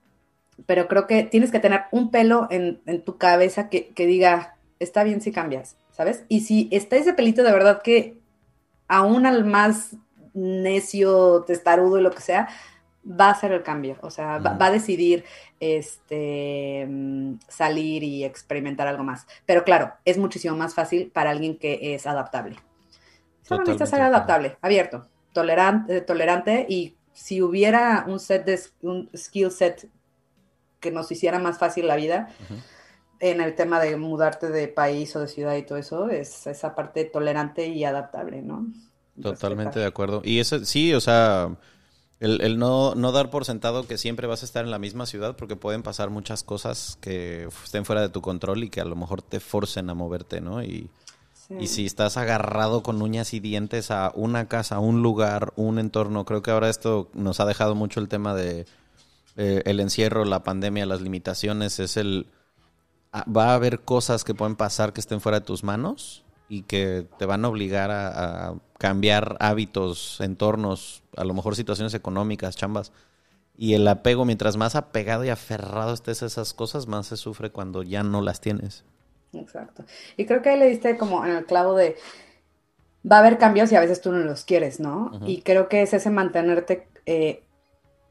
pero 0.64 0.88
creo 0.88 1.06
que 1.06 1.24
tienes 1.24 1.50
que 1.50 1.60
tener 1.60 1.82
un 1.90 2.10
pelo 2.10 2.48
en, 2.50 2.80
tu 3.02 3.18
cabeza 3.18 3.68
que, 3.68 3.92
diga, 3.96 4.56
está 4.78 5.04
bien 5.04 5.20
si 5.20 5.32
cambias, 5.32 5.76
¿sabes? 5.90 6.24
Y 6.28 6.40
si 6.40 6.68
está 6.72 6.96
ese 6.96 7.12
pelito 7.12 7.42
de 7.42 7.52
verdad 7.52 7.82
que 7.82 8.18
aún 8.88 9.26
al 9.26 9.44
más 9.44 9.96
necio, 10.32 11.44
testarudo 11.46 11.98
y 11.98 12.02
lo 12.02 12.10
que 12.10 12.20
sea, 12.20 12.48
va 13.08 13.26
a 13.26 13.30
hacer 13.30 13.52
el 13.52 13.62
cambio, 13.62 13.96
o 14.00 14.10
sea, 14.10 14.38
va, 14.38 14.56
a 14.58 14.70
decidir 14.70 15.24
este, 15.60 16.88
salir 17.48 18.02
y 18.02 18.24
experimentar 18.24 18.88
algo 18.88 19.04
más. 19.04 19.26
Pero 19.44 19.64
claro, 19.64 19.92
es 20.04 20.18
muchísimo 20.18 20.56
más 20.56 20.74
fácil 20.74 21.10
para 21.12 21.30
alguien 21.30 21.56
que 21.56 21.94
es 21.94 22.06
adaptable. 22.06 22.56
Solo 23.42 23.60
necesitas 23.60 23.90
ser 23.90 24.00
adaptable, 24.00 24.56
abierto, 24.60 25.06
tolerante, 25.32 26.00
tolerante 26.00 26.66
y 26.68 26.96
si 27.12 27.40
hubiera 27.40 28.04
un 28.08 28.18
set 28.18 28.44
de 28.44 28.60
un 28.82 29.08
skill 29.16 29.50
set 29.52 29.88
que 30.86 30.92
nos 30.92 31.10
hiciera 31.10 31.40
más 31.40 31.58
fácil 31.58 31.88
la 31.88 31.96
vida. 31.96 32.28
En 33.18 33.40
el 33.40 33.56
tema 33.56 33.80
de 33.80 33.96
mudarte 33.96 34.50
de 34.50 34.68
país 34.68 35.16
o 35.16 35.20
de 35.20 35.28
ciudad 35.28 35.56
y 35.56 35.62
todo 35.62 35.78
eso, 35.78 36.08
es 36.10 36.46
esa 36.46 36.74
parte 36.74 37.04
tolerante 37.04 37.66
y 37.66 37.82
adaptable, 37.84 38.42
¿no? 38.42 38.66
Totalmente 39.20 39.80
de 39.80 39.86
acuerdo. 39.86 40.20
Y 40.22 40.38
eso, 40.38 40.64
sí, 40.64 40.94
o 40.94 41.00
sea, 41.00 41.56
el, 42.20 42.58
no, 42.58 42.94
no, 42.94 43.10
dar 43.10 43.30
por 43.30 43.44
sentado 43.44 43.86
que 43.86 43.98
siempre 43.98 44.28
vas 44.28 44.42
a 44.42 44.44
estar 44.44 44.64
en 44.64 44.70
la 44.70 44.78
misma 44.78 45.06
ciudad 45.06 45.34
porque 45.34 45.56
pueden 45.56 45.82
pasar 45.82 46.10
muchas 46.10 46.44
cosas 46.44 46.98
que 47.00 47.48
estén 47.64 47.84
fuera 47.84 48.02
de 48.02 48.10
tu 48.10 48.20
control 48.20 48.62
y 48.62 48.70
que 48.70 48.80
a 48.80 48.84
lo 48.84 48.94
mejor 48.94 49.22
te 49.22 49.40
forcen 49.40 49.90
a 49.90 49.94
moverte, 49.94 50.40
¿no? 50.40 50.62
Y, 50.62 50.88
y 51.58 51.66
si 51.66 51.86
estás 51.86 52.16
agarrado 52.16 52.82
con 52.82 53.00
uñas 53.02 53.34
y 53.34 53.40
dientes 53.40 53.90
a 53.90 54.12
una 54.14 54.46
casa, 54.46 54.78
un 54.78 55.02
lugar, 55.02 55.52
un 55.56 55.78
entorno, 55.78 56.24
creo 56.24 56.42
que 56.42 56.50
ahora 56.50 56.68
esto 56.68 57.08
nos 57.14 57.40
ha 57.40 57.46
dejado 57.46 57.74
mucho 57.74 57.98
el 57.98 58.08
tema 58.08 58.34
de 58.34 58.66
eh, 59.36 59.62
el 59.66 59.80
encierro, 59.80 60.24
la 60.24 60.42
pandemia, 60.42 60.86
las 60.86 61.00
limitaciones, 61.00 61.78
es 61.78 61.96
el... 61.96 62.26
Ah, 63.12 63.24
va 63.30 63.50
a 63.50 63.54
haber 63.54 63.80
cosas 63.80 64.24
que 64.24 64.34
pueden 64.34 64.56
pasar 64.56 64.92
que 64.92 65.00
estén 65.00 65.20
fuera 65.20 65.40
de 65.40 65.46
tus 65.46 65.64
manos 65.64 66.24
y 66.48 66.62
que 66.62 67.06
te 67.18 67.26
van 67.26 67.44
a 67.44 67.48
obligar 67.48 67.90
a, 67.90 68.54
cambiar 68.78 69.36
hábitos, 69.40 70.20
entornos, 70.20 71.02
a 71.16 71.24
lo 71.24 71.34
mejor 71.34 71.56
situaciones 71.56 71.94
económicas, 71.94 72.56
chambas. 72.56 72.92
Y 73.56 73.72
el 73.74 73.88
apego, 73.88 74.24
mientras 74.24 74.56
más 74.56 74.76
apegado 74.76 75.24
y 75.24 75.30
aferrado 75.30 75.94
estés 75.94 76.22
a 76.22 76.26
esas 76.26 76.52
cosas, 76.52 76.86
más 76.86 77.06
se 77.06 77.16
sufre 77.16 77.50
cuando 77.50 77.82
ya 77.82 78.02
no 78.02 78.20
las 78.20 78.40
tienes. 78.40 78.84
Exacto. 79.32 79.84
Y 80.16 80.26
creo 80.26 80.42
que 80.42 80.50
ahí 80.50 80.58
le 80.58 80.68
diste 80.68 80.96
como 80.96 81.24
en 81.24 81.32
el 81.32 81.46
clavo 81.46 81.74
de 81.74 81.96
va 83.10 83.16
a 83.16 83.20
haber 83.20 83.38
cambios 83.38 83.70
y 83.72 83.76
a 83.76 83.80
veces 83.80 84.00
tú 84.00 84.12
no 84.12 84.18
los 84.18 84.44
quieres, 84.44 84.80
¿no? 84.80 85.12
Y 85.26 85.42
creo 85.42 85.68
que 85.68 85.82
es 85.82 85.94
ese 85.94 86.10
mantenerte 86.10 86.88
eh, 87.06 87.42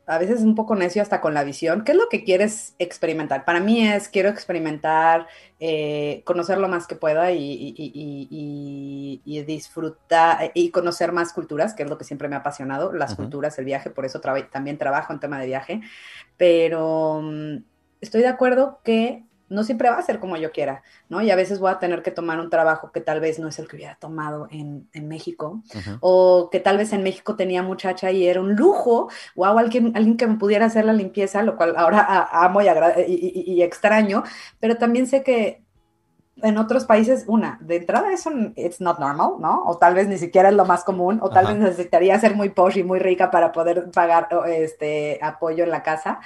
a 0.07 0.17
veces 0.17 0.39
es 0.39 0.43
un 0.43 0.55
poco 0.55 0.75
necio 0.75 1.01
hasta 1.01 1.19
con 1.19 1.33
la 1.33 1.43
visión. 1.43 1.83
¿Qué 1.83 1.93
es 1.93 1.97
lo 1.97 2.09
que 2.09 2.23
quieres 2.23 2.75
experimentar? 2.77 3.43
Para 3.43 3.59
mí 3.59 3.87
es, 3.87 4.07
quiero 4.07 4.29
experimentar, 4.29 5.27
eh, 5.59 6.21
conocer 6.25 6.59
lo 6.59 6.67
más 6.67 6.85
que 6.85 6.95
pueda 6.95 7.31
y, 7.31 9.21
disfrutar 9.47 10.51
y 10.53 10.69
conocer 10.69 11.11
más 11.11 11.33
culturas, 11.33 11.73
que 11.73 11.83
es 11.83 11.89
lo 11.89 11.97
que 11.97 12.03
siempre 12.03 12.27
me 12.27 12.35
ha 12.35 12.39
apasionado, 12.39 12.93
las 12.93 13.15
culturas, 13.15 13.57
el 13.57 13.65
viaje, 13.65 13.89
por 13.89 14.05
eso 14.05 14.21
también 14.51 14.77
trabajo 14.77 15.11
en 15.11 15.19
tema 15.19 15.39
de 15.39 15.47
viaje. 15.47 15.81
Pero 16.37 17.21
mm, 17.23 17.57
estoy 18.01 18.21
de 18.21 18.27
acuerdo 18.27 18.79
que 18.83 19.23
no 19.49 19.63
siempre 19.63 19.89
va 19.89 19.97
a 19.97 20.01
ser 20.01 20.19
como 20.19 20.37
yo 20.37 20.51
quiera, 20.51 20.83
¿no? 21.09 21.21
Y 21.21 21.29
a 21.29 21.35
veces 21.35 21.59
voy 21.59 21.71
a 21.71 21.79
tener 21.79 22.01
que 22.01 22.11
tomar 22.11 22.39
un 22.39 22.49
trabajo 22.49 22.91
que 22.91 23.01
tal 23.01 23.19
vez 23.19 23.39
no 23.39 23.47
es 23.47 23.59
el 23.59 23.67
que 23.67 23.75
hubiera 23.75 23.95
tomado 23.95 24.47
en, 24.51 24.87
México, 25.07 25.61
o 25.99 26.49
que 26.51 26.59
tal 26.59 26.77
vez 26.77 26.93
en 26.93 27.03
México 27.03 27.35
tenía 27.35 27.61
muchacha 27.61 28.11
y 28.11 28.27
era 28.27 28.41
un 28.41 28.55
lujo, 28.55 29.09
o 29.35 29.45
alguien, 29.45 29.91
alguien 29.95 30.17
que 30.17 30.27
me 30.27 30.37
pudiera 30.37 30.65
hacer 30.65 30.85
la 30.85 30.93
limpieza, 30.93 31.43
lo 31.43 31.55
cual 31.57 31.75
ahora 31.77 32.27
amo 32.31 32.61
y, 32.61 33.43
y, 33.47 33.61
extraño, 33.61 34.23
pero 34.59 34.77
también 34.77 35.07
sé 35.07 35.23
que 35.23 35.65
en 36.41 36.57
otros 36.57 36.85
países, 36.85 37.23
una, 37.27 37.57
de 37.61 37.77
entrada 37.77 38.11
eso 38.11 38.29
it's 38.55 38.81
not 38.81 38.99
normal, 38.99 39.35
¿no? 39.39 39.63
O 39.65 39.77
tal 39.77 39.93
vez 39.93 40.07
ni 40.07 40.17
siquiera 40.17 40.49
es 40.49 40.55
lo 40.55 40.65
más 40.65 40.83
común, 40.83 41.19
o 41.21 41.29
tal 41.29 41.47
vez 41.47 41.57
necesitaría 41.57 42.19
ser 42.19 42.35
muy 42.35 42.49
posh 42.49 42.77
y 42.77 42.83
muy 42.83 42.99
rica 42.99 43.31
para 43.31 43.51
poder 43.51 43.89
pagar 43.91 44.27
este 44.47 45.19
apoyo 45.21 45.63
en 45.63 45.69
la 45.69 45.81
casa. 45.81 46.19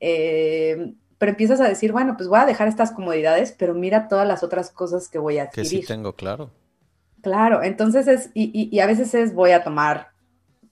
Eh, 0.00 0.94
pero 1.22 1.30
empiezas 1.30 1.60
a 1.60 1.68
decir, 1.68 1.92
bueno, 1.92 2.16
pues 2.16 2.28
voy 2.28 2.40
a 2.40 2.46
dejar 2.46 2.66
estas 2.66 2.90
comodidades, 2.90 3.54
pero 3.56 3.74
mira 3.74 4.08
todas 4.08 4.26
las 4.26 4.42
otras 4.42 4.70
cosas 4.70 5.08
que 5.08 5.20
voy 5.20 5.38
a 5.38 5.44
adquirir. 5.44 5.70
Que 5.70 5.76
sí 5.82 5.86
tengo, 5.86 6.16
claro. 6.16 6.50
Claro, 7.20 7.62
entonces 7.62 8.08
es, 8.08 8.30
y, 8.34 8.50
y, 8.74 8.80
a 8.80 8.86
veces 8.86 9.14
es 9.14 9.32
voy 9.32 9.52
a 9.52 9.62
tomar 9.62 10.08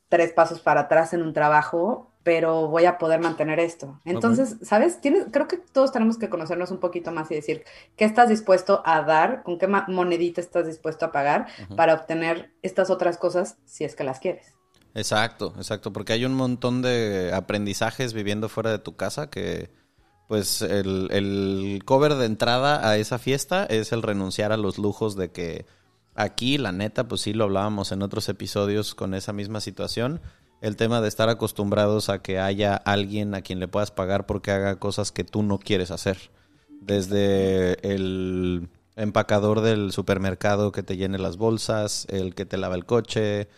tres 0.09 0.32
pasos 0.32 0.59
para 0.59 0.80
atrás 0.80 1.14
en 1.14 1.22
un 1.22 1.34
trabajo, 1.34 2.11
pero 2.24 2.66
voy 2.66 2.86
a 2.86 2.98
poder 2.98 3.20
mantener 3.20 3.61
esto. 3.61 4.01
Entonces, 4.05 4.57
¿sabes? 4.62 5.01
Tienes, 5.01 5.26
creo 5.30 5.46
que 5.46 5.57
todos 5.57 5.92
tenemos 5.92 6.18
que 6.18 6.28
conocernos 6.28 6.72
un 6.72 6.80
poquito 6.80 7.12
más 7.12 7.30
y 7.30 7.36
decir 7.36 7.62
qué 7.94 8.05
estás 8.05 8.28
dispuesto 8.28 8.82
a 8.84 9.03
dar, 9.03 9.44
con 9.44 9.57
qué 9.57 9.68
monedita 9.68 10.40
estás 10.40 10.66
dispuesto 10.66 11.07
a 11.07 11.12
pagar 11.12 11.46
para 11.76 11.94
obtener 11.94 12.51
estas 12.62 12.90
otras 12.90 13.18
cosas 13.18 13.57
si 13.66 13.84
es 13.84 13.94
que 13.94 14.03
las 14.03 14.18
quieres. 14.18 14.53
Exacto, 14.94 15.55
exacto, 15.59 15.92
porque 15.92 16.12
hay 16.12 16.24
un 16.24 16.34
montón 16.34 16.82
de 16.82 17.30
aprendizajes 17.32 18.12
viviendo 18.14 18.48
fuera 18.48 18.72
de 18.72 18.80
tu 18.80 18.96
casa 18.96 19.30
que, 19.30 19.70
pues, 20.31 20.62
el, 20.62 21.09
el 21.11 21.83
cover 21.85 22.14
de 22.14 22.24
entrada 22.24 22.89
a 22.89 22.97
esa 22.97 23.18
fiesta 23.18 23.66
es 23.66 23.93
el 23.93 24.01
renunciar 24.01 24.51
a 24.51 24.57
los 24.57 24.78
lujos 24.78 25.14
de 25.14 25.31
que 25.31 25.66
Aquí, 26.14 26.59
la 26.59 26.72
neta, 26.72 27.09
pues 27.09 27.22
sí 27.22 27.33
lo 27.33 27.45
hablábamos 27.45 27.93
en 27.93 28.03
otros 28.03 28.28
episodios 28.28 28.95
con 28.95 29.14
esa 29.14 29.33
misma 29.33 29.61
situación. 29.61 30.20
El 30.61 30.76
tema 30.76 31.01
de 31.01 31.09
estar 31.09 31.28
acostumbrados 31.28 32.11
a 32.11 32.20
que 32.20 32.39
haya 32.39 32.74
alguien 32.74 33.35
a 33.35 33.41
quien 33.41 33.61
le 33.61 33.68
puedas 33.68 33.91
pagar 33.91 34.26
porque 34.26 34.51
haga 34.51 34.76
cosas 34.76 35.12
que 35.12 35.24
tú 35.24 35.43
no 35.43 35.59
quieres 35.59 35.91
hacer. 35.91 36.31
Desde 36.83 37.78
el 37.91 38.68
empacador 38.97 39.62
del 39.62 39.93
supermercado 39.93 40.72
que 40.72 40.83
te 40.83 40.97
llene 40.97 41.18
las 41.18 41.39
bolsas, 41.39 42.07
el 42.11 42.35
que 42.35 42.45
te 42.45 42.59
lava 42.59 42.74
el 42.74 42.85
coche, 42.85 43.49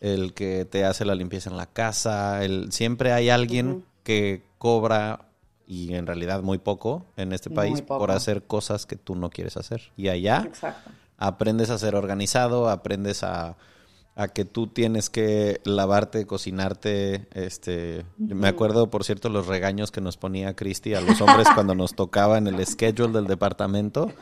el 0.00 0.34
que 0.34 0.66
te 0.66 0.84
hace 0.84 1.04
la 1.06 1.14
limpieza 1.14 1.48
en 1.48 1.56
la 1.56 1.72
casa. 1.72 2.44
El, 2.44 2.72
siempre 2.72 3.12
hay 3.12 3.30
alguien 3.30 3.84
que 4.02 4.42
cobra 4.58 5.29
y 5.70 5.94
en 5.94 6.06
realidad 6.06 6.42
muy 6.42 6.58
poco 6.58 7.06
en 7.16 7.32
este 7.32 7.48
país 7.48 7.80
por 7.82 8.10
hacer 8.10 8.42
cosas 8.42 8.86
que 8.86 8.96
tú 8.96 9.14
no 9.14 9.30
quieres 9.30 9.56
hacer. 9.56 9.92
Y 9.96 10.08
allá 10.08 10.42
Exacto 10.46 10.90
aprendes 11.20 11.68
a 11.70 11.78
ser 11.78 11.94
organizado, 11.94 12.68
aprendes 12.68 13.22
a, 13.22 13.56
que 14.34 14.44
tú 14.44 14.66
tienes 14.66 15.08
que 15.08 15.60
lavarte, 15.64 16.26
cocinarte, 16.26 17.28
este, 17.32 18.04
me 18.18 18.48
acuerdo, 18.48 18.90
por 18.90 19.04
cierto, 19.04 19.28
los 19.28 19.46
regaños 19.46 19.90
que 19.90 20.00
nos 20.00 20.16
ponía 20.16 20.56
Cristi 20.56 20.94
a 20.94 21.00
los 21.00 21.20
hombres 21.20 21.46
cuando 21.54 21.74
nos 21.74 21.94
tocaba 21.94 22.36
en 22.36 22.46
el 22.46 22.66
schedule 22.66 23.12
del 23.12 23.26
departamento. 23.26 24.12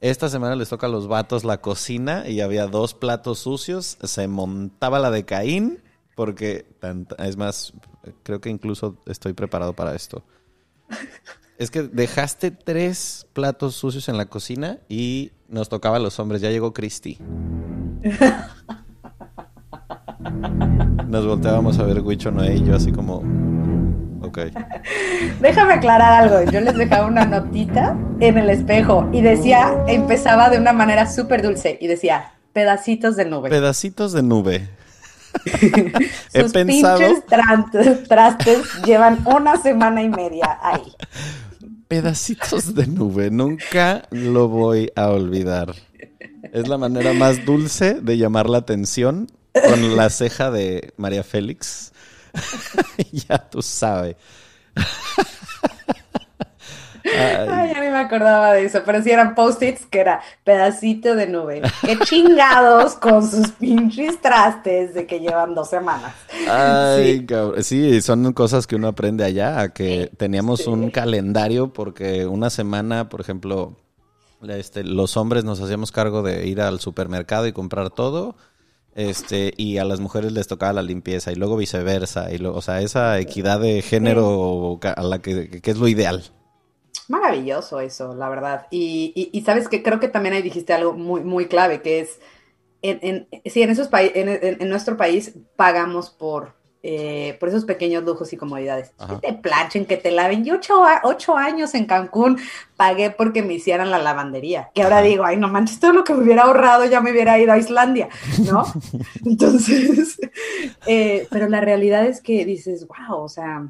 Esta 0.00 0.28
semana 0.28 0.54
les 0.54 0.68
toca 0.68 0.86
a 0.86 0.90
los 0.90 1.08
vatos 1.08 1.44
la 1.44 1.60
cocina 1.60 2.28
y 2.28 2.40
había 2.40 2.66
dos 2.66 2.94
platos 2.94 3.38
sucios, 3.38 3.96
se 4.02 4.28
montaba 4.28 4.98
la 4.98 5.10
de 5.10 5.24
Caín, 5.24 5.82
porque, 6.14 6.66
es 7.18 7.36
más, 7.36 7.72
creo 8.22 8.40
que 8.40 8.50
incluso 8.50 8.98
estoy 9.06 9.32
preparado 9.32 9.72
para 9.72 9.94
esto. 9.94 10.24
Es 11.58 11.70
que 11.70 11.82
dejaste 11.82 12.50
tres 12.52 13.26
platos 13.32 13.74
sucios 13.74 14.08
en 14.08 14.16
la 14.16 14.26
cocina 14.26 14.78
y 14.88 15.32
nos 15.48 15.68
tocaba 15.68 15.96
a 15.96 16.00
los 16.00 16.20
hombres. 16.20 16.40
Ya 16.40 16.50
llegó 16.50 16.72
Cristi. 16.72 17.18
Nos 21.08 21.26
volteábamos 21.26 21.78
a 21.78 21.84
ver 21.84 22.00
Wicho 22.00 22.30
Noé 22.30 22.56
y 22.56 22.64
yo 22.64 22.76
así 22.76 22.92
como... 22.92 23.22
Ok. 24.22 24.38
Déjame 25.40 25.74
aclarar 25.74 26.24
algo. 26.24 26.50
Yo 26.50 26.60
les 26.60 26.76
dejaba 26.76 27.06
una 27.06 27.24
notita 27.24 27.96
en 28.20 28.38
el 28.38 28.50
espejo 28.50 29.08
y 29.12 29.22
decía, 29.22 29.84
empezaba 29.88 30.50
de 30.50 30.58
una 30.58 30.72
manera 30.72 31.10
súper 31.10 31.42
dulce 31.42 31.78
y 31.80 31.86
decía, 31.86 32.34
pedacitos 32.52 33.16
de 33.16 33.24
nube. 33.24 33.48
Pedacitos 33.48 34.12
de 34.12 34.22
nube. 34.22 34.68
Sus 36.32 36.52
pinches 36.52 37.24
trastes 38.08 38.82
llevan 38.84 39.18
una 39.26 39.56
semana 39.56 40.02
y 40.02 40.08
media 40.08 40.58
ahí 40.62 40.94
pedacitos 41.88 42.74
de 42.74 42.86
nube. 42.86 43.30
Nunca 43.30 44.06
lo 44.10 44.48
voy 44.48 44.92
a 44.94 45.08
olvidar. 45.08 45.74
Es 46.52 46.68
la 46.68 46.78
manera 46.78 47.12
más 47.14 47.44
dulce 47.44 47.94
de 47.94 48.18
llamar 48.18 48.48
la 48.48 48.58
atención 48.58 49.26
con 49.52 49.96
la 49.96 50.10
ceja 50.10 50.50
de 50.50 50.92
María 50.96 51.24
Félix. 51.24 51.92
ya 53.12 53.38
tú 53.38 53.62
sabes. 53.62 54.16
Ay. 57.16 57.72
a 57.72 57.80
mí 57.80 57.88
me 57.88 57.98
acordaba 57.98 58.52
de 58.52 58.64
eso, 58.64 58.82
pero 58.84 59.02
si 59.02 59.10
eran 59.10 59.34
post-its 59.34 59.86
que 59.86 60.00
era 60.00 60.20
pedacito 60.44 61.14
de 61.14 61.26
nube. 61.26 61.62
Qué 61.82 61.98
chingados 62.04 62.94
con 62.94 63.28
sus 63.28 63.48
pinches 63.52 64.20
trastes 64.20 64.94
de 64.94 65.06
que 65.06 65.20
llevan 65.20 65.54
dos 65.54 65.70
semanas. 65.70 66.12
Ay, 66.48 67.26
sí. 67.58 67.62
sí, 67.62 68.00
son 68.02 68.32
cosas 68.32 68.66
que 68.66 68.76
uno 68.76 68.88
aprende 68.88 69.24
allá, 69.24 69.60
a 69.60 69.68
que 69.70 70.10
teníamos 70.16 70.66
un 70.66 70.90
calendario 70.90 71.72
porque 71.72 72.26
una 72.26 72.50
semana, 72.50 73.08
por 73.08 73.20
ejemplo, 73.20 73.76
este, 74.46 74.84
los 74.84 75.16
hombres 75.16 75.44
nos 75.44 75.60
hacíamos 75.60 75.92
cargo 75.92 76.22
de 76.22 76.46
ir 76.46 76.60
al 76.60 76.80
supermercado 76.80 77.46
y 77.46 77.52
comprar 77.52 77.90
todo. 77.90 78.36
Este, 78.94 79.52
y 79.56 79.78
a 79.78 79.84
las 79.84 80.00
mujeres 80.00 80.32
les 80.32 80.48
tocaba 80.48 80.72
la 80.72 80.82
limpieza 80.82 81.30
y 81.30 81.36
luego 81.36 81.56
viceversa, 81.56 82.34
y 82.34 82.44
o 82.44 82.60
sea, 82.60 82.80
esa 82.80 83.20
equidad 83.20 83.60
de 83.60 83.80
género 83.80 84.80
a 84.82 85.02
la 85.04 85.20
que 85.20 85.60
es 85.62 85.78
lo 85.78 85.86
ideal. 85.86 86.32
Maravilloso 87.08 87.80
eso, 87.80 88.14
la 88.14 88.28
verdad. 88.28 88.66
Y, 88.70 89.30
y, 89.32 89.40
sabes 89.40 89.68
que 89.68 89.82
creo 89.82 89.98
que 89.98 90.08
también 90.08 90.34
ahí 90.34 90.42
dijiste 90.42 90.74
algo 90.74 90.92
muy, 90.92 91.22
muy 91.22 91.46
clave, 91.46 91.80
que 91.80 92.00
es, 92.00 92.20
en, 92.82 92.98
en, 93.32 93.40
sí, 93.50 93.62
en, 93.62 93.70
esos 93.70 93.88
en, 93.92 94.28
en, 94.60 94.68
nuestro 94.68 94.98
país 94.98 95.32
pagamos 95.56 96.10
por, 96.10 96.54
eh, 96.82 97.38
por 97.40 97.48
esos 97.48 97.64
pequeños 97.64 98.04
lujos 98.04 98.30
y 98.34 98.36
comodidades. 98.36 98.92
Que 99.08 99.26
te 99.26 99.32
planchen, 99.32 99.86
que 99.86 99.96
te 99.96 100.10
laven. 100.10 100.44
Yo 100.44 100.56
ocho, 100.56 100.82
ocho, 101.02 101.34
años 101.34 101.74
en 101.74 101.86
Cancún 101.86 102.38
pagué 102.76 103.10
porque 103.10 103.42
me 103.42 103.54
hicieran 103.54 103.90
la 103.90 103.98
lavandería. 103.98 104.70
Que 104.74 104.82
ahora 104.82 105.00
digo, 105.00 105.24
ay, 105.24 105.38
no 105.38 105.48
manches, 105.48 105.80
todo 105.80 105.94
lo 105.94 106.04
que 106.04 106.12
me 106.12 106.22
hubiera 106.24 106.42
ahorrado 106.42 106.84
ya 106.84 107.00
me 107.00 107.10
hubiera 107.10 107.38
ido 107.38 107.54
a 107.54 107.58
Islandia, 107.58 108.10
¿no? 108.44 108.64
Entonces, 109.24 110.20
eh, 110.86 111.26
pero 111.30 111.48
la 111.48 111.62
realidad 111.62 112.04
es 112.04 112.20
que 112.20 112.44
dices, 112.44 112.86
wow, 112.86 113.22
o 113.22 113.28
sea 113.30 113.66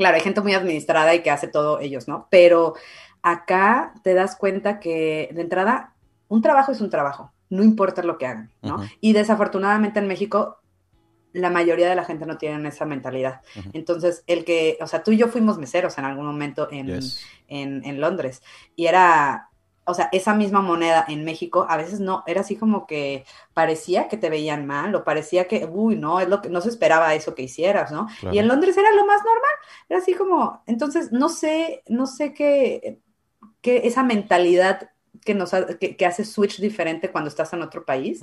Claro, 0.00 0.16
hay 0.16 0.22
gente 0.22 0.40
muy 0.40 0.54
administrada 0.54 1.14
y 1.14 1.20
que 1.20 1.30
hace 1.30 1.46
todo 1.46 1.78
ellos, 1.78 2.08
¿no? 2.08 2.26
Pero 2.30 2.72
acá 3.20 3.92
te 4.02 4.14
das 4.14 4.34
cuenta 4.34 4.80
que 4.80 5.28
de 5.34 5.42
entrada, 5.42 5.92
un 6.28 6.40
trabajo 6.40 6.72
es 6.72 6.80
un 6.80 6.88
trabajo, 6.88 7.34
no 7.50 7.62
importa 7.62 8.02
lo 8.02 8.16
que 8.16 8.24
hagan, 8.24 8.50
¿no? 8.62 8.82
Y 9.02 9.12
desafortunadamente 9.12 9.98
en 9.98 10.08
México 10.08 10.62
la 11.34 11.50
mayoría 11.50 11.86
de 11.86 11.96
la 11.96 12.06
gente 12.06 12.24
no 12.24 12.38
tiene 12.38 12.66
esa 12.70 12.86
mentalidad. 12.86 13.42
Entonces, 13.74 14.24
el 14.26 14.46
que, 14.46 14.78
o 14.80 14.86
sea, 14.86 15.02
tú 15.02 15.10
y 15.10 15.18
yo 15.18 15.28
fuimos 15.28 15.58
meseros 15.58 15.98
en 15.98 16.06
algún 16.06 16.24
momento 16.24 16.66
en, 16.70 16.98
en 17.48 18.00
Londres 18.00 18.42
y 18.76 18.86
era, 18.86 19.49
o 19.84 19.94
sea, 19.94 20.08
esa 20.12 20.34
misma 20.34 20.60
moneda 20.60 21.04
en 21.08 21.24
México 21.24 21.66
a 21.68 21.76
veces 21.76 22.00
no, 22.00 22.22
era 22.26 22.42
así 22.42 22.56
como 22.56 22.86
que 22.86 23.24
parecía 23.54 24.08
que 24.08 24.16
te 24.16 24.30
veían 24.30 24.66
mal 24.66 24.94
o 24.94 25.04
parecía 25.04 25.48
que, 25.48 25.64
uy, 25.64 25.96
no, 25.96 26.20
es 26.20 26.28
lo 26.28 26.40
que 26.40 26.48
no 26.48 26.60
se 26.60 26.68
esperaba 26.68 27.14
eso 27.14 27.34
que 27.34 27.42
hicieras, 27.42 27.90
¿no? 27.90 28.06
Y 28.30 28.38
en 28.38 28.46
Londres 28.46 28.76
era 28.76 28.92
lo 28.92 29.06
más 29.06 29.18
normal, 29.24 29.52
era 29.88 30.00
así 30.00 30.14
como, 30.14 30.62
entonces, 30.66 31.12
no 31.12 31.28
sé, 31.28 31.82
no 31.88 32.06
sé 32.06 32.32
qué, 32.34 33.00
qué 33.60 33.82
esa 33.84 34.02
mentalidad 34.02 34.90
que 35.24 35.34
nos 35.34 35.50
que, 35.50 36.06
hace 36.06 36.24
switch 36.24 36.60
diferente 36.60 37.10
cuando 37.10 37.28
estás 37.28 37.52
en 37.52 37.62
otro 37.62 37.84
país. 37.84 38.20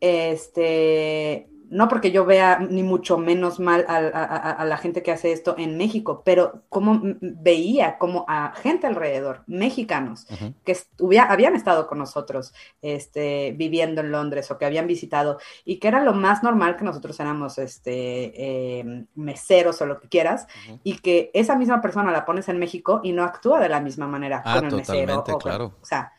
Este, 0.00 1.48
no 1.70 1.88
porque 1.88 2.10
yo 2.10 2.26
vea 2.26 2.58
ni 2.58 2.82
mucho 2.82 3.16
menos 3.16 3.60
mal 3.60 3.86
a, 3.88 4.64
la 4.64 4.76
gente 4.76 5.04
que 5.04 5.12
hace 5.12 5.30
esto 5.30 5.54
en 5.56 5.76
México, 5.76 6.22
pero 6.24 6.64
como 6.68 7.00
veía 7.20 7.96
como 7.96 8.24
a 8.28 8.52
gente 8.56 8.88
alrededor, 8.88 9.44
mexicanos, 9.46 10.26
que 10.64 10.76
habían 11.18 11.54
estado 11.54 11.86
con 11.86 11.98
nosotros 11.98 12.52
este, 12.82 13.54
viviendo 13.56 14.00
en 14.00 14.10
Londres 14.10 14.50
o 14.50 14.58
que 14.58 14.64
habían 14.64 14.88
visitado 14.88 15.38
y 15.64 15.78
que 15.78 15.86
era 15.86 16.02
lo 16.02 16.12
más 16.12 16.42
normal 16.42 16.76
que 16.76 16.84
nosotros 16.84 17.18
éramos 17.20 17.56
este, 17.58 18.80
em, 18.80 19.06
meseros 19.14 19.80
o 19.80 19.86
lo 19.86 20.00
que 20.00 20.08
quieras, 20.08 20.48
y 20.82 20.98
que 20.98 21.30
esa 21.34 21.54
misma 21.54 21.80
persona 21.80 22.10
la 22.10 22.24
pones 22.24 22.48
en 22.48 22.58
México 22.58 23.00
y 23.04 23.12
no 23.12 23.22
actúa 23.22 23.60
de 23.60 23.68
la 23.68 23.80
misma 23.80 24.08
manera 24.08 24.42
ah, 24.44 24.56
con 24.56 24.66
el 24.66 24.74
mesero. 24.74 25.22
claro. 25.38 25.76
o 25.80 25.86
sea, 25.86 26.12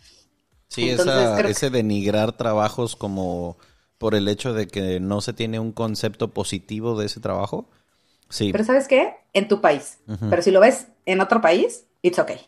sí, 0.70 0.90
ese 0.90 1.70
denigrar 1.70 2.32
trabajos 2.32 2.96
como 2.96 3.58
por 4.02 4.16
el 4.16 4.28
hecho 4.28 4.52
de 4.56 4.66
que 4.66 5.00
no 5.00 5.22
se 5.22 5.32
tiene 5.32 5.60
un 5.60 5.72
concepto 5.72 6.34
positivo 6.34 7.00
de 7.00 7.06
ese 7.06 7.20
trabajo. 7.20 7.70
Sí. 8.30 8.52
Pero 8.52 8.64
¿sabes 8.64 8.88
qué? 8.88 9.14
En 9.32 9.48
tu 9.48 9.62
país. 9.62 10.00
Pero 10.28 10.42
si 10.42 10.50
lo 10.50 10.60
ves 10.60 10.88
en 11.06 11.22
otro 11.22 11.40
país, 11.40 11.86
it's 12.02 12.18
okay. 12.18 12.40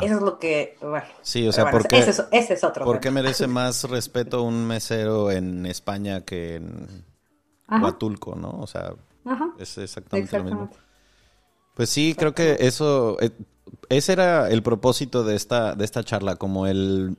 Eso 0.00 0.14
es 0.14 0.22
lo 0.22 0.38
que, 0.38 0.76
bueno. 0.80 1.04
Sí, 1.22 1.48
o 1.48 1.50
sea, 1.50 1.72
porque 1.72 1.98
ese, 1.98 2.22
es, 2.30 2.62
otro. 2.62 2.84
¿Por 2.84 3.00
qué 3.00 3.10
merece 3.10 3.46
más 3.48 3.82
respeto 3.82 4.44
un 4.44 4.64
mesero 4.64 5.32
en 5.32 5.66
España 5.66 6.20
que 6.20 6.54
en 6.54 7.04
Huatulco, 7.68 8.36
no? 8.36 8.50
O 8.60 8.68
sea, 8.68 8.94
es 9.58 9.78
exactamente, 9.78 10.38
lo 10.38 10.44
mismo. 10.44 10.70
Pues 11.74 11.90
sí, 11.90 12.14
creo 12.16 12.32
que 12.32 12.58
eso, 12.60 13.16
eh, 13.20 13.30
ese 13.88 14.12
era 14.12 14.48
el 14.48 14.62
propósito 14.62 15.24
de 15.24 15.34
esta, 15.34 15.74
de 15.74 15.84
esta 15.84 16.04
charla, 16.04 16.36
como 16.36 16.68
el, 16.68 17.16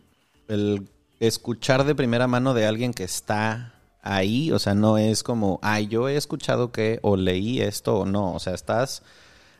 el 0.47 0.87
escuchar 1.27 1.85
de 1.85 1.95
primera 1.95 2.27
mano 2.27 2.53
de 2.53 2.65
alguien 2.65 2.93
que 2.93 3.03
está 3.03 3.73
ahí, 4.01 4.51
o 4.51 4.59
sea, 4.59 4.75
no 4.75 4.97
es 4.97 5.23
como, 5.23 5.59
ay, 5.61 5.87
yo 5.87 6.09
he 6.09 6.17
escuchado 6.17 6.71
que 6.71 6.99
o 7.01 7.15
leí 7.15 7.61
esto 7.61 7.99
o 7.99 8.05
no, 8.05 8.33
o 8.33 8.39
sea, 8.39 8.53
estás 8.53 9.03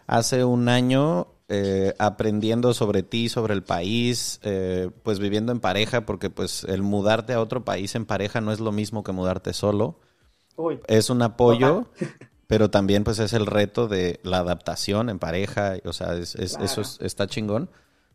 hace 0.05 0.43
un 0.43 0.67
año 0.67 1.27
eh, 1.47 1.93
aprendiendo 1.99 2.73
sobre 2.73 3.03
ti, 3.03 3.29
sobre 3.29 3.53
el 3.53 3.63
país, 3.63 4.41
eh, 4.43 4.89
pues 5.03 5.19
viviendo 5.19 5.51
en 5.53 5.61
pareja, 5.61 6.05
porque 6.05 6.29
pues 6.29 6.65
el 6.65 6.81
mudarte 6.83 7.33
a 7.33 7.41
otro 7.41 7.63
país 7.63 7.95
en 7.95 8.05
pareja 8.05 8.41
no 8.41 8.51
es 8.51 8.59
lo 8.59 8.71
mismo 8.73 9.03
que 9.03 9.13
mudarte 9.13 9.53
solo. 9.53 9.99
Es 10.87 11.09
un 11.09 11.21
apoyo, 11.21 11.87
pero 12.47 12.69
también 12.69 13.05
pues 13.05 13.19
es 13.19 13.31
el 13.31 13.45
reto 13.45 13.87
de 13.87 14.19
la 14.23 14.39
adaptación 14.39 15.09
en 15.09 15.19
pareja, 15.19 15.77
o 15.85 15.93
sea, 15.93 16.15
es, 16.15 16.35
eso 16.35 16.81
está 16.99 17.27
chingón. 17.27 17.69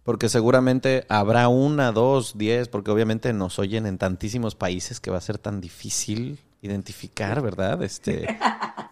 Porque 0.08 0.30
seguramente 0.30 1.04
habrá 1.10 1.48
una, 1.48 1.92
dos, 1.92 2.38
diez, 2.38 2.68
porque 2.68 2.90
obviamente 2.90 3.34
nos 3.34 3.58
oyen 3.58 3.84
en 3.84 3.98
tantísimos 3.98 4.54
países 4.54 5.00
que 5.00 5.10
va 5.10 5.18
a 5.18 5.20
ser 5.20 5.36
tan 5.36 5.60
difícil 5.60 6.38
identificar, 6.62 7.42
¿verdad? 7.42 7.82
Este, 7.82 8.26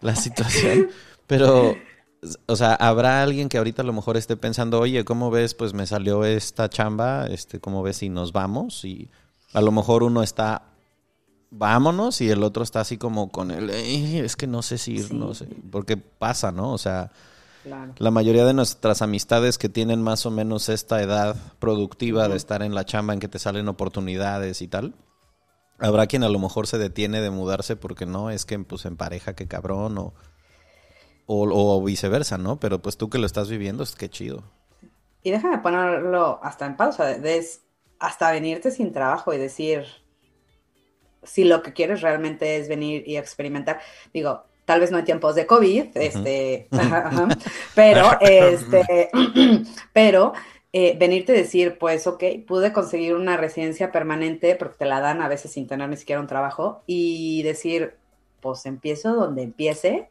la 0.03 0.15
situación. 0.15 0.91
Pero 1.27 1.75
o 2.45 2.55
sea, 2.55 2.75
habrá 2.75 3.23
alguien 3.23 3.49
que 3.49 3.57
ahorita 3.57 3.81
a 3.81 3.87
lo 3.87 3.95
mejor 3.95 4.19
esté 4.19 4.37
pensando, 4.37 4.79
oye, 4.79 5.07
¿cómo 5.07 5.31
ves? 5.31 5.55
Pues 5.55 5.73
me 5.73 5.87
salió 5.87 6.23
esta 6.27 6.69
chamba, 6.69 7.25
este, 7.29 7.61
¿cómo 7.61 7.83
ves 7.83 7.97
si 7.97 8.11
nos 8.11 8.33
vamos? 8.33 8.85
Y 8.85 9.09
a 9.55 9.63
lo 9.63 9.73
mejor 9.73 10.03
uno 10.03 10.23
está, 10.23 10.65
vámonos, 11.49 12.21
y 12.21 12.29
el 12.29 12.43
otro 12.43 12.63
está 12.63 12.81
así 12.81 12.99
como 12.99 13.31
con 13.31 13.53
el, 13.53 13.71
es 13.71 14.37
que 14.37 14.47
no 14.47 14.61
sé 14.61 14.77
si 14.77 14.97
ir, 14.97 15.15
no 15.15 15.33
sé, 15.33 15.49
porque 15.71 15.97
pasa, 15.97 16.53
¿no? 16.53 16.75
O 16.75 16.79
sea, 16.79 17.11
la 17.99 18.11
mayoría 18.11 18.45
de 18.45 18.55
nuestras 18.55 19.03
amistades 19.03 19.59
que 19.59 19.69
tienen 19.69 20.03
más 20.03 20.27
o 20.27 20.31
menos 20.31 20.69
esta 20.69 21.03
edad 21.03 21.37
productiva 21.59 22.29
de 22.29 22.37
estar 22.37 22.63
en 22.63 22.75
la 22.75 22.85
chamba 22.85 23.15
en 23.15 23.21
que 23.21 23.29
te 23.29 23.39
salen 23.39 23.69
oportunidades 23.69 24.63
y 24.63 24.69
tal. 24.69 24.95
Habrá 25.79 26.07
quien 26.07 26.25
a 26.25 26.29
lo 26.29 26.39
mejor 26.39 26.67
se 26.67 26.79
detiene 26.79 27.21
de 27.21 27.31
mudarse 27.31 27.77
porque 27.77 28.07
no, 28.07 28.31
es 28.31 28.47
que 28.47 28.59
pues 28.59 28.85
en 28.87 28.97
pareja, 28.97 29.35
qué 29.35 29.47
cabrón, 29.47 29.99
o 29.99 30.15
o, 31.27 31.83
viceversa, 31.83 32.39
¿no? 32.39 32.59
Pero 32.59 32.81
pues 32.81 32.97
tú 32.97 33.11
que 33.11 33.19
lo 33.19 33.27
estás 33.27 33.49
viviendo, 33.49 33.83
es 33.83 33.95
que 33.95 34.09
chido. 34.09 34.45
Y 35.23 35.31
déjame 35.31 35.59
ponerlo 35.59 36.39
hasta 36.43 36.67
en 36.67 36.77
pausa, 36.77 37.17
hasta 37.99 38.31
venirte 38.31 38.71
sin 38.71 38.93
trabajo 38.93 39.33
y 39.33 39.39
decir 39.39 39.85
si 41.23 41.45
lo 41.45 41.63
que 41.63 41.73
quieres 41.73 42.01
realmente 42.03 42.57
es 42.57 42.69
venir 42.69 43.03
y 43.07 43.17
experimentar. 43.17 43.81
Digo, 44.15 44.45
tal 44.67 44.81
vez 44.81 44.91
no 44.91 44.99
en 44.99 45.07
tiempos 45.07 45.35
de 45.35 45.47
COVID, 45.47 45.97
este, 45.97 46.69
pero, 47.75 48.21
este, 48.21 49.11
pero 49.95 50.35
eh, 50.75 50.95
venirte 50.99 51.33
a 51.33 51.37
decir, 51.37 51.79
pues, 51.79 52.07
ok, 52.07 52.23
pude 52.47 52.75
conseguir 52.75 53.15
una 53.15 53.39
residencia 53.39 53.91
permanente 53.93 54.57
porque 54.57 54.77
te 54.77 54.85
la 54.85 55.01
dan 55.01 55.23
a 55.23 55.29
veces 55.29 55.53
sin 55.53 55.67
tener 55.67 55.89
ni 55.89 55.97
siquiera 55.97 56.21
un 56.21 56.27
trabajo 56.27 56.83
y 56.87 57.43
decir, 57.45 57.95
pues 58.41 58.67
empiezo 58.67 59.15
donde 59.15 59.43
empiece 59.43 60.11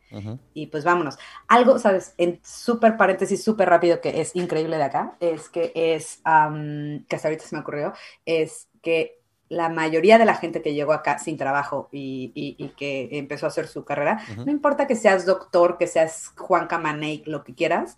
y 0.54 0.68
pues 0.68 0.84
vámonos. 0.84 1.18
Algo, 1.48 1.78
sabes, 1.78 2.16
en 2.18 2.40
súper 2.44 2.98
paréntesis, 2.98 3.44
súper 3.44 3.70
rápido, 3.70 4.02
que 4.02 4.22
es 4.22 4.36
increíble 4.36 4.78
de 4.78 4.84
acá, 4.84 5.16
es 5.20 5.50
que 5.50 5.72
es, 5.76 6.22
que 6.24 7.16
hasta 7.16 7.28
ahorita 7.28 7.46
se 7.46 7.56
me 7.56 7.62
ocurrió, 7.62 7.94
es 8.26 8.68
que 8.82 9.20
la 9.50 9.70
mayoría 9.70 10.18
de 10.18 10.26
la 10.26 10.36
gente 10.36 10.62
que 10.62 10.74
llegó 10.74 10.94
acá 10.94 11.20
sin 11.20 11.38
trabajo 11.38 11.90
y, 11.92 12.74
que 12.78 13.10
empezó 13.12 13.46
a 13.46 13.50
hacer 13.50 13.68
su 13.68 13.86
carrera, 13.86 14.20
no 14.38 14.52
importa 14.52 14.88
que 14.88 14.96
seas 14.96 15.26
doctor, 15.26 15.78
que 15.78 15.88
seas 15.88 16.34
Juan 16.38 16.68
Camaney, 16.68 17.24
lo 17.26 17.44
que 17.44 17.54
quieras, 17.54 17.98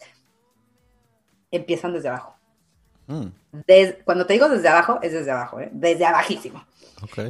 empiezan 1.52 1.93
desde 1.93 2.10
abajo. 2.10 2.36
Mm. 3.08 3.28
cuando 4.04 4.26
te 4.26 4.34
digo 4.34 4.50
desde 4.50 4.68
abajo, 4.68 5.00
es 5.02 5.14
desde 5.14 5.32
abajo, 5.32 5.62
¿eh? 5.62 5.70
desde 5.72 6.06
abajísimo. 6.06 6.66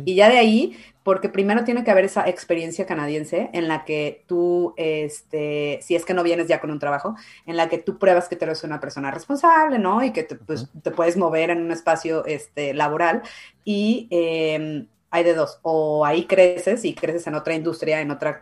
Y 0.06 0.16
ya 0.16 0.30
de 0.30 0.38
ahí, 0.38 0.78
porque 1.04 1.30
primero 1.30 1.64
tiene 1.64 1.84
que 1.84 1.92
haber 1.92 2.06
esa 2.06 2.28
experiencia 2.28 2.86
canadiense 2.86 3.50
en 3.54 3.68
la 3.68 3.86
que 3.86 4.24
tú, 4.28 4.74
este, 4.78 5.80
si 5.82 5.96
es 5.96 6.06
que 6.06 6.14
no 6.14 6.24
vienes 6.24 6.48
ya 6.48 6.60
con 6.60 6.72
un 6.72 6.80
trabajo, 6.80 7.16
en 7.46 7.58
la 7.58 7.70
que 7.70 7.78
tú 7.78 7.98
pruebas 7.98 8.28
que 8.28 8.36
tú 8.36 8.46
eres 8.46 8.64
una 8.64 8.80
persona 8.80 9.12
responsable, 9.12 9.80
¿no? 9.80 10.04
Y 10.04 10.12
que 10.12 10.24
te, 10.24 10.36
pues, 10.36 10.70
te 10.82 10.92
puedes 10.92 11.18
mover 11.18 11.50
en 11.50 11.62
un 11.62 11.72
espacio 11.72 12.26
este, 12.26 12.74
laboral. 12.74 13.22
Y... 13.64 14.08
Em, 14.12 14.88
hay 15.10 15.24
de 15.24 15.34
dos, 15.34 15.60
o 15.62 16.06
ahí 16.06 16.26
creces 16.26 16.84
y 16.84 16.94
creces 16.94 17.28
en 17.28 17.36
otra 17.36 17.56
industria, 17.56 18.02
en 18.02 18.12
otra, 18.12 18.42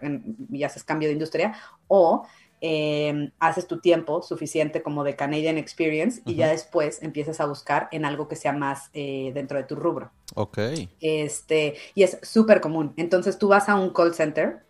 y 0.52 0.64
haces 0.64 0.84
cambio 0.84 1.08
de 1.08 1.14
industria, 1.14 1.54
o 1.88 2.26
Em, 2.68 3.30
haces 3.38 3.68
tu 3.68 3.80
tiempo 3.80 4.24
suficiente 4.24 4.82
como 4.82 5.04
de 5.04 5.16
Canadian 5.16 5.60
Experience 5.60 6.24
y 6.26 6.34
ya 6.34 6.48
después 6.48 7.04
empiezas 7.04 7.40
a 7.40 7.46
buscar 7.46 7.88
en 7.92 8.06
algo 8.06 8.28
que 8.28 8.36
sea 8.36 8.54
más 8.54 8.90
eh, 8.96 9.30
dentro 9.36 9.60
de 9.60 9.66
tu 9.66 9.76
rubro. 9.76 10.10
Ok. 10.34 10.58
Este, 11.00 11.76
y 11.94 12.02
es 12.02 12.18
súper 12.24 12.62
común. 12.62 12.92
Entonces 12.98 13.38
tú 13.38 13.50
vas 13.50 13.70
a 13.70 13.76
un 13.76 13.92
call 13.92 14.16
center 14.16 14.66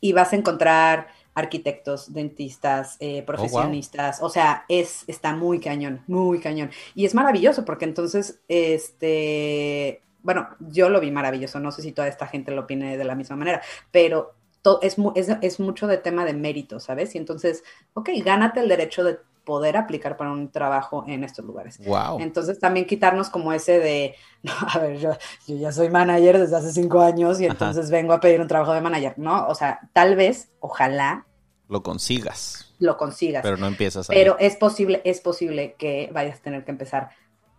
y 0.00 0.12
vas 0.12 0.32
a 0.32 0.36
encontrar 0.36 1.06
arquitectos, 1.34 2.12
dentistas, 2.12 2.96
eh, 2.98 3.20
oh, 3.22 3.26
profesionistas, 3.26 4.20
o 4.22 4.28
sea, 4.28 4.64
es, 4.68 5.04
está 5.06 5.32
muy 5.36 5.60
cañón, 5.60 6.02
muy 6.08 6.40
cañón. 6.40 6.72
Y 6.96 7.04
es 7.06 7.14
maravilloso 7.14 7.64
porque 7.64 7.84
entonces, 7.84 8.40
este, 8.48 10.02
bueno, 10.24 10.48
yo 10.58 10.88
lo 10.88 10.98
vi 10.98 11.12
maravilloso, 11.12 11.60
no 11.60 11.70
sé 11.70 11.82
si 11.82 11.92
toda 11.92 12.08
esta 12.08 12.26
gente 12.26 12.50
lo 12.50 12.62
opine 12.62 12.96
de 12.96 13.04
la 13.04 13.14
misma 13.14 13.36
manera, 13.36 13.62
pero 13.92 14.34
es, 14.82 14.96
es, 15.42 15.60
mucho 15.60 15.86
de 15.86 15.98
tema 15.98 16.24
de 16.24 16.34
mérito, 16.34 16.80
¿sabes? 16.80 17.14
Y 17.14 17.18
entonces, 17.18 17.64
ok, 17.94 18.10
gánate 18.24 18.60
el 18.60 18.68
derecho 18.68 19.04
de 19.04 19.18
poder 19.44 19.76
aplicar 19.76 20.16
para 20.16 20.32
un 20.32 20.50
trabajo 20.50 21.04
en 21.06 21.22
estos 21.22 21.44
lugares. 21.44 21.78
Wow. 21.86 22.18
Entonces 22.20 22.58
también 22.58 22.84
quitarnos 22.86 23.30
como 23.30 23.52
ese 23.52 23.78
de, 23.78 24.14
no, 24.42 24.52
a 24.68 24.78
ver, 24.78 24.98
yo, 24.98 25.12
ya 25.46 25.72
soy 25.72 25.88
manager 25.88 26.38
desde 26.38 26.56
hace 26.56 26.72
cinco 26.72 27.00
años 27.00 27.40
y 27.40 27.46
entonces 27.46 27.90
vengo 27.90 28.12
a 28.12 28.20
pedir 28.20 28.40
un 28.40 28.48
trabajo 28.48 28.72
de 28.72 28.80
manager, 28.80 29.14
¿no? 29.18 29.46
O 29.46 29.54
sea, 29.54 29.88
tal 29.92 30.16
vez, 30.16 30.50
ojalá. 30.60 31.26
Lo 31.68 31.82
consigas. 31.82 32.74
Lo 32.78 32.96
consigas. 32.96 33.42
Pero 33.42 33.56
no 33.56 33.66
empiezas 33.66 34.10
a... 34.10 34.12
Pero 34.12 34.36
es 34.38 34.56
posible, 34.56 35.00
es 35.04 35.20
posible 35.20 35.76
que 35.78 36.10
vayas 36.12 36.40
a 36.40 36.42
tener 36.42 36.64
que 36.64 36.72
empezar 36.72 37.10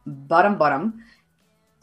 bottom, 0.05 0.57
bottom, 0.57 0.99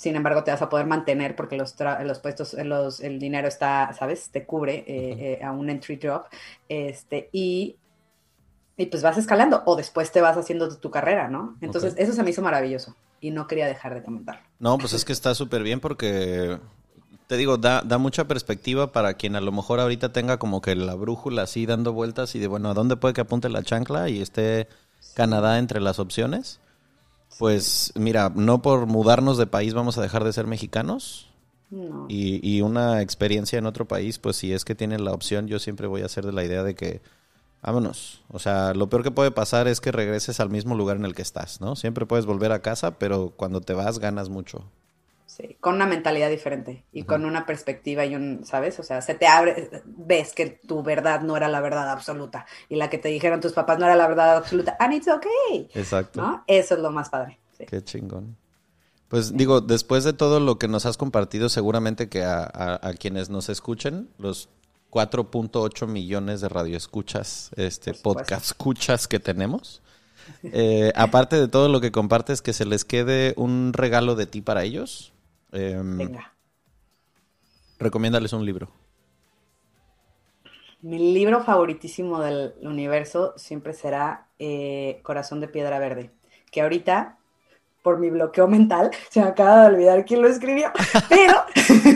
sin 0.04 0.16
embargo, 0.16 0.44
te 0.44 0.50
vas 0.50 0.60
a 0.60 0.68
poder 0.68 0.86
mantener 0.86 1.34
porque 1.34 1.56
los, 1.56 1.74
los 2.02 2.18
puestos, 2.18 2.52
los, 2.52 3.00
el 3.00 3.18
dinero 3.18 3.48
está, 3.48 3.90
¿sabes? 3.98 4.28
Te 4.28 4.44
cubre 4.44 4.84
eh, 4.86 5.38
eh, 5.40 5.42
a 5.42 5.50
un 5.50 5.70
entry 5.70 5.98
job. 6.00 6.24
Este, 6.68 7.30
y, 7.32 7.76
y, 8.76 8.86
pues 8.86 9.02
vas 9.02 9.16
escalando 9.16 9.62
o 9.64 9.76
después 9.76 10.12
te 10.12 10.20
vas 10.20 10.36
haciendo 10.36 10.68
tu, 10.76 10.90
carrera, 10.90 11.28
¿no? 11.28 11.56
Entonces, 11.62 11.94
eso 11.96 12.12
se 12.12 12.22
me 12.22 12.28
hizo 12.28 12.42
maravilloso 12.42 12.94
y 13.18 13.30
no 13.30 13.46
quería 13.46 13.66
dejar 13.66 13.94
de 13.94 14.02
comentarlo. 14.02 14.42
No, 14.58 14.76
pues 14.76 14.92
es 14.92 15.06
que 15.06 15.14
está 15.14 15.34
súper 15.34 15.62
bien 15.62 15.80
porque 15.80 16.58
te 17.26 17.38
digo, 17.38 17.56
da, 17.56 17.80
da 17.80 17.96
mucha 17.96 18.28
perspectiva 18.28 18.92
para 18.92 19.14
quien 19.14 19.36
a 19.36 19.40
lo 19.40 19.52
mejor 19.52 19.80
ahorita 19.80 20.12
tenga 20.12 20.36
como 20.36 20.60
que 20.60 20.76
la 20.76 20.96
brújula 20.96 21.44
así 21.44 21.64
dando 21.64 21.94
vueltas 21.94 22.34
y 22.34 22.40
de, 22.40 22.46
bueno, 22.46 22.68
¿a 22.68 22.74
dónde 22.74 22.96
puede 22.96 23.14
que 23.14 23.22
apunte 23.22 23.48
la 23.48 23.62
chancla 23.62 24.10
y 24.10 24.20
esté 24.20 24.68
Canadá 25.14 25.58
entre 25.58 25.80
las 25.80 25.98
opciones? 25.98 26.60
Pues 27.38 27.92
mira, 27.96 28.32
no 28.34 28.62
por 28.62 28.86
mudarnos 28.86 29.38
de 29.38 29.46
país 29.46 29.74
vamos 29.74 29.98
a 29.98 30.02
dejar 30.02 30.24
de 30.24 30.32
ser 30.32 30.46
mexicanos. 30.46 31.30
No. 31.70 32.06
Y, 32.08 32.60
una 32.60 33.02
experiencia 33.02 33.58
en 33.58 33.66
otro 33.66 33.88
país, 33.88 34.18
pues 34.18 34.36
si 34.36 34.52
es 34.52 34.64
que 34.64 34.76
tienen 34.76 35.04
la 35.04 35.12
opción, 35.12 35.48
yo 35.48 35.58
siempre 35.58 35.88
voy 35.88 36.02
a 36.02 36.08
ser 36.08 36.24
de 36.24 36.32
la 36.32 36.44
idea 36.44 36.62
de 36.62 36.74
que 36.76 37.00
vámonos. 37.62 38.22
O 38.28 38.38
sea, 38.38 38.74
lo 38.74 38.88
peor 38.88 39.02
que 39.02 39.10
puede 39.10 39.32
pasar 39.32 39.66
es 39.66 39.80
que 39.80 39.90
regreses 39.90 40.38
al 40.38 40.50
mismo 40.50 40.76
lugar 40.76 40.96
en 40.96 41.04
el 41.04 41.14
que 41.14 41.22
estás, 41.22 41.60
¿no? 41.60 41.74
Siempre 41.74 42.06
puedes 42.06 42.26
volver 42.26 42.52
a 42.52 42.62
casa, 42.62 42.98
pero 42.98 43.32
cuando 43.36 43.60
te 43.60 43.74
vas 43.74 43.98
ganas 43.98 44.28
mucho. 44.28 44.64
Sí, 45.36 45.56
con 45.58 45.74
una 45.74 45.86
mentalidad 45.86 46.30
diferente 46.30 46.84
y 46.92 47.02
con 47.02 47.24
una 47.24 47.44
perspectiva 47.44 48.06
y 48.06 48.14
un, 48.14 48.44
¿sabes? 48.46 48.78
O 48.78 48.84
sea, 48.84 49.02
se 49.02 49.16
te 49.16 49.26
abre, 49.26 49.82
ves 49.84 50.32
que 50.32 50.60
tu 50.64 50.84
verdad 50.84 51.22
no 51.22 51.36
era 51.36 51.48
la 51.48 51.60
verdad 51.60 51.90
absoluta 51.90 52.46
y 52.68 52.76
la 52.76 52.88
que 52.88 52.98
te 52.98 53.08
dijeron 53.08 53.40
tus 53.40 53.52
papás 53.52 53.80
no 53.80 53.84
era 53.84 53.96
la 53.96 54.06
verdad 54.06 54.36
absoluta, 54.36 54.76
and 54.78 54.94
it's 54.94 55.08
okay. 55.08 55.68
Exacto. 55.74 56.22
¿no? 56.22 56.44
Eso 56.46 56.76
es 56.76 56.80
lo 56.80 56.92
más 56.92 57.08
padre. 57.08 57.40
Qué 57.66 57.82
chingón. 57.82 58.36
Pues 59.08 59.36
digo, 59.36 59.60
después 59.60 60.04
de 60.04 60.12
todo 60.12 60.38
lo 60.38 60.56
que 60.56 60.68
nos 60.68 60.86
has 60.86 60.96
compartido, 60.96 61.48
seguramente 61.48 62.08
que 62.08 62.22
a, 62.22 62.92
quienes 63.00 63.28
nos 63.28 63.48
escuchen, 63.48 64.08
los 64.18 64.48
4.8 64.92 65.88
millones 65.88 66.42
de 66.42 66.48
radioescuchas, 66.48 67.50
este 67.56 67.92
podcast 67.94 68.44
escuchas 68.46 69.08
que 69.08 69.18
tenemos, 69.18 69.82
eh, 70.44 70.92
aparte 70.94 71.34
de 71.40 71.48
todo 71.48 71.68
lo 71.68 71.80
que 71.80 71.90
compartes, 71.90 72.40
que 72.40 72.52
se 72.52 72.66
les 72.66 72.84
quede 72.84 73.34
un 73.36 73.72
regalo 73.72 74.14
de 74.14 74.26
ti 74.26 74.40
para 74.40 74.62
ellos, 74.62 75.13
Em, 75.54 75.96
Venga. 75.96 76.34
Recomiéndales 77.78 78.32
un 78.32 78.44
libro. 78.44 78.70
Mi 80.82 80.98
libro 81.14 81.42
favoritísimo 81.42 82.20
del 82.20 82.54
universo 82.60 83.32
siempre 83.36 83.72
será 83.72 84.26
eh, 84.38 85.00
Corazón 85.02 85.40
de 85.40 85.48
Piedra 85.48 85.78
Verde, 85.78 86.10
que 86.50 86.60
ahorita, 86.60 87.16
por 87.82 87.98
mi 87.98 88.10
bloqueo 88.10 88.48
mental, 88.48 88.90
se 89.10 89.20
me 89.20 89.28
acaba 89.28 89.62
de 89.62 89.74
olvidar 89.74 90.04
quién 90.04 90.20
lo 90.20 90.28
escribió, 90.28 90.72
pero... 91.08 91.44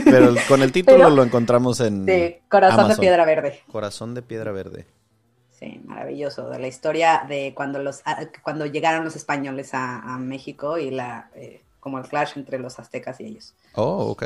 pero 0.04 0.34
con 0.46 0.62
el 0.62 0.72
título 0.72 1.10
lo 1.10 1.22
encontramos 1.22 1.80
en... 1.80 2.06
Corazón 2.48 2.88
de 2.88 2.96
Piedra 2.96 3.24
Verde. 3.26 3.60
Corazón 3.70 4.14
de 4.14 4.22
Piedra 4.22 4.52
Verde. 4.52 4.86
Sí, 5.50 5.82
maravilloso, 5.84 6.48
de 6.48 6.60
la 6.60 6.68
historia 6.68 7.24
de 7.28 7.52
cuando, 7.54 7.80
los, 7.80 8.02
ah, 8.04 8.20
cuando 8.44 8.64
llegaron 8.64 9.04
los 9.04 9.16
españoles 9.16 9.70
a, 9.72 10.16
México 10.18 10.78
y 10.78 10.92
la... 10.92 11.30
Eh, 11.34 11.62
como 11.80 11.98
el 11.98 12.06
clash 12.06 12.32
entre 12.36 12.58
los 12.58 12.78
aztecas 12.78 13.20
y 13.20 13.24
ellos. 13.26 13.54
Oh, 13.74 14.06
ok. 14.10 14.24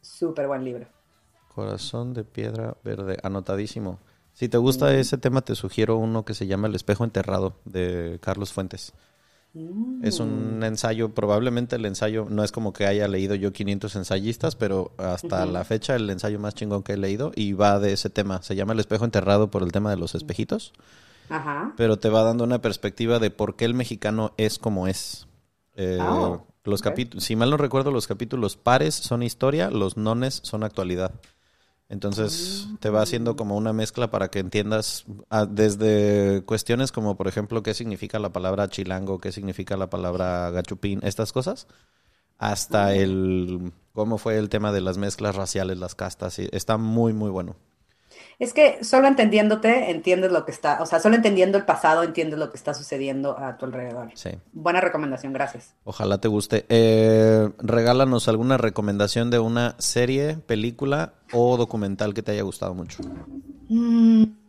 Súper 0.00 0.46
buen 0.48 0.64
libro. 0.64 0.86
Corazón 1.54 2.14
de 2.14 2.24
piedra 2.24 2.76
verde, 2.82 3.18
anotadísimo. 3.22 3.98
Si 4.32 4.48
te 4.48 4.56
gusta 4.56 4.94
ese 4.94 5.18
tema, 5.18 5.42
te 5.42 5.54
sugiero 5.54 5.96
uno 5.96 6.24
que 6.24 6.34
se 6.34 6.46
llama 6.46 6.66
El 6.66 6.74
espejo 6.74 7.04
enterrado 7.04 7.54
de 7.66 8.18
Carlos 8.22 8.52
Fuentes. 8.52 8.92
Es 10.02 10.18
un 10.18 10.60
Mm. 10.60 10.64
ensayo, 10.64 11.10
probablemente 11.10 11.76
el 11.76 11.84
ensayo, 11.84 12.26
no 12.30 12.42
es 12.42 12.52
como 12.52 12.72
que 12.72 12.86
haya 12.86 13.06
leído 13.06 13.34
yo 13.34 13.52
500 13.52 13.94
ensayistas, 13.96 14.56
pero 14.56 14.92
hasta 14.96 15.44
la 15.44 15.62
fecha 15.64 15.94
el 15.94 16.08
ensayo 16.08 16.38
más 16.40 16.54
chingón 16.54 16.82
que 16.82 16.94
he 16.94 16.96
leído 16.96 17.32
y 17.36 17.52
va 17.52 17.78
de 17.78 17.92
ese 17.92 18.08
tema. 18.08 18.40
Se 18.42 18.56
llama 18.56 18.72
El 18.72 18.80
espejo 18.80 19.04
enterrado 19.04 19.50
por 19.50 19.62
el 19.62 19.70
tema 19.70 19.90
de 19.90 19.98
los 19.98 20.14
espejitos, 20.14 20.72
Ajá. 21.28 21.74
pero 21.76 21.98
te 21.98 22.08
va 22.08 22.22
dando 22.22 22.44
una 22.44 22.62
perspectiva 22.62 23.18
de 23.18 23.30
por 23.30 23.54
qué 23.54 23.66
el 23.66 23.74
mexicano 23.74 24.32
es 24.38 24.58
como 24.58 24.86
es. 24.88 25.26
Eh, 25.76 25.98
Oh, 26.00 26.46
los 26.64 26.82
capítulos, 26.82 27.24
si 27.24 27.34
mal 27.34 27.50
no 27.50 27.56
recuerdo, 27.56 27.90
los 27.90 28.06
capítulos 28.06 28.56
pares 28.56 28.94
son 28.94 29.22
historia, 29.22 29.70
los 29.70 29.96
nones 29.96 30.40
son 30.44 30.62
actualidad. 30.62 31.12
Entonces 31.88 32.68
te 32.80 32.88
va 32.88 33.02
haciendo 33.02 33.36
como 33.36 33.54
una 33.56 33.74
mezcla 33.74 34.10
para 34.10 34.28
que 34.28 34.38
entiendas 34.38 35.04
ah, 35.28 35.44
desde 35.44 36.42
cuestiones 36.46 36.90
como, 36.90 37.16
por 37.16 37.28
ejemplo, 37.28 37.62
qué 37.62 37.74
significa 37.74 38.18
la 38.18 38.32
palabra 38.32 38.68
chilango, 38.68 39.18
qué 39.18 39.30
significa 39.30 39.76
la 39.76 39.90
palabra 39.90 40.50
gachupín, 40.50 41.00
estas 41.02 41.32
cosas, 41.32 41.66
hasta 42.38 42.94
el 42.94 43.72
cómo 43.92 44.16
fue 44.18 44.38
el 44.38 44.48
tema 44.48 44.72
de 44.72 44.80
las 44.80 44.96
mezclas 44.96 45.36
raciales, 45.36 45.78
las 45.78 45.94
castas. 45.94 46.38
y 46.38 46.48
está 46.52 46.78
muy, 46.78 47.12
muy 47.12 47.30
bueno. 47.30 47.56
Es 48.38 48.52
que 48.52 48.82
solo 48.84 49.08
entendiéndote, 49.08 49.90
entiendes 49.90 50.32
lo 50.32 50.44
que 50.44 50.50
está, 50.50 50.82
o 50.82 50.86
sea, 50.86 51.00
solo 51.00 51.16
entendiendo 51.16 51.58
el 51.58 51.64
pasado, 51.64 52.02
entiendes 52.02 52.38
lo 52.38 52.50
que 52.50 52.56
está 52.56 52.74
sucediendo 52.74 53.38
a 53.38 53.56
tu 53.56 53.66
alrededor. 53.66 54.10
Sí. 54.14 54.30
Buena 54.52 54.80
recomendación, 54.80 55.32
gracias. 55.32 55.74
Ojalá 55.84 56.18
te 56.18 56.28
guste. 56.28 56.66
Eh, 56.68 57.50
regálanos 57.58 58.28
alguna 58.28 58.56
recomendación 58.56 59.30
de 59.30 59.38
una 59.38 59.76
serie, 59.78 60.36
película 60.36 61.14
o 61.32 61.56
documental 61.56 62.14
que 62.14 62.22
te 62.22 62.32
haya 62.32 62.42
gustado 62.42 62.74
mucho. 62.74 63.02
Mm. 63.68 64.41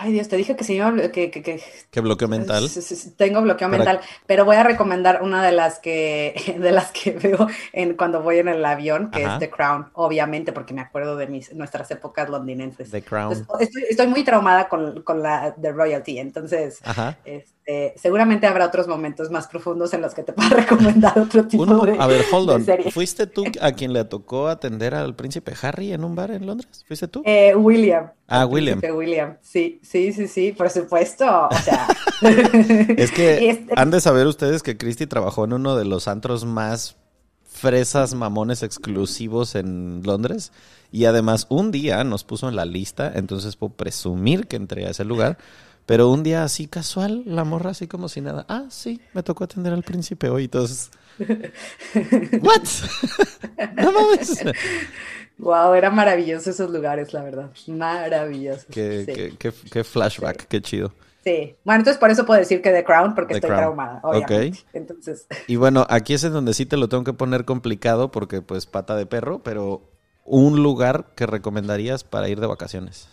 Ay, 0.00 0.12
Dios, 0.12 0.28
te 0.28 0.36
dije 0.36 0.54
que 0.54 0.62
se 0.64 0.74
iba 0.74 0.86
a- 0.88 1.10
que, 1.10 1.30
que, 1.30 1.42
que- 1.42 1.60
¿Qué 1.90 2.00
bloqueo 2.00 2.28
mental? 2.28 2.68
Tengo 3.16 3.42
bloqueo 3.42 3.68
Para- 3.68 3.78
mental, 3.78 4.00
pero 4.26 4.44
voy 4.44 4.56
a 4.56 4.62
recomendar 4.62 5.22
una 5.22 5.42
de 5.42 5.52
las 5.52 5.78
que, 5.80 6.34
de 6.60 6.70
las 6.72 6.92
que 6.92 7.10
veo 7.12 7.48
en, 7.72 7.94
cuando 7.94 8.22
voy 8.22 8.38
en 8.38 8.48
el 8.48 8.64
avión, 8.64 9.10
que 9.10 9.24
Ajá. 9.24 9.34
es 9.34 9.40
The 9.40 9.50
Crown, 9.50 9.90
obviamente, 9.94 10.52
porque 10.52 10.72
me 10.72 10.80
acuerdo 10.82 11.16
de 11.16 11.26
mis, 11.26 11.52
nuestras 11.54 11.90
épocas 11.90 12.28
londinenses. 12.28 12.90
The 12.90 13.02
Crown. 13.02 13.32
Entonces, 13.32 13.68
estoy, 13.68 13.82
estoy 13.90 14.06
muy 14.06 14.22
traumada 14.24 14.68
con, 14.68 15.02
con 15.02 15.22
la 15.22 15.52
de 15.56 15.72
Royalty, 15.72 16.18
entonces 16.18 16.78
Ajá. 16.84 17.16
este, 17.24 17.57
seguramente 17.96 18.46
habrá 18.46 18.66
otros 18.66 18.88
momentos 18.88 19.30
más 19.30 19.46
profundos 19.46 19.92
en 19.92 20.00
los 20.00 20.14
que 20.14 20.22
te 20.22 20.32
pueda 20.32 20.48
recomendar 20.56 21.18
otro 21.18 21.46
tipo 21.46 21.64
Uno, 21.64 21.84
de, 21.84 21.96
a 21.98 22.06
ver, 22.06 22.24
hold 22.32 22.50
on. 22.50 22.66
¿Fuiste 22.92 23.26
tú 23.26 23.44
a 23.60 23.72
quien 23.72 23.92
le 23.92 24.04
tocó 24.04 24.48
atender 24.48 24.94
al 24.94 25.14
príncipe 25.14 25.52
Harry 25.60 25.92
en 25.92 26.04
un 26.04 26.14
bar 26.14 26.30
en 26.30 26.46
Londres? 26.46 26.84
¿Fuiste 26.86 27.08
tú? 27.08 27.22
Eh, 27.26 27.54
William. 27.54 28.10
Ah, 28.26 28.46
William. 28.46 28.80
William. 28.94 29.36
Sí, 29.42 29.80
sí, 29.82 30.12
sí, 30.12 30.28
sí, 30.28 30.52
por 30.52 30.70
supuesto. 30.70 31.24
O 31.50 31.54
sea. 31.62 31.86
Es 32.96 33.10
que 33.12 33.50
Este- 33.50 33.74
han 33.76 33.90
de 33.90 34.00
saber 34.00 34.26
ustedes 34.26 34.62
que 34.62 34.76
Christy 34.76 35.06
trabajó 35.06 35.44
en 35.44 35.52
uno 35.52 35.76
de 35.76 35.84
los 35.84 36.08
antros 36.08 36.44
más 36.44 36.96
fresas, 37.48 38.14
mamones 38.14 38.62
exclusivos 38.62 39.54
en 39.54 40.02
Londres. 40.04 40.52
Y 40.90 41.04
además 41.04 41.46
un 41.50 41.70
día 41.70 42.02
nos 42.04 42.24
puso 42.24 42.48
en 42.48 42.56
la 42.56 42.64
lista, 42.64 43.12
entonces 43.14 43.56
puedo 43.56 43.74
presumir 43.74 44.46
que 44.46 44.56
entré 44.56 44.86
a 44.86 44.90
ese 44.90 45.04
lugar. 45.04 45.36
Pero 45.88 46.10
un 46.10 46.22
día 46.22 46.44
así 46.44 46.66
casual, 46.66 47.22
la 47.24 47.44
morra 47.44 47.70
así 47.70 47.86
como 47.88 48.10
si 48.10 48.20
nada. 48.20 48.44
Ah, 48.46 48.66
sí, 48.68 49.00
me 49.14 49.22
tocó 49.22 49.44
atender 49.44 49.72
al 49.72 49.82
príncipe 49.82 50.28
hoy. 50.28 50.44
Entonces, 50.44 50.90
¿what? 52.42 52.62
no 53.76 53.92
mames. 53.92 54.44
Wow, 55.38 55.72
eran 55.72 55.94
maravillosos 55.94 56.48
esos 56.48 56.70
lugares, 56.70 57.14
la 57.14 57.22
verdad. 57.22 57.50
Maravillosos. 57.68 58.66
Qué, 58.70 59.04
sí. 59.06 59.12
qué- 59.14 59.34
qué- 59.38 59.52
qué 59.70 59.82
flashback, 59.84 60.46
qué 60.46 60.60
chido. 60.60 60.92
Sí. 61.24 61.56
Bueno, 61.64 61.80
entonces 61.80 61.98
por 61.98 62.10
eso 62.10 62.26
puedo 62.26 62.38
decir 62.38 62.60
que 62.60 62.70
The 62.70 62.84
Crown, 62.84 63.14
porque 63.14 63.32
The 63.34 63.38
estoy 63.38 63.48
Crown. 63.48 63.62
traumada, 63.62 64.00
Ok. 64.02 64.14
obviamente. 64.26 64.58
Entonces, 64.74 65.26
Y 65.46 65.56
bueno, 65.56 65.86
aquí 65.88 66.12
es 66.14 66.24
en 66.24 66.32
donde 66.32 66.52
sí 66.54 66.66
te 66.66 66.76
lo 66.76 66.88
tengo 66.88 67.04
que 67.04 67.12
poner 67.14 67.44
complicado 67.46 68.10
porque 68.10 68.42
pues 68.42 68.66
pata 68.66 68.94
de 68.94 69.06
perro, 69.06 69.42
pero 69.42 69.82
un 70.24 70.62
lugar 70.62 71.06
que 71.16 71.24
recomendarías 71.26 72.04
para 72.04 72.28
ir 72.28 72.40
de 72.40 72.46
vacaciones. 72.46 73.08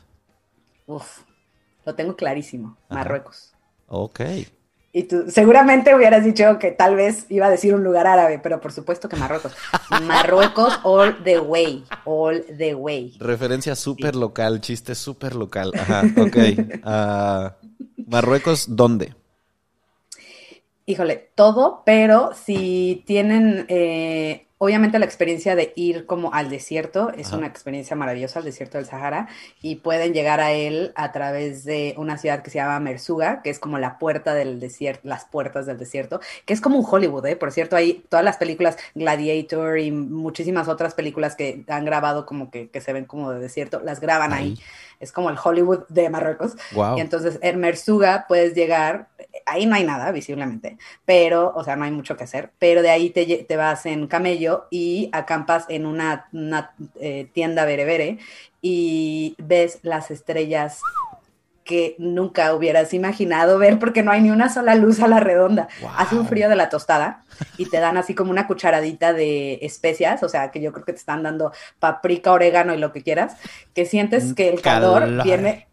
uff, 0.87 1.21
lo 1.85 1.95
tengo 1.95 2.15
clarísimo. 2.15 2.77
Ajá. 2.89 2.99
Marruecos. 2.99 3.53
Ok. 3.87 4.21
Y 4.97 5.03
tú 5.03 5.25
seguramente 5.27 5.93
hubieras 5.93 6.23
dicho 6.23 6.57
que 6.57 6.71
tal 6.71 6.95
vez 6.95 7.25
iba 7.27 7.47
a 7.47 7.49
decir 7.49 7.75
un 7.75 7.83
lugar 7.83 8.07
árabe, 8.07 8.39
pero 8.41 8.61
por 8.61 8.71
supuesto 8.71 9.09
que 9.09 9.17
Marruecos. 9.17 9.53
Marruecos 10.03 10.79
all 10.83 11.21
the 11.25 11.37
way, 11.39 11.83
all 12.05 12.41
the 12.57 12.75
way. 12.75 13.13
Referencia 13.19 13.75
súper 13.75 14.15
local, 14.15 14.61
chiste 14.61 14.95
súper 14.95 15.35
local. 15.35 15.73
Ajá, 15.77 16.03
ok. 16.17 16.37
Ah, 16.85 17.55
Marruecos, 18.07 18.75
¿dónde? 18.75 19.15
Híjole, 20.85 21.31
todo, 21.35 21.83
pero 21.85 22.31
si 22.33 23.03
tienen, 23.05 23.65
eh, 23.67 24.44
obviamente 24.65 24.99
la 24.99 25.05
experiencia 25.05 25.55
de 25.55 25.71
ir 25.75 26.05
como 26.05 26.33
al 26.33 26.49
desierto 26.49 27.11
es 27.15 27.27
Ajá. 27.27 27.37
una 27.37 27.47
experiencia 27.47 27.95
maravillosa, 27.95 28.39
al 28.39 28.45
desierto 28.45 28.77
del 28.77 28.87
Sahara, 28.87 29.27
y 29.61 29.77
pueden 29.77 30.13
llegar 30.13 30.39
a 30.41 30.51
él 30.51 30.91
a 30.95 31.11
través 31.11 31.63
de 31.63 31.93
una 31.97 32.17
ciudad 32.17 32.41
que 32.41 32.49
se 32.49 32.57
llama 32.57 32.79
Mersuga, 32.79 33.41
que 33.41 33.49
es 33.49 33.59
como 33.59 33.77
la 33.77 33.99
puerta 33.99 34.33
del 34.33 34.59
desierto, 34.59 35.07
las 35.07 35.25
puertas 35.25 35.65
del 35.65 35.77
desierto, 35.77 36.19
que 36.45 36.53
es 36.53 36.61
como 36.61 36.79
un 36.79 36.85
Hollywood, 36.89 37.25
¿eh? 37.27 37.35
Por 37.35 37.51
cierto, 37.51 37.75
hay 37.75 38.03
todas 38.09 38.25
las 38.25 38.37
películas 38.37 38.77
Gladiator 38.95 39.79
y 39.79 39.91
muchísimas 39.91 40.67
otras 40.67 40.93
películas 40.93 41.35
que 41.35 41.63
han 41.67 41.85
grabado 41.85 42.25
como 42.25 42.49
que, 42.49 42.69
que 42.69 42.81
se 42.81 42.91
ven 42.93 43.05
como 43.05 43.31
de 43.31 43.39
desierto, 43.39 43.79
las 43.79 43.99
graban 43.99 44.33
ahí. 44.33 44.45
Ahí. 44.45 44.59
Es 44.99 45.11
como 45.11 45.29
el 45.29 45.37
Hollywood 45.41 45.83
de 45.89 46.09
Marruecos. 46.09 46.53
Wow. 46.73 46.97
Y 46.97 47.01
entonces 47.01 47.39
en 47.41 47.59
Mersuga 47.59 48.25
puedes 48.27 48.53
llegar, 48.53 49.07
ahí 49.45 49.65
no 49.65 49.75
hay 49.75 49.83
nada 49.83 50.11
visiblemente, 50.11 50.77
pero, 51.05 51.53
o 51.55 51.63
sea, 51.63 51.75
no 51.75 51.85
hay 51.85 51.91
mucho 51.91 52.17
que 52.17 52.23
hacer, 52.23 52.51
pero 52.59 52.81
de 52.81 52.89
ahí 52.89 53.09
te, 53.09 53.25
te 53.25 53.57
vas 53.57 53.85
en 53.85 54.07
camello 54.07 54.65
y 54.69 55.09
acampas 55.11 55.65
en 55.69 55.85
una, 55.85 56.27
una, 56.33 56.73
eh, 56.99 57.29
tienda 57.33 57.65
berebere 57.65 58.19
y 58.61 59.35
ves 59.37 59.79
las 59.83 60.09
estrellas 60.09 60.79
que 61.65 61.95
nunca 61.97 62.53
hubieras 62.53 62.93
imaginado 62.93 63.57
ver 63.57 63.79
porque 63.79 64.03
no 64.03 64.11
hay 64.11 64.21
ni 64.21 64.29
una 64.29 64.49
sola 64.49 64.75
luz 64.75 65.01
a 65.01 65.07
la 65.07 65.19
redonda. 65.19 65.67
Wow. 65.81 65.89
Hace 65.97 66.15
un 66.15 66.27
frío 66.27 66.47
de 66.47 66.55
la 66.55 66.69
tostada 66.69 67.23
y 67.57 67.65
te 67.65 67.79
dan 67.79 67.97
así 67.97 68.13
como 68.13 68.29
una 68.31 68.47
cucharadita 68.47 69.11
de 69.13 69.59
especias, 69.63 70.21
o 70.23 70.29
sea, 70.29 70.51
que 70.51 70.61
yo 70.61 70.71
creo 70.71 70.85
que 70.85 70.93
te 70.93 70.99
están 70.99 71.23
dando 71.23 71.51
paprika, 71.79 72.31
orégano 72.31 72.73
y 72.73 72.77
lo 72.77 72.93
que 72.93 73.01
quieras, 73.01 73.35
que 73.73 73.85
sientes 73.85 74.33
que 74.35 74.49
el 74.49 74.61
calor, 74.61 75.01
calor. 75.01 75.23
viene, 75.23 75.67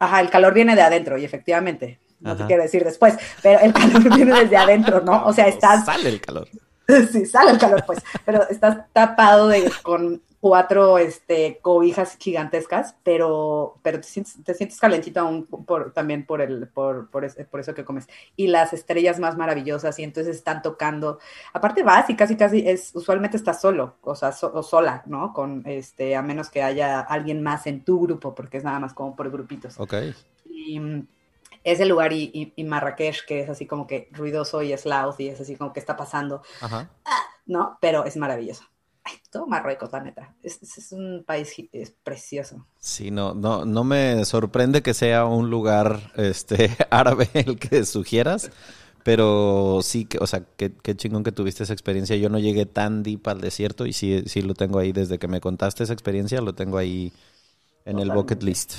ajá, 0.00 0.20
el 0.20 0.30
calor 0.30 0.52
viene 0.52 0.74
de 0.74 0.82
adentro 0.82 1.16
y 1.16 1.24
efectivamente, 1.24 2.00
no 2.18 2.32
Ajá. 2.32 2.38
te 2.40 2.46
quiero 2.46 2.62
decir 2.64 2.84
después, 2.84 3.16
pero 3.40 3.60
el 3.60 3.72
calor 3.72 4.02
viene 4.16 4.40
desde 4.40 4.56
adentro, 4.56 5.00
¿no? 5.00 5.24
O 5.26 5.32
sea, 5.32 5.46
estás, 5.46 5.84
Sale 5.86 6.08
el 6.08 6.20
calor. 6.20 6.48
sí, 7.12 7.24
sale 7.24 7.52
el 7.52 7.58
calor 7.58 7.84
pues, 7.86 8.00
pero 8.24 8.48
estás 8.48 8.78
tapado 8.92 9.48
de, 9.48 9.70
con 9.82 10.22
cuatro 10.46 10.98
este, 10.98 11.58
cobijas 11.60 12.16
gigantescas, 12.20 12.94
pero, 13.02 13.78
pero 13.82 13.98
te, 14.00 14.06
sientes, 14.06 14.36
te 14.44 14.54
sientes 14.54 14.78
calentito 14.78 15.18
aún 15.20 15.44
por, 15.46 15.92
también 15.92 16.24
por, 16.24 16.40
el, 16.40 16.68
por, 16.68 17.10
por, 17.10 17.24
ese- 17.24 17.44
por 17.46 17.58
eso 17.60 17.74
que 17.74 17.84
comes. 17.84 18.06
Y 18.36 18.46
las 18.48 18.72
estrellas 18.72 19.18
más 19.18 19.36
maravillosas 19.36 19.98
y 19.98 20.04
entonces 20.04 20.36
están 20.36 20.62
tocando. 20.62 21.18
Aparte 21.52 21.82
vas 21.82 22.08
y 22.10 22.16
casi 22.16 22.36
casi 22.36 22.62
es, 22.68 22.92
usualmente 22.94 23.36
estás 23.36 23.60
solo, 23.60 23.96
o 24.02 24.14
sea, 24.14 24.30
so- 24.32 24.52
o 24.54 24.62
sola, 24.62 25.02
¿no? 25.06 25.32
Con, 25.32 25.62
este, 25.66 26.14
a 26.14 26.22
menos 26.22 26.48
que 26.50 26.62
haya 26.62 27.00
alguien 27.00 27.42
más 27.42 27.66
en 27.66 27.84
tu 27.84 28.00
grupo, 28.00 28.34
porque 28.34 28.58
es 28.58 28.64
nada 28.64 28.78
más 28.80 28.94
como 28.94 29.16
por 29.16 29.30
grupitos. 29.30 29.80
Ok. 29.80 29.94
Y 30.44 30.80
ese 31.64 31.86
lugar 31.86 32.12
y, 32.12 32.30
y, 32.32 32.52
y 32.56 32.64
Marrakech, 32.64 33.24
que 33.26 33.40
es 33.40 33.50
así 33.50 33.66
como 33.66 33.86
que 33.86 34.08
ruidoso 34.12 34.62
y 34.62 34.72
es 34.72 34.86
loud 34.86 35.16
y 35.18 35.28
es 35.28 35.40
así 35.40 35.56
como 35.56 35.72
que 35.72 35.80
está 35.80 35.96
pasando, 35.96 36.42
Ajá. 36.60 36.88
¿no? 37.46 37.78
Pero 37.80 38.04
es 38.04 38.16
maravilloso. 38.16 38.64
Todo 39.30 39.46
Marruecos, 39.46 39.92
la 39.92 40.00
neta. 40.02 40.34
Es, 40.42 40.62
es- 40.62 40.92
un 40.92 41.24
país 41.26 41.54
es 41.72 41.90
precioso. 42.02 42.66
Sí, 42.78 43.10
no, 43.10 43.34
no, 43.34 43.64
no 43.64 43.82
me 43.84 44.24
sorprende 44.24 44.82
que 44.82 44.94
sea 44.94 45.24
un 45.24 45.50
lugar 45.50 46.12
este 46.16 46.70
árabe 46.90 47.28
el 47.34 47.58
que 47.58 47.84
sugieras, 47.84 48.50
pero 49.02 49.80
sí 49.82 50.04
que, 50.04 50.18
o 50.18 50.26
sea, 50.26 50.44
qué, 50.56 50.72
qué 50.82 50.94
chingón 50.96 51.24
que 51.24 51.32
tuviste 51.32 51.64
esa 51.64 51.72
experiencia. 51.72 52.16
Yo 52.16 52.28
no 52.28 52.38
llegué 52.38 52.64
tan 52.66 53.02
deep 53.02 53.26
al 53.28 53.40
desierto 53.40 53.86
y 53.86 53.92
sí, 53.92 54.22
sí 54.26 54.42
lo 54.42 54.54
tengo 54.54 54.78
ahí 54.78 54.92
desde 54.92 55.18
que 55.18 55.28
me 55.28 55.40
contaste 55.40 55.82
esa 55.84 55.92
experiencia, 55.94 56.40
lo 56.40 56.54
tengo 56.54 56.78
ahí 56.78 57.12
en 57.86 57.98
el 57.98 58.10
bucket 58.12 58.42
list. 58.42 58.74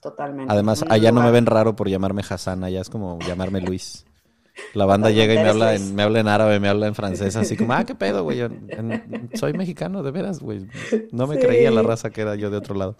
Totalmente. 0.00 0.52
Además, 0.52 0.84
allá 0.88 1.10
no 1.12 1.20
me 1.22 1.30
ven 1.30 1.46
raro 1.46 1.74
por 1.76 1.88
llamarme 1.88 2.22
Hassan, 2.28 2.64
allá 2.64 2.80
es 2.80 2.90
como 2.90 3.18
llamarme 3.20 3.60
Luis. 3.60 4.04
La 4.74 4.84
banda 4.84 5.10
llega 5.10 5.32
y 5.34 5.38
me 5.38 5.48
habla, 5.48 5.74
en, 5.74 5.94
me 5.94 6.02
habla 6.02 6.20
en 6.20 6.28
árabe, 6.28 6.60
me 6.60 6.68
habla 6.68 6.86
en 6.86 6.94
francés, 6.94 7.36
así 7.36 7.56
como, 7.56 7.72
ah, 7.72 7.84
qué 7.84 7.94
pedo, 7.94 8.22
güey. 8.24 8.38
yo- 8.38 8.46
en- 8.46 9.30
soy 9.34 9.52
mexicano, 9.54 10.02
de 10.02 10.10
veras, 10.10 10.40
güey. 10.40 10.66
No 11.10 11.26
me 11.26 11.36
Sí. 11.36 11.42
creía 11.42 11.70
la 11.70 11.82
raza 11.82 12.10
que 12.10 12.20
era 12.22 12.34
yo 12.36 12.50
de 12.50 12.56
otro 12.58 12.74
lado. 12.74 12.96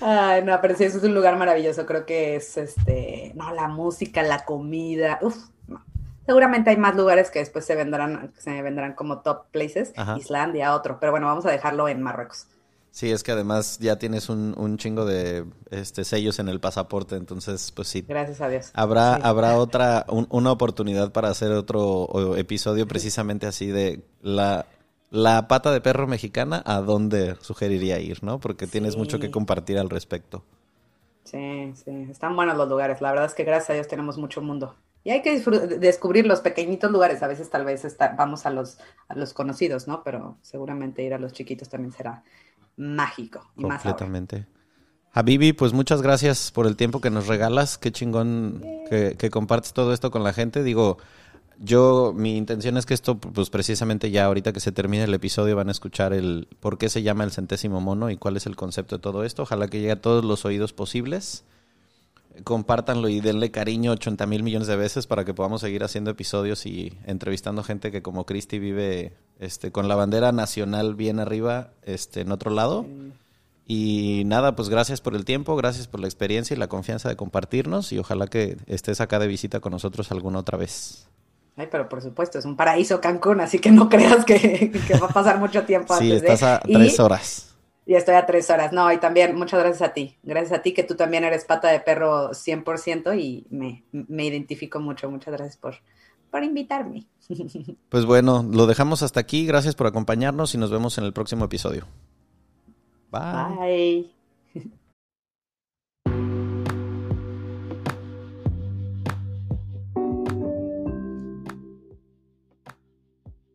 Ay, 0.00 0.42
no, 0.44 0.58
pero 0.60 0.74
sí, 0.76 0.84
eso 0.84 0.98
es 0.98 1.04
un 1.04 1.14
lugar 1.14 1.36
maravilloso. 1.36 1.84
Creo 1.86 2.06
que 2.06 2.36
es 2.36 2.56
este, 2.56 3.32
no, 3.34 3.52
la 3.54 3.68
música, 3.68 4.22
la 4.22 4.44
comida. 4.44 5.18
Uf, 5.22 5.36
no. 5.66 5.84
Seguramente 6.26 6.70
hay 6.70 6.76
más 6.76 6.96
lugares 6.96 7.30
que 7.30 7.38
después 7.40 7.64
se 7.64 7.74
vendrán, 7.74 8.32
se 8.38 8.62
vendrán 8.62 8.94
como 8.94 9.20
top 9.20 9.46
places. 9.50 9.92
Ajá. 9.96 10.16
Islandia, 10.18 10.74
otro. 10.74 10.98
Pero 11.00 11.12
bueno, 11.12 11.26
vamos 11.26 11.46
a 11.46 11.50
dejarlo 11.50 11.88
en 11.88 12.02
Marruecos. 12.02 12.46
Sí, 12.96 13.10
es 13.12 13.22
que 13.22 13.32
además 13.32 13.78
ya 13.78 13.98
tienes 13.98 14.30
un, 14.30 14.54
un 14.56 14.78
chingo 14.78 15.04
de 15.04 15.44
este, 15.70 16.02
sellos 16.02 16.38
en 16.38 16.48
el 16.48 16.60
pasaporte, 16.60 17.16
entonces 17.16 17.70
pues 17.72 17.88
sí. 17.88 18.02
Gracias 18.08 18.40
a 18.40 18.48
Dios. 18.48 18.70
Habrá, 18.72 19.16
habrá 19.16 19.58
otra, 19.58 20.06
una 20.08 20.50
oportunidad 20.50 21.12
para 21.12 21.28
hacer 21.28 21.52
otro 21.52 22.38
episodio 22.38 22.88
precisamente 22.88 23.46
así 23.46 23.66
de 23.66 24.00
la, 24.22 24.64
la 25.10 25.46
pata 25.46 25.72
de 25.72 25.82
perro 25.82 26.06
mexicana, 26.06 26.62
¿a 26.64 26.80
dónde 26.80 27.36
sugeriría 27.42 28.00
ir, 28.00 28.24
no? 28.24 28.40
Porque 28.40 28.66
tienes 28.66 28.96
mucho 28.96 29.18
que 29.18 29.30
compartir 29.30 29.78
al 29.78 29.90
respecto. 29.90 30.42
Sí, 31.24 31.74
sí, 31.74 32.06
están 32.10 32.34
buenos 32.34 32.56
los 32.56 32.66
lugares. 32.66 33.02
La 33.02 33.10
verdad 33.10 33.26
es 33.26 33.34
que 33.34 33.44
gracias 33.44 33.68
a 33.68 33.74
Dios 33.74 33.88
tenemos 33.88 34.16
mucho 34.16 34.40
mundo. 34.40 34.74
Y 35.04 35.10
hay 35.10 35.20
que 35.20 35.38
descubrir 35.78 36.26
los 36.26 36.40
pequeñitos 36.40 36.90
lugares. 36.90 37.22
A 37.22 37.28
veces 37.28 37.50
tal 37.50 37.66
vez 37.66 37.86
vamos 38.16 38.46
a 38.46 38.50
los, 38.50 38.78
a 39.08 39.14
los 39.14 39.34
conocidos, 39.34 39.86
¿no? 39.86 40.02
Pero 40.02 40.38
seguramente 40.40 41.02
ir 41.02 41.12
a 41.12 41.18
los 41.18 41.34
chiquitos 41.34 41.68
también 41.68 41.92
será 41.92 42.24
mágico. 42.76 43.50
Y 43.56 43.62
Completamente. 43.62 44.46
Habibi, 45.12 45.52
pues 45.54 45.72
muchas 45.72 46.02
gracias 46.02 46.50
por 46.52 46.66
el 46.66 46.76
tiempo 46.76 47.00
que 47.00 47.10
nos 47.10 47.26
regalas. 47.26 47.78
Qué 47.78 47.90
chingón 47.90 48.62
que, 48.90 49.16
que, 49.18 49.30
compartes 49.30 49.72
todo 49.72 49.94
esto 49.94 50.10
con 50.10 50.22
la 50.22 50.34
gente. 50.34 50.62
Digo, 50.62 50.98
yo, 51.58 52.12
mi 52.14 52.36
intención 52.36 52.76
es 52.76 52.84
que 52.84 52.92
esto, 52.92 53.18
pues 53.18 53.48
precisamente 53.48 54.10
ya 54.10 54.26
ahorita 54.26 54.52
que 54.52 54.60
se 54.60 54.72
termine 54.72 55.04
el 55.04 55.14
episodio 55.14 55.56
van 55.56 55.68
a 55.68 55.72
escuchar 55.72 56.12
el 56.12 56.48
por 56.60 56.76
qué 56.76 56.90
se 56.90 57.02
llama 57.02 57.24
el 57.24 57.32
centésimo 57.32 57.80
mono 57.80 58.10
y 58.10 58.16
cuál 58.18 58.36
es 58.36 58.46
el 58.46 58.56
concepto 58.56 58.96
de 58.96 59.02
todo 59.02 59.24
esto. 59.24 59.42
Ojalá 59.42 59.68
que 59.68 59.78
llegue 59.78 59.92
a 59.92 60.00
todos 60.02 60.24
los 60.24 60.44
oídos 60.44 60.74
posibles. 60.74 61.44
Compártanlo 62.44 63.08
y 63.08 63.20
denle 63.20 63.50
cariño 63.50 63.92
80 63.92 64.26
mil 64.26 64.42
millones 64.42 64.68
de 64.68 64.76
veces 64.76 65.06
para 65.06 65.24
que 65.24 65.34
podamos 65.34 65.60
seguir 65.60 65.84
haciendo 65.84 66.10
episodios 66.10 66.66
y 66.66 66.92
entrevistando 67.04 67.62
gente 67.62 67.90
que 67.90 68.02
como 68.02 68.26
Cristi 68.26 68.58
vive 68.58 69.14
este, 69.38 69.72
con 69.72 69.88
la 69.88 69.94
bandera 69.94 70.32
nacional 70.32 70.94
bien 70.94 71.20
arriba 71.20 71.72
este, 71.82 72.20
en 72.20 72.32
otro 72.32 72.50
lado. 72.50 72.86
Y 73.68 74.22
nada, 74.26 74.54
pues 74.54 74.68
gracias 74.68 75.00
por 75.00 75.16
el 75.16 75.24
tiempo, 75.24 75.56
gracias 75.56 75.88
por 75.88 75.98
la 75.98 76.06
experiencia 76.06 76.54
y 76.54 76.58
la 76.58 76.68
confianza 76.68 77.08
de 77.08 77.16
compartirnos 77.16 77.92
y 77.92 77.98
ojalá 77.98 78.28
que 78.28 78.56
estés 78.66 79.00
acá 79.00 79.18
de 79.18 79.26
visita 79.26 79.58
con 79.58 79.72
nosotros 79.72 80.12
alguna 80.12 80.38
otra 80.38 80.56
vez. 80.56 81.08
Ay, 81.56 81.68
pero 81.70 81.88
por 81.88 82.02
supuesto, 82.02 82.38
es 82.38 82.44
un 82.44 82.54
paraíso 82.54 83.00
Cancún, 83.00 83.40
así 83.40 83.58
que 83.58 83.70
no 83.70 83.88
creas 83.90 84.24
que, 84.24 84.70
va 85.02 85.06
a 85.06 85.12
pasar 85.12 85.38
mucho 85.38 85.64
tiempo 85.64 85.96
sí, 85.96 86.12
estás 86.12 86.42
a 86.42 86.60
tres 86.60 87.00
horas. 87.00 87.55
Y 87.88 87.94
estoy 87.94 88.16
a 88.16 88.26
tres 88.26 88.50
horas. 88.50 88.72
No, 88.72 88.92
y 88.92 88.98
también 88.98 89.36
muchas 89.36 89.60
gracias 89.60 89.88
a 89.88 89.94
ti. 89.94 90.18
Gracias 90.24 90.58
a 90.58 90.62
ti 90.62 90.74
que 90.74 90.82
tú 90.82 90.96
también 90.96 91.22
eres 91.22 91.44
pata 91.44 91.68
de 91.68 91.78
perro 91.78 92.30
100% 92.30 93.16
y 93.16 93.46
me, 93.48 93.84
me 93.92 94.24
identifico 94.24 94.80
mucho. 94.80 95.08
Muchas 95.08 95.32
gracias 95.32 95.56
por, 95.56 95.76
por 96.30 96.42
invitarme. 96.42 97.06
Pues 97.88 98.04
bueno, 98.04 98.44
lo 98.50 98.66
dejamos 98.66 99.02
hasta 99.02 99.20
aquí. 99.20 99.46
Gracias 99.46 99.76
por 99.76 99.86
acompañarnos 99.86 100.54
y 100.54 100.58
nos 100.58 100.72
vemos 100.72 100.98
en 100.98 101.04
el 101.04 101.12
próximo 101.12 101.44
episodio. 101.44 101.86
Bye. 103.10 104.10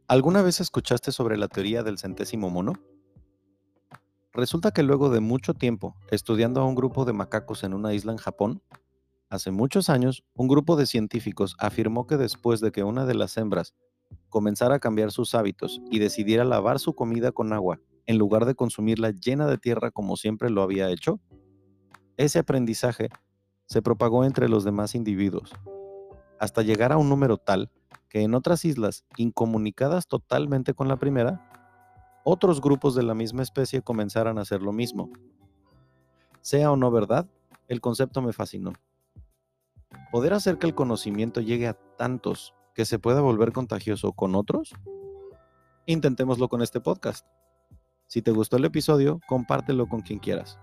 ¿Alguna 0.08 0.42
vez 0.42 0.60
escuchaste 0.60 1.12
sobre 1.12 1.38
la 1.38 1.48
teoría 1.48 1.84
del 1.84 1.98
centésimo 1.98 2.50
mono? 2.50 2.74
Resulta 4.34 4.72
que 4.72 4.82
luego 4.82 5.10
de 5.10 5.20
mucho 5.20 5.54
tiempo 5.54 5.96
estudiando 6.10 6.62
a 6.62 6.66
un 6.66 6.74
grupo 6.74 7.04
de 7.04 7.12
macacos 7.12 7.66
en 7.66 7.74
una 7.74 7.94
isla 7.94 8.14
en 8.14 8.18
Japón, 8.18 8.62
hace 9.30 9.52
muchos 9.52 9.90
años 9.90 10.24
un 10.36 10.48
grupo 10.48 10.78
de 10.78 10.86
científicos 10.86 11.58
afirmó 11.60 12.08
que 12.08 12.16
después 12.16 12.62
de 12.62 12.72
que 12.72 12.84
una 12.84 13.06
de 13.06 13.14
las 13.14 13.36
hembras 13.36 13.74
comenzara 14.30 14.76
a 14.76 14.80
cambiar 14.80 15.12
sus 15.12 15.36
hábitos 15.36 15.82
y 15.92 16.00
decidiera 16.00 16.46
lavar 16.46 16.80
su 16.80 16.96
comida 16.96 17.34
con 17.34 17.52
agua 17.52 17.82
en 18.06 18.18
lugar 18.18 18.46
de 18.46 18.56
consumirla 18.56 19.12
llena 19.12 19.48
de 19.48 19.58
tierra 19.58 19.92
como 19.92 20.16
siempre 20.16 20.50
lo 20.50 20.62
había 20.62 20.90
hecho, 20.90 21.20
ese 22.16 22.40
aprendizaje 22.40 23.10
se 23.66 23.82
propagó 23.82 24.24
entre 24.24 24.48
los 24.48 24.64
demás 24.64 24.96
individuos, 24.96 25.52
hasta 26.40 26.62
llegar 26.62 26.94
a 26.94 26.98
un 26.98 27.10
número 27.10 27.38
tal 27.38 27.70
que 28.08 28.22
en 28.22 28.34
otras 28.34 28.64
islas, 28.64 29.06
incomunicadas 29.18 30.08
totalmente 30.08 30.74
con 30.74 30.88
la 30.88 30.98
primera, 30.98 31.51
otros 32.24 32.62
grupos 32.62 32.96
de 32.96 33.04
la 33.04 33.14
misma 33.14 33.44
especie 33.44 33.82
comenzaran 33.82 34.38
a 34.38 34.42
hacer 34.42 34.62
lo 34.62 34.72
mismo. 34.72 35.10
Sea 36.42 36.72
o 36.72 36.76
no 36.76 36.92
verdad, 36.92 37.28
el 37.68 37.82
concepto 37.82 38.22
me 38.22 38.34
fascinó. 38.34 38.74
¿Poder 40.12 40.34
hacer 40.34 40.58
que 40.58 40.68
el 40.68 40.76
conocimiento 40.76 41.42
llegue 41.42 41.68
a 41.68 41.78
tantos 41.98 42.54
que 42.74 42.86
se 42.86 43.00
pueda 43.00 43.22
volver 43.22 43.52
contagioso 43.52 44.14
con 44.14 44.36
otros? 44.36 44.74
Intentémoslo 45.86 46.48
con 46.50 46.62
este 46.62 46.80
podcast. 46.80 47.26
Si 48.08 48.22
te 48.22 48.32
gustó 48.32 48.58
el 48.58 48.66
episodio, 48.66 49.20
compártelo 49.28 49.88
con 49.88 50.02
quien 50.02 50.20
quieras. 50.20 50.60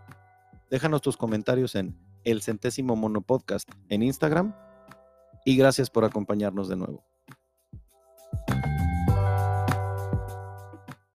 Déjanos 0.70 1.00
tus 1.00 1.16
comentarios 1.16 1.74
en 1.74 1.98
el 2.24 2.42
centésimo 2.42 2.94
mono 2.94 3.22
podcast 3.22 3.68
en 3.88 4.02
Instagram 4.02 4.54
y 5.44 5.56
gracias 5.56 5.88
por 5.88 6.04
acompañarnos 6.04 6.68
de 6.68 6.76
nuevo. 6.76 7.04